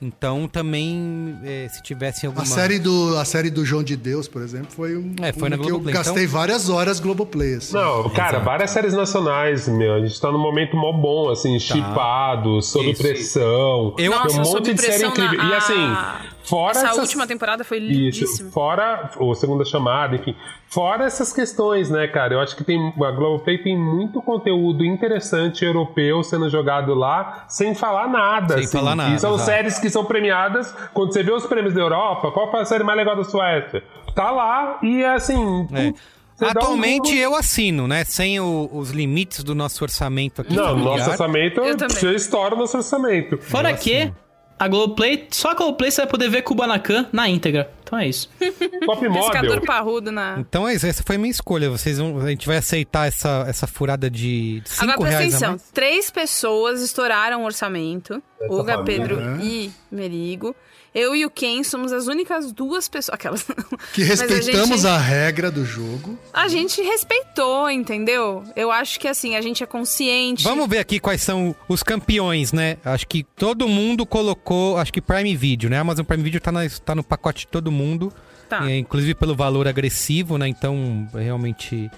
Então 0.02 0.47
também, 0.47 1.38
é, 1.43 1.68
se 1.70 1.84
tivesse 1.84 2.26
alguma... 2.26 2.43
A 2.43 2.45
série, 2.45 2.80
do, 2.80 3.18
a 3.18 3.26
série 3.26 3.50
do 3.50 3.66
João 3.66 3.84
de 3.84 3.97
Deus, 3.97 4.30
por 4.30 4.41
exemplo, 4.41 4.68
foi 4.72 4.95
um. 4.95 5.14
É, 5.22 5.34
foi 5.34 5.43
uma 5.43 5.50
na 5.50 5.58
que 5.58 5.64
eu 5.64 5.70
Globoplay, 5.72 5.93
gastei 5.93 6.24
então- 6.24 6.34
várias 6.39 6.70
horas 6.70 7.00
Globoplay. 7.02 7.56
Assim. 7.56 7.74
Não, 7.74 8.10
cara, 8.10 8.39
várias 8.39 8.72
séries 8.72 8.93
nacionais, 8.93 9.68
meu. 9.68 9.95
A 9.95 10.00
gente 10.06 10.20
tá 10.22 10.32
num 10.32 10.39
momento 10.39 10.78
mó 10.78 10.93
bom, 10.93 11.30
assim, 11.30 11.60
chipado, 11.60 12.62
sob 12.62 12.91
Isso. 12.91 13.02
pressão. 13.02 13.88
Eu- 13.89 13.93
tem 13.97 14.10
Nossa, 14.10 14.39
um 14.41 14.45
Sob 14.45 14.60
monte 14.70 14.74
de 14.74 14.82
série 14.82 15.06
incrível. 15.06 15.38
na- 15.38 15.50
E 15.50 15.54
assim, 15.54 15.74
a- 15.84 16.22
fora 16.50 16.72
Essa 16.72 16.88
essas... 16.88 16.97
última 17.00 17.28
temporada 17.28 17.64
foi 17.64 17.78
Isso, 17.78 18.22
lindíssima. 18.22 18.52
fora 18.52 19.12
o 19.18 19.34
segunda 19.36 19.64
chamada, 19.64 20.16
enfim. 20.16 20.36
Fora 20.68 21.06
essas 21.06 21.32
questões, 21.34 21.89
né, 21.89 22.08
cara? 22.08 22.34
Eu 22.34 22.39
acho 22.39 22.56
que 22.56 22.64
tem 22.64 22.88
a 22.89 23.12
Globoplay 23.12 23.58
tem 23.60 23.78
muito 23.78 24.22
conteúdo 24.22 24.84
interessante 24.86 25.64
europeu 25.66 26.24
sendo 26.24 26.50
jogado 26.50 26.93
lá, 26.93 27.45
sem 27.47 27.74
falar 27.74 28.08
nada. 28.08 28.56
Sem 28.56 28.64
assim. 28.66 28.78
falar 28.78 28.95
nada, 28.95 29.16
E 29.16 29.20
são 29.20 29.34
exato. 29.36 29.45
séries 29.50 29.80
que 29.80 29.89
são 29.89 30.06
premiadas. 30.06 30.74
Quando 30.93 31.14
você 31.14 31.24
vê 31.24 31.32
os 31.32 31.45
prêmios 31.45 31.74
da 31.74 31.82
Europa, 31.82 32.32
qual 32.32 32.52
foi 32.52 32.62
a 32.62 32.66
série 32.66 32.84
mais 32.84 32.97
legal 32.97 33.16
da 33.16 33.24
Suécia? 33.24 33.84
Tá 34.16 34.30
lá 34.32 34.78
e 34.84 35.04
assim. 35.04 35.68
É. 35.74 35.91
você 36.36 36.45
dá 36.45 36.47
um 36.47 36.50
Atualmente 36.64 37.10
Google- 37.12 37.18
eu 37.20 37.36
assino, 37.36 37.88
né? 37.88 38.04
Sem 38.06 38.39
o- 38.39 38.70
os 38.72 38.91
limites 38.91 39.43
do 39.43 39.54
nosso 39.56 39.84
orçamento 39.84 40.41
aqui. 40.41 40.56
Não, 40.56 40.68
familiar. 40.70 40.97
nosso 40.97 41.10
orçamento, 41.12 41.62
você 41.89 42.16
estoura 42.16 42.56
o 42.56 42.58
nosso 42.58 42.78
orçamento. 42.78 43.38
Fora 43.39 43.74
que 43.74 44.12
a 44.60 44.68
Globoplay, 44.68 45.28
só 45.32 45.51
a 45.51 45.53
Globoplay 45.53 45.89
você 45.89 46.01
vai 46.01 46.10
poder 46.12 46.30
ver 46.30 46.41
Kubanacan 46.41 47.07
na 47.14 47.30
íntegra. 47.30 47.72
Então 47.82 47.97
é 47.97 48.07
isso. 48.07 48.30
Top 48.86 49.10
Pescador 49.10 49.62
parrudo 49.66 50.12
na. 50.12 50.38
Então 50.38 50.68
é 50.68 50.76
isso, 50.76 50.86
essa 50.86 51.01
foi 51.01 51.16
a 51.16 51.20
minha 51.20 51.32
escolha. 51.32 51.70
Vocês 51.70 51.97
vão, 51.97 52.20
a 52.20 52.30
gente 52.30 52.45
vai 52.45 52.57
aceitar 52.57 53.07
essa, 53.07 53.45
essa 53.47 53.66
furada 53.66 54.10
de 54.10 54.62
5 54.66 54.84
Agora 54.84 54.99
presta 54.99 55.18
reais 55.18 55.34
a 55.34 55.38
atenção: 55.38 55.49
mais. 55.51 55.72
três 55.74 56.12
pessoas 56.12 56.82
estouraram 56.82 57.41
o 57.41 57.45
orçamento. 57.45 58.22
Olga, 58.49 58.78
família, 58.78 58.99
Pedro 58.99 59.16
né? 59.22 59.39
e 59.41 59.72
Merigo. 59.89 60.55
Eu 60.94 61.16
e 61.16 61.24
o 61.26 61.30
Ken 61.30 61.64
somos 61.64 61.92
as 61.92 62.08
únicas 62.08 62.52
duas 62.52 62.90
pessoas. 62.90 63.14
Aquelas. 63.16 63.44
Que 63.94 64.04
Mas 64.06 64.22
a 64.22 64.26
respeitamos 64.26 64.82
gente- 64.82 64.88
a 64.88 64.98
regra 64.98 65.52
do 65.52 65.64
jogo. 65.66 66.18
A 66.34 66.48
gente 66.48 66.82
respeitou, 66.82 67.70
entendeu? 67.70 68.44
Eu 68.56 68.72
acho 68.72 69.00
que 69.00 69.08
assim, 69.08 69.36
a 69.36 69.42
gente 69.42 69.64
é 69.64 69.66
consciente. 69.66 70.44
Vamos 70.44 70.68
ver 70.68 70.80
aqui 70.80 71.00
quais 71.00 71.22
são 71.22 71.56
os 71.68 71.84
campeões, 71.84 72.52
né? 72.52 72.78
Acho 72.84 73.08
que 73.08 73.24
todo 73.36 73.68
mundo 73.68 74.06
colocou, 74.06 74.78
acho 74.78 74.92
que 74.92 75.02
Prime 75.02 75.36
Video, 75.36 75.70
né? 75.70 75.78
Amazon 75.78 76.06
Prime 76.06 76.24
Video 76.24 76.40
tá, 76.42 76.52
na- 76.52 76.68
tá 76.84 76.96
no 76.96 77.04
pacote 77.04 77.42
de 77.42 77.48
todo 77.48 77.72
mundo. 77.72 78.12
Tá. 78.50 78.68
É, 78.70 78.78
inclusive 78.78 79.14
pelo 79.14 79.36
valor 79.36 79.68
agressivo, 79.68 80.38
né? 80.38 80.48
Então, 80.48 81.08
realmente. 81.14 81.90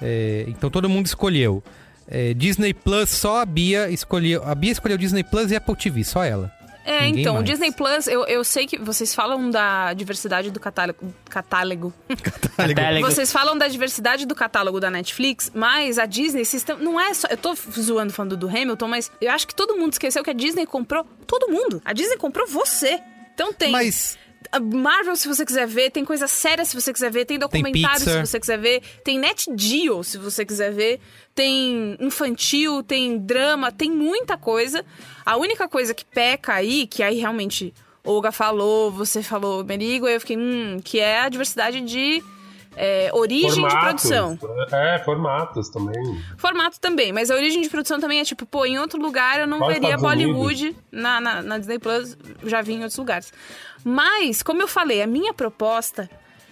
é, 0.00 0.44
então 0.48 0.68
todo 0.68 0.88
mundo 0.88 1.06
escolheu. 1.06 1.62
É, 2.08 2.34
Disney 2.34 2.74
Plus, 2.74 3.08
só 3.10 3.40
a 3.40 3.46
Bia 3.46 3.88
escolheu. 3.88 4.42
A 4.44 4.54
Bia 4.54 4.72
escolheu 4.72 4.98
Disney 4.98 5.22
Plus 5.22 5.50
e 5.52 5.56
Apple 5.56 5.76
TV, 5.76 6.02
só 6.04 6.24
ela. 6.24 6.52
É, 6.84 7.06
Ninguém 7.06 7.20
então, 7.20 7.34
o 7.34 7.36
mais. 7.36 7.48
Disney 7.48 7.72
Plus, 7.72 8.06
eu, 8.06 8.24
eu 8.26 8.42
sei 8.42 8.66
que 8.66 8.78
vocês 8.78 9.14
falam 9.14 9.50
da 9.50 9.92
diversidade 9.92 10.50
do 10.50 10.58
catálogo. 10.58 11.14
catálogo. 11.28 11.92
Catálogo. 12.22 13.06
Vocês 13.06 13.32
falam 13.32 13.56
da 13.56 13.68
diversidade 13.68 14.26
do 14.26 14.34
catálogo 14.34 14.80
da 14.80 14.90
Netflix, 14.90 15.50
mas 15.54 15.98
a 15.98 16.06
Disney 16.06 16.42
não 16.80 17.00
é 17.00 17.14
só. 17.14 17.28
Eu 17.28 17.36
tô 17.36 17.54
zoando 17.54 18.12
falando 18.12 18.36
do 18.36 18.48
Hamilton, 18.48 18.88
mas 18.88 19.10
eu 19.20 19.30
acho 19.30 19.46
que 19.46 19.54
todo 19.54 19.76
mundo 19.76 19.92
esqueceu 19.92 20.22
que 20.22 20.30
a 20.30 20.34
Disney 20.34 20.66
comprou 20.66 21.06
todo 21.26 21.48
mundo. 21.50 21.80
A 21.84 21.92
Disney 21.92 22.16
comprou 22.16 22.46
você. 22.46 23.00
Então 23.34 23.52
tem. 23.52 23.70
Mas 23.72 24.18
Marvel, 24.60 25.16
se 25.16 25.28
você 25.28 25.44
quiser 25.44 25.66
ver, 25.66 25.90
tem 25.90 26.04
coisa 26.04 26.26
séria 26.26 26.64
se 26.64 26.74
você 26.74 26.92
quiser 26.92 27.10
ver, 27.10 27.24
tem 27.24 27.38
documentário 27.38 28.00
se 28.00 28.04
Pixar. 28.04 28.26
você 28.26 28.40
quiser 28.40 28.58
ver, 28.58 28.82
tem 29.04 29.18
Net 29.18 29.50
Geo 29.56 30.02
se 30.02 30.18
você 30.18 30.44
quiser 30.44 30.72
ver, 30.72 31.00
tem 31.34 31.96
infantil, 32.00 32.82
tem 32.82 33.18
drama, 33.18 33.70
tem 33.72 33.90
muita 33.90 34.36
coisa. 34.36 34.84
A 35.24 35.36
única 35.36 35.68
coisa 35.68 35.94
que 35.94 36.04
peca 36.04 36.54
aí, 36.54 36.86
que 36.86 37.02
aí 37.02 37.18
realmente 37.18 37.74
Olga 38.04 38.32
falou, 38.32 38.90
você 38.90 39.22
falou, 39.22 39.64
Merigo, 39.64 40.08
eu 40.08 40.20
fiquei, 40.20 40.36
hum, 40.36 40.80
que 40.82 40.98
é 40.98 41.20
a 41.20 41.28
diversidade 41.28 41.80
de 41.80 42.22
é, 42.76 43.10
origem 43.12 43.66
de 43.66 43.78
produção. 43.78 44.38
É, 44.72 44.98
formatos 45.00 45.68
também. 45.68 46.22
Formato 46.36 46.80
também, 46.80 47.12
mas 47.12 47.30
a 47.30 47.34
origem 47.34 47.62
de 47.62 47.68
produção 47.68 48.00
também 48.00 48.20
é 48.20 48.24
tipo, 48.24 48.46
pô, 48.46 48.64
em 48.64 48.78
outro 48.78 49.00
lugar 49.00 49.40
eu 49.40 49.46
não 49.46 49.60
veria 49.60 49.94
Estados 49.94 50.02
Bollywood 50.02 50.76
na, 50.90 51.20
na, 51.20 51.42
na 51.42 51.58
Disney 51.58 51.78
Plus, 51.78 52.16
já 52.44 52.62
vi 52.62 52.74
em 52.74 52.78
outros 52.78 52.96
lugares. 52.96 53.32
Mas, 53.84 54.42
como 54.42 54.62
eu 54.62 54.68
falei, 54.68 55.02
a 55.02 55.06
minha 55.06 55.32
proposta 55.34 56.08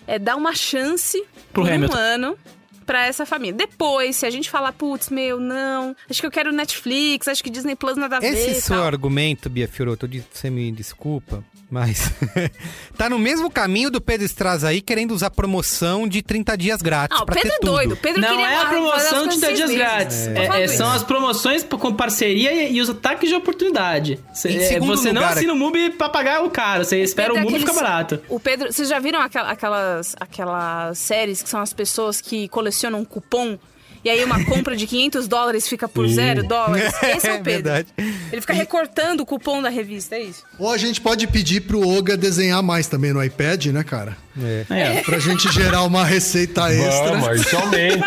é 0.06 0.18
dar 0.18 0.36
uma 0.36 0.54
chance 0.54 1.22
Pro 1.52 1.62
por 1.64 1.70
Hamilton. 1.72 1.94
um 1.96 1.98
ano 1.98 2.38
pra 2.86 3.06
essa 3.06 3.24
família. 3.24 3.54
Depois, 3.54 4.16
se 4.16 4.26
a 4.26 4.30
gente 4.30 4.50
falar, 4.50 4.72
putz, 4.72 5.10
meu, 5.10 5.38
não, 5.38 5.94
acho 6.08 6.20
que 6.20 6.26
eu 6.26 6.30
quero 6.30 6.50
Netflix, 6.52 7.28
acho 7.28 7.42
que 7.44 7.48
Disney 7.48 7.76
Plus 7.76 7.96
nada 7.96 8.16
a 8.16 8.20
ver. 8.20 8.32
esse 8.32 8.60
seu 8.62 8.76
tal. 8.76 8.84
argumento, 8.86 9.48
Bia 9.48 9.68
Fioroto, 9.68 10.08
de- 10.08 10.24
você 10.32 10.50
me 10.50 10.72
desculpa, 10.72 11.44
mas 11.70 12.10
tá 12.98 13.08
no 13.08 13.18
mesmo 13.18 13.50
caminho 13.50 13.90
do 13.90 14.00
Pedro 14.00 14.26
Estraz 14.26 14.64
aí 14.64 14.80
querendo 14.80 15.12
usar 15.12 15.30
promoção 15.30 16.06
de 16.08 16.20
30 16.22 16.56
dias 16.58 16.82
grátis 16.82 17.16
Ah, 17.18 17.22
o 17.22 17.26
Pedro 17.26 17.42
ter 17.42 17.48
é 17.48 17.58
tudo. 17.58 17.70
doido. 17.72 17.96
Pedro 17.96 18.20
Não 18.20 18.28
queria 18.28 18.50
é 18.50 18.56
a 18.56 18.66
promoção 18.66 19.22
de 19.28 19.38
coisas 19.38 19.40
10 19.40 19.56
dias 19.56 19.70
grátis. 19.70 20.26
É- 20.28 20.62
é- 20.64 20.68
são 20.68 20.90
as 20.90 21.02
promoções 21.02 21.62
com 21.64 21.94
parceria 21.94 22.52
e, 22.52 22.74
e 22.74 22.80
os 22.80 22.90
ataques 22.90 23.28
de 23.28 23.34
oportunidade. 23.34 24.18
Cê- 24.34 24.48
é, 24.56 24.80
você 24.80 25.12
não 25.12 25.20
lugar, 25.22 25.36
assina 25.36 25.52
o 25.52 25.56
MUBI 25.56 25.90
pra 25.90 26.08
pagar 26.08 26.44
o 26.44 26.50
caro. 26.50 26.84
Você 26.84 27.00
espera 27.02 27.32
o 27.32 27.36
é 27.38 27.42
MUBI 27.42 27.60
ficar 27.60 27.72
barato. 27.74 28.20
O 28.28 28.40
Pedro, 28.40 28.72
vocês 28.72 28.88
já 28.88 28.98
viram 28.98 29.20
aquela- 29.20 29.50
aquelas, 29.50 30.16
aquelas 30.18 30.98
séries 30.98 31.42
que 31.42 31.48
são 31.48 31.60
as 31.60 31.72
pessoas 31.72 32.20
que 32.20 32.48
colecionam 32.48 33.04
cupom? 33.04 33.58
E 34.02 34.08
aí 34.08 34.24
uma 34.24 34.42
compra 34.46 34.74
de 34.74 34.86
500 34.86 35.28
dólares 35.28 35.68
fica 35.68 35.86
por 35.88 36.08
Sim. 36.08 36.14
zero 36.14 36.42
dólares? 36.42 36.90
Esse 37.02 37.26
é 37.28 37.30
É 37.30 37.34
o 37.34 37.42
Pedro. 37.42 37.44
verdade. 37.70 37.88
Ele 38.32 38.40
fica 38.40 38.54
recortando 38.54 39.22
o 39.22 39.26
cupom 39.26 39.60
da 39.60 39.68
revista, 39.68 40.16
é 40.16 40.22
isso? 40.22 40.42
Ou 40.58 40.70
a 40.70 40.78
gente 40.78 41.00
pode 41.00 41.26
pedir 41.26 41.60
pro 41.62 41.86
Oga 41.86 42.16
desenhar 42.16 42.62
mais 42.62 42.86
também 42.86 43.12
no 43.12 43.22
iPad, 43.22 43.66
né, 43.66 43.84
cara? 43.84 44.16
É. 44.42 44.64
É. 44.70 45.02
Pra 45.02 45.18
gente 45.18 45.52
gerar 45.52 45.82
uma 45.82 46.04
receita 46.04 46.72
extra. 46.72 47.18
Vamos, 47.18 47.40
isso 47.42 47.56
aumenta. 47.56 48.06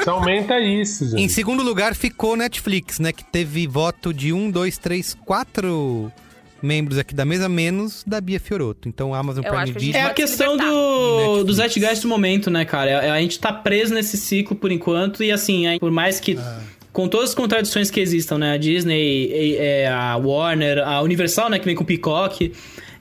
isso 0.00 0.10
aumenta 0.10 0.60
isso, 0.60 1.04
Em 1.04 1.08
gente. 1.20 1.32
segundo 1.32 1.62
lugar 1.62 1.94
ficou 1.94 2.36
Netflix, 2.36 2.98
né? 2.98 3.12
Que 3.12 3.24
teve 3.24 3.66
voto 3.66 4.12
de 4.12 4.32
um, 4.32 4.50
dois, 4.50 4.76
três, 4.76 5.16
quatro 5.24 6.12
membros 6.62 6.98
aqui 6.98 7.14
da 7.14 7.24
mesa, 7.24 7.48
menos 7.48 8.02
da 8.06 8.20
Bia 8.20 8.38
Fioroto. 8.38 8.88
Então, 8.88 9.14
Amazon 9.14 9.42
Prime 9.42 9.64
que 9.64 9.70
a 9.70 9.74
Video... 9.74 9.80
gente 9.80 9.96
É 9.96 10.02
a 10.04 10.10
questão 10.10 10.56
do, 10.56 11.44
do 11.44 11.52
zeitgeist 11.52 12.02
do 12.02 12.08
momento, 12.08 12.50
né, 12.50 12.64
cara? 12.64 13.12
A, 13.12 13.14
a 13.14 13.20
gente 13.20 13.38
tá 13.38 13.52
preso 13.52 13.92
nesse 13.92 14.16
ciclo 14.16 14.56
por 14.56 14.70
enquanto 14.70 15.22
e 15.24 15.32
assim, 15.32 15.66
aí, 15.66 15.78
por 15.78 15.90
mais 15.90 16.20
que 16.20 16.38
com 16.92 17.08
todas 17.08 17.30
as 17.30 17.34
contradições 17.34 17.90
que 17.90 18.00
existam, 18.00 18.38
né? 18.38 18.52
A 18.52 18.56
Disney, 18.56 19.56
é, 19.58 19.88
a 19.88 20.16
Warner, 20.16 20.78
a 20.86 21.00
Universal, 21.02 21.50
né? 21.50 21.58
Que 21.58 21.64
vem 21.64 21.74
com 21.74 21.84
Peacock, 21.84 22.52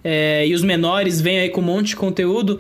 é, 0.04 0.48
e 0.48 0.54
os 0.54 0.64
menores 0.64 1.22
vêm 1.22 1.40
aí 1.40 1.50
com 1.50 1.62
um 1.62 1.66
monte 1.66 1.88
de 1.88 1.96
conteúdo. 1.96 2.60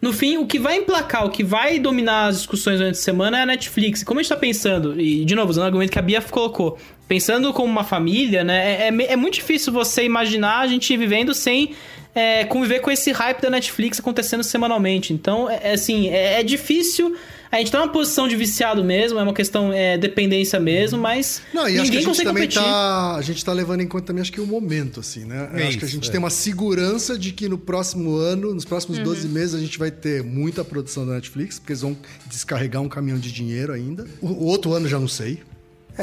No 0.00 0.14
fim, 0.14 0.38
o 0.38 0.46
que 0.46 0.58
vai 0.58 0.78
emplacar, 0.78 1.26
o 1.26 1.30
que 1.30 1.44
vai 1.44 1.78
dominar 1.78 2.28
as 2.28 2.38
discussões 2.38 2.78
durante 2.78 2.94
a 2.94 3.02
semana 3.02 3.38
é 3.38 3.42
a 3.42 3.46
Netflix. 3.46 4.02
Como 4.02 4.18
a 4.18 4.22
gente 4.22 4.30
tá 4.30 4.36
pensando, 4.36 4.98
e 4.98 5.24
de 5.26 5.34
novo, 5.34 5.50
usando 5.50 5.64
o 5.64 5.66
argumento 5.66 5.92
que 5.92 5.98
a 5.98 6.02
Bia 6.02 6.22
colocou, 6.22 6.78
pensando 7.06 7.52
como 7.52 7.70
uma 7.70 7.84
família, 7.84 8.42
né? 8.42 8.86
É, 8.86 8.88
é, 8.88 9.12
é 9.12 9.16
muito 9.16 9.34
difícil 9.34 9.72
você 9.72 10.04
imaginar 10.04 10.60
a 10.60 10.66
gente 10.66 10.96
vivendo 10.96 11.34
sem 11.34 11.74
é, 12.14 12.44
conviver 12.44 12.80
com 12.80 12.90
esse 12.90 13.12
hype 13.12 13.40
da 13.40 13.50
Netflix 13.50 13.98
acontecendo 14.00 14.42
semanalmente. 14.42 15.12
Então, 15.12 15.48
é, 15.48 15.60
é 15.62 15.72
assim, 15.72 16.08
é, 16.08 16.40
é 16.40 16.42
difícil 16.42 17.16
a 17.52 17.58
gente 17.58 17.72
tá 17.72 17.80
numa 17.80 17.92
posição 17.92 18.28
de 18.28 18.36
viciado 18.36 18.84
mesmo, 18.84 19.18
é 19.18 19.22
uma 19.24 19.34
questão 19.34 19.72
é, 19.72 19.98
dependência 19.98 20.60
mesmo, 20.60 21.00
mas 21.00 21.42
Não, 21.52 21.68
e 21.68 21.72
ninguém 21.72 21.80
acho 21.80 21.90
que 21.90 21.96
a 21.96 22.00
gente 22.00 22.08
consegue 22.08 22.28
competir. 22.28 22.62
tá. 22.62 23.16
A 23.16 23.22
gente 23.22 23.44
tá 23.44 23.52
levando 23.52 23.80
em 23.80 23.88
conta 23.88 24.06
também, 24.06 24.22
acho 24.22 24.30
que 24.30 24.40
o 24.40 24.46
momento, 24.46 25.00
assim, 25.00 25.24
né? 25.24 25.50
É 25.54 25.66
acho 25.66 25.78
que 25.78 25.84
a 25.84 25.88
isso, 25.88 25.96
gente 25.96 26.08
é. 26.08 26.12
tem 26.12 26.20
uma 26.20 26.30
segurança 26.30 27.18
de 27.18 27.32
que 27.32 27.48
no 27.48 27.58
próximo 27.58 28.14
ano, 28.14 28.54
nos 28.54 28.64
próximos 28.64 29.00
12 29.00 29.26
meses, 29.26 29.56
a 29.56 29.58
gente 29.58 29.76
vai 29.80 29.90
ter 29.90 30.22
muita 30.22 30.64
produção 30.64 31.04
da 31.04 31.14
Netflix, 31.14 31.58
porque 31.58 31.72
eles 31.72 31.82
vão 31.82 31.96
descarregar 32.26 32.80
um 32.82 32.88
caminhão 32.88 33.18
de 33.18 33.32
dinheiro 33.32 33.72
ainda. 33.72 34.06
O, 34.20 34.28
o 34.28 34.44
outro 34.44 34.72
ano 34.72 34.86
já 34.86 35.00
não 35.00 35.08
sei. 35.08 35.40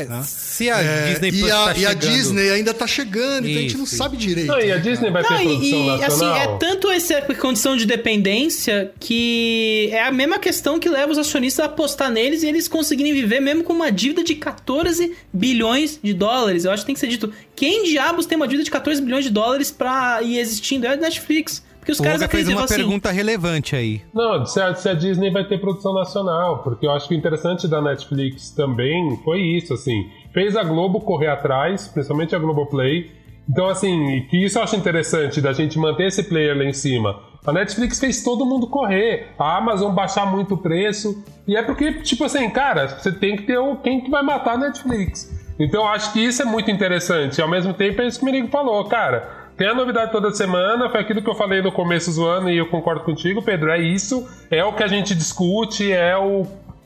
É, 0.02 0.06
né? 0.06 0.24
se 0.26 0.70
a 0.70 0.80
É, 0.80 1.10
Disney 1.12 1.30
e 1.30 1.40
Plus 1.40 1.52
a, 1.52 1.66
tá 1.66 1.78
e 1.78 1.86
a 1.86 1.94
Disney 1.94 2.50
ainda 2.52 2.74
tá 2.74 2.86
chegando, 2.88 3.48
então 3.48 3.60
a 3.60 3.62
gente 3.64 3.78
não 3.78 3.84
Isso. 3.86 3.96
sabe 3.96 4.18
direito. 4.18 4.48
Não, 4.48 4.60
e 4.60 4.72
a 4.72 4.76
né, 4.76 4.82
Disney 4.82 5.10
vai 5.12 5.24
ter 5.24 5.34
Não, 5.34 5.42
produção 5.42 5.64
e, 5.64 5.72
e, 5.72 5.90
assim, 6.04 6.26
nacional. 6.26 6.36
é 6.38 6.58
tanto 6.58 6.90
essa 6.92 7.22
condição 7.36 7.76
de 7.78 7.86
dependência 7.86 8.92
que 9.00 9.90
é 9.92 10.04
a 10.04 10.12
mesma 10.12 10.40
questão 10.40 10.80
que 10.80 10.90
leva 10.90 11.12
os 11.12 11.18
acionistas 11.18 11.64
a 11.64 11.68
apostar 11.68 12.10
neles 12.12 12.44
e 12.44 12.48
eles 12.48 12.68
conseguirem 12.68 13.14
viver 13.14 13.40
mesmo 13.40 13.64
com 13.64 13.74
uma 13.74 13.92
dívida 13.92 14.24
de 14.24 14.36
14 14.36 15.16
bilhões 15.34 16.00
de 16.02 16.14
dólares. 16.14 16.66
Eu 16.66 16.72
acho 16.72 16.84
que 16.84 16.88
tem 16.88 16.94
que 16.94 17.00
ser 17.00 17.08
dito, 17.08 17.32
quem 17.56 17.84
diabos 17.84 18.26
tem 18.26 18.36
uma 18.36 18.48
dívida 18.48 18.64
de 18.64 18.72
14 18.72 19.02
bilhões 19.02 19.26
de 19.26 19.32
dólares 19.32 19.72
pra 19.72 20.22
ir 20.22 20.40
existindo? 20.40 20.86
É 20.86 20.94
a 20.94 20.96
Netflix. 20.96 21.66
Porque 21.88 21.94
os 21.94 22.00
O 22.02 22.04
caras 22.04 22.22
Olga 22.22 22.32
fez 22.32 22.50
uma 22.50 22.66
assim... 22.66 22.76
pergunta 22.76 23.12
relevante 23.12 23.74
aí. 23.74 24.02
Não, 24.14 24.46
se 24.46 24.60
a, 24.60 24.76
se 24.76 24.90
a 24.90 24.94
Disney 24.94 25.32
vai 25.32 25.46
ter 25.46 25.58
produção 25.58 25.94
nacional, 25.94 26.62
porque 26.62 26.86
eu 26.86 26.92
acho 26.92 27.08
que 27.08 27.16
o 27.16 27.18
interessante 27.18 27.66
da 27.66 27.82
Netflix 27.82 28.50
também 28.50 29.18
foi 29.24 29.40
isso, 29.40 29.74
assim. 29.74 30.10
Fez 30.34 30.58
a 30.58 30.64
Globo 30.66 31.00
correr 31.00 31.28
atrás, 31.28 31.88
principalmente 31.88 32.36
a 32.36 32.40
Globoplay. 32.40 33.10
Então, 33.50 33.70
assim, 33.70 34.26
que 34.30 34.44
isso 34.44 34.60
eu 34.60 34.64
acho 34.64 34.76
interessante 34.76 35.40
da 35.40 35.54
gente 35.54 35.80
manter 35.80 36.08
esse 36.08 36.24
player 36.24 36.58
lá 36.58 36.66
em 36.66 36.74
cima. 36.74 37.22
A 37.46 37.54
Netflix 37.54 38.02
fez 38.02 38.22
todo 38.22 38.46
mundo 38.46 38.68
correr, 38.68 39.28
a 39.40 39.56
Amazon 39.56 39.94
baixar 39.94 40.30
muito 40.30 40.56
o 40.56 40.58
preço. 40.58 41.24
E 41.48 41.56
é 41.56 41.64
porque, 41.64 42.02
tipo 42.02 42.26
assim, 42.26 42.50
cara, 42.50 42.90
você 42.90 43.14
tem 43.14 43.38
que 43.38 43.44
ter 43.44 43.60
o, 43.60 43.78
quem 43.78 44.02
que 44.02 44.12
vai 44.12 44.24
matar 44.24 44.56
a 44.56 44.58
Netflix. 44.58 45.34
Então 45.58 45.84
eu 45.84 45.88
acho 45.88 46.12
que 46.12 46.20
isso 46.20 46.42
é 46.42 46.46
muito 46.46 46.70
interessante. 46.70 47.38
E 47.38 47.42
ao 47.42 47.50
mesmo 47.50 47.74
tempo 47.74 48.02
é 48.02 48.08
isso 48.08 48.20
que 48.20 48.24
o 48.24 48.26
Merigo 48.26 48.50
falou, 48.50 48.84
cara. 48.84 49.47
Tem 49.58 49.68
a 49.68 49.74
novidade 49.74 50.12
toda 50.12 50.32
semana, 50.32 50.88
foi 50.88 51.02
aquilo 51.02 51.22
que 51.22 51.30
eu 51.30 51.34
falei 51.34 51.64
no 51.64 51.72
começo 51.72 52.14
do 52.14 52.24
ano 52.26 52.48
e 52.48 52.58
eu 52.58 52.68
concordo 52.70 53.04
contigo, 53.04 53.42
Pedro. 53.42 53.72
É 53.72 53.80
isso, 53.80 54.30
é 54.52 54.64
o 54.64 54.74
que 54.74 54.84
a 54.84 54.88
gente 54.88 55.16
discute, 55.16 55.92
é 55.92 56.16
o 56.16 56.46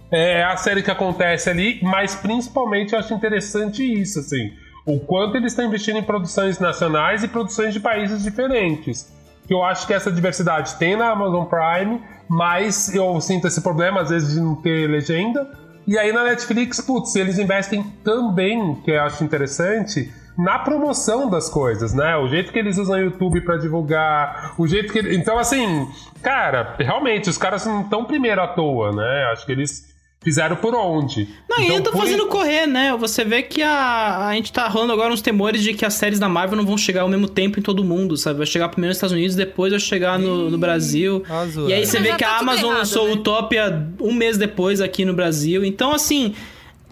é 0.09 0.43
a 0.43 0.57
série 0.57 0.83
que 0.83 0.91
acontece 0.91 1.49
ali, 1.49 1.79
mas 1.81 2.15
principalmente 2.15 2.91
eu 2.91 2.99
acho 2.99 3.13
interessante 3.13 3.81
isso, 3.81 4.19
assim, 4.19 4.51
o 4.85 4.99
quanto 4.99 5.37
eles 5.37 5.53
estão 5.53 5.65
investindo 5.65 5.99
em 5.99 6.03
produções 6.03 6.59
nacionais 6.59 7.23
e 7.23 7.29
produções 7.29 7.73
de 7.73 7.79
países 7.79 8.21
diferentes. 8.21 9.09
Que 9.47 9.53
eu 9.53 9.63
acho 9.63 9.87
que 9.87 9.93
essa 9.93 10.11
diversidade 10.11 10.75
tem 10.75 10.97
na 10.97 11.11
Amazon 11.11 11.45
Prime, 11.45 12.01
mas 12.27 12.93
eu 12.93 13.19
sinto 13.21 13.47
esse 13.47 13.61
problema 13.61 14.01
às 14.01 14.09
vezes 14.09 14.33
de 14.33 14.41
não 14.41 14.55
ter 14.55 14.87
legenda. 14.89 15.49
E 15.87 15.97
aí 15.97 16.11
na 16.11 16.23
Netflix, 16.23 16.81
putz, 16.81 17.15
eles 17.15 17.39
investem 17.39 17.83
também, 18.03 18.75
que 18.83 18.91
eu 18.91 19.01
acho 19.01 19.23
interessante, 19.23 20.11
na 20.37 20.59
promoção 20.59 21.29
das 21.29 21.49
coisas, 21.49 21.93
né? 21.93 22.15
O 22.17 22.27
jeito 22.27 22.51
que 22.51 22.59
eles 22.59 22.77
usam 22.77 22.95
o 22.97 23.01
YouTube 23.01 23.41
pra 23.41 23.57
divulgar, 23.57 24.53
o 24.57 24.65
jeito 24.67 24.91
que. 24.91 24.99
ele- 24.99 25.15
Então, 25.15 25.37
assim, 25.37 25.87
cara, 26.21 26.75
realmente, 26.79 27.29
os 27.29 27.37
caras 27.37 27.65
não 27.65 27.81
estão 27.81 28.05
primeiro 28.05 28.41
à 28.41 28.47
toa, 28.47 28.91
né? 28.91 29.29
Acho 29.33 29.45
que 29.45 29.51
eles 29.51 29.89
fizeram 30.23 30.55
por 30.55 30.75
onde. 30.75 31.27
Não, 31.49 31.57
e 31.59 31.63
Então, 31.63 31.75
ainda 31.77 31.89
tá 31.89 31.97
por- 31.97 32.03
fazendo 32.05 32.27
correr, 32.27 32.67
né? 32.67 32.95
Você 32.95 33.25
vê 33.25 33.41
que 33.41 33.63
a, 33.63 34.27
a 34.27 34.33
gente 34.35 34.53
tá 34.53 34.67
rolando 34.67 34.93
agora 34.93 35.11
uns 35.11 35.21
temores 35.21 35.63
de 35.63 35.73
que 35.73 35.83
as 35.83 35.95
séries 35.95 36.19
da 36.19 36.29
Marvel 36.29 36.55
não 36.57 36.65
vão 36.65 36.77
chegar 36.77 37.01
ao 37.01 37.09
mesmo 37.09 37.27
tempo 37.27 37.57
em 37.59 37.61
todo 37.63 37.83
mundo, 37.83 38.15
sabe? 38.15 38.37
Vai 38.37 38.45
chegar 38.45 38.69
primeiro 38.69 38.89
nos 38.91 38.97
Estados 38.97 39.13
Unidos, 39.15 39.35
depois 39.35 39.71
vai 39.71 39.79
chegar 39.79 40.19
no, 40.19 40.49
no 40.51 40.57
Brasil. 40.59 41.23
Zoeira. 41.51 41.71
E 41.71 41.73
aí 41.73 41.85
você 41.87 41.97
Mas 41.97 42.03
vê 42.03 42.09
já 42.11 42.17
que 42.17 42.23
tá 42.23 42.31
a 42.33 42.37
Amazon 42.39 42.65
errado, 42.65 42.77
lançou 42.77 43.07
né? 43.07 43.13
Utopia 43.13 43.87
um 43.99 44.13
mês 44.13 44.37
depois 44.37 44.79
aqui 44.79 45.03
no 45.05 45.13
Brasil. 45.15 45.65
Então, 45.65 45.91
assim, 45.91 46.35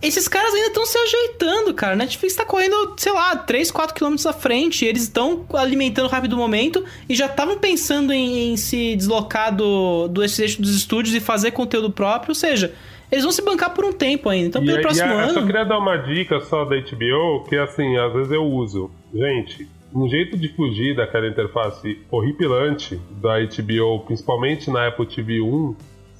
esses 0.01 0.27
caras 0.27 0.53
ainda 0.53 0.67
estão 0.67 0.85
se 0.85 0.97
ajeitando, 0.97 1.73
cara. 1.73 1.95
Netflix 1.95 2.35
tá 2.35 2.45
correndo, 2.45 2.93
sei 2.97 3.11
lá, 3.11 3.35
3, 3.35 3.69
4 3.71 3.93
quilômetros 3.95 4.25
à 4.25 4.33
frente. 4.33 4.85
Eles 4.85 5.03
estão 5.03 5.45
alimentando 5.53 6.05
o 6.05 6.09
rápido 6.09 6.37
momento 6.37 6.83
e 7.07 7.15
já 7.15 7.25
estavam 7.25 7.57
pensando 7.57 8.13
em, 8.13 8.53
em 8.53 8.57
se 8.57 8.95
deslocar 8.95 9.55
do, 9.55 10.07
do 10.07 10.21
eixo 10.23 10.61
dos 10.61 10.75
estúdios 10.75 11.13
e 11.15 11.19
fazer 11.19 11.51
conteúdo 11.51 11.91
próprio. 11.91 12.31
Ou 12.31 12.35
seja, 12.35 12.73
eles 13.11 13.23
vão 13.23 13.31
se 13.31 13.41
bancar 13.41 13.73
por 13.73 13.83
um 13.85 13.91
tempo 13.91 14.29
ainda. 14.29 14.47
Então, 14.47 14.63
E, 14.63 14.65
pelo 14.65 14.77
e 14.77 14.81
próximo 14.81 15.07
a- 15.13 15.23
eu 15.27 15.29
só 15.33 15.39
ano. 15.39 15.47
queria 15.47 15.65
dar 15.65 15.77
uma 15.79 15.97
dica 15.97 16.39
só 16.41 16.63
da 16.65 16.75
HBO, 16.75 17.43
que 17.49 17.55
assim, 17.57 17.97
às 17.97 18.13
vezes 18.13 18.31
eu 18.31 18.43
uso. 18.43 18.89
Gente, 19.13 19.67
um 19.93 20.07
jeito 20.07 20.37
de 20.37 20.47
fugir 20.49 20.95
daquela 20.95 21.27
interface 21.27 21.97
horripilante 22.11 22.99
da 23.21 23.39
HBO, 23.39 24.01
principalmente 24.05 24.69
na 24.69 24.87
Apple 24.87 25.07
TV 25.07 25.41
1. 25.41 25.75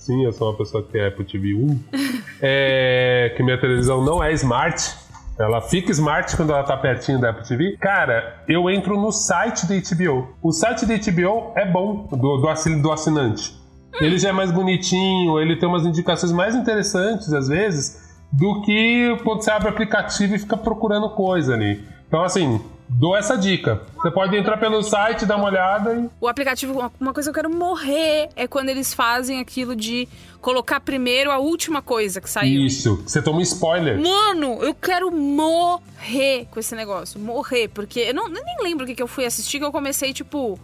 Sim, 0.10 0.26
eu 0.26 0.34
sou 0.34 0.50
uma 0.50 0.58
pessoa 0.58 0.82
que 0.82 0.92
tem 0.92 1.06
Apple 1.06 1.24
TV 1.24 1.54
1. 1.54 1.80
é 2.42 3.32
que 3.38 3.44
minha 3.44 3.60
televisão 3.62 4.04
não 4.04 4.24
é 4.24 4.34
smart. 4.34 4.92
Ela 5.38 5.62
fica 5.62 5.92
smart 5.92 6.36
quando 6.36 6.52
ela 6.52 6.64
tá 6.64 6.76
pertinho 6.76 7.22
da 7.22 7.30
Apple 7.30 7.48
TV. 7.48 7.78
Cara, 7.78 8.44
eu 8.48 8.68
entro 8.72 9.00
no 9.00 9.12
site 9.12 9.68
da 9.68 9.76
HBO. 9.76 10.30
O 10.42 10.52
site 10.52 10.88
da 10.88 10.96
HBO 10.96 11.54
é 11.56 11.64
bom, 11.64 12.08
do, 12.10 12.18
do, 12.18 12.38
do 12.82 12.92
assinante. 12.92 13.56
Ele 14.02 14.18
já 14.18 14.30
é 14.30 14.32
mais 14.32 14.52
bonitinho, 14.52 15.40
ele 15.40 15.56
tem 15.58 15.70
umas 15.70 15.86
indicações 15.86 16.32
mais 16.32 16.56
interessantes, 16.56 17.32
às 17.32 17.48
vezes, 17.48 18.18
do 18.34 18.64
que 18.64 19.16
quando 19.24 19.44
você 19.44 19.52
abre 19.52 19.68
o 19.68 19.72
aplicativo 19.72 20.34
e 20.34 20.40
fica 20.40 20.58
procurando 20.58 21.08
coisa 21.12 21.54
ali. 21.54 21.84
Então, 22.08 22.24
assim, 22.24 22.60
dou 22.90 23.16
essa 23.16 23.38
dica. 23.38 23.82
Você 23.96 24.12
pode 24.12 24.36
entrar 24.36 24.58
pelo 24.58 24.82
site, 24.82 25.26
dar 25.26 25.36
uma 25.38 25.46
olhada 25.46 25.94
e. 25.96 26.10
O 26.20 26.28
aplicativo, 26.28 26.74
uma- 27.00 27.14
coisa 27.14 27.32
que 27.32 27.38
eu 27.40 27.44
quero 27.44 27.54
morrer 27.56 28.30
é 28.36 28.48
quando 28.48 28.70
eles 28.70 28.94
fazem 28.94 29.40
aquilo 29.40 29.76
de 29.76 30.08
colocar 30.42 30.80
primeiro 30.80 31.32
a 31.32 31.38
última 31.38 31.82
coisa 31.82 32.20
que 32.22 32.30
saiu. 32.30 32.66
Isso, 32.66 33.02
você 33.06 33.22
toma 33.22 33.40
um 33.40 33.42
spoiler. 33.42 34.00
Mano, 34.02 34.60
eu 34.64 34.74
quero 34.74 35.12
morrer 35.12 36.48
com 36.52 36.60
esse 36.60 36.76
negócio. 36.76 37.20
Morrer, 37.20 37.68
porque 37.70 38.00
eu, 38.00 38.14
não, 38.14 38.26
eu 38.28 38.44
nem 38.44 38.64
lembro 38.64 38.84
o 38.86 38.88
que, 38.88 38.96
que 38.96 39.04
eu 39.04 39.08
fui 39.08 39.26
assistir, 39.26 39.60
que 39.60 39.66
eu 39.66 39.72
comecei, 39.72 40.14
tipo, 40.14 40.60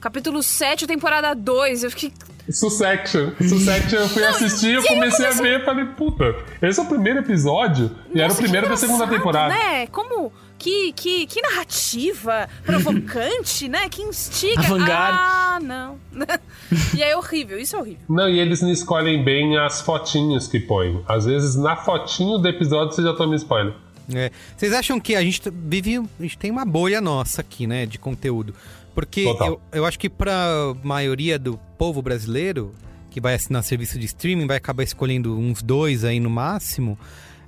capítulo 0.00 0.42
7, 0.42 0.86
temporada 0.86 1.34
2. 1.34 1.84
Eu 1.84 1.90
fiquei. 1.90 2.12
Succession. 2.48 3.30
Succession 3.40 3.98
eu 3.98 4.08
fui 4.08 4.24
assistir, 4.24 4.74
eu 4.74 4.80
aí 4.80 4.86
eu 4.86 4.94
comecei 4.94 5.26
a 5.26 5.28
comecei- 5.30 5.50
ver 5.58 5.62
e 5.62 5.64
falei, 5.64 5.84
puta, 5.86 6.36
esse 6.62 6.78
é 6.78 6.82
o 6.82 6.86
primeiro 6.86 7.18
episódio 7.18 7.90
e 8.14 8.18
era 8.20 8.26
o 8.26 8.28
Nossa, 8.28 8.40
primeiro 8.42 8.68
da 8.68 8.76
segunda 8.76 9.06
temporada. 9.08 9.52
Né? 9.52 9.86
Como. 9.88 10.32
Que, 10.58 10.92
que, 10.92 11.26
que 11.26 11.42
narrativa 11.42 12.48
provocante, 12.64 13.68
né? 13.68 13.88
Que 13.88 14.02
instiga. 14.02 14.60
Avant-garde. 14.60 15.18
Ah, 15.20 15.58
não. 15.62 15.98
e 16.96 17.02
é 17.02 17.16
horrível, 17.16 17.58
isso 17.58 17.76
é 17.76 17.78
horrível. 17.78 18.00
Não, 18.08 18.28
e 18.28 18.38
eles 18.38 18.62
não 18.62 18.70
escolhem 18.70 19.22
bem 19.22 19.58
as 19.58 19.80
fotinhos 19.82 20.48
que 20.48 20.58
põem. 20.58 21.02
Às 21.06 21.26
vezes, 21.26 21.56
na 21.56 21.76
fotinho 21.76 22.38
do 22.38 22.48
episódio, 22.48 22.94
você 22.94 23.02
já 23.02 23.12
toma 23.14 23.36
spoiler. 23.36 23.74
É. 24.14 24.30
Vocês 24.56 24.72
acham 24.72 25.00
que 25.00 25.14
a 25.14 25.22
gente 25.22 25.42
vive. 25.50 25.98
A 25.98 26.22
gente 26.22 26.38
tem 26.38 26.50
uma 26.50 26.64
bolha 26.64 27.00
nossa 27.00 27.40
aqui, 27.40 27.66
né? 27.66 27.86
De 27.86 27.98
conteúdo. 27.98 28.54
Porque 28.94 29.24
Total. 29.24 29.48
eu, 29.48 29.60
eu 29.72 29.84
acho 29.84 29.98
que 29.98 30.08
pra 30.08 30.74
maioria 30.82 31.38
do 31.38 31.58
povo 31.76 32.00
brasileiro 32.00 32.72
que 33.10 33.20
vai 33.20 33.34
assinar 33.34 33.62
serviço 33.62 33.98
de 33.98 34.04
streaming, 34.04 34.46
vai 34.46 34.58
acabar 34.58 34.82
escolhendo 34.82 35.38
uns 35.38 35.62
dois 35.62 36.04
aí 36.04 36.20
no 36.20 36.28
máximo. 36.28 36.98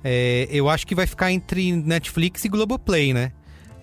É, 0.03 0.47
eu 0.51 0.69
acho 0.69 0.85
que 0.87 0.95
vai 0.95 1.05
ficar 1.05 1.31
entre 1.31 1.71
Netflix 1.71 2.45
e 2.45 2.49
Globoplay, 2.49 3.13
né? 3.13 3.31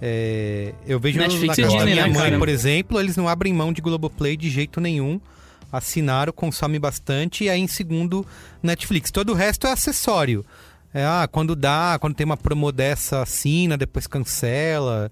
É, 0.01 0.75
eu 0.87 1.01
vejo 1.01 1.19
Netflix 1.19 1.57
na 1.57 1.65
casa 1.65 1.79
da 1.79 1.85
minha 1.85 2.07
né, 2.07 2.13
mãe, 2.13 2.23
cara? 2.25 2.39
por 2.39 2.49
exemplo, 2.49 3.01
eles 3.01 3.17
não 3.17 3.29
abrem 3.29 3.53
mão 3.53 3.73
de 3.73 3.81
Globoplay 3.81 4.37
de 4.37 4.51
jeito 4.51 4.81
nenhum. 4.81 5.21
Assinaram, 5.73 6.33
consome 6.33 6.79
bastante, 6.79 7.45
e 7.45 7.51
aí 7.51 7.61
em 7.61 7.67
segundo, 7.67 8.25
Netflix. 8.63 9.11
Todo 9.11 9.33
o 9.33 9.35
resto 9.35 9.67
é 9.67 9.73
acessório. 9.73 10.45
É, 10.95 11.05
ah, 11.05 11.29
quando 11.31 11.57
dá, 11.57 11.99
quando 12.01 12.15
tem 12.15 12.25
uma 12.25 12.37
promo 12.37 12.71
dessa, 12.73 13.21
assina, 13.21 13.77
depois 13.77 14.07
cancela. 14.07 15.11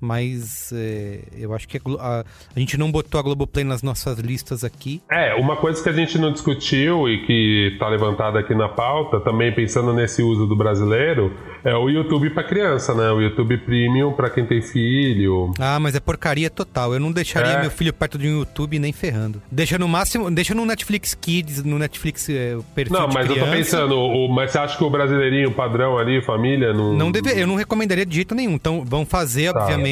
Mas 0.00 0.70
é, 0.72 1.20
eu 1.38 1.54
acho 1.54 1.66
que 1.66 1.78
a, 1.78 2.20
a- 2.20 2.24
gente 2.60 2.76
não 2.76 2.90
botou 2.92 3.18
a 3.18 3.22
Globoplay 3.22 3.64
nas 3.64 3.82
nossas 3.82 4.18
listas 4.18 4.62
aqui. 4.64 5.00
É, 5.10 5.34
uma 5.34 5.56
coisa 5.56 5.82
que 5.82 5.88
a 5.88 5.92
gente 5.92 6.18
não 6.18 6.30
discutiu 6.32 7.08
e 7.08 7.24
que 7.26 7.76
tá 7.78 7.88
levantada 7.88 8.38
aqui 8.38 8.54
na 8.54 8.68
pauta, 8.68 9.20
também 9.20 9.52
pensando 9.52 9.92
nesse 9.94 10.22
uso 10.22 10.46
do 10.46 10.54
brasileiro, 10.54 11.32
é 11.64 11.74
o 11.74 11.88
YouTube 11.88 12.30
pra 12.30 12.44
criança, 12.44 12.92
né? 12.94 13.10
O 13.10 13.20
YouTube 13.20 13.56
Premium 13.58 14.12
pra 14.12 14.28
quem 14.28 14.44
tem 14.44 14.60
filho. 14.60 15.52
Ah, 15.58 15.80
mas 15.80 15.94
é 15.94 16.00
porcaria 16.00 16.50
total. 16.50 16.92
Eu 16.92 17.00
não 17.00 17.10
deixaria 17.12 17.52
É. 17.52 17.60
meu 17.62 17.70
filho 17.70 17.92
perto 17.92 18.18
de 18.18 18.28
um 18.28 18.38
YouTube 18.40 18.78
nem 18.78 18.92
ferrando. 18.92 19.40
Deixa 19.50 19.78
no 19.78 19.88
máximo, 19.88 20.30
deixa 20.30 20.54
no 20.54 20.66
Netflix 20.66 21.14
Kids, 21.14 21.62
no 21.64 21.78
Netflix 21.78 22.28
é, 22.28 22.56
perfil 22.74 22.98
Não, 22.98 23.08
mas 23.08 23.28
eu 23.28 23.38
tô 23.38 23.46
pensando, 23.46 23.96
o, 23.98 24.28
mas 24.28 24.50
você 24.50 24.58
acha 24.58 24.76
que 24.76 24.84
o 24.84 24.90
brasileirinho 24.90 25.50
padrão 25.52 25.96
ali, 25.96 26.20
família, 26.22 26.72
não. 26.74 26.92
Não 26.94 27.10
deve, 27.10 27.30
eu 27.40 27.46
não 27.46 27.54
recomendaria 27.54 28.04
de 28.04 28.14
jeito 28.14 28.34
nenhum. 28.34 28.52
Então 28.52 28.84
vão 28.84 29.06
fazer, 29.06 29.52
Tá. 29.52 29.60
obviamente. 29.62 29.83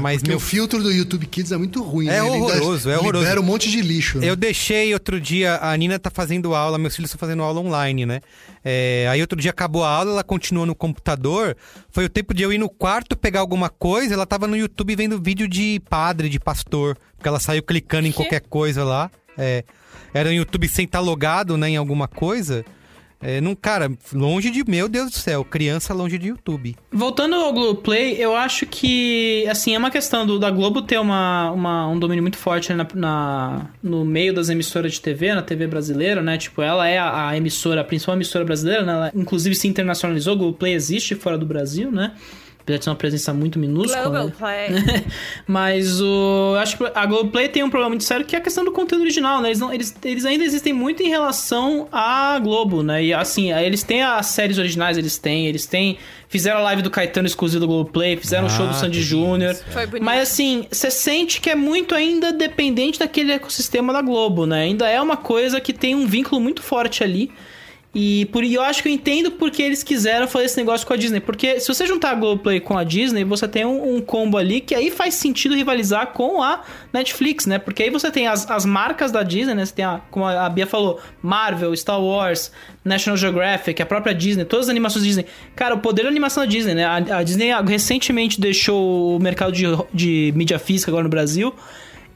Mas 0.00 0.18
Porque 0.18 0.28
meu 0.30 0.38
o 0.38 0.40
filtro 0.40 0.82
do 0.82 0.90
YouTube 0.90 1.26
Kids 1.26 1.52
é 1.52 1.56
muito 1.56 1.82
ruim, 1.82 2.08
É 2.08 2.12
né? 2.12 2.22
Horroroso, 2.22 2.90
é 2.90 2.96
horroroso. 2.96 3.24
Libera 3.24 3.40
um 3.40 3.44
monte 3.44 3.70
de 3.70 3.80
lixo. 3.80 4.18
né? 4.18 4.28
Eu 4.28 4.36
deixei 4.36 4.92
outro 4.94 5.20
dia, 5.20 5.58
a 5.62 5.76
Nina 5.76 5.98
tá 5.98 6.10
fazendo 6.10 6.54
aula, 6.54 6.78
meus 6.78 6.96
filhos 6.96 7.10
estão 7.10 7.18
fazendo 7.18 7.42
aula 7.42 7.60
online, 7.60 8.06
né? 8.06 8.20
É, 8.64 9.06
aí 9.10 9.20
outro 9.20 9.40
dia 9.40 9.50
acabou 9.50 9.84
a 9.84 9.88
aula, 9.90 10.10
ela 10.12 10.24
continuou 10.24 10.66
no 10.66 10.74
computador. 10.74 11.56
Foi 11.90 12.04
o 12.04 12.08
tempo 12.08 12.34
de 12.34 12.42
eu 12.42 12.52
ir 12.52 12.58
no 12.58 12.68
quarto 12.68 13.16
pegar 13.16 13.40
alguma 13.40 13.68
coisa, 13.68 14.14
ela 14.14 14.26
tava 14.26 14.46
no 14.46 14.56
YouTube 14.56 14.94
vendo 14.96 15.20
vídeo 15.20 15.48
de 15.48 15.80
padre, 15.88 16.28
de 16.28 16.40
pastor. 16.40 16.96
Porque 17.16 17.28
ela 17.28 17.40
saiu 17.40 17.62
clicando 17.62 18.06
em 18.06 18.12
qualquer 18.12 18.40
coisa 18.40 18.84
lá. 18.84 19.10
É, 19.36 19.64
era 20.12 20.28
no 20.30 20.34
YouTube 20.34 20.68
sem 20.68 20.84
estar 20.84 21.00
logado, 21.00 21.56
né, 21.56 21.70
em 21.70 21.76
alguma 21.76 22.08
coisa. 22.08 22.64
É, 23.20 23.40
não, 23.40 23.54
cara, 23.56 23.90
longe 24.12 24.48
de. 24.50 24.62
Meu 24.68 24.88
Deus 24.88 25.10
do 25.10 25.16
céu, 25.16 25.44
criança 25.44 25.92
longe 25.92 26.16
de 26.18 26.28
YouTube. 26.28 26.76
Voltando 26.92 27.34
ao 27.34 27.52
Globoplay, 27.52 28.14
eu 28.16 28.36
acho 28.36 28.64
que, 28.64 29.44
assim, 29.50 29.74
é 29.74 29.78
uma 29.78 29.90
questão 29.90 30.24
do, 30.24 30.38
da 30.38 30.50
Globo 30.52 30.82
ter 30.82 30.98
uma, 31.00 31.50
uma- 31.50 31.88
um 31.88 31.98
domínio 31.98 32.22
muito 32.22 32.38
forte 32.38 32.72
na, 32.72 32.86
na- 32.94 33.66
no 33.82 34.04
meio 34.04 34.32
das 34.32 34.48
emissoras 34.48 34.92
de 34.92 35.00
TV, 35.00 35.34
na 35.34 35.42
TV 35.42 35.66
brasileira, 35.66 36.22
né? 36.22 36.38
Tipo, 36.38 36.62
ela 36.62 36.86
é 36.86 36.96
a, 36.96 37.30
a 37.30 37.36
emissora, 37.36 37.80
a 37.80 37.84
principal 37.84 38.14
emissora 38.14 38.44
brasileira, 38.44 38.84
né? 38.84 38.92
Ela, 38.92 39.12
inclusive, 39.14 39.54
se 39.56 39.66
internacionalizou, 39.66 40.34
o 40.34 40.38
Globoplay 40.38 40.74
existe 40.74 41.16
fora 41.16 41.36
do 41.36 41.44
Brasil, 41.44 41.90
né? 41.90 42.12
Apesar 42.68 42.78
de 42.78 42.84
ser 42.84 42.90
uma 42.90 42.96
presença 42.96 43.32
muito 43.32 43.58
minúscula. 43.58 44.04
né? 44.10 44.10
Globoplay. 44.10 44.68
Mas 45.46 46.00
o. 46.00 46.52
Eu 46.54 46.58
acho 46.58 46.76
que 46.76 46.84
a 46.94 47.06
Globoplay 47.06 47.48
tem 47.48 47.62
um 47.62 47.70
problema 47.70 47.90
muito 47.90 48.04
sério 48.04 48.26
que 48.26 48.36
é 48.36 48.38
a 48.38 48.42
questão 48.42 48.64
do 48.64 48.72
conteúdo 48.72 49.02
original, 49.02 49.40
né? 49.40 49.48
Eles, 49.48 49.60
não, 49.60 49.72
eles, 49.72 49.94
eles 50.04 50.24
ainda 50.24 50.44
existem 50.44 50.72
muito 50.72 51.02
em 51.02 51.08
relação 51.08 51.88
à 51.90 52.38
Globo, 52.38 52.82
né? 52.82 53.02
E 53.04 53.14
assim, 53.14 53.52
eles 53.52 53.82
têm 53.82 54.02
as 54.02 54.26
séries 54.26 54.58
originais, 54.58 54.98
eles 54.98 55.16
têm, 55.18 55.46
eles 55.46 55.64
têm. 55.66 55.98
Fizeram 56.28 56.58
a 56.58 56.62
live 56.62 56.82
do 56.82 56.90
Caetano 56.90 57.26
exclusivo 57.26 57.60
do 57.60 57.66
Globoplay, 57.66 58.14
fizeram 58.18 58.48
o 58.48 58.50
show 58.50 58.66
do 58.66 58.72
Ah, 58.72 58.74
Sandy 58.74 59.00
Júnior. 59.02 59.54
delícia. 59.54 59.72
Foi 59.72 59.86
bonito. 59.86 60.04
Mas 60.04 60.22
assim, 60.28 60.66
você 60.70 60.90
sente 60.90 61.40
que 61.40 61.48
é 61.48 61.54
muito 61.54 61.94
ainda 61.94 62.30
dependente 62.32 62.98
daquele 62.98 63.32
ecossistema 63.32 63.94
da 63.94 64.02
Globo, 64.02 64.44
né? 64.44 64.64
Ainda 64.64 64.86
é 64.86 65.00
uma 65.00 65.16
coisa 65.16 65.58
que 65.58 65.72
tem 65.72 65.94
um 65.94 66.06
vínculo 66.06 66.38
muito 66.38 66.62
forte 66.62 67.02
ali. 67.02 67.30
E 67.94 68.26
por 68.26 68.44
eu 68.44 68.60
acho 68.62 68.82
que 68.82 68.88
eu 68.88 68.92
entendo 68.92 69.30
porque 69.32 69.62
eles 69.62 69.82
quiseram 69.82 70.28
fazer 70.28 70.44
esse 70.44 70.56
negócio 70.58 70.86
com 70.86 70.92
a 70.92 70.96
Disney. 70.96 71.20
Porque 71.20 71.58
se 71.58 71.66
você 71.66 71.86
juntar 71.86 72.10
a 72.10 72.14
Globoplay 72.14 72.60
com 72.60 72.76
a 72.76 72.84
Disney, 72.84 73.24
você 73.24 73.48
tem 73.48 73.64
um, 73.64 73.96
um 73.96 74.00
combo 74.00 74.36
ali 74.36 74.60
que 74.60 74.74
aí 74.74 74.90
faz 74.90 75.14
sentido 75.14 75.54
rivalizar 75.54 76.08
com 76.08 76.42
a 76.42 76.62
Netflix, 76.92 77.46
né? 77.46 77.58
Porque 77.58 77.82
aí 77.82 77.90
você 77.90 78.10
tem 78.10 78.28
as, 78.28 78.48
as 78.50 78.66
marcas 78.66 79.10
da 79.10 79.22
Disney, 79.22 79.54
né? 79.54 79.64
Você 79.64 79.74
tem, 79.74 79.84
a, 79.84 80.02
como 80.10 80.26
a 80.26 80.48
Bia 80.50 80.66
falou, 80.66 81.00
Marvel, 81.22 81.74
Star 81.74 82.00
Wars, 82.00 82.52
National 82.84 83.16
Geographic, 83.16 83.80
a 83.80 83.86
própria 83.86 84.14
Disney, 84.14 84.44
todas 84.44 84.66
as 84.66 84.70
animações 84.70 85.04
Disney. 85.04 85.26
Cara, 85.56 85.74
o 85.74 85.78
poder 85.78 86.02
da 86.02 86.08
animação 86.08 86.42
da 86.42 86.48
Disney, 86.48 86.74
né? 86.74 86.84
A, 86.84 86.96
a 86.96 87.22
Disney 87.22 87.50
recentemente 87.66 88.38
deixou 88.38 89.16
o 89.16 89.18
mercado 89.18 89.50
de, 89.50 89.64
de 89.94 90.32
mídia 90.36 90.58
física 90.58 90.90
agora 90.90 91.04
no 91.04 91.10
Brasil. 91.10 91.54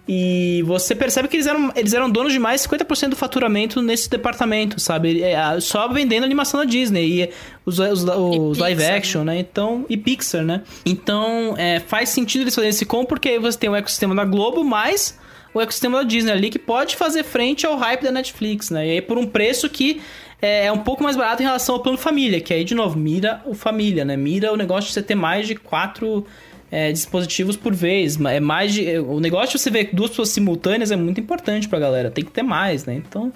E 0.06 0.62
você 0.66 0.96
percebe 0.96 1.28
que 1.28 1.36
eles 1.36 1.46
eram, 1.46 1.72
eles 1.76 1.92
eram 1.94 2.10
donos 2.10 2.32
de 2.32 2.38
mais 2.38 2.62
de 2.62 2.68
50% 2.68 3.10
do 3.10 3.16
faturamento 3.16 3.80
nesse 3.80 4.10
departamento, 4.10 4.80
sabe? 4.80 5.22
É, 5.22 5.36
Só 5.60 5.86
vendendo 5.86 6.24
animação 6.24 6.58
da 6.58 6.66
Disney 6.66 7.22
e 7.22 7.30
os, 7.64 7.78
os, 7.78 8.02
os 8.02 8.58
E 8.58 8.60
live 8.60 8.80
Pixar, 8.80 8.96
action, 8.96 9.24
né? 9.24 9.38
Então, 9.38 9.86
e 9.88 9.96
Pixar, 9.96 10.42
né? 10.42 10.62
Então, 10.84 11.54
é, 11.56 11.78
faz 11.78 12.08
sentido 12.08 12.42
eles 12.42 12.54
fazerem 12.54 12.70
esse 12.70 12.84
com, 12.84 13.04
porque 13.04 13.28
aí 13.28 13.38
você 13.38 13.56
tem 13.56 13.70
o 13.70 13.76
ecossistema 13.76 14.14
da 14.14 14.24
Globo, 14.24 14.64
mais 14.64 15.18
o 15.54 15.60
ecossistema 15.60 15.98
da 15.98 16.04
Disney 16.04 16.32
ali, 16.32 16.50
que 16.50 16.58
pode 16.58 16.96
fazer 16.96 17.22
frente 17.22 17.64
ao 17.64 17.76
hype 17.76 18.02
da 18.02 18.10
Netflix, 18.10 18.70
né? 18.70 18.86
E 18.86 18.90
aí 18.92 19.02
por 19.02 19.16
um 19.18 19.26
preço 19.26 19.68
que 19.68 20.00
é, 20.40 20.66
é 20.66 20.72
um 20.72 20.78
pouco 20.78 21.04
mais 21.04 21.16
barato 21.16 21.42
em 21.42 21.46
relação 21.46 21.76
ao 21.76 21.80
plano 21.80 21.96
família, 21.96 22.40
que 22.40 22.52
aí, 22.52 22.64
de 22.64 22.74
novo, 22.74 22.98
mira 22.98 23.40
o 23.46 23.54
família, 23.54 24.04
né? 24.04 24.16
Mira 24.16 24.52
o 24.52 24.56
negócio 24.56 24.88
de 24.88 24.94
você 24.94 25.02
ter 25.02 25.14
mais 25.14 25.46
de 25.46 25.54
quatro 25.54 26.26
é, 26.72 26.90
dispositivos 26.90 27.54
por 27.54 27.74
vez. 27.74 28.18
É 28.18 28.40
mais 28.40 28.72
de, 28.72 28.90
é, 28.90 28.98
o 28.98 29.20
negócio 29.20 29.58
de 29.58 29.62
você 29.62 29.70
ver 29.70 29.90
duas 29.92 30.08
pessoas 30.08 30.30
simultâneas 30.30 30.90
é 30.90 30.96
muito 30.96 31.20
importante 31.20 31.68
pra 31.68 31.78
galera. 31.78 32.10
Tem 32.10 32.24
que 32.24 32.30
ter 32.30 32.42
mais, 32.42 32.86
né? 32.86 32.94
Então, 32.94 33.30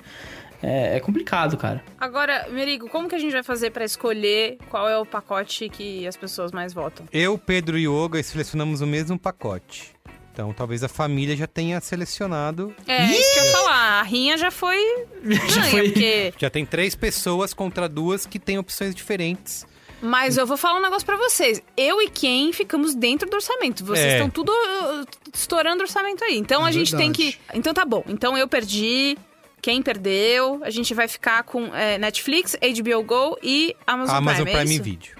é, 0.62 0.97
é 0.97 1.01
complicado, 1.01 1.59
cara. 1.59 1.84
Agora, 2.01 2.49
Merigo, 2.51 2.89
como 2.89 3.07
que 3.07 3.14
a 3.14 3.18
gente 3.18 3.32
vai 3.32 3.43
fazer 3.43 3.70
pra 3.70 3.84
escolher 3.84 4.57
qual 4.70 4.89
é 4.89 4.99
o 4.99 5.05
pacote 5.05 5.68
que 5.68 6.07
as 6.07 6.16
pessoas 6.16 6.51
mais 6.51 6.72
votam? 6.72 7.07
Eu, 7.12 7.37
Pedro 7.37 7.78
e 7.78 7.87
Yoga 7.87 8.22
selecionamos 8.22 8.80
o 8.80 8.87
mesmo 8.87 9.18
pacote. 9.18 9.95
Então 10.32 10.53
talvez 10.53 10.82
a 10.82 10.89
família 10.89 11.37
já 11.37 11.47
tenha 11.47 11.80
selecionado. 11.80 12.74
É, 12.87 13.05
isso 13.07 13.34
que 13.34 13.41
eu 13.41 13.45
ia 13.45 13.53
falar. 13.53 14.01
A 14.01 14.03
rinha 14.03 14.37
já 14.37 14.51
foi 14.51 14.78
ganha, 15.22 15.62
foi. 15.70 15.82
porque... 15.84 16.34
Já 16.39 16.51
tem 16.51 16.64
três 16.64 16.95
pessoas 16.95 17.53
contra 17.55 17.89
duas 17.89 18.26
que 18.26 18.39
têm 18.39 18.59
opções 18.59 18.95
diferentes. 18.95 19.66
Mas 20.01 20.37
eu 20.37 20.47
vou 20.47 20.57
falar 20.57 20.79
um 20.79 20.83
negócio 20.83 21.07
pra 21.07 21.17
vocês. 21.17 21.63
Eu 21.77 22.01
e 22.03 22.11
quem 22.11 22.53
ficamos 22.53 22.95
dentro 22.95 23.29
do 23.29 23.35
orçamento. 23.35 23.85
Vocês 23.85 24.07
É. 24.07 24.13
estão 24.17 24.29
tudo 24.31 24.51
uh, 24.51 25.07
estourando 25.33 25.83
orçamento 25.83 26.23
aí. 26.23 26.37
Então 26.37 26.65
É 26.67 26.69
a 26.69 26.73
gente 26.73 26.95
tem 26.97 27.13
que... 27.13 27.37
Então 27.55 27.73
tá 27.73 27.85
bom. 27.85 28.05
Então 28.07 28.37
eu 28.37 28.47
perdi... 28.47 29.17
Quem 29.63 29.83
perdeu, 29.83 30.61
a 30.63 30.71
gente 30.71 30.95
vai 30.95 31.09
ficar 31.09 31.43
com 31.43 31.75
é, 31.75 31.99
Netflix, 31.99 32.55
HBO 32.55 33.03
Go 33.03 33.37
e 33.43 33.75
Amazon, 33.85 34.17
Amazon 34.17 34.45
Prime, 34.45 34.51
é 34.51 34.61
Prime 34.61 34.75
isso? 34.75 34.83
Video. 34.85 35.17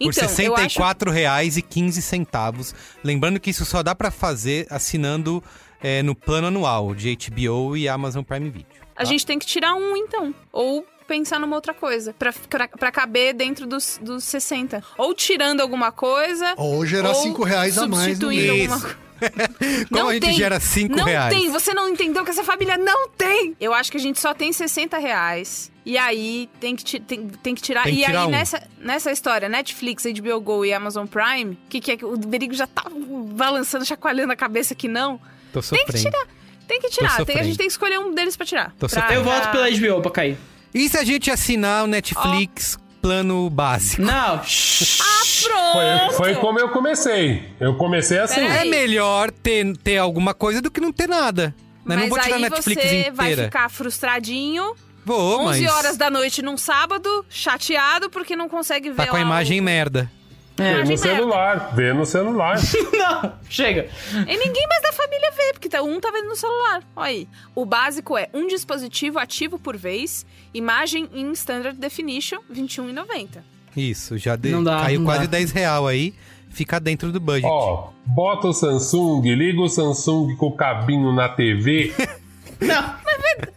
Então, 0.00 0.28
Por 0.28 0.38
R$ 0.38 0.46
eu 0.46 0.56
acho 0.56 0.80
64,15. 0.80 2.74
Lembrando 3.04 3.38
que 3.40 3.50
isso 3.50 3.64
só 3.66 3.82
dá 3.82 3.94
pra 3.94 4.10
fazer 4.10 4.66
assinando 4.70 5.42
é, 5.82 6.02
no 6.02 6.14
plano 6.14 6.46
anual 6.46 6.94
de 6.94 7.16
HBO 7.16 7.76
e 7.76 7.86
Amazon 7.88 8.22
Prime 8.22 8.48
Video. 8.48 8.66
A 8.94 9.04
gente 9.04 9.26
tem 9.26 9.38
que 9.38 9.44
tirar 9.46 9.74
um, 9.74 9.94
então. 9.96 10.34
Ou 10.52 10.86
pensar 11.06 11.38
numa 11.40 11.56
outra 11.56 11.72
coisa. 11.74 12.12
Pra, 12.18 12.32
pra, 12.48 12.68
pra 12.68 12.90
caber 12.92 13.34
dentro 13.34 13.66
dos, 13.66 13.98
dos 14.02 14.24
60. 14.24 14.82
Ou 14.98 15.14
tirando 15.14 15.60
alguma 15.60 15.90
coisa. 15.92 16.54
Ou 16.56 16.84
gerar 16.84 17.14
cinco 17.14 17.42
reais 17.44 17.78
a 17.78 17.86
mais 17.86 17.92
no 17.92 17.98
substituindo 18.14 18.52
mês. 18.52 18.72
alguma 18.72 18.80
coisa. 18.80 19.06
Como 19.88 20.02
Não 20.02 20.08
a 20.10 20.12
gente 20.12 20.24
tem. 20.26 20.34
gera 20.34 20.60
5 20.60 20.94
Não 20.94 21.04
reais? 21.06 21.34
tem. 21.34 21.50
Você 21.50 21.72
não 21.72 21.88
entendeu 21.88 22.22
que 22.22 22.30
essa 22.30 22.44
família 22.44 22.76
não 22.76 23.08
tem. 23.08 23.56
Eu 23.58 23.72
acho 23.72 23.90
que 23.90 23.96
a 23.96 24.00
gente 24.00 24.20
só 24.20 24.34
tem 24.34 24.52
60 24.52 24.98
reais. 24.98 25.72
E 25.86 25.96
aí 25.96 26.50
tem 26.60 26.76
que, 26.76 27.00
tem, 27.00 27.26
tem 27.28 27.54
que 27.54 27.62
tirar. 27.62 27.84
Tem 27.84 27.94
que 27.94 28.02
e 28.02 28.04
tirar 28.04 28.20
aí 28.22 28.26
um. 28.26 28.30
nessa, 28.30 28.62
nessa 28.78 29.10
história, 29.10 29.48
Netflix, 29.48 30.04
HBO 30.04 30.38
Go 30.42 30.66
e 30.66 30.72
Amazon 30.74 31.06
Prime, 31.06 31.58
que, 31.70 31.80
que 31.80 31.92
é 31.92 31.96
que 31.96 32.04
o 32.04 32.14
Berigo 32.18 32.52
já 32.52 32.66
tá 32.66 32.82
balançando, 32.90 33.86
chacoalhando 33.86 34.32
a 34.34 34.36
cabeça 34.36 34.74
que 34.74 34.86
não. 34.86 35.16
Tô 35.50 35.60
Tem 35.60 35.62
sofrendo. 35.62 35.92
que 35.92 35.98
tirar. 35.98 36.26
Tem 36.68 36.80
que 36.80 36.90
tirar. 36.90 37.24
Tem, 37.24 37.38
a 37.38 37.42
gente 37.42 37.56
tem 37.56 37.66
que 37.68 37.72
escolher 37.72 37.98
um 37.98 38.12
deles 38.12 38.36
pra 38.36 38.44
tirar. 38.44 38.74
Tô 38.78 38.86
Pra- 38.86 39.00
sofrendo. 39.00 39.14
Eu 39.14 39.22
pra- 39.24 39.32
volto 39.32 39.50
pela 39.50 39.70
HBO 39.70 40.02
pra 40.02 40.10
cair. 40.10 40.36
E 40.74 40.88
se 40.88 40.96
a 40.98 41.04
gente 41.04 41.30
assinar 41.30 41.84
o 41.84 41.86
Netflix 41.86 42.76
plano 43.00 43.48
básico? 43.48 44.02
Não, 44.02 44.12
Ah, 44.40 44.40
Foi, 44.42 45.44
pronto! 45.50 46.14
foi 46.16 46.34
como 46.36 46.58
eu 46.58 46.68
comecei. 46.70 47.42
Eu 47.60 47.76
comecei 47.76 48.18
assim. 48.18 48.40
É 48.40 48.64
melhor 48.64 49.30
ter, 49.30 49.76
ter 49.78 49.98
alguma 49.98 50.34
coisa 50.34 50.60
do 50.60 50.70
que 50.70 50.80
não 50.80 50.92
ter 50.92 51.08
nada. 51.08 51.48
Né? 51.48 51.54
Mas 51.84 51.98
não 52.00 52.08
vou 52.08 52.18
tirar 52.18 52.34
a 52.34 52.36
aí 52.38 52.42
Netflix 52.42 52.82
você 52.82 53.10
vai 53.12 53.26
inteira. 53.32 53.44
ficar 53.44 53.68
frustradinho, 53.70 54.74
Vou, 55.04 55.40
11 55.48 55.62
mas 55.62 55.72
horas 55.72 55.96
da 55.96 56.10
noite 56.10 56.42
num 56.42 56.56
sábado, 56.56 57.24
chateado 57.30 58.10
porque 58.10 58.34
não 58.34 58.48
consegue 58.48 58.90
ver 58.90 58.96
tá 58.96 59.06
com 59.06 59.14
a 59.16 59.20
lá 59.20 59.24
imagem 59.24 59.60
o... 59.60 60.10
merda. 60.58 60.84
Vê 60.84 60.90
no 60.90 60.98
celular. 60.98 61.72
Vê 61.74 61.92
no 61.92 62.06
celular. 62.06 62.56
não, 62.92 63.32
chega. 63.48 63.88
E 64.12 64.36
ninguém 64.36 64.66
mais 64.68 64.82
da 64.82 64.92
família 64.92 65.30
vê, 65.36 65.52
porque 65.52 65.68
tá- 65.68 65.82
um 65.82 66.00
tá 66.00 66.10
vendo 66.10 66.28
no 66.28 66.36
celular. 66.36 66.82
Olha 66.94 67.06
aí. 67.08 67.28
O 67.54 67.64
básico 67.64 68.16
é 68.16 68.28
um 68.34 68.46
dispositivo 68.46 69.18
ativo 69.18 69.58
por 69.58 69.76
vez, 69.76 70.24
imagem 70.54 71.08
em 71.12 71.30
Standard 71.32 71.76
Definition, 71.78 72.38
R$ 72.48 72.62
21,90. 72.62 73.42
Isso, 73.76 74.16
já 74.16 74.36
de- 74.36 74.50
Não 74.50 74.64
dá, 74.64 74.80
caiu 74.82 75.00
não 75.00 75.06
quase 75.06 75.26
dá. 75.26 75.38
10 75.38 75.50
real 75.52 75.86
aí. 75.86 76.14
Fica 76.48 76.80
dentro 76.80 77.12
do 77.12 77.20
budget. 77.20 77.44
Ó, 77.46 77.90
bota 78.06 78.48
o 78.48 78.52
Samsung, 78.54 79.20
liga 79.34 79.60
o 79.60 79.68
Samsung 79.68 80.36
com 80.36 80.46
o 80.46 80.56
cabinho 80.56 81.12
na 81.12 81.28
TV. 81.28 81.92
Não. 82.58 82.94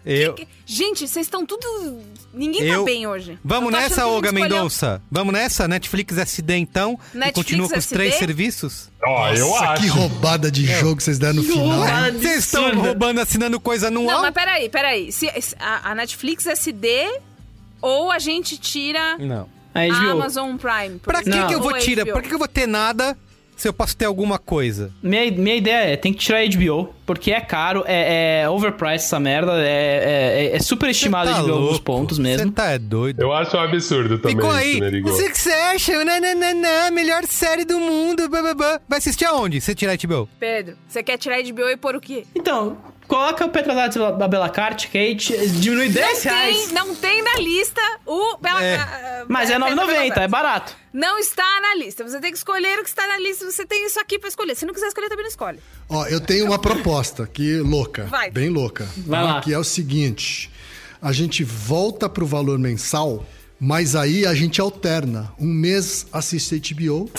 eu... 0.06 0.36
Gente, 0.66 1.08
vocês 1.08 1.26
estão 1.26 1.46
tudo... 1.46 2.02
Ninguém 2.34 2.62
Eu- 2.64 2.80
tá 2.80 2.86
bem 2.86 3.08
hoje. 3.08 3.38
Vamos 3.44 3.74
Eu 3.74 3.80
nessa, 3.80 3.96
que 3.96 4.02
Olga 4.02 4.28
escolheu- 4.30 4.50
Mendonça? 4.50 5.02
Vamos 5.12 5.34
nessa? 5.34 5.68
Netflix 5.68 6.18
SD 6.18 6.56
então? 6.58 7.00
e 7.14 7.18
Netflix 7.18 7.36
continua 7.36 7.68
com 7.70 7.74
os 7.78 7.84
SD? 7.86 7.96
três 7.96 8.16
serviços? 8.16 8.90
Ó, 9.06 9.30
eu 9.30 9.48
Nossa, 9.48 9.66
acho. 9.66 9.82
que 9.84 9.88
roubada 9.90 10.52
de 10.52 10.66
jogo 10.66 11.02
vocês 11.02 11.18
deram 11.18 11.36
no 11.36 11.44
final. 11.44 12.12
Vocês 12.14 12.40
estão 12.46 12.74
roubando 12.80 13.20
assinando 13.20 13.60
coisa 13.60 13.90
Não, 13.90 14.02
anual? 14.02 14.22
mas 14.22 14.34
peraí, 14.34 14.70
peraí. 14.70 15.12
Se, 15.12 15.30
se- 15.42 15.56
a, 15.60 15.92
a 15.92 15.96
Netflix 15.96 16.46
SD 16.46 17.08
ou 17.82 18.12
a 18.12 18.20
gente 18.20 18.58
tira 18.58 19.18
Não. 19.18 19.48
A. 19.74 19.82
Amazon 20.12 20.56
Prime? 20.58 21.00
por 21.00 21.14
Pra 21.14 21.24
que, 21.24 21.30
que 21.32 21.54
eu 21.54 21.60
vou 21.62 21.72
ou 21.74 21.78
tirar? 21.80 22.06
Pra 22.06 22.22
que, 22.22 22.28
que 22.28 22.34
eu 22.34 22.40
vou 22.40 22.48
ter 22.48 22.68
nada 22.68 23.18
se 23.56 23.68
eu 23.68 23.74
posso 23.74 23.96
ter 23.96 24.06
alguma 24.06 24.38
coisa? 24.40 24.92
Minha, 25.02 25.32
minha 25.32 25.56
ideia 25.56 25.94
é, 25.94 25.96
tem 25.98 26.12
que 26.14 26.20
tirar 26.20 26.40
a 26.40 26.46
HBO, 26.48 26.94
porque 27.10 27.32
é 27.32 27.42
caro, 27.42 27.84
é, 27.88 28.42
é 28.42 28.50
overpriced 28.52 29.04
essa 29.04 29.20
merda, 29.20 29.54
é, 29.60 30.52
é, 30.52 30.56
é 30.56 30.60
super 30.60 30.92
estimado 30.92 31.32
Tá 31.32 31.42
de 31.42 31.50
alguns 31.50 31.80
pontos 31.80 32.18
Você 32.18 32.22
mesmo. 32.22 32.52
tá 32.52 32.68
é 32.68 32.78
doido. 32.78 33.20
Eu 33.20 33.34
acho 33.34 33.58
um 33.58 33.60
absurdo 33.60 34.20
também. 34.20 34.36
Ficou 34.36 34.56
isso, 34.60 34.84
aí. 34.84 35.28
Succession, 35.28 36.06
nananana, 36.06 36.92
melhor 36.92 37.26
série 37.26 37.66
do 37.66 37.80
mundo. 37.80 38.30
blá, 38.30 38.44
blá, 38.44 38.54
blá. 38.54 38.82
Vai 38.88 39.00
assistir 39.00 39.26
aonde? 39.26 39.60
Se 39.60 39.74
tirar 39.74 39.98
HBO? 39.98 40.30
Pedro, 40.40 40.78
você 40.88 41.02
quer 41.02 41.18
tirar 41.18 41.42
de 41.42 41.52
HBO 41.52 41.70
e 41.70 41.78
pôr 41.78 41.96
o 41.96 42.00
quê? 42.00 42.28
Então, 42.36 42.78
coloca 43.08 43.44
o 43.44 43.50
Petrozates 43.50 43.98
da 43.98 44.28
Bela 44.28 44.50
Carte, 44.50 44.86
Kate, 44.88 45.36
diminui 45.60 45.90
10 45.90 46.26
Não 46.26 46.32
reais. 46.32 46.58
tem, 46.66 46.74
não 46.76 46.96
tem 46.96 47.24
na 47.24 47.38
lista 47.38 47.82
o 48.06 48.38
Bela 48.38 48.64
É. 48.64 49.26
Mas 49.28 49.50
é 49.50 49.58
Bela 49.58 49.72
9,90, 49.76 50.18
é 50.18 50.28
barato. 50.28 50.76
Não 50.92 51.20
está 51.20 51.62
na 51.62 51.76
lista. 51.76 52.04
Você 52.04 52.20
tem 52.20 52.32
que 52.32 52.38
escolher 52.38 52.80
o 52.80 52.84
que 52.84 52.90
está 52.90 53.06
na 53.08 53.20
lista. 53.20 53.46
Você 53.46 53.66
tem 53.66 53.86
isso 53.86 54.00
aqui 54.00 54.18
pra 54.18 54.28
escolher. 54.28 54.56
Se 54.56 54.66
não 54.66 54.74
quiser 54.74 54.88
escolher, 54.88 55.08
também 55.08 55.24
não 55.24 55.30
escolhe. 55.30 55.60
Ó, 55.88 56.06
eu 56.08 56.20
tenho 56.20 56.46
uma 56.46 56.58
proposta 56.58 56.90
que 57.28 57.58
louca, 57.60 58.06
Vai. 58.06 58.30
bem 58.32 58.50
louca. 58.50 58.88
Vai 58.98 59.24
lá. 59.24 59.42
Que 59.42 59.54
é 59.54 59.58
o 59.58 59.64
seguinte: 59.64 60.50
a 61.02 61.12
gente 61.12 61.44
volta 61.44 62.10
pro 62.10 62.26
valor 62.26 62.60
mensal, 62.60 63.26
mas 63.60 63.96
aí 63.96 64.26
a 64.26 64.34
gente 64.34 64.60
alterna. 64.62 65.32
Um 65.40 65.48
mês 65.48 66.08
assiste 66.12 66.60
HBO, 66.74 67.10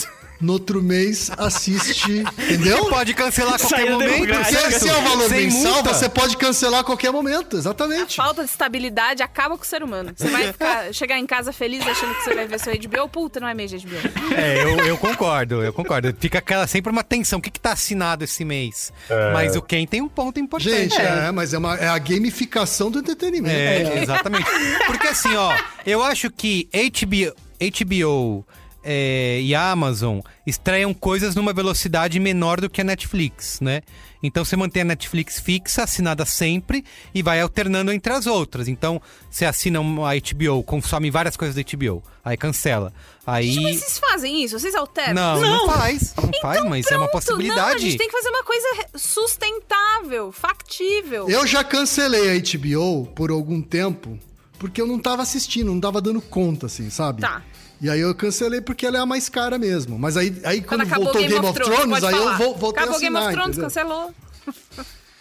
no 0.40 0.54
outro 0.54 0.82
mês 0.82 1.30
assiste, 1.36 2.24
entendeu? 2.38 2.86
Pode 2.86 3.12
cancelar 3.14 3.54
a 3.54 3.58
qualquer 3.58 3.76
Saiu 3.76 3.92
momento. 3.92 4.26
Porque 4.28 4.74
esse 4.74 4.88
é 4.88 4.92
o 4.96 5.02
valor 5.02 5.28
Sem 5.28 5.44
mensal, 5.46 5.74
multa. 5.74 5.94
você 5.94 6.08
pode 6.08 6.36
cancelar 6.36 6.80
a 6.80 6.84
qualquer 6.84 7.12
momento, 7.12 7.56
exatamente. 7.56 8.16
Falta 8.16 8.42
de 8.44 8.50
estabilidade 8.50 9.22
acaba 9.22 9.56
com 9.56 9.62
o 9.62 9.66
ser 9.66 9.82
humano. 9.82 10.12
Você 10.16 10.28
vai 10.28 10.52
ficar- 10.52 10.92
chegar 10.94 11.18
em 11.18 11.26
casa 11.26 11.52
feliz 11.52 11.86
achando 11.86 12.14
que 12.14 12.24
você 12.24 12.34
vai 12.34 12.46
ver 12.46 12.58
seu 12.58 12.72
HBO. 12.74 13.08
Puta, 13.08 13.40
não 13.40 13.48
é 13.48 13.54
mês 13.54 13.70
de 13.70 13.78
HBO. 13.78 13.96
É, 14.36 14.62
eu, 14.64 14.78
eu 14.86 14.96
concordo, 14.98 15.62
eu 15.62 15.72
concordo. 15.72 16.14
Fica 16.18 16.38
aquela, 16.38 16.66
sempre 16.66 16.90
uma 16.90 17.02
tensão. 17.04 17.38
O 17.38 17.42
que, 17.42 17.50
que 17.50 17.60
tá 17.60 17.72
assinado 17.72 18.24
esse 18.24 18.44
mês? 18.44 18.92
É. 19.08 19.32
Mas 19.32 19.56
o 19.56 19.62
Ken 19.62 19.84
tem 19.86 20.00
um 20.00 20.08
ponto 20.08 20.40
importante. 20.40 20.70
Gente, 20.94 21.00
é, 21.00 21.30
mas 21.30 21.52
é, 21.52 21.58
uma, 21.58 21.76
é 21.76 21.88
a 21.88 21.98
gamificação 21.98 22.90
do 22.90 22.98
entretenimento. 23.00 23.54
É, 23.54 24.02
exatamente. 24.02 24.46
Porque 24.86 25.06
assim, 25.08 25.34
ó, 25.36 25.54
eu 25.84 26.02
acho 26.02 26.30
que 26.30 26.68
HBO, 26.72 27.34
HBO 27.60 28.46
é, 28.82 29.40
e 29.40 29.54
a 29.54 29.70
Amazon 29.70 30.20
estreiam 30.46 30.92
coisas 30.94 31.34
numa 31.34 31.52
velocidade 31.52 32.18
menor 32.18 32.60
do 32.60 32.70
que 32.70 32.80
a 32.80 32.84
Netflix, 32.84 33.60
né? 33.60 33.82
Então 34.22 34.44
você 34.44 34.56
mantém 34.56 34.82
a 34.82 34.84
Netflix 34.84 35.40
fixa, 35.40 35.82
assinada 35.82 36.24
sempre, 36.24 36.84
e 37.14 37.22
vai 37.22 37.40
alternando 37.40 37.92
entre 37.92 38.12
as 38.12 38.26
outras. 38.26 38.68
Então 38.68 39.00
você 39.30 39.44
assina 39.44 39.80
uma 39.80 40.10
HBO, 40.14 40.62
consome 40.62 41.10
várias 41.10 41.36
coisas 41.36 41.56
da 41.56 41.62
HBO, 41.62 42.02
aí 42.24 42.36
cancela. 42.36 42.92
Aí. 43.26 43.56
Mas 43.56 43.76
vocês 43.76 43.98
fazem 43.98 44.42
isso? 44.44 44.58
Vocês 44.58 44.74
alternam? 44.74 45.14
Não, 45.14 45.40
não, 45.40 45.66
faz. 45.68 46.14
Não 46.16 46.40
faz, 46.40 46.64
mas 46.64 46.86
é 46.86 46.96
uma 46.96 47.08
Pronto, 47.08 47.12
possibilidade. 47.12 47.60
Não, 47.60 47.76
a 47.76 47.78
gente 47.78 47.98
tem 47.98 48.08
que 48.08 48.16
fazer 48.16 48.28
uma 48.28 48.44
coisa 48.44 48.86
sustentável, 48.96 50.32
factível. 50.32 51.28
Eu 51.28 51.46
já 51.46 51.62
cancelei 51.64 52.30
a 52.30 52.40
HBO 52.40 53.06
por 53.14 53.30
algum 53.30 53.62
tempo, 53.62 54.18
porque 54.58 54.80
eu 54.80 54.86
não 54.86 54.98
tava 54.98 55.22
assistindo, 55.22 55.72
não 55.72 55.80
tava 55.80 56.00
dando 56.00 56.20
conta, 56.20 56.66
assim, 56.66 56.90
sabe? 56.90 57.22
Tá. 57.22 57.42
E 57.80 57.88
aí 57.88 58.00
eu 58.00 58.14
cancelei 58.14 58.60
porque 58.60 58.84
ela 58.84 58.98
é 58.98 59.00
a 59.00 59.06
mais 59.06 59.28
cara 59.28 59.56
mesmo. 59.58 59.98
Mas 59.98 60.16
aí, 60.16 60.34
aí 60.44 60.60
quando, 60.60 60.82
acabou 60.82 61.04
voltou 61.04 61.22
Game, 61.22 61.34
of 61.46 61.54
Thrones, 61.54 61.88
pode 62.00 62.06
aí 62.06 62.12
eu 62.12 62.18
falar. 62.24 62.36
vou, 62.38 62.54
voltei 62.56 62.82
Acabou 62.82 62.94
a 62.94 62.96
assinar, 62.96 63.12
Game 63.22 63.26
of 63.26 63.32
Thrones, 63.34 63.58
entendeu? 63.58 63.64
cancelou. 63.70 64.14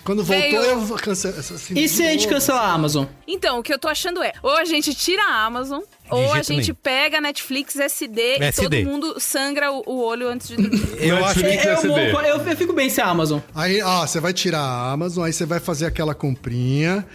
Quando 0.04 0.24
voltou, 0.24 0.50
Veio- 0.50 0.64
eu 0.64 0.96
cancelei. 0.98 1.40
assinei 1.40 1.84
E 1.84 1.88
de 1.88 1.94
se 1.94 2.04
a 2.04 2.12
gente 2.12 2.28
cancelar 2.28 2.64
a 2.64 2.72
Amazon? 2.74 3.06
Então, 3.28 3.60
o 3.60 3.64
que 3.64 3.72
eu 3.74 3.78
tô 3.78 3.88
achando 3.88 4.24
é, 4.24 4.34
ou 4.42 4.56
a 4.56 4.64
gente 4.66 4.94
tira 4.94 5.22
a 5.24 5.46
Amazon, 5.46 5.82
ou 6.10 6.34
a 6.34 6.42
gente 6.42 6.62
nenhum. 6.62 6.76
pega 6.82 7.18
a 7.18 7.22
Netflix 7.22 7.76
SD, 7.76 8.38
e 8.40 8.44
SD. 8.44 8.64
todo 8.64 8.90
mundo 8.92 9.20
sangra 9.20 9.72
o, 9.72 9.84
o 9.86 10.02
olho 10.04 10.28
antes 10.30 10.48
de 10.48 10.56
dormir. 10.56 10.82
Eu 11.00 11.24
acho 11.26 11.36
que. 11.40 11.44
Netflix 11.44 11.66
Eu, 11.66 11.74
SD. 11.96 12.12
eu, 12.30 12.48
eu 12.48 12.56
fico 12.58 12.74
bem 12.74 12.90
sem 12.90 13.04
a 13.04 13.08
Amazon. 13.08 13.40
Aí, 13.54 13.82
ó, 13.84 14.08
você 14.08 14.20
vai 14.20 14.34
tirar 14.34 14.60
a 14.62 14.92
Amazon, 14.92 15.26
aí 15.26 15.34
você 15.34 15.46
vai 15.46 15.60
fazer 15.60 15.86
aquela 15.86 16.16
comprinha, 16.16 17.06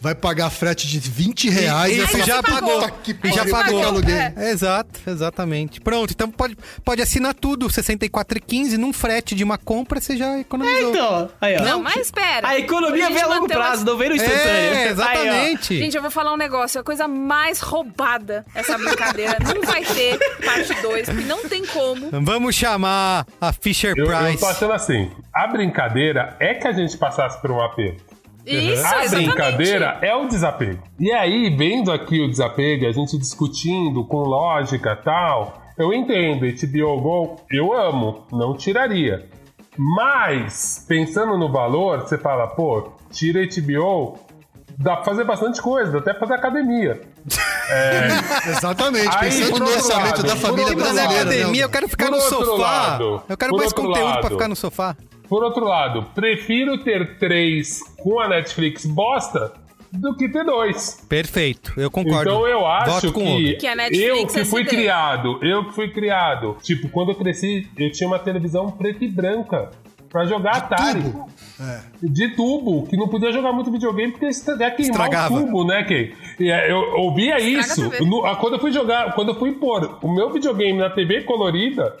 vai 0.00 0.14
pagar 0.14 0.50
frete 0.50 0.86
de 0.88 0.98
20 0.98 1.50
reais. 1.50 1.96
E 1.96 2.00
você 2.00 2.06
falar, 2.12 2.24
já 2.24 2.42
"Puta 2.42 2.52
pagou. 2.54 2.88
que 3.02 3.16
E 3.24 3.32
já 3.32 3.46
pagou. 3.46 3.80
que 3.80 3.86
aluguei." 3.86 4.14
É. 4.14 4.50
Exato, 4.50 5.00
exatamente. 5.06 5.80
Pronto, 5.80 6.12
então 6.12 6.30
pode, 6.30 6.56
pode 6.84 7.02
assinar 7.02 7.34
tudo, 7.34 7.66
R$ 7.66 7.72
64,15 7.72 8.76
num 8.76 8.92
frete 8.92 9.34
de 9.34 9.44
uma 9.44 9.58
compra, 9.58 10.00
você 10.00 10.16
já 10.16 10.38
economizou. 10.38 10.90
Então, 10.90 11.30
aí, 11.40 11.56
ó. 11.58 11.62
Não, 11.62 11.82
mas 11.82 11.96
espera. 11.96 12.48
A 12.48 12.58
economia 12.58 13.08
vem 13.08 13.22
a 13.22 13.26
longo 13.26 13.40
uma- 13.40 13.48
prazo, 13.48 13.84
não 13.84 13.96
vem 13.96 14.08
no 14.10 14.16
instantâneo. 14.16 14.40
É, 14.44 14.82
Aí, 14.82 14.88
ó. 14.88 14.90
exatamente. 14.90 15.78
Gente, 15.78 15.96
eu 15.96 16.02
vou 16.02 16.10
falar 16.10 16.32
um 16.32 16.36
negócio. 16.36 16.78
É 16.78 16.80
a 16.80 16.84
coisa 16.84 17.06
mais 17.06 17.60
roubada 17.60 18.44
essa 18.54 18.76
brincadeira. 18.78 19.36
não 19.54 19.62
vai 19.62 19.84
ter 19.84 20.18
parte 20.44 20.74
2, 20.82 21.08
porque 21.08 21.24
não 21.24 21.48
tem 21.48 21.64
como. 21.66 22.08
Vamos 22.22 22.54
chamar 22.54 23.26
a 23.40 23.52
Fisher 23.52 23.94
Eu, 23.96 24.06
eu 24.06 24.18
Price. 24.18 24.38
tô 24.38 24.46
achando 24.46 24.72
assim, 24.72 25.10
a 25.34 25.46
brincadeira 25.46 26.36
é 26.40 26.54
que 26.54 26.66
a 26.66 26.72
gente 26.72 26.96
passasse 26.96 27.40
por 27.40 27.50
um 27.50 27.60
aperto. 27.60 28.02
Isso, 28.46 28.86
a 28.86 29.04
exatamente. 29.04 29.26
brincadeira 29.28 29.98
é 30.02 30.14
o 30.14 30.26
desapego. 30.26 30.82
E 30.98 31.12
aí, 31.12 31.54
vendo 31.56 31.92
aqui 31.92 32.20
o 32.20 32.28
desapego, 32.28 32.86
a 32.86 32.92
gente 32.92 33.16
discutindo 33.18 34.04
com 34.06 34.18
lógica 34.18 34.92
e 34.92 35.04
tal, 35.04 35.62
eu 35.78 35.92
entendo, 35.92 36.46
HBO 36.46 37.00
Go, 37.00 37.36
eu 37.50 37.72
amo, 37.72 38.26
não 38.32 38.56
tiraria. 38.56 39.28
Mas, 39.76 40.84
pensando 40.88 41.38
no 41.38 41.50
valor, 41.50 42.00
você 42.00 42.18
fala, 42.18 42.46
pô, 42.48 42.90
tira 43.10 43.40
HBO, 43.46 44.18
dá 44.76 44.96
pra 44.96 45.04
fazer 45.04 45.24
bastante 45.24 45.62
coisa, 45.62 45.92
dá 45.92 45.98
até 45.98 46.10
pra 46.12 46.20
fazer 46.26 46.34
academia. 46.34 47.00
Exatamente, 48.48 49.08
Aí, 49.16 49.30
pensando 49.30 49.58
no 49.60 49.70
orçamento 49.70 50.16
lado, 50.16 50.22
da 50.24 50.36
família 50.36 50.74
na 50.74 50.84
lado, 50.84 50.92
brasileira. 50.94 51.20
academia, 51.22 51.60
né? 51.60 51.64
eu 51.64 51.68
quero 51.70 51.88
ficar 51.88 52.06
Por 52.06 52.12
no 52.16 52.20
sofá. 52.20 52.52
lado, 52.62 53.22
eu 53.28 53.36
quero 53.36 53.56
mais 53.56 53.72
conteúdo 53.72 53.94
pra 54.00 54.10
lado. 54.22 54.28
ficar 54.30 54.48
no 54.48 54.56
sofá. 54.56 54.96
Por 55.30 55.44
outro 55.44 55.64
lado, 55.64 56.06
prefiro 56.12 56.76
ter 56.82 57.16
três 57.16 57.78
com 58.02 58.18
a 58.18 58.26
Netflix 58.26 58.84
bosta 58.84 59.52
do 59.92 60.16
que 60.16 60.28
ter 60.28 60.44
dois. 60.44 61.06
Perfeito, 61.08 61.72
eu 61.76 61.88
concordo. 61.88 62.28
Então 62.28 62.48
eu 62.48 62.66
acho 62.66 62.90
Voto 62.90 63.12
com 63.12 63.34
o 63.34 63.36
que. 63.36 63.54
Que 63.54 63.66
a 63.68 63.76
Netflix 63.76 64.08
eu 64.08 64.26
que 64.26 64.40
é 64.40 64.44
fui 64.44 64.64
CD. 64.64 64.76
criado, 64.76 65.38
eu 65.40 65.66
que 65.66 65.74
fui 65.76 65.88
criado. 65.88 66.56
Tipo, 66.60 66.88
quando 66.88 67.10
eu 67.12 67.14
cresci, 67.14 67.68
eu 67.78 67.92
tinha 67.92 68.08
uma 68.08 68.18
televisão 68.18 68.72
preta 68.72 69.04
e 69.04 69.08
branca 69.08 69.70
pra 70.08 70.26
jogar 70.26 70.56
Atari. 70.56 71.00
tubo. 71.00 71.28
É. 71.60 71.80
De 72.02 72.34
tubo, 72.34 72.86
que 72.88 72.96
não 72.96 73.06
podia 73.06 73.30
jogar 73.30 73.52
muito 73.52 73.70
videogame 73.70 74.10
porque 74.10 74.26
isso 74.26 74.50
ia 74.50 74.56
queimar 74.72 74.80
Estragava. 74.80 75.34
o 75.34 75.44
tubo, 75.44 75.64
né, 75.64 75.84
Kay? 75.84 76.12
E 76.40 76.50
é, 76.50 76.72
eu 76.72 76.78
ouvia 76.96 77.38
Estraga 77.38 77.92
isso. 77.98 78.26
ah, 78.26 78.34
quando 78.34 78.54
eu 78.54 78.58
fui 78.58 78.72
jogar, 78.72 79.14
quando 79.14 79.28
eu 79.28 79.38
fui 79.38 79.52
pôr 79.52 79.96
o 80.02 80.12
meu 80.12 80.32
videogame 80.32 80.78
na 80.78 80.90
TV 80.90 81.22
colorida, 81.22 81.96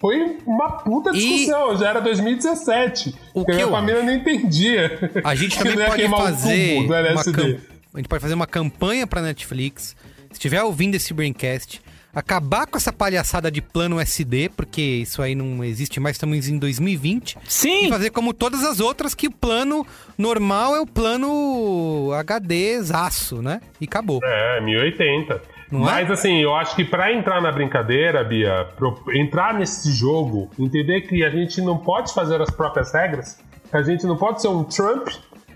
foi 0.00 0.38
uma 0.46 0.70
puta 0.78 1.10
E- 1.10 1.12
discussão. 1.12 1.76
Já 1.76 1.90
era 1.90 2.00
2017. 2.00 3.14
O 3.34 3.44
porque 3.44 3.52
que 3.52 3.52
a 3.52 3.54
minha 3.54 3.66
eu 3.66 3.70
família 3.70 4.02
não 4.02 4.12
entendia. 4.12 5.10
A 5.22 5.34
gente 5.34 5.56
que 5.58 5.62
também 5.64 5.86
pode 5.86 6.08
fazer 6.08 6.78
uma 6.78 7.24
cam- 7.24 7.58
a 7.92 7.96
gente 7.98 8.08
pode 8.08 8.22
fazer 8.22 8.34
uma 8.34 8.46
campanha 8.46 9.06
pra 9.06 9.20
Netflix. 9.20 9.94
Se 10.30 10.34
estiver 10.34 10.62
ouvindo 10.62 10.94
esse 10.94 11.12
Braincast, 11.12 11.82
acabar 12.14 12.66
com 12.66 12.76
essa 12.76 12.92
palhaçada 12.92 13.50
de 13.50 13.60
plano 13.60 13.98
SD, 14.00 14.48
porque 14.56 14.80
isso 14.80 15.20
aí 15.20 15.34
não 15.34 15.64
existe 15.64 15.98
mais, 16.00 16.14
estamos 16.16 16.48
em 16.48 16.56
2020. 16.56 17.36
Sim. 17.48 17.86
E 17.86 17.88
fazer 17.88 18.10
como 18.10 18.32
todas 18.32 18.64
as 18.64 18.78
outras, 18.80 19.12
que 19.14 19.26
o 19.26 19.30
plano 19.32 19.84
normal 20.16 20.76
é 20.76 20.80
o 20.80 20.86
plano 20.86 22.10
HD 22.14 22.80
zaço, 22.82 23.42
né? 23.42 23.60
E 23.80 23.84
acabou. 23.84 24.20
É, 24.24 24.60
1080. 24.60 25.42
Não 25.70 25.88
é? 25.88 26.02
Mas 26.02 26.10
assim, 26.10 26.42
eu 26.42 26.54
acho 26.54 26.74
que 26.74 26.84
pra 26.84 27.12
entrar 27.12 27.40
na 27.40 27.52
brincadeira, 27.52 28.24
Bia, 28.24 28.68
entrar 29.14 29.54
nesse 29.54 29.92
jogo, 29.92 30.50
entender 30.58 31.02
que 31.02 31.24
a 31.24 31.30
gente 31.30 31.60
não 31.60 31.78
pode 31.78 32.12
fazer 32.12 32.40
as 32.40 32.50
próprias 32.50 32.92
regras, 32.92 33.38
que 33.70 33.76
a 33.76 33.82
gente 33.82 34.04
não 34.06 34.16
pode 34.16 34.42
ser 34.42 34.48
um 34.48 34.64
Trump 34.64 35.08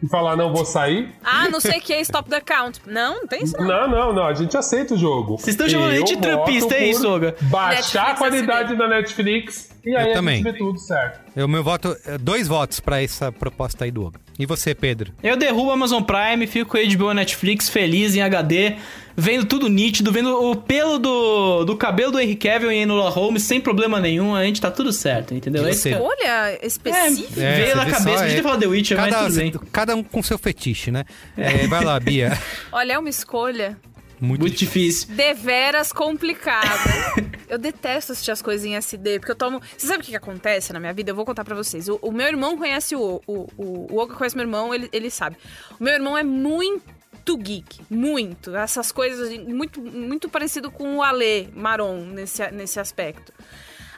e 0.02 0.08
falar, 0.08 0.36
não 0.36 0.52
vou 0.52 0.64
sair. 0.64 1.12
Ah, 1.24 1.48
não 1.48 1.60
sei 1.60 1.78
o 1.78 1.80
que 1.80 1.92
é 1.92 2.00
stop 2.02 2.28
the 2.28 2.40
count. 2.40 2.80
Não, 2.86 3.20
não 3.20 3.26
tem 3.26 3.42
isso 3.42 3.56
não. 3.56 3.66
Não, 3.66 3.88
não, 3.88 4.12
não, 4.12 4.26
a 4.26 4.34
gente 4.34 4.56
aceita 4.56 4.94
o 4.94 4.98
jogo. 4.98 5.38
Vocês 5.38 5.54
estão 5.54 5.68
chamando 5.68 5.92
a 5.92 5.96
gente 5.96 6.12
Eu 6.12 6.20
de 6.20 6.22
trumpista, 6.22 6.68
voto 6.68 6.74
é 6.74 6.86
isso, 6.86 7.08
Olga? 7.08 7.34
Baixar 7.42 7.70
Netflix 7.74 7.96
a 7.96 8.14
qualidade 8.14 8.76
da 8.76 8.88
Netflix 8.88 9.70
e 9.84 9.96
aí 9.96 10.10
a 10.12 10.14
também. 10.14 10.36
gente 10.36 10.52
vê 10.52 10.58
tudo 10.58 10.78
certo. 10.78 11.20
O 11.42 11.48
meu 11.48 11.64
voto, 11.64 11.96
é 12.06 12.18
dois 12.18 12.46
votos 12.46 12.80
pra 12.80 13.02
essa 13.02 13.32
proposta 13.32 13.84
aí 13.84 13.90
do 13.90 14.06
Hugo. 14.06 14.18
E 14.38 14.46
você, 14.46 14.74
Pedro? 14.74 15.12
Eu 15.22 15.36
derrubo 15.36 15.70
a 15.70 15.74
Amazon 15.74 16.02
Prime, 16.02 16.46
fico 16.46 16.72
com 16.72 16.78
HBO 16.78 17.12
Netflix 17.14 17.68
feliz 17.68 18.14
em 18.14 18.20
HD, 18.20 18.76
vendo 19.16 19.44
tudo 19.46 19.68
nítido, 19.68 20.10
vendo 20.12 20.30
o 20.50 20.56
pelo 20.56 20.98
do, 20.98 21.64
do 21.64 21.76
cabelo 21.76 22.12
do 22.12 22.20
Henry 22.20 22.36
Cavill 22.36 22.70
em 22.70 22.82
Enola 22.82 23.10
Holmes 23.10 23.42
sem 23.42 23.60
problema 23.60 24.00
nenhum, 24.00 24.34
a 24.34 24.44
gente 24.44 24.60
tá 24.60 24.70
tudo 24.70 24.92
certo, 24.92 25.34
entendeu? 25.34 25.66
E 25.66 25.70
Esse 25.70 25.82
você? 25.82 25.90
é- 25.90 26.00
Olha, 26.00 26.66
específico. 26.66 27.40
É, 27.40 27.54
veio 27.56 27.68
você 27.68 27.74
na 27.74 27.84
cabeça, 27.86 28.02
só, 28.10 28.18
podia 28.18 28.36
ter 28.36 28.42
falado 28.42 28.60
The 28.60 28.66
Witcher, 28.66 28.96
mas 28.98 29.10
cada, 29.14 29.26
tudo 29.26 29.36
bem. 29.36 29.52
cada 29.72 29.96
um 29.96 30.02
com 30.02 30.22
seu 30.22 30.38
fetiche, 30.38 30.90
né? 30.90 31.04
É, 31.36 31.66
vai 31.66 31.84
lá, 31.84 31.98
Bia. 32.00 32.38
Olha, 32.72 32.92
é 32.94 32.98
uma 32.98 33.08
escolha 33.08 33.76
Muito, 34.20 34.40
Muito 34.42 34.56
difícil. 34.56 35.08
deveras 35.14 35.92
complicada. 35.92 36.68
eu 37.48 37.58
detesto 37.58 38.12
assistir 38.12 38.30
as 38.30 38.40
coisas 38.40 38.64
em 38.64 38.74
SD, 38.76 39.18
porque 39.18 39.32
eu 39.32 39.36
tomo... 39.36 39.60
Você 39.76 39.86
sabe 39.86 40.00
o 40.00 40.02
que, 40.04 40.10
que 40.12 40.16
acontece 40.16 40.72
na 40.72 40.80
minha 40.80 40.92
vida? 40.92 41.10
Eu 41.10 41.14
vou 41.14 41.24
contar 41.24 41.44
pra 41.44 41.54
vocês. 41.54 41.88
O, 41.88 41.98
o 42.00 42.10
meu 42.12 42.26
irmão 42.26 42.56
conhece 42.56 42.94
o... 42.96 43.20
O, 43.26 43.46
o, 43.56 43.92
o 43.92 43.96
Olga 43.98 44.14
conhece 44.14 44.34
meu 44.36 44.44
irmão, 44.44 44.72
ele, 44.74 44.88
ele 44.92 45.10
sabe. 45.10 45.36
O 45.78 45.84
meu 45.84 45.92
irmão 45.92 46.16
é 46.16 46.22
muito 46.22 46.82
geek. 47.36 47.80
Muito. 47.88 48.54
Essas 48.54 48.92
coisas... 48.92 49.36
Muito, 49.38 49.80
muito 49.80 50.28
parecido 50.28 50.70
com 50.70 50.96
o 50.96 51.02
Ale 51.02 51.48
Maron 51.54 52.04
nesse, 52.04 52.50
nesse 52.50 52.78
aspecto. 52.78 53.32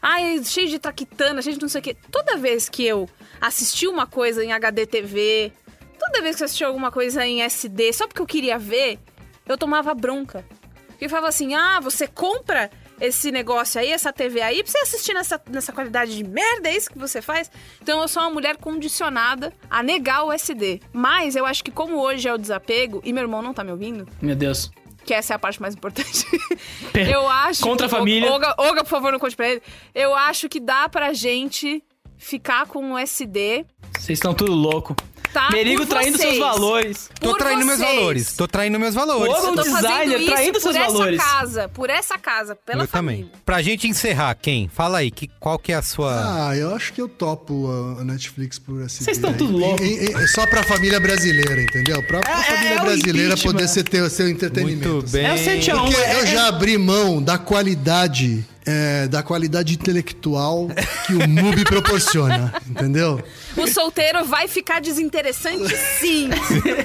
Ai, 0.01 0.43
cheio 0.45 0.69
de 0.69 0.79
traquitana, 0.79 1.43
cheio 1.43 1.57
de 1.57 1.63
não 1.63 1.69
sei 1.69 1.81
o 1.81 1.85
quê. 1.85 1.97
Toda 2.11 2.37
vez 2.37 2.69
que 2.69 2.85
eu 2.85 3.09
assisti 3.41 3.89
uma 3.89 4.07
coisa 4.07 4.45
em 4.45 4.53
HD 4.53 4.87
TV, 4.87 5.53
toda 5.99 6.23
vez 6.23 6.37
que 6.37 6.43
eu 6.43 6.45
assisti 6.45 6.65
alguma 6.65 6.93
coisa 6.93 7.27
em 7.27 7.43
SD, 7.43 7.93
só 7.93 8.07
porque 8.07 8.23
eu 8.23 8.27
queria 8.27 8.59
ver, 8.59 9.01
eu 9.47 9.59
tomava 9.59 9.93
bronca. 9.95 10.45
Porque 10.89 11.09
falava 11.09 11.29
assim: 11.29 11.55
ah, 11.55 11.81
você 11.81 12.07
compra 12.07 12.71
esse 13.01 13.31
negócio 13.31 13.81
aí, 13.81 13.91
essa 13.91 14.13
TV 14.13 14.41
aí, 14.41 14.63
pra 14.63 14.73
você 14.73 14.79
assistir 14.79 15.13
nessa, 15.15 15.41
nessa 15.51 15.73
qualidade 15.73 16.17
de 16.17 16.25
merda, 16.25 16.69
é 16.69 16.77
isso 16.77 16.91
que 16.91 16.99
você 16.99 17.21
faz? 17.21 17.51
Então 17.83 18.01
eu 18.01 18.09
sou 18.09 18.23
uma 18.23 18.31
mulher 18.31 18.57
condicionada 18.57 19.53
a 19.69 19.83
negar 19.83 20.25
o 20.25 20.33
SD. 20.33 20.81
Mas 20.93 21.37
eu 21.37 21.45
acho 21.47 21.63
que 21.63 21.71
como 21.71 21.99
hoje 22.01 22.27
é 22.29 22.33
o 22.35 22.39
desapego, 22.39 23.01
e 23.05 23.13
meu 23.13 23.23
irmão 23.23 23.43
não 23.43 23.53
tá 23.55 23.63
me 23.63 23.71
ouvindo, 23.71 24.07
Meu 24.21 24.35
Deus. 24.35 24.71
que 25.05 25.13
essa 25.15 25.35
é 25.35 25.37
a 25.37 25.39
parte 25.39 25.61
mais 25.61 25.75
importante. 25.75 26.27
Eu 26.95 27.29
acho. 27.29 27.61
Contra 27.63 27.87
a 27.87 27.89
família. 27.91 28.31
Olga, 28.33 28.55
Olga, 28.59 28.83
por 28.83 28.91
favor, 28.91 29.13
não 29.13 29.19
conte 29.19 29.37
pra 29.37 29.49
ele. 29.49 29.63
Eu 29.95 30.15
acho 30.15 30.49
que 30.49 30.59
dá 30.59 30.89
pra 30.89 31.13
gente 31.13 31.83
ficar 32.17 32.67
com 32.67 32.93
o 32.93 32.99
SD. 32.99 33.67
Vocês 33.99 34.19
estão 34.19 34.33
tudo 34.33 34.53
louco. 34.53 34.97
Tá 35.37 35.51
Merigo 35.51 35.83
por 35.83 35.89
traindo 35.89 36.17
vocês. 36.17 36.31
seus 36.35 36.39
valores. 36.47 37.11
Tô 37.21 37.29
Por 37.33 37.37
traindo 37.39 37.67
meus 37.67 37.79
vocês. 37.79 37.95
valores. 37.95 38.33
Tô 38.33 38.49
traindo 38.49 38.81
meus 38.81 38.95
valores. 38.95 39.35
Tô 39.37 39.55
designer 39.55 39.83
fazendo 39.83 40.17
isso 40.23 40.31
traindo 40.31 40.53
por 40.55 40.61
seus 40.63 40.77
essa 40.77 40.87
valores. 40.87 41.21
casa, 41.23 41.69
por 41.69 41.91
essa 41.91 42.19
casa, 42.19 42.57
pela 42.57 42.85
eu 42.85 42.89
família. 42.89 43.25
também. 43.27 43.41
Pra 43.45 43.61
gente 43.61 43.87
encerrar, 43.87 44.35
quem? 44.35 44.67
Fala 44.73 44.97
aí, 44.99 45.11
que, 45.11 45.29
qual 45.39 45.59
que 45.59 45.73
é 45.73 45.75
a 45.75 45.83
sua... 45.83 46.49
Ah, 46.49 46.57
eu 46.57 46.75
acho 46.75 46.91
que 46.91 47.03
eu 47.03 47.07
topo 47.09 47.69
a- 48.01 48.03
Netflix 48.05 48.59
por 48.59 48.81
SD. 48.81 49.05
Vocês 49.05 49.19
estão 49.19 49.35
tudo 49.35 49.59
Em- 49.59 49.61
louco. 49.61 49.85
em- 49.85 50.05
em- 50.07 50.27
Só 50.29 50.47
pra 50.47 50.63
família 50.63 50.99
brasileira, 50.99 51.61
entendeu? 51.63 52.03
Pra, 52.05 52.21
pra 52.21 52.41
É- 52.41 52.43
família 52.43 52.75
é 52.75 52.81
brasileira 52.81 53.37
poder 53.37 53.69
ser, 53.69 53.83
ter 53.85 54.01
o 54.01 54.09
seu 54.09 54.31
entretenimento. 54.31 54.89
Muito 54.89 55.05
assim. 55.05 55.13
bem. 55.19 55.27
É 55.27 55.35
o 55.35 55.39
7 55.39 55.71
a 55.71 55.77
1 55.83 55.85
Porque 55.85 56.01
é- 56.01 56.23
eu 56.23 56.27
já 56.29 56.49
abri 56.49 56.79
mão 56.79 57.23
da 57.23 57.37
qualidade, 57.37 58.43
é, 58.65 59.07
da 59.07 59.23
qualidade 59.23 59.75
intelectual 59.75 60.69
que 61.07 61.13
o 61.15 61.29
MUBI 61.29 61.65
proporciona, 61.65 62.55
entendeu? 62.67 63.23
O 63.57 63.67
solteiro 63.67 64.25
vai 64.25 64.49
ficar 64.49 64.81
desinteressante 64.81 65.75
sim. 65.77 66.29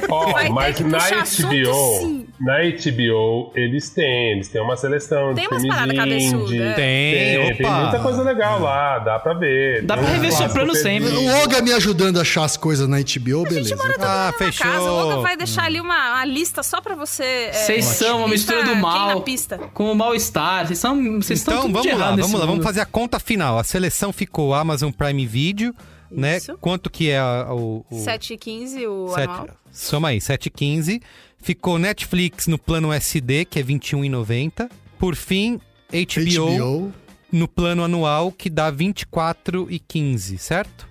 Ó, 0.10 0.34
ter 0.34 0.50
mas 0.50 0.80
na 0.80 0.98
assunto, 0.98 1.48
HBO, 1.48 2.00
sim. 2.00 2.28
na 2.40 2.58
HBO, 2.60 3.52
eles 3.56 3.90
têm, 3.90 4.34
eles 4.34 4.48
têm 4.48 4.62
uma 4.62 4.76
seleção 4.78 5.34
Tem 5.34 5.48
de 5.48 5.54
umas 5.54 5.68
paradas 5.68 5.96
cabeçudas, 5.96 6.52
é. 6.60 6.74
Tem, 6.74 7.56
tem 7.58 7.66
opa. 7.66 7.82
muita 7.82 8.00
coisa 8.00 8.24
legal 8.24 8.60
lá, 8.62 9.00
dá 9.00 9.20
pra 9.20 9.34
ver. 9.34 9.84
Dá 9.84 9.96
Tem 9.96 10.04
pra 10.06 10.14
rever 10.14 10.32
Soprano 10.32 10.76
sempre. 10.76 11.10
O 11.10 11.26
Olga 11.42 11.62
me 11.62 11.74
ajudando 11.74 12.18
a 12.18 12.22
achar 12.22 12.44
as 12.44 12.56
coisas 12.58 12.88
na 12.88 12.98
HBO, 13.00 13.44
beleza. 13.44 13.76
Ah, 14.00 14.34
fechou. 14.38 14.66
casa, 14.66 14.92
o 14.92 14.96
Olga 14.96 15.18
vai 15.22 15.38
deixar 15.38 15.64
ali 15.66 15.80
uma, 15.80 16.14
uma 16.16 16.26
lista 16.26 16.64
só 16.64 16.80
pra 16.82 16.96
você. 16.96 17.24
é, 17.24 17.52
Vocês 17.54 17.86
são 17.86 18.20
uma 18.20 18.28
mistura 18.28 18.64
do 18.64 18.76
mal 18.76 19.24
com 19.74 19.92
o 19.92 19.96
mal-estar. 19.96 20.68
Vocês 20.68 20.80
são. 20.80 20.96
Vocês 21.22 21.40
estão 21.40 21.54
Então 21.54 21.66
tudo 21.68 21.74
vamos 21.74 21.92
de 21.92 21.96
lá, 21.98 22.10
vamos 22.12 22.34
lá, 22.34 22.40
vamos 22.40 22.56
mundo. 22.56 22.64
fazer 22.64 22.82
a 22.82 22.86
conta 22.86 23.20
final. 23.20 23.58
A 23.60 23.64
seleção 23.64 24.12
ficou 24.14 24.54
Amazon 24.54 24.92
Prime 24.92 25.26
Video, 25.26 25.74
né? 26.12 26.38
Isso. 26.38 26.58
Quanto 26.60 26.90
que 26.90 27.10
é 27.10 27.18
a- 27.20 27.48
o... 27.54 27.86
o 27.90 28.00
7 28.04 28.34
e 28.34 28.38
15 28.38 28.88
o 28.88 29.08
sete- 29.10 29.30
anual. 29.30 29.50
Soma 29.72 30.10
aí, 30.10 30.18
7,15. 30.20 31.02
Ficou 31.40 31.80
Netflix 31.80 32.46
no 32.48 32.58
plano 32.58 32.92
SD, 32.94 33.46
que 33.46 33.58
é 33.60 33.62
R$ 33.62 33.74
21,90. 33.74 34.70
Por 35.00 35.16
fim, 35.16 35.60
HBO, 35.92 36.58
HBO. 36.58 36.94
no 37.32 37.48
plano 37.48 37.84
anual, 37.84 38.32
que 38.32 38.50
dá 38.50 38.70
R$ 38.70 38.76
24,15, 38.76 40.38
certo? 40.38 40.88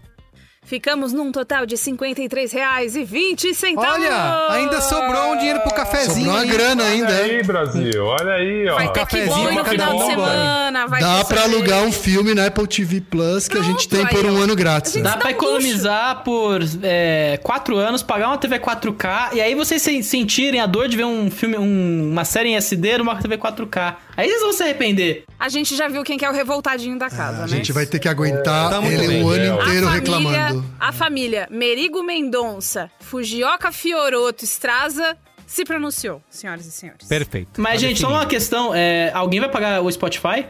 Ficamos 0.71 1.13
num 1.13 1.33
total 1.33 1.67
de 1.67 1.75
R$ 1.75 1.81
53,20. 1.83 3.75
Olha, 3.77 4.47
ainda 4.51 4.81
sobrou 4.81 5.33
um 5.33 5.37
dinheiro 5.37 5.59
pro 5.63 5.75
cafezinho. 5.75 6.27
Sobrou 6.27 6.35
uma 6.37 6.45
grana 6.45 6.85
ainda, 6.85 7.07
Olha 7.13 7.25
hein? 7.27 7.31
aí, 7.39 7.43
Brasil, 7.43 8.05
olha 8.05 8.33
aí, 8.35 8.69
ó. 8.69 8.75
Vai 8.77 8.87
ter 8.87 8.93
que 8.93 8.99
cafezinho 9.01 9.49
bom 9.49 9.55
no 9.59 9.65
final 9.65 9.97
de 9.99 10.05
semana. 10.07 10.87
Vai 10.87 11.01
Dá 11.01 11.25
pra 11.25 11.43
alugar 11.43 11.83
um 11.83 11.91
filme 11.91 12.35
na 12.35 12.47
Apple 12.47 12.69
TV 12.69 13.01
Plus 13.01 13.49
que 13.49 13.59
a 13.59 13.63
gente 13.63 13.89
tem 13.89 14.07
Pronto, 14.07 14.15
por 14.23 14.27
um 14.31 14.39
ó. 14.39 14.43
ano 14.45 14.55
grátis. 14.55 14.95
Né? 14.95 15.03
Dá 15.03 15.11
dá 15.11 15.17
pra 15.17 15.29
um 15.31 15.33
luxo. 15.33 15.45
economizar 15.45 16.23
por 16.23 16.61
é, 16.85 17.41
quatro 17.43 17.77
anos, 17.77 18.01
pagar 18.05 18.29
uma 18.29 18.39
TV 18.39 18.61
4K, 18.61 19.31
e 19.35 19.41
aí 19.41 19.57
vocês 19.57 19.83
se- 19.83 20.05
sentirem 20.05 20.61
a 20.61 20.67
dor 20.67 20.87
de 20.87 20.97
ver 20.97 21.05
um 21.05 21.29
filme, 21.33 21.59
um- 21.59 22.11
uma 22.13 22.25
série 22.25 22.51
em 22.51 22.55
SD 22.57 22.99
numa 22.99 23.17
TV 23.17 23.37
4K. 23.37 23.97
Aí 24.17 24.29
vocês 24.29 24.41
vão 24.43 24.53
se 24.53 24.63
arrepender. 24.63 25.25
A 25.39 25.49
gente 25.49 25.75
já 25.77 25.89
viu 25.89 26.03
quem 26.03 26.19
que 26.19 26.25
é 26.25 26.31
o 26.31 26.33
revoltadinho 26.33 26.99
da 26.99 27.09
casa, 27.09 27.39
A 27.39 27.41
né? 27.43 27.49
gente 27.49 27.73
vai 27.73 27.87
ter 27.87 27.99
que 27.99 28.09
aguentar 28.09 28.71
Tá 28.71 28.81
muito 28.81 28.95
ele 29.03 29.09
bem. 29.09 29.25
o 29.25 29.29
ano 29.31 29.61
A 29.61 29.65
inteiro 29.65 29.87
a 29.87 29.91
família, 29.91 29.95
reclamando. 30.19 30.65
A 30.79 30.93
família 30.93 31.49
Merigo 31.51 32.03
Mendonça, 32.03 32.91
Fujioka 33.01 33.73
Fioroto, 33.73 34.45
Straza, 34.45 35.17
se 35.47 35.65
pronunciou, 35.65 36.23
senhoras 36.31 36.67
e 36.67 36.71
senhores. 36.71 37.07
Perfeito. 37.09 37.61
Mas, 37.61 37.75
Tá 37.75 37.79
gente, 37.89 38.01
só 38.01 38.07
definido. 38.09 38.23
uma 38.25 38.27
questão: 38.27 38.73
é, 38.75 39.11
alguém 39.15 39.41
vai 39.41 39.49
pagar 39.49 39.83
o 39.83 39.91
Spotify? 39.91 40.47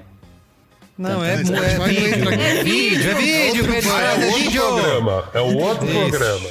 Não, 0.98 1.24
é, 1.24 1.38
Tá, 1.42 1.52
tá, 1.52 1.64
é, 1.64 1.88
vídeo. 1.88 2.06
entra 2.14 2.34
aqui. 2.34 2.42
É 2.42 2.62
vídeo, 2.64 3.10
é 3.10 3.14
vídeo, 3.14 3.46
Outro 3.62 3.72
vídeo, 3.72 3.90
vai, 3.90 4.04
é 4.04 4.08
É 4.08 4.12
outro 4.26 4.38
vídeo. 4.38 4.62
programa, 4.62 5.30
é 5.32 5.40
um 5.40 5.56
outro 5.56 5.86
programa. 5.86 6.50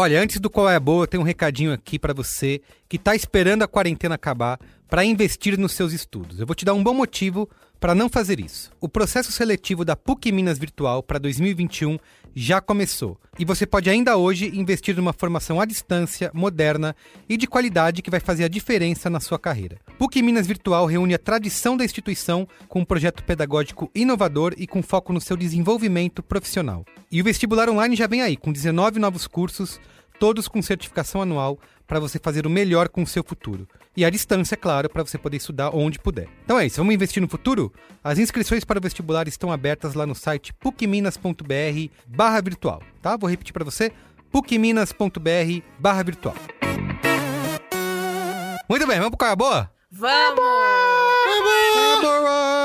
Olha, 0.00 0.22
antes 0.22 0.38
do 0.38 0.48
Qual 0.48 0.70
é 0.70 0.78
Boa, 0.78 1.08
tenho 1.08 1.24
um 1.24 1.26
recadinho 1.26 1.72
aqui 1.72 1.98
pra 1.98 2.14
você 2.14 2.62
que 2.88 2.96
tá 2.96 3.16
esperando 3.16 3.64
a 3.64 3.66
quarentena 3.66 4.14
acabar 4.14 4.56
pra 4.88 5.04
investir 5.04 5.58
nos 5.58 5.72
seus 5.72 5.92
estudos. 5.92 6.38
Eu 6.38 6.46
vou 6.46 6.54
te 6.54 6.64
dar 6.64 6.72
um 6.72 6.84
bom 6.84 6.94
motivo 6.94 7.50
pra 7.80 7.96
não 7.96 8.08
fazer 8.08 8.38
isso. 8.38 8.70
O 8.80 8.88
processo 8.88 9.32
seletivo 9.32 9.84
da 9.84 9.96
PUC 9.96 10.30
Minas 10.30 10.56
Virtual 10.56 11.02
para 11.02 11.18
2021 11.18 11.98
já 12.34 12.60
começou. 12.60 13.18
E 13.38 13.44
você 13.44 13.66
pode 13.66 13.88
ainda 13.88 14.16
hoje 14.16 14.50
investir 14.54 14.96
numa 14.96 15.12
formação 15.12 15.60
à 15.60 15.64
distância, 15.64 16.30
moderna 16.34 16.94
e 17.28 17.36
de 17.36 17.46
qualidade 17.46 18.02
que 18.02 18.10
vai 18.10 18.20
fazer 18.20 18.44
a 18.44 18.48
diferença 18.48 19.08
na 19.08 19.20
sua 19.20 19.38
carreira. 19.38 19.78
PUC 19.98 20.22
Minas 20.22 20.46
Virtual 20.46 20.86
reúne 20.86 21.14
a 21.14 21.18
tradição 21.18 21.76
da 21.76 21.84
instituição 21.84 22.48
com 22.68 22.80
um 22.80 22.84
projeto 22.84 23.22
pedagógico 23.22 23.90
inovador 23.94 24.54
e 24.56 24.66
com 24.66 24.82
foco 24.82 25.12
no 25.12 25.20
seu 25.20 25.36
desenvolvimento 25.36 26.22
profissional. 26.22 26.84
E 27.10 27.20
o 27.20 27.24
vestibular 27.24 27.68
online 27.68 27.96
já 27.96 28.06
vem 28.06 28.22
aí, 28.22 28.36
com 28.36 28.52
19 28.52 28.98
novos 28.98 29.26
cursos, 29.26 29.80
todos 30.18 30.48
com 30.48 30.60
certificação 30.60 31.22
anual 31.22 31.58
para 31.88 31.98
você 31.98 32.18
fazer 32.18 32.46
o 32.46 32.50
melhor 32.50 32.88
com 32.88 33.02
o 33.02 33.06
seu 33.06 33.24
futuro. 33.24 33.66
E 33.96 34.04
a 34.04 34.10
distância, 34.10 34.54
é 34.54 34.56
claro, 34.56 34.88
para 34.90 35.02
você 35.02 35.16
poder 35.16 35.38
estudar 35.38 35.74
onde 35.74 35.98
puder. 35.98 36.28
Então 36.44 36.60
é 36.60 36.66
isso, 36.66 36.76
vamos 36.76 36.94
investir 36.94 37.20
no 37.20 37.28
futuro? 37.28 37.72
As 38.04 38.18
inscrições 38.18 38.64
para 38.64 38.78
o 38.78 38.82
vestibular 38.82 39.26
estão 39.26 39.50
abertas 39.50 39.94
lá 39.94 40.06
no 40.06 40.14
site 40.14 40.52
pucminas.br 40.52 41.90
barra 42.06 42.40
virtual, 42.42 42.82
tá? 43.02 43.16
Vou 43.16 43.28
repetir 43.28 43.54
para 43.54 43.64
você, 43.64 43.90
pucminas.br 44.30 45.62
barra 45.78 46.02
virtual. 46.04 46.36
Muito 48.68 48.86
bem, 48.86 48.98
vamos 48.98 49.16
pro 49.16 49.18
Qual 49.18 49.30
é 49.30 49.32
a 49.32 49.36
Boa? 49.36 49.72
Vamos! 49.90 50.36
Qual 52.00 52.52
é 52.52 52.57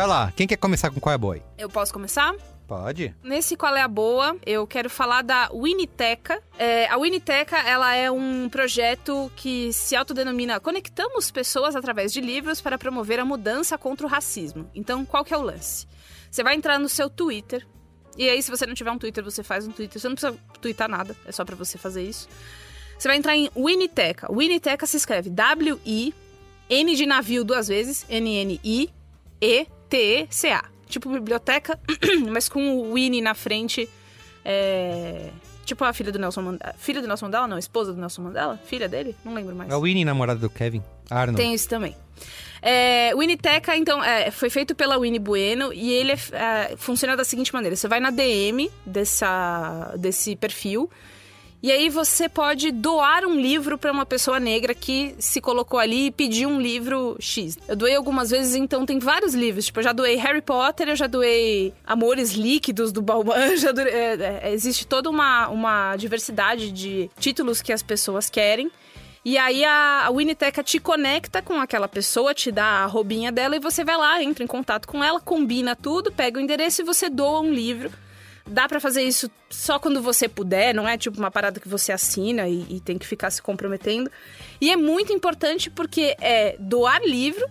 Vai 0.00 0.08
lá, 0.08 0.32
quem 0.34 0.46
quer 0.46 0.56
começar 0.56 0.90
com 0.90 0.98
Qual 0.98 1.12
é 1.12 1.14
a 1.14 1.18
Boa? 1.18 1.38
Eu 1.58 1.68
posso 1.68 1.92
começar? 1.92 2.34
Pode. 2.66 3.14
Nesse 3.22 3.54
Qual 3.54 3.76
é 3.76 3.82
a 3.82 3.86
Boa, 3.86 4.34
eu 4.46 4.66
quero 4.66 4.88
falar 4.88 5.20
da 5.20 5.50
Winiteca. 5.52 6.42
É, 6.58 6.88
a 6.88 6.96
Winiteca, 6.96 7.58
ela 7.58 7.94
é 7.94 8.10
um 8.10 8.48
projeto 8.48 9.30
que 9.36 9.70
se 9.74 9.94
autodenomina 9.94 10.58
Conectamos 10.58 11.30
Pessoas 11.30 11.76
através 11.76 12.14
de 12.14 12.22
livros 12.22 12.62
para 12.62 12.78
promover 12.78 13.20
a 13.20 13.26
mudança 13.26 13.76
contra 13.76 14.06
o 14.06 14.08
racismo. 14.08 14.70
Então, 14.74 15.04
qual 15.04 15.22
que 15.22 15.34
é 15.34 15.36
o 15.36 15.42
lance? 15.42 15.86
Você 16.30 16.42
vai 16.42 16.54
entrar 16.54 16.78
no 16.78 16.88
seu 16.88 17.10
Twitter, 17.10 17.68
e 18.16 18.26
aí 18.26 18.42
se 18.42 18.50
você 18.50 18.64
não 18.64 18.72
tiver 18.72 18.92
um 18.92 18.98
Twitter, 18.98 19.22
você 19.22 19.42
faz 19.42 19.68
um 19.68 19.70
Twitter. 19.70 20.00
Você 20.00 20.08
não 20.08 20.14
precisa 20.14 20.34
twittar 20.62 20.88
nada, 20.88 21.14
é 21.26 21.30
só 21.30 21.44
pra 21.44 21.56
você 21.56 21.76
fazer 21.76 22.04
isso. 22.04 22.26
Você 22.98 23.06
vai 23.06 23.18
entrar 23.18 23.36
em 23.36 23.50
Winiteca. 23.54 24.32
Winiteca 24.32 24.86
se 24.86 24.96
escreve 24.96 25.28
W-I-N 25.28 26.96
de 26.96 27.04
navio 27.04 27.44
duas 27.44 27.68
vezes, 27.68 28.06
N-N-I-E-T-E-C-A. 29.90 30.64
Tipo 30.88 31.08
biblioteca, 31.08 31.78
mas 32.30 32.48
com 32.48 32.78
o 32.78 32.94
Winnie 32.94 33.20
na 33.20 33.34
frente. 33.34 33.88
É... 34.44 35.30
Tipo 35.64 35.84
a 35.84 35.92
filha 35.92 36.10
do 36.10 36.18
Nelson 36.18 36.42
Mandela. 36.42 36.74
Filha 36.78 37.00
do 37.00 37.06
Nelson 37.06 37.26
Mandela? 37.26 37.46
Não, 37.46 37.58
esposa 37.58 37.92
do 37.92 38.00
Nelson 38.00 38.22
Mandela? 38.22 38.60
Filha 38.64 38.88
dele? 38.88 39.14
Não 39.24 39.32
lembro 39.32 39.54
mais. 39.54 39.70
É 39.70 39.76
o 39.76 39.82
Winnie, 39.82 40.04
namorado 40.04 40.40
do 40.40 40.50
Kevin. 40.50 40.82
Arnold. 41.08 41.36
Tem 41.36 41.54
isso 41.54 41.68
também. 41.68 41.94
É, 42.60 43.14
Winiteca, 43.14 43.76
então, 43.76 44.02
é, 44.02 44.30
foi 44.30 44.50
feito 44.50 44.74
pela 44.74 44.98
Winnie 44.98 45.18
Bueno 45.18 45.72
e 45.72 45.92
ele 45.92 46.12
é, 46.12 46.16
é, 46.32 46.76
funciona 46.76 47.16
da 47.16 47.24
seguinte 47.24 47.52
maneira: 47.54 47.76
você 47.76 47.86
vai 47.86 48.00
na 48.00 48.10
DM 48.10 48.70
dessa, 48.84 49.94
desse 49.96 50.34
perfil 50.34 50.90
e 51.62 51.70
aí 51.70 51.88
você 51.90 52.28
pode 52.28 52.70
doar 52.70 53.24
um 53.26 53.38
livro 53.38 53.76
para 53.76 53.92
uma 53.92 54.06
pessoa 54.06 54.40
negra 54.40 54.74
que 54.74 55.14
se 55.18 55.40
colocou 55.40 55.78
ali 55.78 56.06
e 56.06 56.10
pediu 56.10 56.48
um 56.48 56.60
livro 56.60 57.16
X. 57.20 57.58
Eu 57.68 57.76
doei 57.76 57.94
algumas 57.94 58.30
vezes, 58.30 58.54
então 58.54 58.86
tem 58.86 58.98
vários 58.98 59.34
livros. 59.34 59.66
Tipo, 59.66 59.80
eu 59.80 59.84
já 59.84 59.92
doei 59.92 60.16
Harry 60.16 60.40
Potter, 60.40 60.88
eu 60.88 60.96
já 60.96 61.06
doei 61.06 61.74
Amores 61.86 62.32
Líquidos 62.32 62.92
do 62.92 63.02
Balban. 63.02 63.36
eu 63.36 63.56
já 63.58 63.72
doei- 63.72 63.88
é, 63.92 64.40
é, 64.44 64.52
existe 64.52 64.86
toda 64.86 65.10
uma, 65.10 65.48
uma 65.48 65.96
diversidade 65.96 66.70
de 66.72 67.10
títulos 67.18 67.60
que 67.60 67.72
as 67.72 67.82
pessoas 67.82 68.30
querem. 68.30 68.70
E 69.22 69.36
aí 69.36 69.62
a, 69.62 70.06
a 70.06 70.10
Winiteca 70.10 70.62
te 70.62 70.78
conecta 70.80 71.42
com 71.42 71.60
aquela 71.60 71.86
pessoa, 71.86 72.32
te 72.32 72.50
dá 72.50 72.64
a 72.64 72.86
robinha 72.86 73.30
dela 73.30 73.54
e 73.54 73.60
você 73.60 73.84
vai 73.84 73.98
lá, 73.98 74.22
entra 74.22 74.42
em 74.42 74.46
contato 74.46 74.88
com 74.88 75.04
ela, 75.04 75.20
combina 75.20 75.76
tudo, 75.76 76.10
pega 76.10 76.38
o 76.38 76.42
endereço 76.42 76.80
e 76.80 76.84
você 76.86 77.10
doa 77.10 77.40
um 77.40 77.52
livro. 77.52 77.90
Dá 78.46 78.68
pra 78.68 78.80
fazer 78.80 79.02
isso 79.02 79.30
só 79.48 79.78
quando 79.78 80.02
você 80.02 80.28
puder, 80.28 80.74
não 80.74 80.88
é 80.88 80.96
tipo 80.96 81.18
uma 81.18 81.30
parada 81.30 81.60
que 81.60 81.68
você 81.68 81.92
assina 81.92 82.48
e, 82.48 82.66
e 82.68 82.80
tem 82.80 82.98
que 82.98 83.06
ficar 83.06 83.30
se 83.30 83.40
comprometendo. 83.40 84.10
E 84.60 84.70
é 84.70 84.76
muito 84.76 85.12
importante 85.12 85.70
porque 85.70 86.16
é 86.20 86.56
doar 86.58 87.02
livro, 87.02 87.46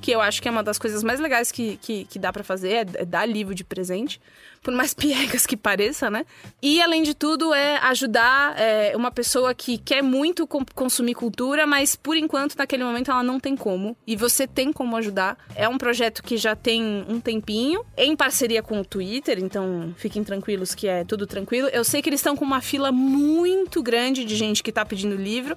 que 0.00 0.10
eu 0.10 0.20
acho 0.20 0.42
que 0.42 0.48
é 0.48 0.50
uma 0.50 0.62
das 0.62 0.78
coisas 0.78 1.02
mais 1.02 1.18
legais 1.18 1.50
que, 1.50 1.78
que, 1.78 2.04
que 2.04 2.18
dá 2.18 2.32
pra 2.32 2.44
fazer, 2.44 2.72
é, 2.72 3.02
é 3.02 3.04
dar 3.04 3.24
livro 3.24 3.54
de 3.54 3.64
presente 3.64 4.20
por 4.64 4.74
mais 4.74 4.92
piegas 4.94 5.46
que 5.46 5.56
pareça, 5.56 6.10
né? 6.10 6.24
E 6.60 6.80
além 6.82 7.02
de 7.02 7.14
tudo 7.14 7.54
é 7.54 7.76
ajudar 7.76 8.58
é, 8.58 8.96
uma 8.96 9.12
pessoa 9.12 9.54
que 9.54 9.78
quer 9.78 10.02
muito 10.02 10.48
consumir 10.74 11.14
cultura, 11.14 11.66
mas 11.66 11.94
por 11.94 12.16
enquanto 12.16 12.56
naquele 12.56 12.82
momento 12.82 13.10
ela 13.10 13.22
não 13.22 13.38
tem 13.38 13.54
como. 13.54 13.96
E 14.06 14.16
você 14.16 14.46
tem 14.46 14.72
como 14.72 14.96
ajudar. 14.96 15.38
É 15.54 15.68
um 15.68 15.78
projeto 15.78 16.22
que 16.22 16.36
já 16.36 16.56
tem 16.56 17.04
um 17.08 17.20
tempinho, 17.20 17.84
em 17.96 18.16
parceria 18.16 18.62
com 18.62 18.80
o 18.80 18.84
Twitter, 18.84 19.38
então 19.38 19.94
fiquem 19.96 20.24
tranquilos 20.24 20.74
que 20.74 20.88
é 20.88 21.04
tudo 21.04 21.26
tranquilo. 21.26 21.68
Eu 21.68 21.84
sei 21.84 22.00
que 22.00 22.08
eles 22.08 22.20
estão 22.20 22.34
com 22.34 22.44
uma 22.44 22.62
fila 22.62 22.90
muito 22.90 23.82
grande 23.82 24.24
de 24.24 24.34
gente 24.34 24.62
que 24.62 24.72
tá 24.72 24.84
pedindo 24.84 25.14
livro. 25.14 25.56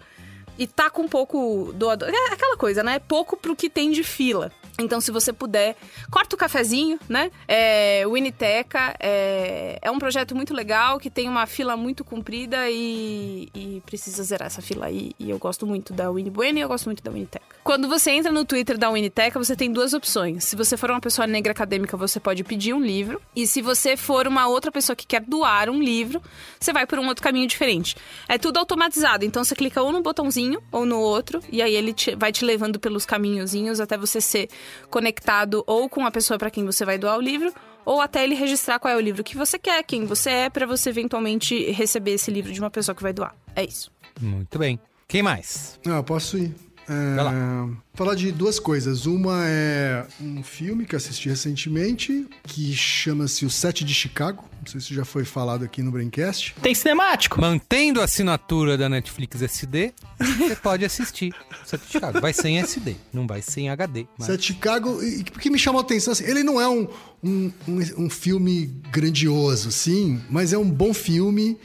E 0.59 0.65
tá 0.65 0.89
com 0.89 1.07
pouco 1.07 1.71
doador. 1.75 2.09
É 2.09 2.33
aquela 2.33 2.57
coisa, 2.57 2.81
né? 2.81 2.97
Pouco 2.97 3.37
pro 3.37 3.55
que 3.55 3.69
tem 3.69 3.91
de 3.91 4.03
fila. 4.03 4.51
Então, 4.79 5.01
se 5.01 5.11
você 5.11 5.33
puder, 5.33 5.75
corta 6.11 6.35
o 6.35 6.39
cafezinho, 6.39 6.99
né? 7.09 7.31
É, 7.47 8.03
o 8.05 8.11
Winiteca 8.11 8.95
é, 8.99 9.79
é 9.81 9.89
um 9.89 9.97
projeto 9.97 10.35
muito 10.35 10.53
legal 10.53 10.99
que 10.99 11.09
tem 11.09 11.27
uma 11.27 11.47
fila 11.47 11.75
muito 11.75 12.03
comprida 12.03 12.69
e, 12.69 13.49
e 13.55 13.81
precisa 13.85 14.23
zerar 14.23 14.47
essa 14.47 14.61
fila 14.61 14.85
aí. 14.85 15.13
E 15.19 15.29
eu 15.29 15.39
gosto 15.39 15.65
muito 15.65 15.93
da 15.93 16.11
Winnie 16.11 16.31
Bueno 16.31 16.59
e 16.59 16.61
eu 16.61 16.67
gosto 16.67 16.85
muito 16.85 17.03
da 17.03 17.11
Winiteca. 17.11 17.46
Quando 17.67 17.89
você 17.89 18.11
entra 18.11 18.31
no 18.31 18.45
Twitter 18.45 18.77
da 18.77 18.89
Winiteca, 18.89 19.37
você 19.37 19.53
tem 19.53 19.69
duas 19.69 19.93
opções. 19.93 20.45
Se 20.45 20.55
você 20.55 20.77
for 20.77 20.89
uma 20.89 21.01
pessoa 21.01 21.27
negra 21.27 21.51
acadêmica, 21.51 21.97
você 21.97 22.17
pode 22.17 22.41
pedir 22.45 22.73
um 22.73 22.79
livro. 22.79 23.21
E 23.35 23.45
se 23.45 23.61
você 23.61 23.97
for 23.97 24.25
uma 24.25 24.47
outra 24.47 24.71
pessoa 24.71 24.95
que 24.95 25.05
quer 25.05 25.19
doar 25.19 25.69
um 25.69 25.83
livro, 25.83 26.21
você 26.57 26.71
vai 26.71 26.87
por 26.87 26.97
um 26.97 27.05
outro 27.09 27.21
caminho 27.21 27.45
diferente. 27.45 27.97
É 28.25 28.37
tudo 28.37 28.55
automatizado, 28.55 29.25
então 29.25 29.43
você 29.43 29.53
clica 29.53 29.81
ou 29.81 29.91
no 29.91 30.01
botãozinho 30.01 30.63
ou 30.71 30.85
no 30.85 30.97
outro, 30.97 31.41
e 31.51 31.61
aí 31.61 31.75
ele 31.75 31.91
te- 31.91 32.15
vai 32.15 32.31
te 32.31 32.45
levando 32.45 32.79
pelos 32.79 33.05
caminhozinhos 33.05 33.81
até 33.81 33.97
você 33.97 34.21
ser 34.21 34.47
conectado 34.89 35.61
ou 35.67 35.89
com 35.89 36.05
a 36.05 36.09
pessoa 36.09 36.37
para 36.37 36.49
quem 36.49 36.63
você 36.63 36.85
vai 36.85 36.97
doar 36.97 37.17
o 37.17 37.21
livro, 37.21 37.53
ou 37.83 37.99
até 37.99 38.23
ele 38.23 38.33
registrar 38.35 38.79
qual 38.79 38.93
é 38.93 38.95
o 38.95 39.01
livro 39.01 39.25
que 39.25 39.35
você 39.35 39.59
quer, 39.59 39.83
quem 39.83 40.05
você 40.05 40.29
é, 40.29 40.49
para 40.49 40.65
você 40.65 40.89
eventualmente 40.89 41.69
receber 41.71 42.11
esse 42.11 42.31
livro 42.31 42.53
de 42.53 42.61
uma 42.61 42.71
pessoa 42.71 42.95
que 42.95 43.03
vai 43.03 43.11
doar. 43.11 43.35
É 43.53 43.65
isso. 43.65 43.91
Muito 44.21 44.57
bem. 44.57 44.79
Quem 45.05 45.21
mais? 45.21 45.77
Ah, 45.85 45.97
eu 45.97 46.03
posso 46.05 46.37
ir. 46.37 46.55
É, 46.89 47.15
Vai 47.15 47.23
lá. 47.25 47.69
Falar 47.93 48.15
de 48.15 48.31
duas 48.31 48.59
coisas. 48.59 49.05
Uma 49.05 49.41
é 49.45 50.05
um 50.21 50.41
filme 50.43 50.85
que 50.85 50.95
assisti 50.95 51.27
recentemente, 51.29 52.25
que 52.43 52.73
chama-se 52.73 53.45
O 53.45 53.49
Sete 53.49 53.83
de 53.83 53.93
Chicago. 53.93 54.45
Não 54.61 54.67
sei 54.71 54.81
se 54.81 54.93
já 54.93 55.03
foi 55.05 55.23
falado 55.25 55.63
aqui 55.65 55.81
no 55.81 55.91
Braincast. 55.91 56.55
Tem 56.61 56.73
cinemático. 56.75 57.39
Mantendo 57.41 58.01
a 58.01 58.03
assinatura 58.03 58.77
da 58.77 58.87
Netflix 58.89 59.41
SD, 59.41 59.93
você 60.19 60.55
pode 60.61 60.85
assistir. 60.85 61.33
Sete 61.65 61.85
de 61.87 61.91
Chicago. 61.93 62.21
Vai 62.21 62.33
ser 62.33 62.49
em 62.49 62.59
SD, 62.59 62.95
não 63.13 63.25
vai 63.27 63.41
ser 63.41 63.61
em 63.61 63.69
HD. 63.69 64.05
mas- 64.17 64.27
Sete 64.27 64.39
de 64.39 64.45
Chicago, 64.47 65.01
e 65.03 65.21
o 65.21 65.23
que 65.25 65.49
me 65.49 65.57
chamou 65.59 65.79
a 65.79 65.83
atenção, 65.83 66.11
assim, 66.13 66.25
ele 66.25 66.43
não 66.43 66.59
é 66.61 66.67
um, 66.67 66.87
um, 67.23 67.51
um, 67.67 68.05
um 68.05 68.09
filme 68.09 68.67
grandioso, 68.91 69.71
sim, 69.71 70.21
mas 70.29 70.53
é 70.53 70.57
um 70.57 70.69
bom 70.69 70.93
filme 70.93 71.57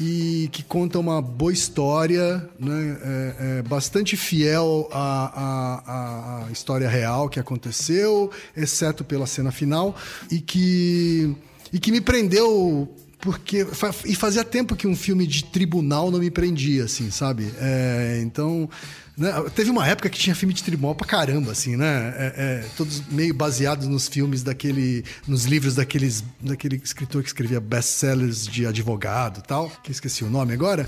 e 0.00 0.48
que 0.50 0.62
conta 0.62 0.98
uma 0.98 1.22
boa 1.22 1.52
história, 1.52 2.48
né? 2.58 2.98
É, 3.02 3.58
é 3.58 3.62
bastante 3.62 4.16
fiel 4.16 4.88
à, 4.92 6.42
à, 6.42 6.46
à 6.46 6.52
história 6.52 6.88
real 6.88 7.28
que 7.28 7.38
aconteceu, 7.38 8.30
exceto 8.56 9.04
pela 9.04 9.26
cena 9.26 9.52
final, 9.52 9.94
e 10.30 10.40
que, 10.40 11.36
e 11.72 11.78
que 11.78 11.92
me 11.92 12.00
prendeu 12.00 12.92
porque 13.24 13.66
e 14.04 14.14
fazia 14.14 14.44
tempo 14.44 14.76
que 14.76 14.86
um 14.86 14.94
filme 14.94 15.26
de 15.26 15.44
tribunal 15.44 16.10
não 16.10 16.18
me 16.18 16.30
prendia, 16.30 16.84
assim, 16.84 17.10
sabe? 17.10 17.50
É, 17.58 18.20
então, 18.22 18.68
né, 19.16 19.32
teve 19.54 19.70
uma 19.70 19.88
época 19.88 20.10
que 20.10 20.18
tinha 20.18 20.36
filme 20.36 20.52
de 20.52 20.62
tribunal 20.62 20.94
pra 20.94 21.06
caramba, 21.06 21.52
assim, 21.52 21.74
né? 21.74 22.14
É, 22.18 22.34
é, 22.36 22.64
todos 22.76 23.02
meio 23.10 23.32
baseados 23.32 23.88
nos 23.88 24.06
filmes 24.08 24.42
daquele, 24.42 25.04
nos 25.26 25.46
livros 25.46 25.74
daqueles, 25.74 26.22
daquele 26.38 26.76
escritor 26.84 27.22
que 27.22 27.28
escrevia 27.28 27.60
best-sellers 27.60 28.46
de 28.46 28.66
advogado, 28.66 29.42
tal, 29.42 29.72
que 29.82 29.90
esqueci 29.90 30.22
o 30.22 30.28
nome 30.28 30.52
agora. 30.52 30.86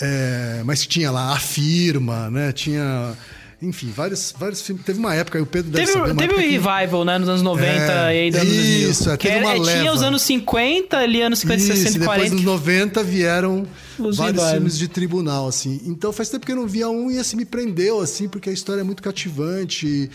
É, 0.00 0.62
mas 0.64 0.84
tinha 0.86 1.12
lá 1.12 1.34
a 1.34 1.38
firma, 1.38 2.28
né? 2.30 2.50
Tinha 2.50 3.16
enfim, 3.62 3.90
vários, 3.94 4.34
vários 4.38 4.60
filmes. 4.60 4.84
Teve 4.84 4.98
uma 4.98 5.14
época, 5.14 5.38
aí 5.38 5.42
o 5.42 5.46
Pedro 5.46 5.70
deve 5.70 5.86
Teve, 5.86 5.98
saber, 5.98 6.14
teve 6.14 6.20
o 6.20 6.24
época 6.36 6.42
que- 6.42 6.48
revival, 6.58 7.04
né, 7.04 7.18
nos 7.18 7.28
anos 7.28 7.42
90 7.42 7.92
É, 7.92 8.14
e 8.14 8.20
aí 8.24 8.30
dos 8.30 8.40
anos 8.40 8.52
2000. 8.54 8.90
isso, 8.90 9.10
é, 9.10 9.16
teve 9.16 9.34
era- 9.34 9.46
uma 9.46 9.54
Tinha 9.54 9.64
leva. 9.82 9.92
os 9.94 10.02
anos 10.02 10.22
50, 10.22 10.98
ali 10.98 11.22
anos 11.22 11.38
50, 11.38 11.62
Isso, 11.62 11.72
60 11.72 11.88
e 11.96 11.98
depois 12.00 12.16
40. 12.18 12.34
nos 12.34 12.44
90 12.44 13.02
vieram 13.02 13.66
Os 13.98 14.16
vários 14.16 14.20
revivals. 14.42 14.50
filmes 14.52 14.78
de 14.78 14.88
tribunal, 14.88 15.48
assim. 15.48 15.80
Então 15.86 16.12
faz 16.12 16.28
tempo 16.28 16.44
que 16.44 16.52
eu 16.52 16.56
não 16.56 16.66
via 16.66 16.88
um 16.88 17.10
e 17.10 17.16
esse 17.16 17.34
me 17.36 17.44
prendeu, 17.44 18.00
assim, 18.00 18.28
porque 18.28 18.50
a 18.50 18.52
história 18.52 18.80
é 18.82 18.84
muito 18.84 19.02
cativante, 19.02 20.10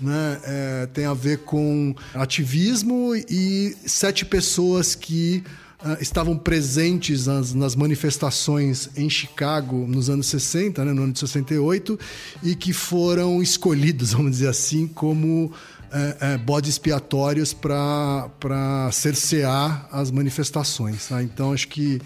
né? 0.00 0.38
É, 0.44 0.88
tem 0.92 1.04
a 1.06 1.14
ver 1.14 1.38
com 1.38 1.94
ativismo 2.14 3.14
e 3.28 3.76
sete 3.86 4.24
pessoas 4.24 4.94
que 4.94 5.42
ah, 5.84 5.98
estavam 6.00 6.38
presentes 6.38 7.26
nas, 7.26 7.52
nas 7.52 7.76
manifestações 7.76 8.88
em 8.96 9.10
Chicago 9.10 9.86
nos 9.86 10.08
anos 10.08 10.28
60, 10.28 10.82
né, 10.82 10.94
no 10.94 11.02
ano 11.02 11.12
de 11.12 11.18
68, 11.18 11.98
e 12.42 12.54
que 12.54 12.72
foram 12.72 13.42
escolhidos, 13.42 14.12
vamos 14.16 14.32
dizer 14.32 14.48
assim, 14.48 14.86
como 14.86 15.52
é, 15.92 16.16
é, 16.20 16.38
bodes 16.38 16.70
expiatórios 16.70 17.52
para 17.52 18.90
cercear 18.92 19.86
as 19.92 20.10
manifestações. 20.10 21.06
tá? 21.06 21.22
Então, 21.22 21.52
acho 21.52 21.68
que 21.68 22.00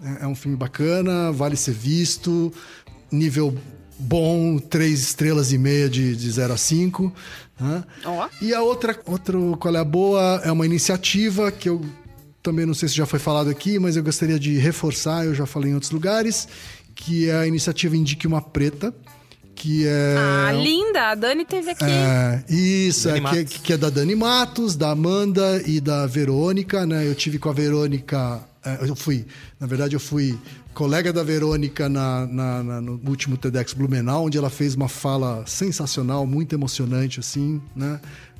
é, 0.00 0.22
é 0.22 0.26
um 0.28 0.36
filme 0.36 0.56
bacana, 0.56 1.32
vale 1.32 1.56
ser 1.56 1.74
visto, 1.74 2.52
nível 3.10 3.58
bom, 3.98 4.58
três 4.58 5.00
estrelas 5.00 5.52
e 5.52 5.58
meia 5.58 5.88
de, 5.88 6.14
de 6.14 6.30
0 6.30 6.52
a 6.52 6.56
5. 6.56 7.12
né? 7.58 7.84
Ó. 8.04 8.28
E 8.40 8.54
a 8.54 8.62
outra, 8.62 8.96
outro 9.04 9.56
qual 9.58 9.74
é 9.74 9.80
a 9.80 9.84
boa, 9.84 10.40
é 10.44 10.52
uma 10.52 10.64
iniciativa 10.64 11.50
que 11.50 11.68
eu 11.68 11.84
também 12.46 12.64
não 12.64 12.74
sei 12.74 12.88
se 12.88 12.94
já 12.94 13.04
foi 13.06 13.18
falado 13.18 13.50
aqui, 13.50 13.76
mas 13.78 13.96
eu 13.96 14.04
gostaria 14.04 14.38
de 14.38 14.56
reforçar, 14.56 15.24
eu 15.26 15.34
já 15.34 15.46
falei 15.46 15.72
em 15.72 15.74
outros 15.74 15.90
lugares, 15.90 16.46
que 16.94 17.28
é 17.28 17.34
a 17.38 17.46
iniciativa 17.46 17.96
Indique 17.96 18.24
uma 18.26 18.40
Preta, 18.40 18.94
que 19.54 19.84
é... 19.84 20.14
Ah, 20.16 20.52
linda! 20.52 21.10
A 21.10 21.14
Dani 21.16 21.44
teve 21.44 21.70
aqui. 21.72 21.82
É, 21.84 22.44
isso, 22.48 23.08
é, 23.08 23.14
que, 23.14 23.20
Matos. 23.20 23.56
que 23.64 23.72
é 23.72 23.76
da 23.76 23.90
Dani 23.90 24.14
Matos, 24.14 24.76
da 24.76 24.90
Amanda 24.90 25.60
e 25.66 25.80
da 25.80 26.06
Verônica, 26.06 26.86
né? 26.86 27.04
Eu 27.08 27.14
tive 27.16 27.38
com 27.38 27.48
a 27.48 27.52
Verônica, 27.52 28.40
é, 28.64 28.78
eu 28.88 28.94
fui, 28.94 29.26
na 29.58 29.66
verdade 29.66 29.96
eu 29.96 30.00
fui 30.00 30.38
colega 30.74 31.10
da 31.12 31.22
Verônica 31.24 31.88
na, 31.88 32.26
na- 32.26 32.62
na- 32.62 32.80
no 32.82 33.00
último 33.08 33.36
TEDx 33.38 33.72
Blumenau, 33.72 34.26
onde 34.26 34.36
ela 34.38 34.50
fez 34.50 34.74
uma 34.74 34.88
fala 34.88 35.42
sensacional, 35.46 36.26
muito 36.26 36.54
emocionante, 36.54 37.18
assim, 37.18 37.60
né? 37.74 37.98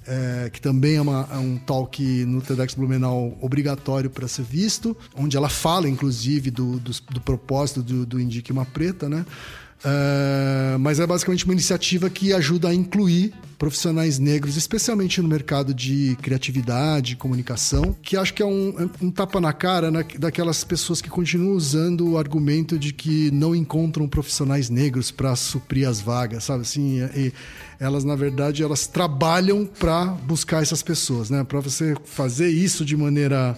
É, 0.09 0.51
que 0.53 0.61
também 0.61 0.95
é, 0.97 1.01
uma- 1.01 1.29
é 1.33 1.37
um 1.37 1.59
talk 1.59 2.01
no 2.27 2.41
TEDx 2.41 2.75
Blumenau 2.75 3.37
obrigatório 3.41 4.09
para 4.09 4.29
ser 4.29 4.45
visto, 4.45 4.97
onde 5.17 5.37
ela 5.37 5.49
fala, 5.49 5.89
inclusive, 5.89 6.49
do, 6.51 6.79
do, 6.79 6.93
do 7.11 7.21
propósito 7.21 7.83
do, 7.83 8.07
do 8.07 8.21
Indique 8.21 8.53
uma 8.53 8.65
Preta, 8.65 9.09
né? 9.09 9.27
É, 9.89 10.77
mas 10.79 10.99
é 10.99 11.07
basicamente 11.07 11.45
uma 11.45 11.55
iniciativa 11.55 12.11
que 12.11 12.33
ajuda 12.33 12.71
a 12.71 12.75
incluir 12.75 13.33
profissionais 13.57 14.19
negros, 14.19 14.57
especialmente 14.57 15.23
no 15.23 15.29
mercado 15.29 15.73
de 15.73 16.19
criatividade, 16.21 17.15
comunicação, 17.15 17.97
que 18.03 18.17
acho 18.17 18.35
que 18.35 18.43
é 18.43 18.47
um, 18.47 18.75
é 18.79 19.05
um 19.05 19.11
tapa 19.13 19.41
na 19.41 19.53
cara 19.53 19.91
né, 19.91 20.05
daquelas 20.19 20.65
pessoas 20.65 21.01
que 21.01 21.09
continuam 21.09 21.55
usando 21.55 22.11
o 22.11 22.19
argumento 22.19 22.77
de 22.77 22.93
que 22.93 23.31
não 23.31 23.55
encontram 23.55 24.09
profissionais 24.09 24.69
negros 24.69 25.13
para 25.13 25.35
suprir 25.37 25.89
as 25.89 26.01
vagas, 26.01 26.45
sabe 26.45 26.63
assim? 26.63 26.99
E 27.15 27.33
elas, 27.79 28.03
na 28.03 28.17
verdade, 28.17 28.65
elas 28.65 28.89
trabalham 28.89 29.65
para 29.65 30.07
buscar 30.07 30.63
essas 30.63 30.83
pessoas, 30.83 31.31
né? 31.31 31.45
Para 31.45 31.61
você 31.61 31.95
fazer 32.05 32.49
isso 32.49 32.85
de 32.85 32.97
maneira 32.97 33.57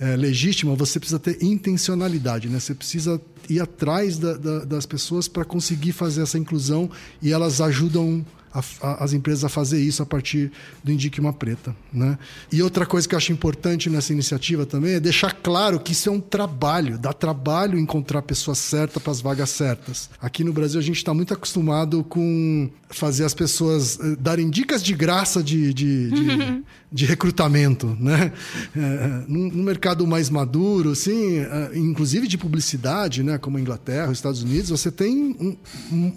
é, 0.00 0.16
legítima, 0.16 0.74
você 0.74 0.98
precisa 0.98 1.18
ter 1.18 1.42
intencionalidade, 1.42 2.48
né? 2.48 2.58
Você 2.58 2.74
precisa 2.74 3.20
ir 3.48 3.60
atrás 3.60 4.16
da- 4.18 4.36
da- 4.36 4.64
das 4.64 4.86
pessoas 4.86 5.28
para 5.28 5.44
conseguir 5.44 5.92
fazer 5.92 6.22
essa 6.22 6.38
inclusão 6.38 6.90
e 7.20 7.30
elas 7.32 7.60
ajudam 7.60 8.24
a, 8.52 8.62
a, 8.80 9.04
as 9.04 9.12
empresas 9.12 9.44
a 9.44 9.48
fazer 9.48 9.80
isso 9.80 10.02
a 10.02 10.06
partir 10.06 10.50
do 10.82 10.90
Indique 10.92 11.20
uma 11.20 11.32
Preta. 11.32 11.74
Né? 11.92 12.18
E 12.52 12.62
outra 12.62 12.84
coisa 12.84 13.08
que 13.08 13.14
eu 13.14 13.16
acho 13.16 13.32
importante 13.32 13.88
nessa 13.88 14.12
iniciativa 14.12 14.66
também 14.66 14.94
é 14.94 15.00
deixar 15.00 15.32
claro 15.32 15.78
que 15.78 15.92
isso 15.92 16.08
é 16.08 16.12
um 16.12 16.20
trabalho, 16.20 16.98
dá 16.98 17.12
trabalho 17.12 17.78
encontrar 17.78 18.20
a 18.20 18.22
pessoa 18.22 18.54
certa 18.54 18.98
para 18.98 19.12
as 19.12 19.20
vagas 19.20 19.50
certas. 19.50 20.10
Aqui 20.20 20.44
no 20.44 20.52
Brasil 20.52 20.80
a 20.80 20.82
gente 20.82 20.96
está 20.96 21.14
muito 21.14 21.32
acostumado 21.32 22.04
com 22.04 22.68
fazer 22.88 23.24
as 23.24 23.34
pessoas 23.34 23.98
eh, 24.00 24.16
darem 24.18 24.50
dicas 24.50 24.82
de 24.82 24.94
graça 24.94 25.42
de, 25.42 25.72
de, 25.72 26.10
de, 26.10 26.64
de 26.90 27.06
recrutamento. 27.06 27.96
Né? 28.00 28.32
É, 28.76 29.24
no, 29.28 29.48
no, 29.48 29.62
mercado 29.62 30.06
mais 30.06 30.28
maduro, 30.28 30.90
assim, 30.90 31.38
é, 31.38 31.70
inclusive 31.76 32.26
de 32.26 32.36
publicidade, 32.36 33.22
né, 33.22 33.38
como 33.38 33.56
a 33.56 33.60
Inglaterra, 33.60 34.10
os 34.10 34.18
Estados 34.18 34.42
Unidos, 34.42 34.70
você 34.70 34.90
tem 34.90 35.36
um, 35.40 35.56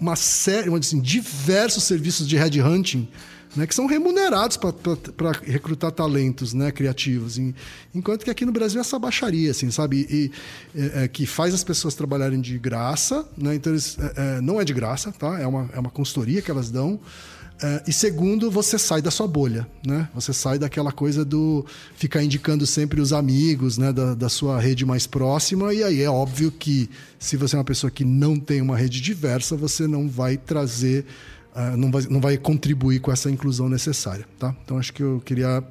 uma 0.00 0.16
série, 0.16 0.74
assim, 0.74 1.00
diversos 1.00 1.84
serviços 1.84 2.23
de 2.28 2.36
headhunting 2.36 3.08
né, 3.56 3.66
que 3.66 3.74
são 3.74 3.86
remunerados 3.86 4.56
para 4.56 5.32
recrutar 5.44 5.92
talentos 5.92 6.52
né, 6.52 6.70
criativos. 6.72 7.38
enquanto 7.94 8.24
que 8.24 8.30
aqui 8.30 8.44
no 8.44 8.52
Brasil 8.52 8.78
é 8.78 8.80
essa 8.80 8.98
baixaria, 8.98 9.50
assim, 9.50 9.70
sabe? 9.70 10.06
E, 10.10 10.30
é, 10.74 11.04
é, 11.04 11.08
que 11.08 11.26
faz 11.26 11.54
as 11.54 11.62
pessoas 11.62 11.94
trabalharem 11.94 12.40
de 12.40 12.58
graça, 12.58 13.26
né? 13.36 13.54
Então, 13.54 13.72
eles, 13.72 13.96
é, 13.98 14.38
é 14.38 14.40
não 14.40 14.60
é 14.60 14.64
de 14.64 14.72
graça, 14.72 15.12
tá? 15.12 15.38
É 15.38 15.46
uma, 15.46 15.70
é 15.72 15.78
uma 15.78 15.90
consultoria 15.90 16.42
que 16.42 16.50
elas 16.50 16.70
dão. 16.70 16.98
É, 17.62 17.84
e 17.86 17.92
segundo, 17.92 18.50
você 18.50 18.76
sai 18.76 19.00
da 19.00 19.12
sua 19.12 19.28
bolha, 19.28 19.66
né? 19.86 20.08
Você 20.14 20.32
sai 20.32 20.58
daquela 20.58 20.90
coisa 20.90 21.24
do 21.24 21.64
ficar 21.96 22.22
indicando 22.22 22.66
sempre 22.66 23.00
os 23.00 23.12
amigos, 23.12 23.78
né? 23.78 23.92
Da, 23.92 24.14
da 24.14 24.28
sua 24.28 24.60
rede 24.60 24.84
mais 24.84 25.06
próxima. 25.06 25.72
E 25.72 25.82
aí 25.82 26.02
é 26.02 26.10
óbvio 26.10 26.50
que 26.50 26.90
se 27.18 27.36
você 27.36 27.54
é 27.54 27.58
uma 27.58 27.64
pessoa 27.64 27.90
que 27.90 28.04
não 28.04 28.38
tem 28.40 28.60
uma 28.60 28.76
rede 28.76 29.00
diversa, 29.00 29.56
você 29.56 29.86
não 29.86 30.08
vai 30.08 30.36
trazer 30.36 31.06
uh, 31.54 31.76
não, 31.76 31.90
vai, 31.90 32.02
não 32.08 32.20
vai 32.20 32.36
contribuir 32.36 33.00
com 33.00 33.12
essa 33.12 33.30
inclusão 33.30 33.68
necessária, 33.68 34.26
tá? 34.38 34.54
Então 34.64 34.78
acho 34.78 34.92
que 34.92 35.02
eu 35.02 35.22
queria 35.24 35.62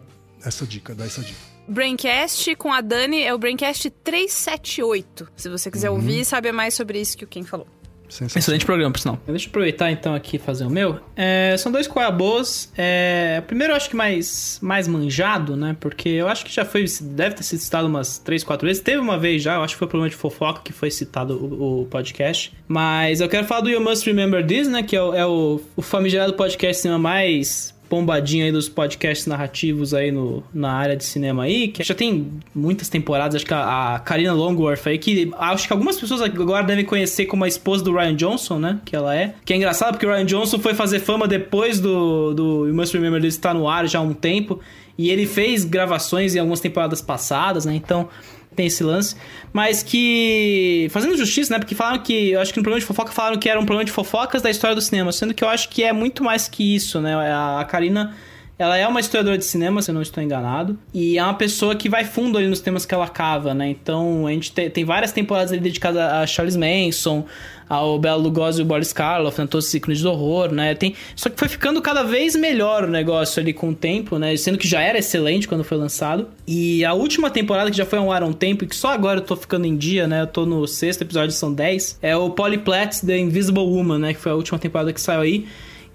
essa 0.43 0.65
dica, 0.65 0.93
dar 0.93 1.05
essa 1.05 1.22
dica. 1.22 1.39
Braincast 1.68 2.55
com 2.57 2.73
a 2.73 2.81
Dani 2.81 3.22
é 3.22 3.34
o 3.34 3.38
Braincast 3.38 3.89
378. 3.89 5.30
Se 5.35 5.49
você 5.49 5.72
quiser 5.72 5.89
uhum. 5.89 5.95
ouvir 5.95 6.19
e 6.22 6.26
saber 6.26 6.51
mais 6.51 6.73
sobre 6.73 6.99
isso 6.99 7.18
que 7.18 7.23
o 7.23 7.27
Ken 7.27 7.43
falou. 7.43 7.68
Excelente 8.09 8.65
programa, 8.65 8.91
por 8.91 8.99
sinal. 8.99 9.19
Deixa 9.25 9.47
eu 9.47 9.49
aproveitar 9.49 9.91
então 9.91 10.13
aqui 10.13 10.35
e 10.35 10.39
fazer 10.39 10.65
o 10.65 10.69
meu. 10.69 10.99
É, 11.15 11.55
são 11.57 11.71
dois 11.71 11.88
coabos. 11.88 12.69
É, 12.77 13.41
primeiro 13.47 13.73
eu 13.73 13.77
acho 13.77 13.89
que 13.89 13.95
mais, 13.95 14.59
mais 14.61 14.88
manjado, 14.88 15.55
né? 15.55 15.75
Porque 15.80 16.09
eu 16.09 16.27
acho 16.27 16.45
que 16.45 16.53
já 16.53 16.63
foi. 16.63 16.85
Deve 17.01 17.35
ter 17.35 17.43
sido 17.43 17.59
citado 17.59 17.88
umas 17.88 18.19
3, 18.19 18.43
4 18.43 18.67
vezes. 18.67 18.84
Teve 18.84 18.99
uma 18.99 19.17
vez 19.17 19.41
já, 19.41 19.55
eu 19.55 19.63
acho 19.63 19.75
que 19.75 19.80
foi 19.80 19.88
o 19.88 19.89
programa 19.89 20.09
de 20.09 20.15
fofoca 20.15 20.61
que 20.63 20.73
foi 20.73 20.91
citado 20.91 21.35
o, 21.35 21.81
o, 21.81 21.85
podcast. 21.85 22.53
Mas 22.67 23.21
eu 23.21 23.30
quero 23.30 23.47
falar 23.47 23.61
do 23.61 23.69
You 23.69 23.81
Must 23.81 24.05
Remember 24.05 24.45
This, 24.45 24.67
né? 24.67 24.84
Que 24.84 24.95
é 24.95 25.01
o, 25.01 25.13
é 25.13 25.25
o, 25.25 25.61
o 25.75 25.81
famigerado 25.81 26.34
podcast 26.34 26.81
cinema 26.81 26.99
mais 26.99 27.73
bombadinha 27.94 28.45
aí 28.45 28.52
dos 28.52 28.68
podcasts 28.68 29.28
narrativos 29.28 29.94
aí 29.94 30.11
no, 30.11 30.44
na 30.52 30.72
área 30.74 30.98
de 30.98 31.03
cinema 31.03 31.44
aí, 31.44 31.68
que 31.68 31.84
já 31.84 31.94
tem 31.94 32.32
muitas 32.53 32.90
temporadas, 32.90 33.36
acho 33.36 33.45
que 33.45 33.53
a, 33.53 33.95
a 33.95 33.99
Karina 33.99 34.34
Longworth 34.34 34.88
aí, 34.88 34.98
que 34.98 35.32
acho 35.38 35.68
que 35.68 35.74
algumas 35.74 35.99
pessoas 35.99 36.22
agora 36.22 36.64
devem 36.64 36.84
conhecer 36.84 37.28
como 37.28 37.44
a 37.44 37.48
esposa 37.48 37.84
do 37.84 37.94
Ryan 37.94 38.15
Johnson, 38.15 38.57
né? 38.57 38.80
Que 38.84 38.95
ela 38.95 39.15
é. 39.15 39.36
Que 39.45 39.53
é 39.53 39.56
engraçado 39.56 39.91
porque 39.91 40.07
o 40.07 40.10
Ryan 40.10 40.26
Johnson 40.26 40.57
foi 40.57 40.74
fazer 40.74 40.99
fama 40.99 41.28
depois 41.28 41.80
do, 41.80 42.34
do 42.34 42.68
You 42.68 42.74
Must 42.74 42.98
Remember 42.98 43.22
This 43.22 43.36
estar 43.36 43.53
no 43.53 43.70
ar 43.70 43.88
já 43.88 43.99
há 43.99 44.02
um 44.02 44.14
tempo. 44.14 44.60
E 44.98 45.10
ele 45.10 45.26
fez 45.26 45.64
gravações 45.64 46.36
em 46.36 46.40
algumas 46.40 46.60
temporadas 46.60 47.02
passadas, 47.02 47.65
né? 47.65 47.76
Então, 47.76 48.10
tem 48.53 48.67
esse 48.67 48.84
lance, 48.84 49.15
mas 49.51 49.84
que. 49.84 50.88
Fazendo 50.91 51.17
justiça, 51.17 51.53
né? 51.53 51.59
Porque 51.59 51.75
falaram 51.75 51.99
que. 52.01 52.31
Eu 52.31 52.41
acho 52.41 52.53
que 52.53 52.59
no 52.59 52.63
programa 52.63 52.80
de 52.80 52.85
fofoca 52.85 53.11
falaram 53.11 53.38
que 53.38 53.49
era 53.49 53.59
um 53.59 53.65
programa 53.65 53.85
de 53.85 53.91
fofocas 53.91 54.41
da 54.41 54.49
história 54.49 54.75
do 54.75 54.81
cinema, 54.81 55.11
sendo 55.11 55.34
que 55.34 55.43
eu 55.43 55.49
acho 55.49 55.69
que 55.69 55.84
é 55.84 55.91
muito 55.91 56.23
mais 56.23 56.47
que 56.47 56.75
isso, 56.75 57.01
né? 57.01 57.15
A 57.15 57.65
Karina. 57.65 58.15
Ela 58.57 58.77
é 58.77 58.88
uma 58.88 58.99
historiadora 58.99 59.38
de 59.38 59.45
cinema, 59.45 59.81
se 59.81 59.89
eu 59.89 59.95
não 59.95 60.01
estou 60.01 60.23
enganado. 60.23 60.77
E 60.93 61.17
é 61.17 61.23
uma 61.23 61.34
pessoa 61.34 61.75
que 61.75 61.89
vai 61.89 62.05
fundo 62.05 62.38
ali 62.38 62.47
nos 62.47 62.59
temas 62.59 62.85
que 62.85 62.93
ela 62.93 63.07
cava, 63.07 63.53
né? 63.53 63.69
Então, 63.69 64.27
a 64.27 64.31
gente 64.31 64.51
tem, 64.51 64.69
tem 64.69 64.85
várias 64.85 65.11
temporadas 65.11 65.51
ali 65.51 65.59
dedicadas 65.59 65.99
a 65.99 66.25
Charles 66.27 66.55
Manson, 66.55 67.25
ao 67.67 67.97
Bela 67.97 68.17
Lugosi 68.17 68.61
e 68.61 68.63
o 68.63 68.65
Boris 68.65 68.93
Karloff, 68.93 69.39
né, 69.39 69.47
todos 69.47 69.65
os 69.65 69.71
ciclos 69.71 69.97
de 69.97 70.07
horror, 70.07 70.51
né? 70.51 70.75
Tem, 70.75 70.95
só 71.15 71.30
que 71.30 71.38
foi 71.38 71.47
ficando 71.47 71.81
cada 71.81 72.03
vez 72.03 72.35
melhor 72.35 72.84
o 72.84 72.88
negócio 72.88 73.41
ali 73.41 73.53
com 73.53 73.69
o 73.69 73.75
tempo, 73.75 74.19
né? 74.19 74.35
Sendo 74.38 74.57
que 74.57 74.67
já 74.67 74.81
era 74.81 74.99
excelente 74.99 75.47
quando 75.47 75.63
foi 75.63 75.77
lançado. 75.77 76.27
E 76.45 76.85
a 76.85 76.93
última 76.93 77.30
temporada, 77.30 77.71
que 77.71 77.77
já 77.77 77.85
foi 77.85 77.99
um 77.99 78.11
ar 78.11 78.23
há 78.23 78.25
um 78.25 78.34
tempo, 78.34 78.63
e 78.63 78.67
que 78.67 78.75
só 78.75 78.89
agora 78.89 79.19
eu 79.19 79.23
tô 79.23 79.35
ficando 79.35 79.65
em 79.65 79.75
dia, 79.75 80.07
né? 80.07 80.21
Eu 80.21 80.27
tô 80.27 80.45
no 80.45 80.67
sexto 80.67 81.01
episódio, 81.01 81.31
são 81.31 81.53
10, 81.53 81.99
é 82.01 82.15
o 82.15 82.30
Polyplats 82.30 83.01
The 83.01 83.17
Invisible 83.17 83.63
Woman, 83.63 83.99
né? 83.99 84.13
Que 84.13 84.19
foi 84.19 84.31
a 84.31 84.35
última 84.35 84.59
temporada 84.59 84.93
que 84.93 85.01
saiu 85.01 85.21
aí 85.21 85.45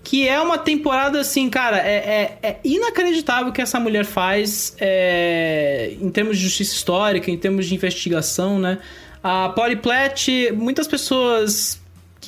que 0.09 0.27
é 0.27 0.41
uma 0.41 0.57
temporada 0.57 1.21
assim, 1.21 1.51
cara, 1.51 1.77
é, 1.87 2.39
é, 2.43 2.49
é 2.49 2.57
inacreditável 2.65 3.49
o 3.49 3.53
que 3.53 3.61
essa 3.61 3.79
mulher 3.79 4.07
faz 4.07 4.75
é, 4.81 5.95
em 6.01 6.09
termos 6.09 6.39
de 6.39 6.45
justiça 6.45 6.75
histórica, 6.75 7.31
em 7.31 7.37
termos 7.37 7.67
de 7.67 7.75
investigação, 7.75 8.59
né? 8.59 8.79
A 9.23 9.51
Polly 9.51 9.77
Platt, 9.77 10.51
muitas 10.53 10.89
pessoas 10.89 11.79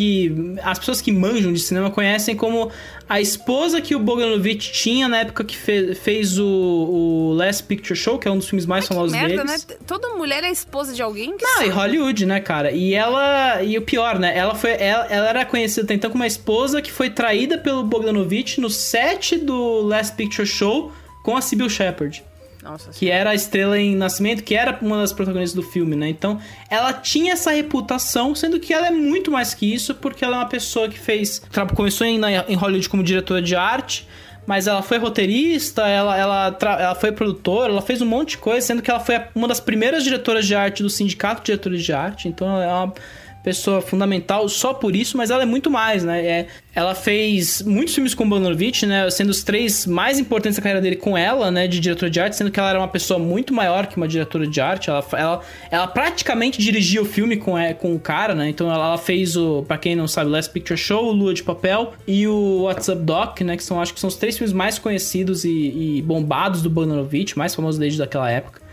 que 0.00 0.56
as 0.62 0.78
pessoas 0.78 1.02
que 1.02 1.12
manjam 1.12 1.52
de 1.52 1.60
cinema 1.60 1.90
conhecem 1.90 2.34
como 2.34 2.70
a 3.06 3.20
esposa 3.20 3.82
que 3.82 3.94
o 3.94 3.98
Bogdanovich 3.98 4.72
tinha 4.72 5.06
na 5.06 5.18
época 5.18 5.44
que 5.44 5.54
fe, 5.54 5.94
fez 5.94 6.38
o, 6.38 6.46
o, 6.46 7.34
Last 7.34 7.64
Picture 7.64 7.94
Show, 7.94 8.18
que 8.18 8.26
é 8.26 8.30
um 8.30 8.38
dos 8.38 8.48
filmes 8.48 8.64
mais 8.64 8.84
Ai, 8.84 8.88
famosos 8.88 9.12
merda, 9.12 9.44
deles. 9.44 9.66
Né? 9.66 9.76
Toda 9.86 10.08
mulher 10.14 10.42
é 10.42 10.50
esposa 10.50 10.94
de 10.94 11.02
alguém 11.02 11.36
que 11.36 11.44
Não, 11.44 11.52
sabe. 11.52 11.66
e 11.66 11.68
Hollywood, 11.68 12.24
né, 12.24 12.40
cara? 12.40 12.72
E 12.72 12.94
ela 12.94 13.62
e 13.62 13.76
o 13.76 13.82
pior, 13.82 14.18
né? 14.18 14.34
Ela 14.34 14.54
foi 14.54 14.70
ela, 14.70 15.04
ela 15.10 15.28
era 15.28 15.44
conhecida 15.44 15.92
então 15.92 16.10
como 16.10 16.24
a 16.24 16.26
esposa 16.26 16.80
que 16.80 16.90
foi 16.90 17.10
traída 17.10 17.58
pelo 17.58 17.82
Bogdanovich 17.84 18.58
no 18.58 18.70
set 18.70 19.36
do 19.36 19.82
Last 19.82 20.16
Picture 20.16 20.48
Show 20.48 20.90
com 21.22 21.36
a 21.36 21.42
Sybil 21.42 21.68
Shepherd. 21.68 22.24
Nossa, 22.62 22.90
que 22.90 23.10
era 23.10 23.30
a 23.30 23.34
estrela 23.34 23.78
em 23.78 23.96
Nascimento, 23.96 24.42
que 24.42 24.54
era 24.54 24.78
uma 24.82 24.98
das 24.98 25.12
protagonistas 25.12 25.54
do 25.54 25.62
filme, 25.62 25.96
né? 25.96 26.08
Então, 26.08 26.38
ela 26.68 26.92
tinha 26.92 27.32
essa 27.32 27.50
reputação, 27.50 28.34
sendo 28.34 28.60
que 28.60 28.74
ela 28.74 28.86
é 28.86 28.90
muito 28.90 29.30
mais 29.30 29.54
que 29.54 29.72
isso, 29.72 29.94
porque 29.94 30.24
ela 30.24 30.36
é 30.36 30.38
uma 30.40 30.48
pessoa 30.48 30.88
que 30.88 30.98
fez. 30.98 31.42
Começou 31.74 32.06
em, 32.06 32.20
em 32.48 32.54
Hollywood 32.54 32.88
como 32.88 33.02
diretora 33.02 33.40
de 33.40 33.56
arte, 33.56 34.06
mas 34.46 34.66
ela 34.66 34.82
foi 34.82 34.98
roteirista, 34.98 35.86
ela, 35.86 36.16
ela, 36.16 36.58
ela 36.60 36.94
foi 36.94 37.12
produtora, 37.12 37.72
ela 37.72 37.82
fez 37.82 38.02
um 38.02 38.06
monte 38.06 38.30
de 38.30 38.38
coisa, 38.38 38.66
sendo 38.66 38.82
que 38.82 38.90
ela 38.90 39.00
foi 39.00 39.20
uma 39.34 39.48
das 39.48 39.60
primeiras 39.60 40.04
diretoras 40.04 40.46
de 40.46 40.54
arte 40.54 40.82
do 40.82 40.90
Sindicato 40.90 41.40
de 41.40 41.46
Diretores 41.46 41.82
de 41.82 41.92
Arte, 41.92 42.28
então 42.28 42.46
ela 42.46 42.64
é 42.64 42.68
uma 42.68 42.94
pessoa 43.42 43.80
fundamental 43.80 44.48
só 44.48 44.74
por 44.74 44.94
isso, 44.94 45.16
mas 45.16 45.30
ela 45.30 45.42
é 45.42 45.46
muito 45.46 45.70
mais, 45.70 46.04
né? 46.04 46.24
É, 46.24 46.46
ela 46.74 46.94
fez 46.94 47.62
muitos 47.62 47.94
filmes 47.94 48.14
com 48.14 48.24
o 48.24 48.28
Bonanovich, 48.28 48.86
né? 48.86 49.08
Sendo 49.10 49.30
os 49.30 49.42
três 49.42 49.86
mais 49.86 50.18
importantes 50.18 50.56
da 50.56 50.62
carreira 50.62 50.80
dele 50.80 50.96
com 50.96 51.16
ela, 51.16 51.50
né? 51.50 51.66
De 51.66 51.80
diretora 51.80 52.10
de 52.10 52.20
arte, 52.20 52.36
sendo 52.36 52.50
que 52.50 52.60
ela 52.60 52.70
era 52.70 52.78
uma 52.78 52.88
pessoa 52.88 53.18
muito 53.18 53.52
maior 53.52 53.86
que 53.86 53.96
uma 53.96 54.06
diretora 54.06 54.46
de 54.46 54.60
arte. 54.60 54.90
Ela, 54.90 55.04
ela, 55.12 55.40
ela 55.70 55.86
praticamente 55.86 56.58
dirigia 56.58 57.00
o 57.00 57.04
filme 57.04 57.36
com, 57.36 57.56
é, 57.56 57.74
com 57.74 57.94
o 57.94 57.98
cara, 57.98 58.34
né? 58.34 58.48
Então 58.48 58.70
ela, 58.70 58.84
ela 58.84 58.98
fez 58.98 59.36
o, 59.36 59.62
pra 59.66 59.78
quem 59.78 59.96
não 59.96 60.06
sabe, 60.06 60.30
Last 60.30 60.52
Picture 60.52 60.78
Show, 60.78 61.10
Lua 61.10 61.34
de 61.34 61.42
Papel 61.42 61.94
e 62.06 62.26
o 62.28 62.62
What's 62.62 62.88
Up 62.88 63.02
Doc, 63.02 63.40
né? 63.40 63.56
Que 63.56 63.64
são, 63.64 63.80
acho 63.80 63.94
que 63.94 64.00
são 64.00 64.08
os 64.08 64.16
três 64.16 64.36
filmes 64.36 64.52
mais 64.52 64.78
conhecidos 64.78 65.44
e, 65.44 65.50
e 65.98 66.02
bombados 66.02 66.62
do 66.62 66.70
Bonanovich, 66.70 67.36
mais 67.36 67.54
famosos 67.54 67.78
desde 67.78 67.98
daquela 67.98 68.30
época. 68.30 68.69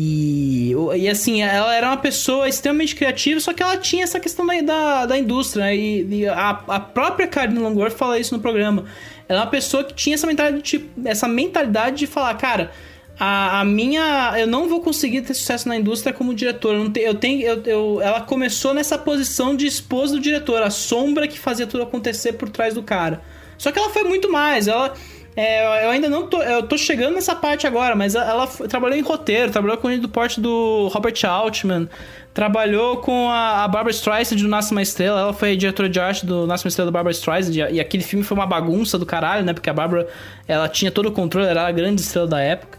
E, 0.00 0.72
e 0.96 1.08
assim, 1.08 1.42
ela 1.42 1.74
era 1.74 1.88
uma 1.88 1.96
pessoa 1.96 2.48
extremamente 2.48 2.94
criativa, 2.94 3.40
só 3.40 3.52
que 3.52 3.60
ela 3.60 3.76
tinha 3.76 4.04
essa 4.04 4.20
questão 4.20 4.46
da, 4.46 4.60
da, 4.60 5.06
da 5.06 5.18
indústria, 5.18 5.64
né? 5.64 5.76
E, 5.76 6.20
e, 6.20 6.28
a, 6.28 6.50
a 6.50 6.78
própria 6.78 7.26
Karen 7.26 7.58
Longworth 7.58 7.96
fala 7.96 8.16
isso 8.16 8.32
no 8.32 8.40
programa. 8.40 8.84
Ela 9.28 9.40
é 9.40 9.42
uma 9.42 9.50
pessoa 9.50 9.82
que 9.82 9.92
tinha 9.92 10.14
essa 10.14 10.24
mentalidade, 10.24 10.62
tipo, 10.62 10.88
essa 11.04 11.26
mentalidade 11.26 11.96
de 11.96 12.06
falar, 12.06 12.32
cara, 12.34 12.70
a, 13.18 13.58
a, 13.58 13.64
minha. 13.64 14.34
Eu 14.38 14.46
não 14.46 14.68
vou 14.68 14.80
conseguir 14.80 15.22
ter 15.22 15.34
sucesso 15.34 15.68
na 15.68 15.76
indústria 15.76 16.12
como 16.12 16.32
diretora. 16.32 16.78
Eu, 16.78 16.92
eu 16.94 17.14
tenho. 17.14 17.42
Eu, 17.42 17.62
eu, 17.64 18.00
ela 18.00 18.20
começou 18.20 18.72
nessa 18.72 18.96
posição 18.96 19.56
de 19.56 19.66
esposa 19.66 20.14
do 20.14 20.20
diretor, 20.20 20.62
a 20.62 20.70
sombra 20.70 21.26
que 21.26 21.40
fazia 21.40 21.66
tudo 21.66 21.82
acontecer 21.82 22.34
por 22.34 22.48
trás 22.48 22.74
do 22.74 22.84
cara. 22.84 23.20
Só 23.58 23.72
que 23.72 23.80
ela 23.80 23.90
foi 23.90 24.04
muito 24.04 24.30
mais. 24.30 24.68
Ela 24.68 24.94
é, 25.40 25.84
eu 25.84 25.90
ainda 25.90 26.08
não 26.08 26.26
tô. 26.26 26.42
Eu 26.42 26.64
tô 26.64 26.76
chegando 26.76 27.14
nessa 27.14 27.32
parte 27.32 27.64
agora, 27.64 27.94
mas 27.94 28.16
ela, 28.16 28.44
trabalhou 28.68 28.98
em 28.98 29.02
roteiro, 29.02 29.52
trabalhou 29.52 29.76
com 29.78 29.86
o 29.86 30.00
do 30.00 30.08
porte 30.08 30.40
do 30.40 30.88
Robert 30.88 31.14
Altman, 31.24 31.88
trabalhou 32.34 32.96
com 32.96 33.30
a, 33.30 33.62
a 33.62 33.68
Barbara 33.68 33.92
Streisand 33.92 34.38
do 34.38 34.48
Nasce 34.48 34.72
Uma 34.72 34.82
Estrela. 34.82 35.20
Ela 35.20 35.32
foi 35.32 35.56
diretora 35.56 35.88
de 35.88 36.00
arte 36.00 36.26
do 36.26 36.44
Nasce 36.44 36.64
Uma 36.64 36.70
Estrela 36.70 36.90
da 36.90 36.92
Barbara 36.92 37.12
Streisand. 37.12 37.52
E, 37.52 37.74
e 37.74 37.80
aquele 37.80 38.02
filme 38.02 38.24
foi 38.24 38.36
uma 38.36 38.46
bagunça 38.46 38.98
do 38.98 39.06
caralho, 39.06 39.44
né? 39.44 39.52
Porque 39.52 39.70
a 39.70 39.72
Barbara 39.72 40.08
ela 40.48 40.68
tinha 40.68 40.90
todo 40.90 41.06
o 41.06 41.12
controle, 41.12 41.46
era 41.46 41.68
a 41.68 41.70
grande 41.70 42.00
estrela 42.00 42.26
da 42.26 42.40
época. 42.40 42.77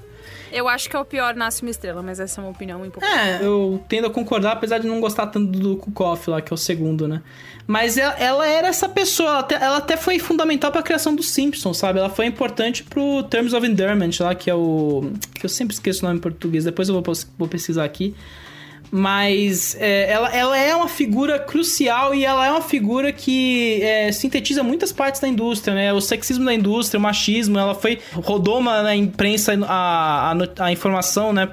Eu 0.51 0.67
acho 0.67 0.89
que 0.89 0.95
é 0.95 0.99
o 0.99 1.05
pior 1.05 1.35
Nasce 1.35 1.61
Uma 1.61 1.71
Estrela, 1.71 2.01
mas 2.01 2.19
essa 2.19 2.39
é 2.39 2.43
uma 2.43 2.51
opinião 2.51 2.81
um 2.81 2.89
pouco. 2.89 3.05
É, 3.05 3.39
eu 3.41 3.83
tendo 3.87 4.07
a 4.07 4.09
concordar, 4.09 4.53
apesar 4.53 4.79
de 4.79 4.87
não 4.87 4.99
gostar 4.99 5.27
tanto 5.27 5.51
do 5.51 5.77
Kukoff 5.77 6.29
lá, 6.29 6.41
que 6.41 6.51
é 6.51 6.55
o 6.55 6.57
segundo, 6.57 7.07
né? 7.07 7.21
Mas 7.67 7.97
ela, 7.97 8.13
ela 8.13 8.47
era 8.47 8.67
essa 8.67 8.89
pessoa, 8.89 9.29
ela 9.29 9.39
até, 9.39 9.55
ela 9.55 9.77
até 9.77 9.95
foi 9.95 10.17
fundamental 10.17 10.71
para 10.71 10.81
a 10.81 10.83
criação 10.83 11.13
dos 11.15 11.31
Simpsons, 11.31 11.77
sabe? 11.77 11.99
Ela 11.99 12.09
foi 12.09 12.25
importante 12.25 12.83
pro 12.83 13.21
Terms 13.23 13.53
of 13.55 13.65
Endearment 13.65 14.11
lá, 14.19 14.33
que 14.33 14.49
é 14.49 14.55
o. 14.55 15.11
que 15.35 15.45
eu 15.45 15.49
sempre 15.49 15.73
esqueço 15.73 16.03
o 16.03 16.07
nome 16.07 16.17
em 16.17 16.21
português, 16.21 16.63
depois 16.63 16.89
eu 16.89 16.99
vou, 16.99 17.13
vou 17.37 17.47
pesquisar 17.47 17.83
aqui. 17.83 18.15
Mas 18.91 19.75
é, 19.79 20.11
ela, 20.11 20.29
ela 20.35 20.57
é 20.57 20.75
uma 20.75 20.87
figura 20.87 21.37
crucial 21.39 22.13
e 22.13 22.25
ela 22.25 22.45
é 22.45 22.51
uma 22.51 22.61
figura 22.61 23.11
que 23.11 23.81
é, 23.83 24.11
sintetiza 24.11 24.63
muitas 24.63 24.91
partes 24.91 25.21
da 25.21 25.27
indústria, 25.27 25.75
né? 25.75 25.93
O 25.93 26.01
sexismo 26.01 26.45
da 26.45 26.53
indústria, 26.53 26.97
o 26.97 27.01
machismo, 27.01 27.57
ela 27.59 27.75
foi 27.75 27.99
rodou 28.13 28.59
uma, 28.59 28.81
na 28.81 28.95
imprensa 28.95 29.53
a, 29.67 30.31
a, 30.31 30.65
a 30.65 30.71
informação, 30.71 31.31
né? 31.31 31.49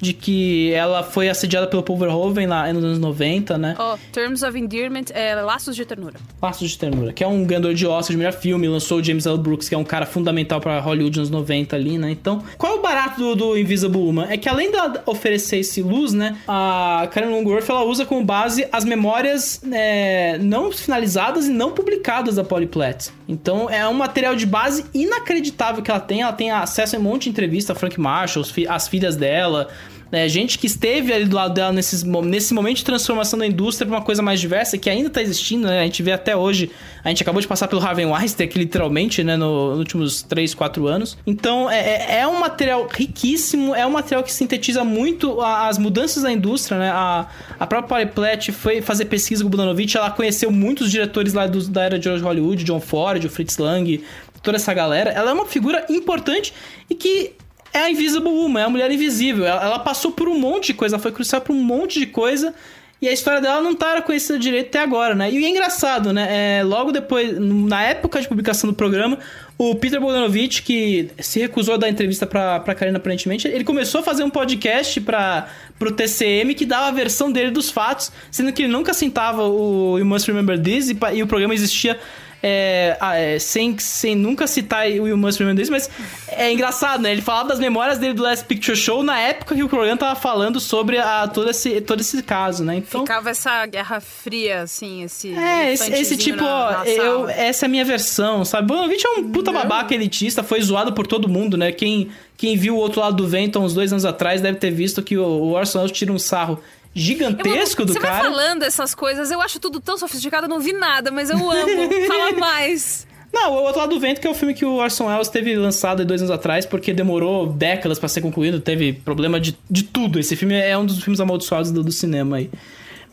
De 0.00 0.12
que 0.12 0.72
ela 0.72 1.02
foi 1.02 1.28
assediada 1.28 1.66
pelo 1.66 1.82
Paul 1.82 1.98
Verhoeven 1.98 2.46
lá 2.46 2.72
nos 2.72 2.84
anos 2.84 2.98
90, 2.98 3.58
né? 3.58 3.76
Oh, 3.78 3.96
Terms 4.12 4.44
of 4.44 4.58
Endearment 4.58 5.06
é 5.12 5.34
Laços 5.34 5.76
de 5.76 5.84
Ternura. 5.84 6.18
Laços 6.40 6.70
de 6.70 6.78
Ternura, 6.78 7.12
que 7.12 7.22
é 7.22 7.26
um 7.26 7.44
ganhador 7.44 7.74
de 7.74 7.86
Oscar 7.86 8.12
de 8.12 8.16
melhor 8.16 8.32
filme, 8.32 8.68
lançou 8.68 8.98
o 8.98 9.04
James 9.04 9.26
L. 9.26 9.38
Brooks, 9.38 9.68
que 9.68 9.74
é 9.74 9.78
um 9.78 9.84
cara 9.84 10.06
fundamental 10.06 10.60
para 10.60 10.80
Hollywood 10.80 11.18
nos 11.18 11.30
90 11.30 11.76
ali, 11.76 11.98
né? 11.98 12.10
Então, 12.10 12.42
qual 12.56 12.76
é 12.76 12.78
o 12.78 12.82
barato 12.82 13.20
do, 13.20 13.34
do 13.34 13.58
Invisible 13.58 13.98
Woman? 13.98 14.26
É 14.28 14.36
que 14.36 14.48
além 14.48 14.70
de 14.70 14.78
oferecer 15.06 15.58
esse 15.58 15.82
luz, 15.82 16.12
né, 16.12 16.36
a 16.46 17.08
Karen 17.12 17.28
Longworth, 17.28 17.68
ela 17.68 17.84
usa 17.84 18.04
como 18.04 18.24
base 18.24 18.66
as 18.72 18.84
memórias 18.84 19.60
é, 19.70 20.38
não 20.38 20.72
finalizadas 20.72 21.46
e 21.46 21.50
não 21.50 21.72
publicadas 21.72 22.36
da 22.36 22.44
Polyplat. 22.44 23.10
Então, 23.30 23.70
é 23.70 23.86
um 23.86 23.94
material 23.94 24.34
de 24.34 24.44
base 24.44 24.84
inacreditável 24.92 25.84
que 25.84 25.90
ela 25.90 26.00
tem. 26.00 26.22
Ela 26.22 26.32
tem 26.32 26.50
acesso 26.50 26.96
a 26.96 26.98
um 26.98 27.02
monte 27.02 27.24
de 27.24 27.30
entrevista, 27.30 27.76
Frank 27.76 27.98
Marshall, 27.98 28.44
as 28.68 28.88
filhas 28.88 29.14
dela, 29.14 29.68
né? 30.10 30.28
Gente 30.28 30.58
que 30.58 30.66
esteve 30.66 31.12
ali 31.12 31.24
do 31.24 31.36
lado 31.36 31.54
dela 31.54 31.72
nesses, 31.72 32.02
nesse 32.02 32.52
momento 32.52 32.78
de 32.78 32.84
transformação 32.84 33.38
da 33.38 33.46
indústria 33.46 33.86
para 33.86 33.96
uma 33.96 34.04
coisa 34.04 34.22
mais 34.22 34.40
diversa, 34.40 34.76
que 34.76 34.90
ainda 34.90 35.08
está 35.08 35.22
existindo, 35.22 35.66
né? 35.66 35.80
A 35.80 35.84
gente 35.84 36.02
vê 36.02 36.12
até 36.12 36.36
hoje. 36.36 36.70
A 37.04 37.08
gente 37.08 37.22
acabou 37.22 37.40
de 37.40 37.48
passar 37.48 37.68
pelo 37.68 37.80
Harvey 37.80 38.04
Weinstein 38.04 38.46
aqui 38.46 38.58
literalmente, 38.58 39.22
né? 39.22 39.36
No, 39.36 39.70
nos 39.70 39.78
últimos 39.78 40.22
3, 40.22 40.54
4 40.54 40.86
anos. 40.86 41.16
Então, 41.26 41.70
é, 41.70 41.78
é, 41.78 42.18
é 42.20 42.26
um 42.26 42.40
material 42.40 42.88
riquíssimo, 42.90 43.74
é 43.74 43.86
um 43.86 43.90
material 43.90 44.22
que 44.22 44.32
sintetiza 44.32 44.84
muito 44.84 45.40
as 45.40 45.78
mudanças 45.78 46.22
da 46.22 46.32
indústria, 46.32 46.78
né? 46.78 46.90
A, 46.90 47.26
a 47.58 47.66
própria 47.66 47.90
Polyplat 47.90 48.50
foi 48.52 48.80
fazer 48.80 49.06
pesquisa 49.06 49.42
com 49.42 49.48
o 49.48 49.50
Budanovich, 49.50 49.96
ela 49.96 50.10
conheceu 50.10 50.50
muitos 50.50 50.90
diretores 50.90 51.34
lá 51.34 51.46
do, 51.46 51.66
da 51.68 51.82
era 51.82 51.98
de 51.98 52.08
Hollywood, 52.08 52.64
John 52.64 52.80
Ford, 52.80 53.24
o 53.24 53.30
Fritz 53.30 53.58
Lang, 53.58 54.02
toda 54.42 54.56
essa 54.56 54.72
galera. 54.74 55.10
Ela 55.10 55.30
é 55.30 55.34
uma 55.34 55.46
figura 55.46 55.84
importante 55.88 56.52
e 56.88 56.94
que 56.94 57.32
é 57.72 57.78
a 57.78 57.90
Invisible 57.90 58.30
Woman, 58.30 58.60
é 58.60 58.64
a 58.64 58.70
mulher 58.70 58.90
invisível. 58.90 59.44
Ela, 59.44 59.64
ela, 59.64 59.78
passou 59.78 60.12
por 60.12 60.28
um 60.28 60.38
monte 60.38 60.68
de 60.68 60.74
coisa, 60.74 60.96
ela 60.96 61.02
foi 61.02 61.12
crucial 61.12 61.40
por 61.40 61.54
um 61.54 61.62
monte 61.62 61.98
de 61.98 62.06
coisa. 62.06 62.54
E 63.02 63.08
a 63.08 63.12
história 63.12 63.40
dela 63.40 63.62
não 63.62 63.74
tá 63.74 64.02
conhecida 64.02 64.38
direito 64.38 64.66
até 64.66 64.80
agora, 64.80 65.14
né? 65.14 65.30
E 65.30 65.42
é 65.42 65.48
engraçado, 65.48 66.12
né? 66.12 66.58
É, 66.58 66.62
logo 66.62 66.92
depois, 66.92 67.38
na 67.38 67.82
época 67.82 68.20
de 68.20 68.28
publicação 68.28 68.68
do 68.68 68.76
programa, 68.76 69.18
o 69.56 69.74
Peter 69.74 69.98
Bogdanovich, 69.98 70.60
que 70.60 71.08
se 71.18 71.40
recusou 71.40 71.74
a 71.74 71.76
dar 71.78 71.88
entrevista 71.88 72.26
pra, 72.26 72.60
Karina 72.60 72.98
aparentemente, 72.98 73.48
ele 73.48 73.64
começou 73.64 74.02
a 74.02 74.04
fazer 74.04 74.22
um 74.22 74.28
podcast 74.28 75.00
pra, 75.00 75.48
pro 75.78 75.92
TCM 75.92 76.54
que 76.54 76.66
dava 76.66 76.88
a 76.88 76.90
versão 76.90 77.32
dele 77.32 77.50
dos 77.50 77.70
fatos, 77.70 78.12
sendo 78.30 78.52
que 78.52 78.64
ele 78.64 78.72
nunca 78.72 78.92
sentava 78.92 79.48
o 79.48 79.98
You 79.98 80.04
Must 80.04 80.30
Remember 80.30 80.60
This 80.60 80.90
e, 80.90 80.98
e 81.14 81.22
o 81.22 81.26
programa 81.26 81.54
existia 81.54 81.98
é, 82.42 82.96
é, 83.00 83.38
sem, 83.38 83.78
sem 83.78 84.14
nunca 84.14 84.46
citar 84.46 84.88
o 84.88 85.02
Will 85.02 85.16
Must 85.16 85.38
Remember 85.38 85.62
This, 85.62 85.70
mas 85.70 85.90
é 86.28 86.52
engraçado, 86.52 87.02
né? 87.02 87.12
Ele 87.12 87.20
falava 87.20 87.50
das 87.50 87.58
memórias 87.58 87.98
dele 87.98 88.14
do 88.14 88.22
Last 88.22 88.44
Picture 88.46 88.76
Show 88.76 89.02
na 89.02 89.18
época 89.18 89.54
que 89.54 89.62
o 89.62 89.68
programa 89.68 89.96
tava 89.96 90.18
falando 90.18 90.58
sobre 90.58 90.98
a, 90.98 91.28
todo, 91.28 91.50
esse, 91.50 91.80
todo 91.82 92.00
esse 92.00 92.22
caso, 92.22 92.64
né? 92.64 92.76
Então, 92.76 93.02
Ficava 93.02 93.30
essa 93.30 93.66
guerra 93.66 94.00
fria, 94.00 94.62
assim, 94.62 95.02
esse. 95.02 95.34
É, 95.34 95.72
esse, 95.72 95.92
esse 95.92 96.16
tipo, 96.16 96.42
na, 96.42 96.78
na 96.78 96.86
eu, 96.88 97.28
essa 97.28 97.64
é 97.64 97.66
a 97.66 97.70
minha 97.70 97.84
versão, 97.84 98.44
sabe? 98.44 98.68
Bonovich 98.68 99.06
é 99.06 99.20
um 99.20 99.30
puta 99.30 99.52
babaca 99.52 99.94
elitista, 99.94 100.42
foi 100.42 100.60
zoado 100.62 100.92
por 100.92 101.06
todo 101.06 101.28
mundo, 101.28 101.56
né? 101.56 101.72
Quem, 101.72 102.10
quem 102.36 102.56
viu 102.56 102.74
o 102.74 102.78
outro 102.78 103.00
lado 103.00 103.16
do 103.16 103.28
vento 103.28 103.58
há 103.58 103.62
uns 103.62 103.74
dois 103.74 103.92
anos 103.92 104.04
atrás 104.04 104.40
deve 104.40 104.58
ter 104.58 104.70
visto 104.70 105.02
que 105.02 105.18
o, 105.18 105.24
o 105.24 105.52
Orson 105.52 105.80
Welles 105.80 105.92
tira 105.92 106.12
um 106.12 106.18
sarro 106.18 106.58
gigantesco 106.94 107.82
eu, 107.82 107.86
do 107.86 107.92
você 107.92 108.00
cara. 108.00 108.16
Você 108.16 108.22
vai 108.22 108.30
falando 108.30 108.62
essas 108.62 108.94
coisas, 108.94 109.30
eu 109.30 109.40
acho 109.40 109.58
tudo 109.58 109.80
tão 109.80 109.96
sofisticado, 109.96 110.46
eu 110.46 110.50
não 110.50 110.60
vi 110.60 110.72
nada, 110.72 111.10
mas 111.10 111.30
eu 111.30 111.36
amo. 111.38 111.90
Fala 112.06 112.32
mais. 112.32 113.06
Não, 113.32 113.52
o 113.52 113.62
Outro 113.62 113.80
Lado 113.80 113.94
do 113.94 114.00
Vento, 114.00 114.20
que 114.20 114.26
é 114.26 114.30
o 114.30 114.34
filme 114.34 114.54
que 114.54 114.64
o 114.64 114.74
Orson 114.74 115.06
Welles 115.06 115.28
teve 115.28 115.54
lançado 115.54 116.04
dois 116.04 116.20
anos 116.20 116.34
atrás, 116.34 116.66
porque 116.66 116.92
demorou 116.92 117.46
décadas 117.46 117.98
para 117.98 118.08
ser 118.08 118.20
concluído, 118.20 118.60
teve 118.60 118.92
problema 118.92 119.38
de, 119.38 119.56
de 119.70 119.84
tudo. 119.84 120.18
Esse 120.18 120.34
filme 120.34 120.54
é 120.54 120.76
um 120.76 120.84
dos 120.84 121.00
filmes 121.00 121.20
amaldiçoados 121.20 121.70
do, 121.70 121.84
do 121.84 121.92
cinema 121.92 122.38
aí. 122.38 122.50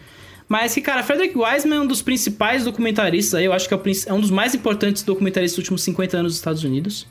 Mas 0.48 0.74
que, 0.74 0.82
cara, 0.82 1.04
Frederick 1.04 1.38
Wiseman 1.38 1.78
é 1.78 1.82
um 1.82 1.88
dos 1.88 2.02
principais 2.02 2.64
documentaristas 2.64 3.34
aí, 3.34 3.46
eu 3.46 3.54
acho 3.54 3.68
que 3.68 3.74
é, 3.74 3.78
o, 3.78 3.82
é 4.08 4.14
um 4.14 4.22
dos 4.22 4.32
mais 4.32 4.56
importantes 4.56 5.04
documentaristas 5.04 5.56
dos 5.56 5.66
últimos 5.66 5.84
50 5.84 6.18
anos 6.18 6.32
dos 6.34 6.38
Estados 6.38 6.64
Unidos. 6.64 7.06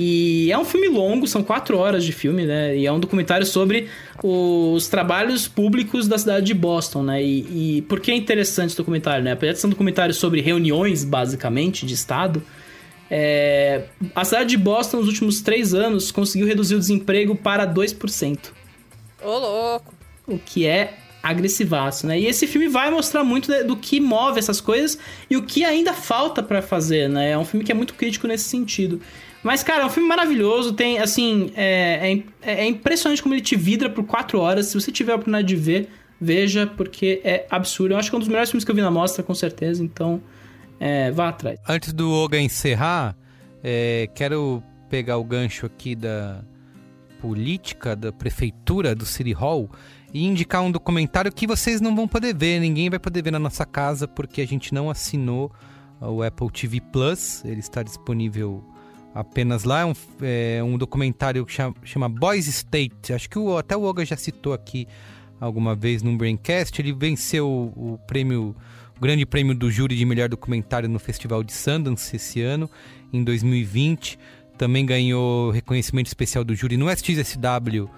E 0.00 0.52
é 0.52 0.56
um 0.56 0.64
filme 0.64 0.86
longo, 0.86 1.26
são 1.26 1.42
quatro 1.42 1.76
horas 1.76 2.04
de 2.04 2.12
filme, 2.12 2.46
né? 2.46 2.76
E 2.76 2.86
é 2.86 2.92
um 2.92 3.00
documentário 3.00 3.44
sobre 3.44 3.88
os 4.22 4.86
trabalhos 4.86 5.48
públicos 5.48 6.06
da 6.06 6.16
cidade 6.16 6.46
de 6.46 6.54
Boston, 6.54 7.02
né? 7.02 7.20
E, 7.20 7.78
e 7.78 7.82
por 7.82 7.98
que 7.98 8.12
é 8.12 8.14
interessante 8.14 8.68
esse 8.68 8.76
documentário, 8.76 9.24
né? 9.24 9.32
Apesar 9.32 9.54
de 9.54 9.58
ser 9.58 9.66
um 9.66 9.70
documentário 9.70 10.14
sobre 10.14 10.40
reuniões, 10.40 11.02
basicamente, 11.02 11.84
de 11.84 11.94
Estado, 11.94 12.40
é... 13.10 13.86
a 14.14 14.24
cidade 14.24 14.50
de 14.50 14.56
Boston, 14.56 14.98
nos 14.98 15.08
últimos 15.08 15.40
três 15.40 15.74
anos, 15.74 16.12
conseguiu 16.12 16.46
reduzir 16.46 16.76
o 16.76 16.78
desemprego 16.78 17.34
para 17.34 17.66
2%. 17.66 18.38
Ô, 19.20 19.36
louco! 19.36 19.92
O 20.28 20.38
que 20.38 20.64
é 20.64 20.94
agressivaço, 21.20 22.06
né? 22.06 22.20
E 22.20 22.26
esse 22.26 22.46
filme 22.46 22.68
vai 22.68 22.88
mostrar 22.88 23.24
muito 23.24 23.50
do 23.64 23.76
que 23.76 23.98
move 23.98 24.38
essas 24.38 24.60
coisas 24.60 24.96
e 25.28 25.36
o 25.36 25.42
que 25.42 25.64
ainda 25.64 25.92
falta 25.92 26.40
para 26.40 26.62
fazer, 26.62 27.08
né? 27.08 27.32
É 27.32 27.38
um 27.38 27.44
filme 27.44 27.66
que 27.66 27.72
é 27.72 27.74
muito 27.74 27.94
crítico 27.94 28.28
nesse 28.28 28.44
sentido. 28.44 29.00
Mas, 29.42 29.62
cara, 29.62 29.82
é 29.82 29.86
um 29.86 29.90
filme 29.90 30.08
maravilhoso. 30.08 30.72
Tem, 30.72 30.98
assim, 30.98 31.52
é, 31.54 32.22
é, 32.42 32.52
é, 32.52 32.66
impressionante 32.66 33.22
como 33.22 33.34
ele 33.34 33.40
te 33.40 33.56
vidra 33.56 33.88
por 33.88 34.04
quatro 34.04 34.40
horas. 34.40 34.66
Se 34.66 34.74
você 34.74 34.90
tiver 34.90 35.12
a 35.12 35.14
oportunidade 35.14 35.46
de 35.46 35.56
ver, 35.56 35.88
veja, 36.20 36.66
porque 36.66 37.20
é 37.24 37.46
absurdo. 37.50 37.94
Eu 37.94 37.98
acho 37.98 38.10
que 38.10 38.16
é 38.16 38.18
um 38.18 38.20
dos 38.20 38.28
melhores 38.28 38.50
filmes 38.50 38.64
que 38.64 38.70
eu 38.70 38.74
vi 38.74 38.82
na 38.82 38.90
mostra, 38.90 39.22
com 39.22 39.34
certeza. 39.34 39.82
Então, 39.82 40.20
é, 40.80 41.10
vá 41.10 41.28
atrás. 41.28 41.58
Antes 41.68 41.92
do 41.92 42.12
Oga 42.12 42.38
encerrar, 42.38 43.16
é, 43.62 44.08
quero 44.14 44.62
pegar 44.88 45.18
o 45.18 45.24
gancho 45.24 45.66
aqui 45.66 45.94
da 45.94 46.42
política 47.20 47.96
da 47.96 48.12
prefeitura 48.12 48.94
do 48.94 49.04
City 49.04 49.32
Hall 49.32 49.68
e 50.14 50.24
indicar 50.24 50.62
um 50.62 50.70
documentário 50.70 51.32
que 51.32 51.46
vocês 51.46 51.80
não 51.80 51.94
vão 51.94 52.06
poder 52.06 52.34
ver, 52.34 52.60
ninguém 52.60 52.88
vai 52.88 52.98
poder 52.98 53.22
ver 53.22 53.32
na 53.32 53.38
nossa 53.38 53.66
casa 53.66 54.06
porque 54.06 54.40
a 54.40 54.46
gente 54.46 54.72
não 54.72 54.88
assinou 54.88 55.52
o 56.00 56.22
Apple 56.22 56.50
TV 56.50 56.80
Plus. 56.80 57.44
Ele 57.44 57.60
está 57.60 57.82
disponível 57.82 58.64
apenas 59.14 59.64
lá. 59.64 59.80
É 59.80 59.84
um, 59.86 59.94
é 60.22 60.62
um 60.62 60.78
documentário 60.78 61.44
que 61.44 61.52
chama, 61.52 61.74
chama 61.84 62.08
Boys 62.08 62.46
State. 62.46 63.12
Acho 63.12 63.28
que 63.28 63.38
o, 63.38 63.56
até 63.56 63.76
o 63.76 63.82
Oga 63.82 64.04
já 64.04 64.16
citou 64.16 64.52
aqui 64.52 64.86
alguma 65.40 65.74
vez 65.74 66.02
no 66.02 66.16
Braincast. 66.16 66.80
Ele 66.80 66.92
venceu 66.92 67.48
o, 67.48 67.98
prêmio, 68.06 68.54
o 68.96 69.00
grande 69.00 69.24
prêmio 69.26 69.54
do 69.54 69.70
júri 69.70 69.96
de 69.96 70.04
melhor 70.04 70.28
documentário 70.28 70.88
no 70.88 70.98
Festival 70.98 71.42
de 71.42 71.52
Sundance 71.52 72.16
esse 72.16 72.40
ano, 72.40 72.70
em 73.12 73.22
2020. 73.22 74.18
Também 74.56 74.84
ganhou 74.84 75.50
reconhecimento 75.50 76.06
especial 76.08 76.44
do 76.44 76.54
júri 76.54 76.76
no 76.76 76.90
SXSW 76.90 77.88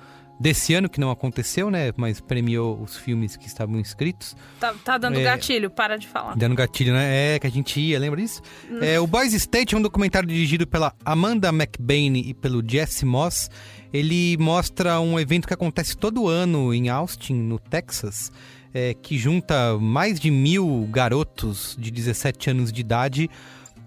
desse 0.40 0.72
ano, 0.72 0.88
que 0.88 0.98
não 0.98 1.10
aconteceu, 1.10 1.70
né? 1.70 1.92
Mas 1.94 2.18
premiou 2.18 2.80
os 2.80 2.96
filmes 2.96 3.36
que 3.36 3.46
estavam 3.46 3.78
inscritos. 3.78 4.34
Tá, 4.58 4.74
tá 4.82 4.96
dando 4.96 5.20
é, 5.20 5.22
gatilho, 5.22 5.68
para 5.68 5.98
de 5.98 6.08
falar. 6.08 6.34
Dando 6.34 6.54
gatilho, 6.54 6.94
né? 6.94 7.34
É, 7.34 7.38
que 7.38 7.46
a 7.46 7.50
gente 7.50 7.78
ia, 7.78 7.98
lembra 7.98 8.18
disso? 8.18 8.40
Hum. 8.70 8.78
É, 8.80 8.98
o 8.98 9.06
Boys 9.06 9.34
State 9.34 9.74
é 9.74 9.78
um 9.78 9.82
documentário 9.82 10.26
dirigido 10.26 10.66
pela 10.66 10.94
Amanda 11.04 11.50
McBain 11.50 12.16
e 12.16 12.32
pelo 12.32 12.62
Jesse 12.66 13.04
Moss. 13.04 13.50
Ele 13.92 14.38
mostra 14.38 14.98
um 14.98 15.20
evento 15.20 15.46
que 15.46 15.52
acontece 15.52 15.94
todo 15.94 16.26
ano 16.26 16.72
em 16.72 16.88
Austin, 16.88 17.34
no 17.34 17.58
Texas, 17.58 18.32
é, 18.72 18.94
que 18.94 19.18
junta 19.18 19.76
mais 19.78 20.18
de 20.18 20.30
mil 20.30 20.88
garotos 20.90 21.76
de 21.78 21.90
17 21.90 22.50
anos 22.50 22.72
de 22.72 22.80
idade 22.80 23.28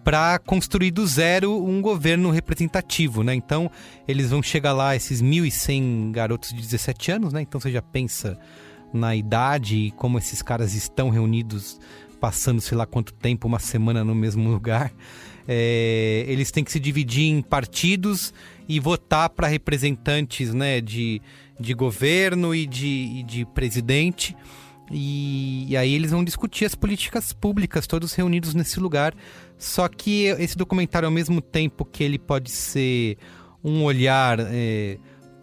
para 0.04 0.38
construir 0.40 0.92
do 0.92 1.08
zero 1.08 1.64
um 1.64 1.82
governo 1.82 2.30
representativo, 2.30 3.24
né? 3.24 3.34
Então, 3.34 3.72
eles 4.08 4.30
vão 4.30 4.44
chegar 4.44 4.74
lá, 4.74 4.96
esses 4.96 5.22
1.100 5.22 6.12
garotos 6.12 6.50
de 6.50 6.62
17 6.62 7.12
anos, 7.12 7.34
né? 7.34 7.42
Então, 7.42 7.60
você 7.60 7.72
já 7.72 7.82
pensa 7.82 8.38
na 8.94 9.16
idade 9.16 9.76
e 9.76 9.92
como 9.92 10.18
esses 10.18 10.42
caras 10.42 10.74
estão 10.74 11.10
reunidos, 11.10 11.80
passando 12.20 12.62
sei 12.62 12.78
lá 12.78 12.86
quanto 12.86 13.14
tempo, 13.14 13.48
uma 13.48 13.60
semana 13.60 14.04
no 14.04 14.14
mesmo 14.14 14.50
lugar. 14.50 14.92
É, 15.48 16.26
eles 16.28 16.52
têm 16.52 16.64
que 16.64 16.72
se 16.72 16.80
dividir 16.80 17.26
em 17.26 17.42
partidos 17.42 18.34
e 18.68 18.80
votar 18.80 19.30
para 19.30 19.48
representantes 19.48 20.54
né, 20.54 20.80
de, 20.80 21.22
de 21.60 21.74
governo 21.74 22.56
e 22.56 22.66
de, 22.66 22.88
e 22.88 23.24
de 23.24 23.46
presidente. 23.46 24.36
E, 24.92 25.66
e, 25.70 25.78
aí 25.78 25.94
eles 25.94 26.12
vão 26.12 26.24
discutir 26.24 26.66
as 26.66 26.76
políticas 26.76 27.34
públicas, 27.34 27.88
todos 27.88 28.14
reunidos 28.14 28.54
nesse 28.54 28.80
lugar. 28.80 29.14
Só 29.64 29.88
que 29.88 30.26
esse 30.26 30.58
documentário, 30.58 31.08
ao 31.08 31.12
mesmo 31.12 31.40
tempo 31.40 31.86
que 31.86 32.04
ele 32.04 32.20
pode 32.20 32.52
ser 32.52 33.18
um 33.64 33.86
olhar 33.86 34.38
é, 34.42 34.98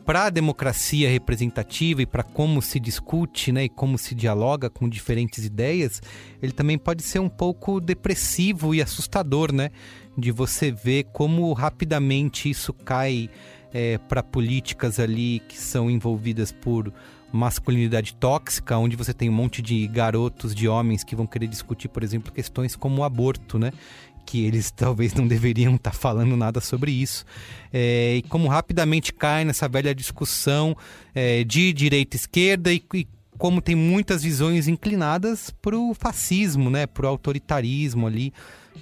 para 0.05 0.25
a 0.25 0.31
democracia 0.31 1.09
representativa 1.09 2.03
e 2.03 2.07
para 2.07 2.23
como 2.23 2.61
se 2.61 2.79
discute 2.79 3.51
né, 3.51 3.65
e 3.65 3.69
como 3.71 3.97
se 3.97 4.15
dialoga 4.15 4.69
com 4.69 4.87
diferentes 4.91 5.47
ideias, 5.47 6.03
ele 6.43 6.53
também 6.53 6.77
pode 6.77 7.03
ser 7.03 7.19
um 7.19 7.31
pouco 7.31 7.81
depressivo 7.81 8.75
e 8.75 8.83
assustador, 8.83 9.55
né? 9.55 9.71
De 10.19 10.31
você 10.31 10.71
ver 10.71 11.05
como 11.15 11.51
rapidamente 11.55 12.51
isso 12.51 12.75
cai 12.75 13.31
é, 13.73 13.97
para 13.97 14.23
políticas 14.23 15.01
ali 15.01 15.41
que 15.49 15.57
são 15.57 15.91
envolvidas 15.91 16.53
por 16.53 16.93
masculinidade 17.33 18.15
tóxica, 18.15 18.77
onde 18.77 18.97
você 18.97 19.15
tem 19.15 19.29
um 19.29 19.33
monte 19.33 19.63
de 19.63 19.87
garotos, 19.87 20.55
de 20.55 20.69
homens 20.69 21.05
que 21.05 21.15
vão 21.15 21.27
querer 21.27 21.47
discutir, 21.47 21.89
por 21.89 22.03
exemplo, 22.03 22.33
questões 22.33 22.75
como 22.75 23.03
o 23.03 23.05
aborto, 23.05 23.59
né? 23.59 23.73
Que 24.25 24.45
eles 24.45 24.71
talvez 24.75 25.15
não 25.15 25.27
deveriam 25.27 25.75
estar 25.75 25.91
tá 25.91 25.97
falando 25.97 26.37
nada 26.37 26.61
sobre 26.61 26.93
isso. 26.93 27.25
É, 27.73 28.17
e 28.17 28.23
como 28.23 28.49
rapidamente 28.49 29.13
cai 29.13 29.45
nessa 29.45 29.69
velha 29.69 29.95
discussão 29.95 30.77
é, 31.15 31.45
de 31.45 31.73
direita 31.73 32.17
e 32.17 32.19
esquerda 32.19 32.73
e, 32.73 32.83
e 32.95 33.07
como 33.39 33.63
tem 33.63 33.75
muitas 33.75 34.23
visões 34.23 34.69
inclinadas 34.69 35.51
para 35.63 35.75
o 35.77 35.95
fascismo, 35.95 36.69
né? 36.69 36.87
Para 36.87 37.07
o 37.07 37.09
autoritarismo 37.09 38.07
ali, 38.07 38.35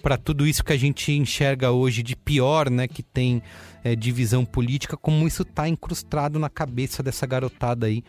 para 0.02 0.16
tudo 0.16 0.44
isso 0.46 0.64
que 0.64 0.72
a 0.72 0.76
gente 0.76 1.12
enxerga 1.12 1.70
hoje 1.70 2.02
de 2.02 2.16
pior, 2.16 2.68
né? 2.68 2.88
Que 2.88 3.02
tem 3.02 3.40
é, 3.84 3.94
divisão 3.94 4.44
política, 4.44 4.96
como 4.96 5.28
isso 5.28 5.42
está 5.42 5.68
incrustado 5.68 6.38
na 6.40 6.50
cabeça 6.50 7.02
dessa 7.04 7.24
garotada 7.24 7.86
aí 7.86 8.02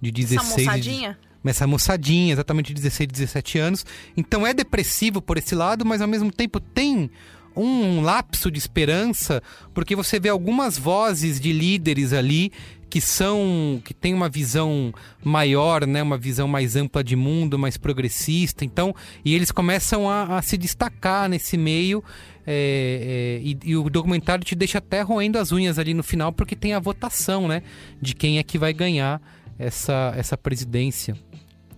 de 0.00 0.10
16 0.10 0.40
Essa 0.40 0.60
moçadinha? 0.60 1.18
Essa 1.44 1.66
moçadinha, 1.66 2.32
exatamente 2.32 2.74
de 2.74 2.82
16, 2.82 3.08
17 3.08 3.58
anos. 3.58 3.86
Então 4.16 4.46
é 4.46 4.52
depressivo 4.52 5.22
por 5.22 5.38
esse 5.38 5.54
lado, 5.54 5.84
mas 5.84 6.02
ao 6.02 6.08
mesmo 6.08 6.30
tempo 6.30 6.60
tem 6.60 7.10
um 7.56 8.00
lapso 8.02 8.50
de 8.50 8.58
esperança, 8.58 9.42
porque 9.74 9.96
você 9.96 10.20
vê 10.20 10.28
algumas 10.28 10.78
vozes 10.78 11.40
de 11.40 11.52
líderes 11.52 12.12
ali 12.12 12.52
que 12.88 13.00
são 13.00 13.82
que 13.84 13.92
tem 13.92 14.14
uma 14.14 14.28
visão 14.28 14.92
maior, 15.22 15.86
né, 15.86 16.02
uma 16.02 16.16
visão 16.16 16.48
mais 16.48 16.74
ampla 16.74 17.04
de 17.04 17.14
mundo, 17.14 17.58
mais 17.58 17.76
progressista. 17.76 18.64
Então, 18.64 18.94
e 19.24 19.34
eles 19.34 19.50
começam 19.50 20.08
a, 20.08 20.38
a 20.38 20.42
se 20.42 20.56
destacar 20.56 21.28
nesse 21.28 21.58
meio. 21.58 22.02
É, 22.46 23.40
é, 23.42 23.46
e, 23.46 23.58
e, 23.72 23.76
o 23.76 23.90
documentário 23.90 24.42
te 24.42 24.54
deixa 24.54 24.78
até 24.78 25.02
roendo 25.02 25.38
as 25.38 25.52
unhas 25.52 25.78
ali 25.78 25.92
no 25.92 26.02
final, 26.02 26.32
porque 26.32 26.56
tem 26.56 26.72
a 26.72 26.78
votação, 26.78 27.46
né, 27.46 27.62
de 28.00 28.14
quem 28.14 28.38
é 28.38 28.42
que 28.42 28.56
vai 28.58 28.72
ganhar 28.72 29.20
essa, 29.58 30.14
essa 30.16 30.36
presidência. 30.36 31.14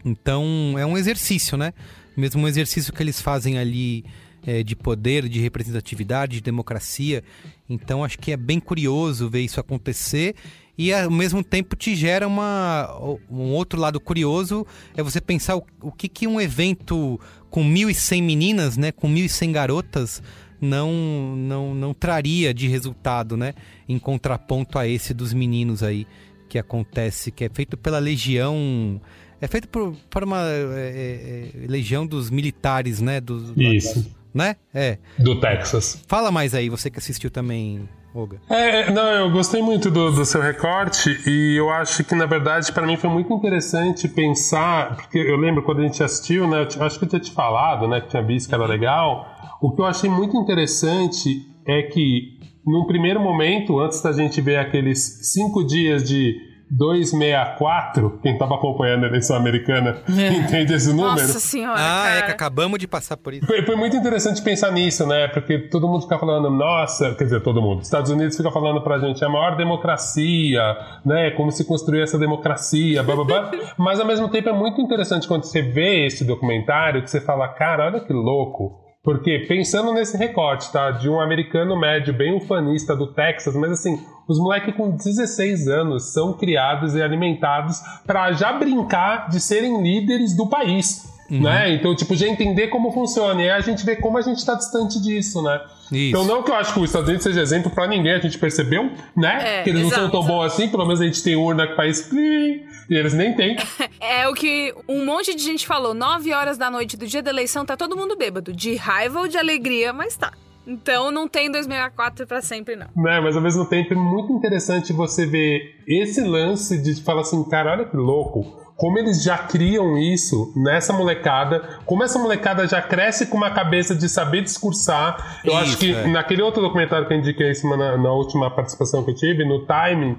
Então 0.04 0.74
é 0.78 0.86
um 0.86 0.96
exercício, 0.96 1.56
né? 1.56 1.72
Mesmo 2.16 2.42
um 2.42 2.48
exercício 2.48 2.92
que 2.92 3.02
eles 3.02 3.20
fazem 3.20 3.58
ali 3.58 4.04
é, 4.46 4.62
de 4.62 4.74
poder, 4.74 5.28
de 5.28 5.40
representatividade, 5.40 6.36
de 6.36 6.40
democracia. 6.40 7.22
Então 7.68 8.04
acho 8.04 8.18
que 8.18 8.32
é 8.32 8.36
bem 8.36 8.58
curioso 8.60 9.28
ver 9.28 9.40
isso 9.40 9.60
acontecer 9.60 10.34
e 10.76 10.94
ao 10.94 11.10
mesmo 11.10 11.44
tempo 11.44 11.76
te 11.76 11.94
gera 11.94 12.26
uma, 12.26 12.88
um 13.30 13.52
outro 13.52 13.78
lado 13.78 14.00
curioso 14.00 14.66
é 14.96 15.02
você 15.02 15.20
pensar 15.20 15.56
o, 15.56 15.62
o 15.82 15.92
que, 15.92 16.08
que 16.08 16.26
um 16.26 16.40
evento 16.40 17.20
com 17.50 17.62
1.100 17.62 18.22
meninas, 18.22 18.76
né, 18.78 18.90
com 18.90 19.06
1.100 19.06 19.52
garotas 19.52 20.22
não, 20.58 21.36
não, 21.36 21.74
não 21.74 21.92
traria 21.92 22.54
de 22.54 22.66
resultado, 22.66 23.36
né, 23.36 23.52
em 23.86 23.98
contraponto 23.98 24.78
a 24.78 24.88
esse 24.88 25.12
dos 25.12 25.34
meninos 25.34 25.82
aí 25.82 26.06
que 26.48 26.58
acontece, 26.58 27.30
que 27.30 27.44
é 27.44 27.50
feito 27.50 27.76
pela 27.76 27.98
Legião. 27.98 29.00
É 29.40 29.46
feito 29.46 29.68
por, 29.68 29.94
por 30.10 30.22
uma 30.22 30.42
é, 30.42 31.52
é, 31.56 31.64
é 31.64 31.66
legião 31.66 32.06
dos 32.06 32.30
militares, 32.30 33.00
né? 33.00 33.20
Do, 33.20 33.54
Isso. 33.56 34.14
né? 34.34 34.56
É. 34.74 34.98
Do 35.18 35.40
Texas. 35.40 36.02
Fala 36.06 36.30
mais 36.30 36.54
aí, 36.54 36.68
você 36.68 36.90
que 36.90 36.98
assistiu 36.98 37.30
também, 37.30 37.88
Olga. 38.14 38.38
É, 38.50 38.90
não, 38.90 39.08
eu 39.08 39.30
gostei 39.30 39.62
muito 39.62 39.90
do, 39.90 40.12
do 40.12 40.24
seu 40.26 40.42
recorte 40.42 41.10
e 41.26 41.56
eu 41.56 41.70
acho 41.70 42.04
que, 42.04 42.14
na 42.14 42.26
verdade, 42.26 42.70
para 42.70 42.86
mim 42.86 42.96
foi 42.96 43.08
muito 43.08 43.32
interessante 43.32 44.08
pensar, 44.08 44.96
porque 44.96 45.18
eu 45.18 45.36
lembro 45.36 45.62
quando 45.62 45.80
a 45.80 45.84
gente 45.84 46.02
assistiu, 46.02 46.46
né? 46.46 46.68
Eu 46.76 46.82
acho 46.84 46.98
que 46.98 47.04
eu 47.04 47.08
tinha 47.08 47.20
te 47.20 47.32
falado, 47.32 47.88
né? 47.88 48.00
Que 48.00 48.08
tinha 48.08 48.22
visto 48.22 48.48
que 48.48 48.54
era 48.54 48.66
legal. 48.66 49.26
O 49.62 49.72
que 49.72 49.80
eu 49.80 49.86
achei 49.86 50.10
muito 50.10 50.36
interessante 50.36 51.46
é 51.66 51.82
que 51.82 52.38
num 52.66 52.84
primeiro 52.84 53.20
momento, 53.20 53.80
antes 53.80 54.02
da 54.02 54.12
gente 54.12 54.40
ver 54.40 54.58
aqueles 54.58 55.32
cinco 55.32 55.64
dias 55.64 56.04
de 56.04 56.49
264, 56.70 58.20
quem 58.22 58.34
estava 58.34 58.54
acompanhando 58.54 59.04
a 59.04 59.08
eleição 59.08 59.36
americana 59.36 59.98
é. 60.08 60.32
entende 60.32 60.72
esse 60.72 60.90
número. 60.90 61.10
Nossa 61.10 61.40
senhora. 61.40 61.78
Ah, 61.80 62.02
cara. 62.04 62.18
é 62.18 62.22
que 62.22 62.30
acabamos 62.30 62.78
de 62.78 62.86
passar 62.86 63.16
por 63.16 63.34
isso. 63.34 63.46
Foi, 63.46 63.62
foi, 63.62 63.76
muito 63.76 63.96
interessante 63.96 64.40
pensar 64.42 64.70
nisso, 64.70 65.06
né? 65.06 65.28
Porque 65.28 65.58
todo 65.58 65.88
mundo 65.88 66.02
fica 66.02 66.18
falando, 66.18 66.48
nossa, 66.50 67.14
quer 67.14 67.24
dizer, 67.24 67.42
todo 67.42 67.60
mundo. 67.60 67.82
Estados 67.82 68.10
Unidos 68.10 68.36
fica 68.36 68.50
falando 68.50 68.80
pra 68.82 68.98
gente, 68.98 69.22
é 69.22 69.26
a 69.26 69.30
maior 69.30 69.56
democracia, 69.56 70.62
né? 71.04 71.30
Como 71.32 71.50
se 71.50 71.64
construir 71.64 72.02
essa 72.02 72.18
democracia, 72.18 73.02
blá 73.02 73.16
blá 73.16 73.24
blá. 73.24 73.50
Mas 73.76 73.98
ao 73.98 74.06
mesmo 74.06 74.28
tempo 74.28 74.48
é 74.48 74.52
muito 74.52 74.80
interessante 74.80 75.26
quando 75.26 75.44
você 75.44 75.62
vê 75.62 76.06
esse 76.06 76.24
documentário 76.24 77.02
que 77.02 77.10
você 77.10 77.20
fala, 77.20 77.48
cara, 77.48 77.86
olha 77.86 78.00
que 78.00 78.12
louco 78.12 78.80
porque 79.02 79.46
pensando 79.48 79.94
nesse 79.94 80.16
recorte, 80.16 80.70
tá? 80.70 80.90
De 80.90 81.08
um 81.08 81.20
americano 81.20 81.78
médio 81.78 82.12
bem 82.12 82.36
ufanista 82.36 82.94
do 82.94 83.14
Texas, 83.14 83.56
mas 83.56 83.72
assim, 83.72 83.98
os 84.30 84.38
moleques 84.38 84.74
com 84.76 84.92
16 84.92 85.66
anos 85.66 86.12
são 86.12 86.32
criados 86.32 86.94
e 86.94 87.02
alimentados 87.02 87.80
para 88.06 88.30
já 88.30 88.52
brincar 88.52 89.28
de 89.28 89.40
serem 89.40 89.82
líderes 89.82 90.36
do 90.36 90.46
país. 90.46 91.10
Uhum. 91.28 91.42
Né? 91.42 91.74
Então, 91.74 91.94
tipo, 91.96 92.14
já 92.14 92.28
entender 92.28 92.68
como 92.68 92.92
funciona. 92.92 93.42
E 93.42 93.50
aí 93.50 93.56
a 93.56 93.60
gente 93.60 93.84
vê 93.84 93.96
como 93.96 94.18
a 94.18 94.20
gente 94.20 94.38
está 94.38 94.54
distante 94.54 95.00
disso, 95.00 95.42
né? 95.42 95.60
Isso. 95.90 96.10
Então, 96.10 96.24
não 96.24 96.44
que 96.44 96.50
eu 96.50 96.54
acho 96.54 96.72
que 96.72 96.78
os 96.78 96.86
Estados 96.86 97.08
Unidos 97.08 97.24
seja 97.24 97.40
exemplo 97.40 97.70
para 97.72 97.88
ninguém, 97.88 98.12
a 98.12 98.20
gente 98.20 98.38
percebeu, 98.38 98.90
né? 99.16 99.60
É, 99.60 99.62
que 99.62 99.70
eles 99.70 99.86
exato. 99.86 100.02
não 100.02 100.10
são 100.10 100.20
tão 100.20 100.28
bons 100.28 100.44
assim, 100.44 100.68
pelo 100.68 100.84
menos 100.84 101.00
a 101.00 101.04
gente 101.04 101.22
tem 101.22 101.34
urna 101.34 101.66
que 101.66 101.74
faz 101.74 102.08
e 102.12 102.64
eles 102.88 103.14
nem 103.14 103.34
têm. 103.34 103.56
É 104.00 104.28
o 104.28 104.34
que 104.34 104.74
um 104.88 105.04
monte 105.04 105.34
de 105.34 105.42
gente 105.42 105.66
falou. 105.66 105.92
9 105.94 106.32
horas 106.32 106.56
da 106.56 106.70
noite 106.70 106.96
do 106.96 107.06
dia 107.06 107.22
da 107.22 107.30
eleição, 107.30 107.64
tá 107.64 107.76
todo 107.76 107.96
mundo 107.96 108.16
bêbado. 108.16 108.52
De 108.52 108.74
raiva 108.76 109.20
ou 109.20 109.28
de 109.28 109.38
alegria, 109.38 109.92
mas 109.92 110.16
tá. 110.16 110.32
Então 110.66 111.10
não 111.10 111.26
tem 111.26 111.50
2064 111.50 112.26
para 112.26 112.40
sempre, 112.40 112.76
não. 112.76 112.86
Né, 112.96 113.20
mas 113.20 113.36
ao 113.36 113.42
mesmo 113.42 113.64
tempo 113.64 113.92
é 113.92 113.96
muito 113.96 114.32
interessante 114.32 114.92
você 114.92 115.26
ver 115.26 115.76
esse 115.86 116.20
lance 116.20 116.80
de 116.82 117.02
falar 117.02 117.22
assim, 117.22 117.42
cara, 117.48 117.72
olha 117.72 117.84
que 117.84 117.96
louco 117.96 118.60
como 118.80 118.98
eles 118.98 119.22
já 119.22 119.36
criam 119.36 119.98
isso 119.98 120.54
nessa 120.56 120.90
molecada, 120.90 121.78
como 121.84 122.02
essa 122.02 122.18
molecada 122.18 122.66
já 122.66 122.80
cresce 122.80 123.26
com 123.26 123.36
uma 123.36 123.50
cabeça 123.50 123.94
de 123.94 124.08
saber 124.08 124.40
discursar. 124.40 125.42
Eu 125.44 125.52
isso, 125.52 125.62
acho 125.62 125.78
que 125.78 125.94
é. 125.94 126.06
naquele 126.06 126.40
outro 126.40 126.62
documentário 126.62 127.06
que 127.06 127.12
eu 127.12 127.18
indiquei 127.18 127.52
na, 127.62 127.98
na 127.98 128.10
última 128.10 128.50
participação 128.50 129.04
que 129.04 129.10
eu 129.10 129.14
tive, 129.14 129.44
no 129.44 129.66
Timing, 129.66 130.16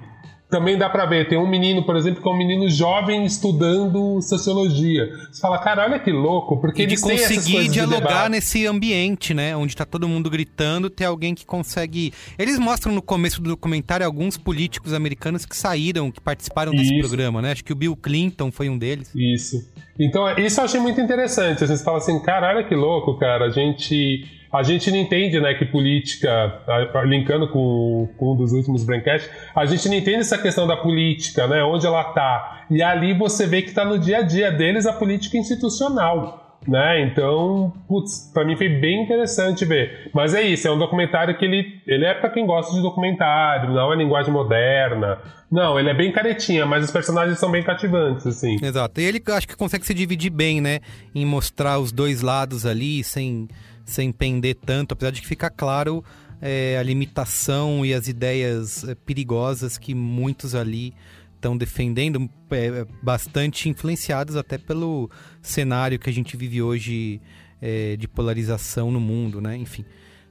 também 0.52 0.76
dá 0.76 0.90
para 0.90 1.06
ver. 1.06 1.26
Tem 1.28 1.38
um 1.38 1.48
menino, 1.48 1.82
por 1.82 1.96
exemplo, 1.96 2.22
que 2.22 2.28
é 2.28 2.30
um 2.30 2.36
menino 2.36 2.68
jovem 2.68 3.24
estudando 3.24 4.20
sociologia. 4.20 5.08
Você 5.30 5.40
fala, 5.40 5.58
cara, 5.58 5.84
olha 5.84 5.98
que 5.98 6.12
louco, 6.12 6.60
porque 6.60 6.82
e 6.82 6.86
de 6.86 7.00
conseguir 7.00 7.70
dialogar 7.70 8.24
de 8.24 8.32
nesse 8.32 8.66
ambiente, 8.66 9.32
né, 9.32 9.56
onde 9.56 9.74
tá 9.74 9.86
todo 9.86 10.06
mundo 10.06 10.28
gritando, 10.28 10.90
ter 10.90 11.06
alguém 11.06 11.34
que 11.34 11.46
consegue. 11.46 12.12
Eles 12.38 12.58
mostram 12.58 12.92
no 12.92 13.00
começo 13.00 13.40
do 13.40 13.48
documentário 13.48 14.04
alguns 14.04 14.36
políticos 14.36 14.92
americanos 14.92 15.46
que 15.46 15.56
saíram, 15.56 16.10
que 16.10 16.20
participaram 16.20 16.72
desse 16.72 16.92
isso. 16.92 17.08
programa, 17.08 17.40
né? 17.40 17.52
Acho 17.52 17.64
que 17.64 17.72
o 17.72 17.76
Bill 17.76 17.96
Clinton 17.96 18.52
foi 18.52 18.68
um 18.68 18.76
deles. 18.76 19.10
Isso. 19.14 19.56
Então, 19.98 20.28
isso 20.36 20.60
eu 20.60 20.64
achei 20.66 20.80
muito 20.80 21.00
interessante. 21.00 21.66
Você 21.66 21.82
fala 21.82 21.96
assim, 21.96 22.20
cara, 22.20 22.50
olha 22.54 22.68
que 22.68 22.74
louco, 22.74 23.18
cara. 23.18 23.46
A 23.46 23.50
gente 23.50 24.26
a 24.52 24.62
gente 24.62 24.90
não 24.90 24.98
entende 24.98 25.40
né, 25.40 25.54
que 25.54 25.64
política, 25.64 26.60
linkando 27.04 27.48
com, 27.48 28.08
com 28.18 28.32
um 28.34 28.36
dos 28.36 28.52
últimos 28.52 28.84
Braincast, 28.84 29.30
a 29.54 29.64
gente 29.64 29.88
não 29.88 29.96
entende 29.96 30.18
essa 30.18 30.36
questão 30.36 30.66
da 30.66 30.76
política, 30.76 31.46
né, 31.46 31.64
onde 31.64 31.86
ela 31.86 32.02
está. 32.02 32.66
E 32.70 32.82
ali 32.82 33.14
você 33.14 33.46
vê 33.46 33.62
que 33.62 33.68
está 33.68 33.84
no 33.84 33.98
dia 33.98 34.18
a 34.18 34.22
dia 34.22 34.52
deles 34.52 34.86
a 34.86 34.92
política 34.92 35.38
institucional. 35.38 36.40
Né? 36.68 37.02
Então, 37.02 37.72
putz, 37.88 38.30
pra 38.32 38.44
mim 38.44 38.54
foi 38.54 38.68
bem 38.68 39.02
interessante 39.02 39.64
ver. 39.64 40.10
Mas 40.14 40.32
é 40.32 40.42
isso, 40.42 40.68
é 40.68 40.70
um 40.70 40.78
documentário 40.78 41.36
que 41.36 41.44
ele, 41.44 41.80
ele 41.86 42.04
é 42.04 42.14
para 42.14 42.30
quem 42.30 42.46
gosta 42.46 42.72
de 42.72 42.80
documentário, 42.80 43.70
não 43.70 43.92
é 43.92 43.96
linguagem 43.96 44.32
moderna. 44.32 45.18
Não, 45.50 45.78
ele 45.78 45.90
é 45.90 45.94
bem 45.94 46.12
caretinha, 46.12 46.64
mas 46.64 46.84
os 46.84 46.90
personagens 46.90 47.38
são 47.38 47.50
bem 47.50 47.62
cativantes, 47.62 48.26
assim. 48.26 48.56
Exato. 48.62 49.00
E 49.00 49.04
ele 49.04 49.22
acho 49.26 49.48
que 49.48 49.56
consegue 49.56 49.84
se 49.84 49.92
dividir 49.92 50.30
bem, 50.30 50.60
né? 50.60 50.80
Em 51.14 51.26
mostrar 51.26 51.78
os 51.78 51.90
dois 51.90 52.22
lados 52.22 52.64
ali, 52.64 53.02
sem 53.02 53.48
sem 53.84 54.12
pender 54.12 54.56
tanto, 54.56 54.92
apesar 54.92 55.10
de 55.10 55.20
que 55.20 55.26
fica 55.26 55.50
claro 55.50 56.04
é, 56.40 56.76
a 56.78 56.82
limitação 56.82 57.86
e 57.86 57.94
as 57.94 58.08
ideias 58.08 58.82
é, 58.84 58.94
perigosas 58.94 59.78
que 59.78 59.94
muitos 59.94 60.54
ali 60.54 60.92
estão 61.34 61.56
defendendo, 61.56 62.28
é, 62.50 62.86
bastante 63.02 63.68
influenciados 63.68 64.36
até 64.36 64.58
pelo 64.58 65.10
cenário 65.40 65.98
que 65.98 66.08
a 66.08 66.12
gente 66.12 66.36
vive 66.36 66.62
hoje 66.62 67.20
é, 67.60 67.96
de 67.96 68.06
polarização 68.08 68.90
no 68.90 69.00
mundo, 69.00 69.40
né? 69.40 69.56
Enfim. 69.56 69.84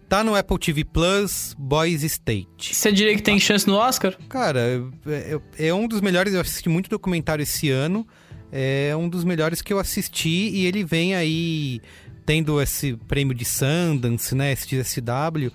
Tá 0.07 0.25
no 0.25 0.35
Apple 0.35 0.59
TV 0.59 0.83
Plus, 0.83 1.55
Boys 1.57 2.03
State. 2.03 2.75
Você 2.75 2.91
diria 2.91 3.15
que 3.15 3.23
tem 3.23 3.39
chance 3.39 3.65
no 3.65 3.75
Oscar? 3.75 4.17
Cara, 4.27 4.59
é, 5.07 5.67
é 5.67 5.73
um 5.73 5.87
dos 5.87 6.01
melhores. 6.01 6.33
Eu 6.33 6.41
assisti 6.41 6.67
muito 6.67 6.89
documentário 6.89 7.43
esse 7.43 7.69
ano. 7.69 8.05
É 8.51 8.93
um 8.97 9.07
dos 9.07 9.23
melhores 9.23 9.61
que 9.61 9.71
eu 9.71 9.79
assisti 9.79 10.49
e 10.49 10.65
ele 10.65 10.83
vem 10.83 11.15
aí 11.15 11.79
tendo 12.25 12.61
esse 12.61 12.95
prêmio 13.07 13.35
de 13.35 13.45
Sundance, 13.45 14.33
né? 14.35 14.51
Esse 14.51 14.83
SW 14.83 15.51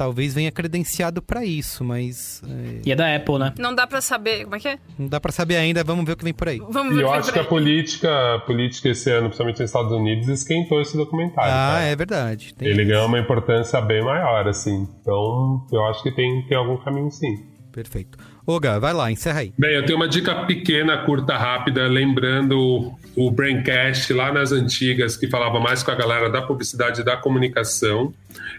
talvez 0.00 0.32
venha 0.32 0.50
credenciado 0.50 1.20
para 1.20 1.44
isso, 1.44 1.84
mas. 1.84 2.42
É... 2.48 2.80
E 2.86 2.90
é 2.90 2.96
da 2.96 3.14
Apple, 3.14 3.38
né? 3.38 3.52
Não 3.58 3.74
dá 3.74 3.86
para 3.86 4.00
saber. 4.00 4.44
Como 4.44 4.56
é 4.56 4.58
que 4.58 4.68
é? 4.68 4.78
Não 4.98 5.06
dá 5.06 5.20
para 5.20 5.30
saber 5.30 5.56
ainda, 5.56 5.84
vamos 5.84 6.06
ver 6.06 6.12
o 6.12 6.16
que 6.16 6.24
vem 6.24 6.32
por 6.32 6.48
aí. 6.48 6.58
Vamos 6.70 6.94
ver 6.94 7.00
e 7.00 7.02
eu 7.02 7.12
acho 7.12 7.30
que 7.30 7.38
a 7.38 7.44
política, 7.44 8.36
a 8.36 8.38
política 8.38 8.88
esse 8.88 9.10
ano, 9.10 9.26
principalmente 9.26 9.60
nos 9.60 9.68
Estados 9.68 9.92
Unidos, 9.92 10.28
esquentou 10.28 10.80
esse 10.80 10.96
documentário. 10.96 11.50
Ah, 11.52 11.72
cara. 11.74 11.84
é 11.84 11.94
verdade. 11.94 12.54
Tem 12.54 12.66
Ele 12.66 12.80
isso. 12.80 12.90
ganhou 12.90 13.06
uma 13.08 13.18
importância 13.18 13.78
bem 13.82 14.02
maior, 14.02 14.48
assim. 14.48 14.88
Então, 15.02 15.66
eu 15.70 15.84
acho 15.84 16.02
que 16.02 16.10
tem, 16.10 16.46
tem 16.48 16.56
algum 16.56 16.78
caminho 16.78 17.10
sim. 17.10 17.50
Perfeito. 17.70 18.18
Oga, 18.46 18.80
vai 18.80 18.94
lá, 18.94 19.12
encerra 19.12 19.40
aí. 19.40 19.52
Bem, 19.58 19.74
eu 19.74 19.84
tenho 19.84 19.96
uma 19.96 20.08
dica 20.08 20.46
pequena, 20.46 20.96
curta, 21.04 21.36
rápida, 21.36 21.86
lembrando 21.86 22.92
o 23.16 23.30
Braincast 23.30 24.12
lá 24.12 24.32
nas 24.32 24.52
antigas, 24.52 25.16
que 25.16 25.28
falava 25.28 25.58
mais 25.58 25.82
com 25.82 25.90
a 25.90 25.94
galera 25.94 26.30
da 26.30 26.42
publicidade 26.42 27.00
e 27.00 27.04
da 27.04 27.16
comunicação. 27.16 28.14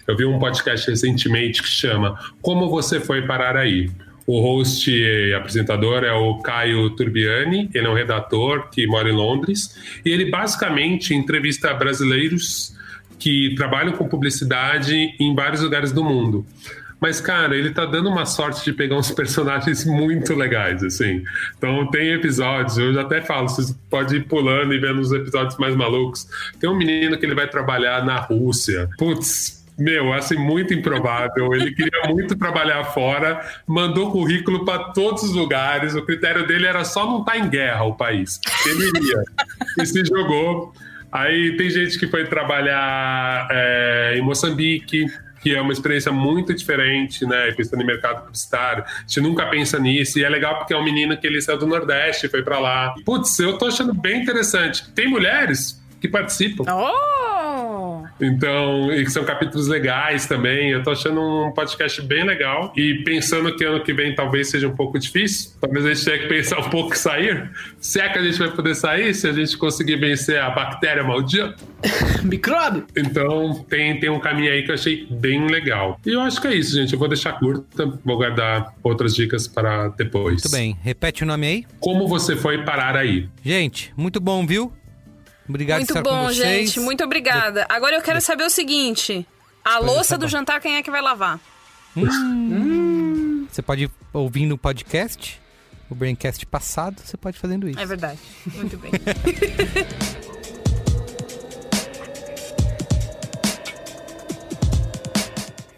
Eu 0.08 0.18
vi 0.18 0.26
um 0.26 0.40
podcast 0.40 0.90
recentemente 0.90 1.62
que 1.62 1.70
chama 1.70 2.18
Como 2.42 2.70
Você 2.70 3.00
Foi 3.00 3.22
Parar 3.22 3.56
Aí. 3.56 3.90
O 4.28 4.40
host 4.40 4.92
e 4.92 5.34
apresentador 5.34 6.04
é 6.04 6.14
o 6.14 6.38
Caio 6.40 6.90
Turbiani, 6.92 7.70
ele 7.74 7.88
é 7.88 7.90
um 7.90 7.94
redator 7.94 8.70
que 8.70 8.86
mora 8.86 9.10
em 9.10 9.14
Londres, 9.14 9.76
e 10.06 10.10
ele 10.10 10.30
basicamente 10.30 11.14
entrevista 11.14 11.74
brasileiros 11.74 12.76
que 13.18 13.54
trabalham 13.56 13.94
com 13.94 14.08
publicidade 14.08 15.16
em 15.20 15.36
vários 15.36 15.62
lugares 15.62 15.92
do 15.92 16.04
mundo. 16.04 16.46
Mas, 17.02 17.20
cara, 17.20 17.56
ele 17.56 17.72
tá 17.72 17.84
dando 17.84 18.10
uma 18.10 18.28
sorte 18.28 18.64
de 18.64 18.72
pegar 18.72 18.96
uns 18.96 19.10
personagens 19.12 19.84
muito 19.86 20.36
legais, 20.36 20.84
assim. 20.84 21.24
Então, 21.58 21.90
tem 21.90 22.12
episódios, 22.12 22.78
eu 22.78 22.94
já 22.94 23.02
até 23.02 23.22
falo, 23.22 23.50
você 23.50 23.74
pode 23.90 24.18
ir 24.18 24.26
pulando 24.26 24.72
e 24.72 24.80
vendo 24.80 25.00
os 25.00 25.12
episódios 25.12 25.58
mais 25.58 25.76
malucos. 25.76 26.28
Tem 26.60 26.70
um 26.70 26.76
menino 26.76 27.18
que 27.18 27.26
ele 27.26 27.34
vai 27.34 27.48
trabalhar 27.48 28.06
na 28.06 28.18
Rússia. 28.18 28.88
Putz, 29.00 29.66
meu, 29.80 30.14
assim, 30.14 30.36
muito 30.36 30.76
improvável. 30.76 31.56
Ele 31.56 31.74
queria 31.74 32.04
muito 32.08 32.36
trabalhar 32.36 32.84
fora, 32.84 33.44
mandou 33.66 34.12
currículo 34.12 34.64
para 34.64 34.92
todos 34.92 35.24
os 35.24 35.34
lugares. 35.34 35.96
O 35.96 36.04
critério 36.04 36.46
dele 36.46 36.68
era 36.68 36.86
só 36.86 37.06
não 37.06 37.22
estar 37.22 37.32
tá 37.32 37.38
em 37.40 37.50
guerra 37.50 37.84
o 37.84 37.96
país. 37.96 38.40
Ele 38.68 38.90
iria. 38.90 39.24
e 39.80 39.86
se 39.88 40.06
jogou. 40.06 40.72
Aí 41.12 41.58
tem 41.58 41.70
gente 41.70 41.98
que 41.98 42.08
foi 42.08 42.26
trabalhar 42.26 43.48
é, 43.52 44.14
em 44.18 44.22
Moçambique, 44.22 45.08
que 45.42 45.56
é 45.56 45.62
uma 45.62 45.74
experiência 45.74 46.12
muito 46.12 46.54
diferente, 46.54 47.26
né? 47.26 47.52
Pensando 47.52 47.82
em 47.82 47.86
mercado 47.86 48.22
publicitário. 48.22 48.84
A 48.84 49.02
gente 49.02 49.22
nunca 49.22 49.48
pensa 49.48 49.80
nisso. 49.80 50.20
E 50.20 50.24
é 50.24 50.30
legal 50.30 50.58
porque 50.58 50.74
é 50.74 50.78
um 50.78 50.84
menino 50.84 51.18
que 51.18 51.26
ele 51.26 51.42
saiu 51.42 51.58
do 51.58 51.68
Nordeste, 51.68 52.30
foi 52.30 52.44
para 52.44 52.60
lá. 52.60 52.94
Putz, 53.06 53.40
eu 53.40 53.58
tô 53.58 53.66
achando 53.66 53.94
bem 53.94 54.22
interessante. 54.22 54.90
Tem 54.92 55.08
mulheres 55.08 55.82
que 56.00 56.08
participam. 56.08 56.64
Oh! 56.72 57.41
Então, 58.20 58.92
e 58.92 59.10
são 59.10 59.24
capítulos 59.24 59.68
legais 59.68 60.26
também. 60.26 60.72
Eu 60.72 60.84
tô 60.84 60.92
achando 60.92 61.22
um 61.22 61.52
podcast 61.52 62.02
bem 62.02 62.24
legal. 62.24 62.72
E 62.76 63.04
pensando 63.04 63.56
que 63.56 63.64
ano 63.64 63.84
que 63.84 63.94
vem 63.94 64.14
talvez 64.14 64.50
seja 64.50 64.68
um 64.68 64.76
pouco 64.76 65.00
difícil, 65.00 65.52
talvez 65.60 65.86
a 65.86 65.94
gente 65.94 66.06
tenha 66.06 66.20
que 66.20 66.28
pensar 66.28 66.60
um 66.60 66.70
pouco 66.70 66.98
sair. 66.98 67.50
Se 67.80 68.00
é 68.00 68.10
que 68.10 68.20
a 68.20 68.24
gente 68.24 68.38
vai 68.38 68.52
poder 68.52 68.76
sair, 68.76 69.14
se 69.14 69.28
a 69.28 69.34
gente 69.34 69.58
conseguir 69.58 69.98
vencer 69.98 70.40
a 70.40 70.50
bactéria 70.50 71.04
maldita. 71.04 71.56
Micróbio! 72.24 72.86
Então, 72.96 73.66
tem, 73.70 74.00
tem 74.00 74.10
um 74.10 74.20
caminho 74.20 74.52
aí 74.52 74.64
que 74.64 74.72
eu 74.72 74.76
achei 74.76 75.08
bem 75.10 75.48
legal. 75.48 76.00
E 76.06 76.12
eu 76.12 76.22
acho 76.22 76.40
que 76.40 76.48
é 76.48 76.56
isso, 76.56 76.76
gente. 76.76 76.94
Eu 76.94 77.00
vou 77.00 77.08
deixar 77.08 77.34
curta, 77.34 77.86
vou 78.04 78.18
guardar 78.18 78.74
outras 78.84 79.16
dicas 79.16 79.48
para 79.48 79.90
depois. 79.90 80.44
Muito 80.44 80.52
bem. 80.52 80.78
Repete 80.82 81.24
o 81.24 81.28
nome 81.28 81.48
aí. 81.48 81.66
Como 81.80 82.08
você 82.08 82.36
foi 82.36 82.64
parar 82.64 82.96
aí? 82.96 83.28
Gente, 83.44 83.92
muito 83.98 84.20
bom, 84.20 84.46
viu? 84.46 84.72
Obrigado 85.48 85.80
Muito 85.80 85.94
por 85.94 86.00
estar 86.00 86.10
bom, 86.10 86.22
com 86.22 86.34
vocês. 86.34 86.70
gente. 86.70 86.80
Muito 86.80 87.04
obrigada. 87.04 87.66
Agora 87.68 87.96
eu 87.96 88.02
quero 88.02 88.22
saber 88.22 88.44
o 88.44 88.50
seguinte: 88.50 89.26
a 89.64 89.80
louça 89.80 90.18
do 90.18 90.28
jantar, 90.28 90.60
quem 90.62 90.76
é 90.76 90.84
que 90.84 90.92
vai 90.92 91.02
lavar? 91.02 91.40
Hum. 91.96 93.48
Você 93.52 93.62
pode 93.62 93.90
ouvir 94.14 94.46
no 94.46 94.58
podcast, 94.58 95.42
o 95.90 95.96
Braincast 95.96 96.46
passado, 96.46 97.02
você 97.04 97.18
pode 97.18 97.38
fazendo 97.38 97.68
isso. 97.68 97.80
É 97.80 97.86
verdade. 97.86 98.20
Muito 98.56 98.78
bem. 98.78 98.92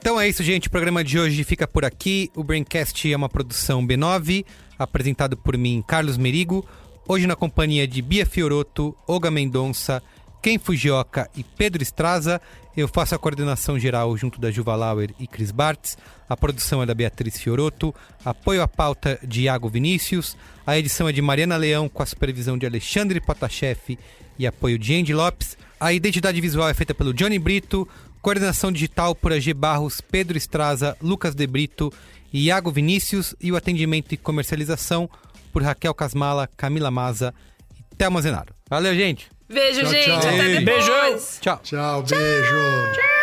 Então 0.03 0.19
é 0.19 0.27
isso, 0.27 0.43
gente. 0.43 0.67
O 0.67 0.69
programa 0.69 1.01
de 1.01 1.17
hoje 1.17 1.45
fica 1.45 1.65
por 1.65 1.85
aqui. 1.85 2.29
O 2.35 2.43
Braincast 2.43 3.09
é 3.09 3.15
uma 3.15 3.29
produção 3.29 3.87
B9, 3.87 4.45
apresentado 4.77 5.37
por 5.37 5.57
mim, 5.57 5.81
Carlos 5.87 6.17
Merigo. 6.17 6.67
Hoje 7.05 7.27
na 7.27 7.35
companhia 7.35 7.85
de 7.85 8.01
Bia 8.01 8.25
Fioroto, 8.25 8.95
Olga 9.05 9.29
Mendonça, 9.29 10.01
Ken 10.41 10.57
Fujioka 10.57 11.29
e 11.35 11.43
Pedro 11.43 11.83
Estraza. 11.83 12.41
Eu 12.77 12.87
faço 12.87 13.13
a 13.13 13.19
coordenação 13.19 13.77
geral 13.77 14.15
junto 14.15 14.39
da 14.39 14.49
Juva 14.49 14.73
Lauer 14.73 15.13
e 15.19 15.27
Cris 15.27 15.51
Bartz. 15.51 15.97
A 16.29 16.37
produção 16.37 16.81
é 16.81 16.85
da 16.85 16.93
Beatriz 16.93 17.37
Fioroto. 17.37 17.93
Apoio 18.23 18.61
à 18.61 18.69
pauta 18.69 19.19
de 19.21 19.41
Iago 19.41 19.67
Vinícius. 19.67 20.37
A 20.65 20.79
edição 20.79 21.09
é 21.09 21.11
de 21.11 21.21
Mariana 21.21 21.57
Leão 21.57 21.89
com 21.89 22.01
a 22.01 22.05
supervisão 22.05 22.57
de 22.57 22.65
Alexandre 22.65 23.19
Potashev 23.19 23.99
e 24.39 24.47
apoio 24.47 24.79
de 24.79 24.95
Andy 24.95 25.13
Lopes. 25.13 25.57
A 25.77 25.91
identidade 25.91 26.39
visual 26.39 26.69
é 26.69 26.73
feita 26.73 26.95
pelo 26.95 27.13
Johnny 27.13 27.37
Brito. 27.37 27.85
Coordenação 28.21 28.71
digital 28.71 29.13
por 29.13 29.33
AG 29.33 29.53
Barros, 29.53 29.99
Pedro 29.99 30.37
Estraza, 30.37 30.95
Lucas 31.01 31.35
De 31.35 31.45
Brito 31.45 31.91
e 32.31 32.45
Iago 32.45 32.71
Vinícius. 32.71 33.35
E 33.41 33.51
o 33.51 33.57
atendimento 33.57 34.13
e 34.13 34.17
comercialização 34.17 35.09
por 35.53 35.63
Raquel 35.63 35.93
Casmala, 35.93 36.49
Camila 36.57 36.89
Maza 36.91 37.33
e 37.79 37.95
Thelma 37.95 38.21
Zenaro. 38.21 38.53
Valeu, 38.69 38.93
gente! 38.95 39.29
Beijo, 39.47 39.81
Tchau, 39.81 39.89
gente. 39.91 40.05
tchau. 40.05 40.17
Até 40.17 40.47
depois. 40.47 40.65
Beijo. 40.65 41.39
Tchau! 41.39 41.59
Tchau, 41.63 42.03
beijo. 42.03 43.22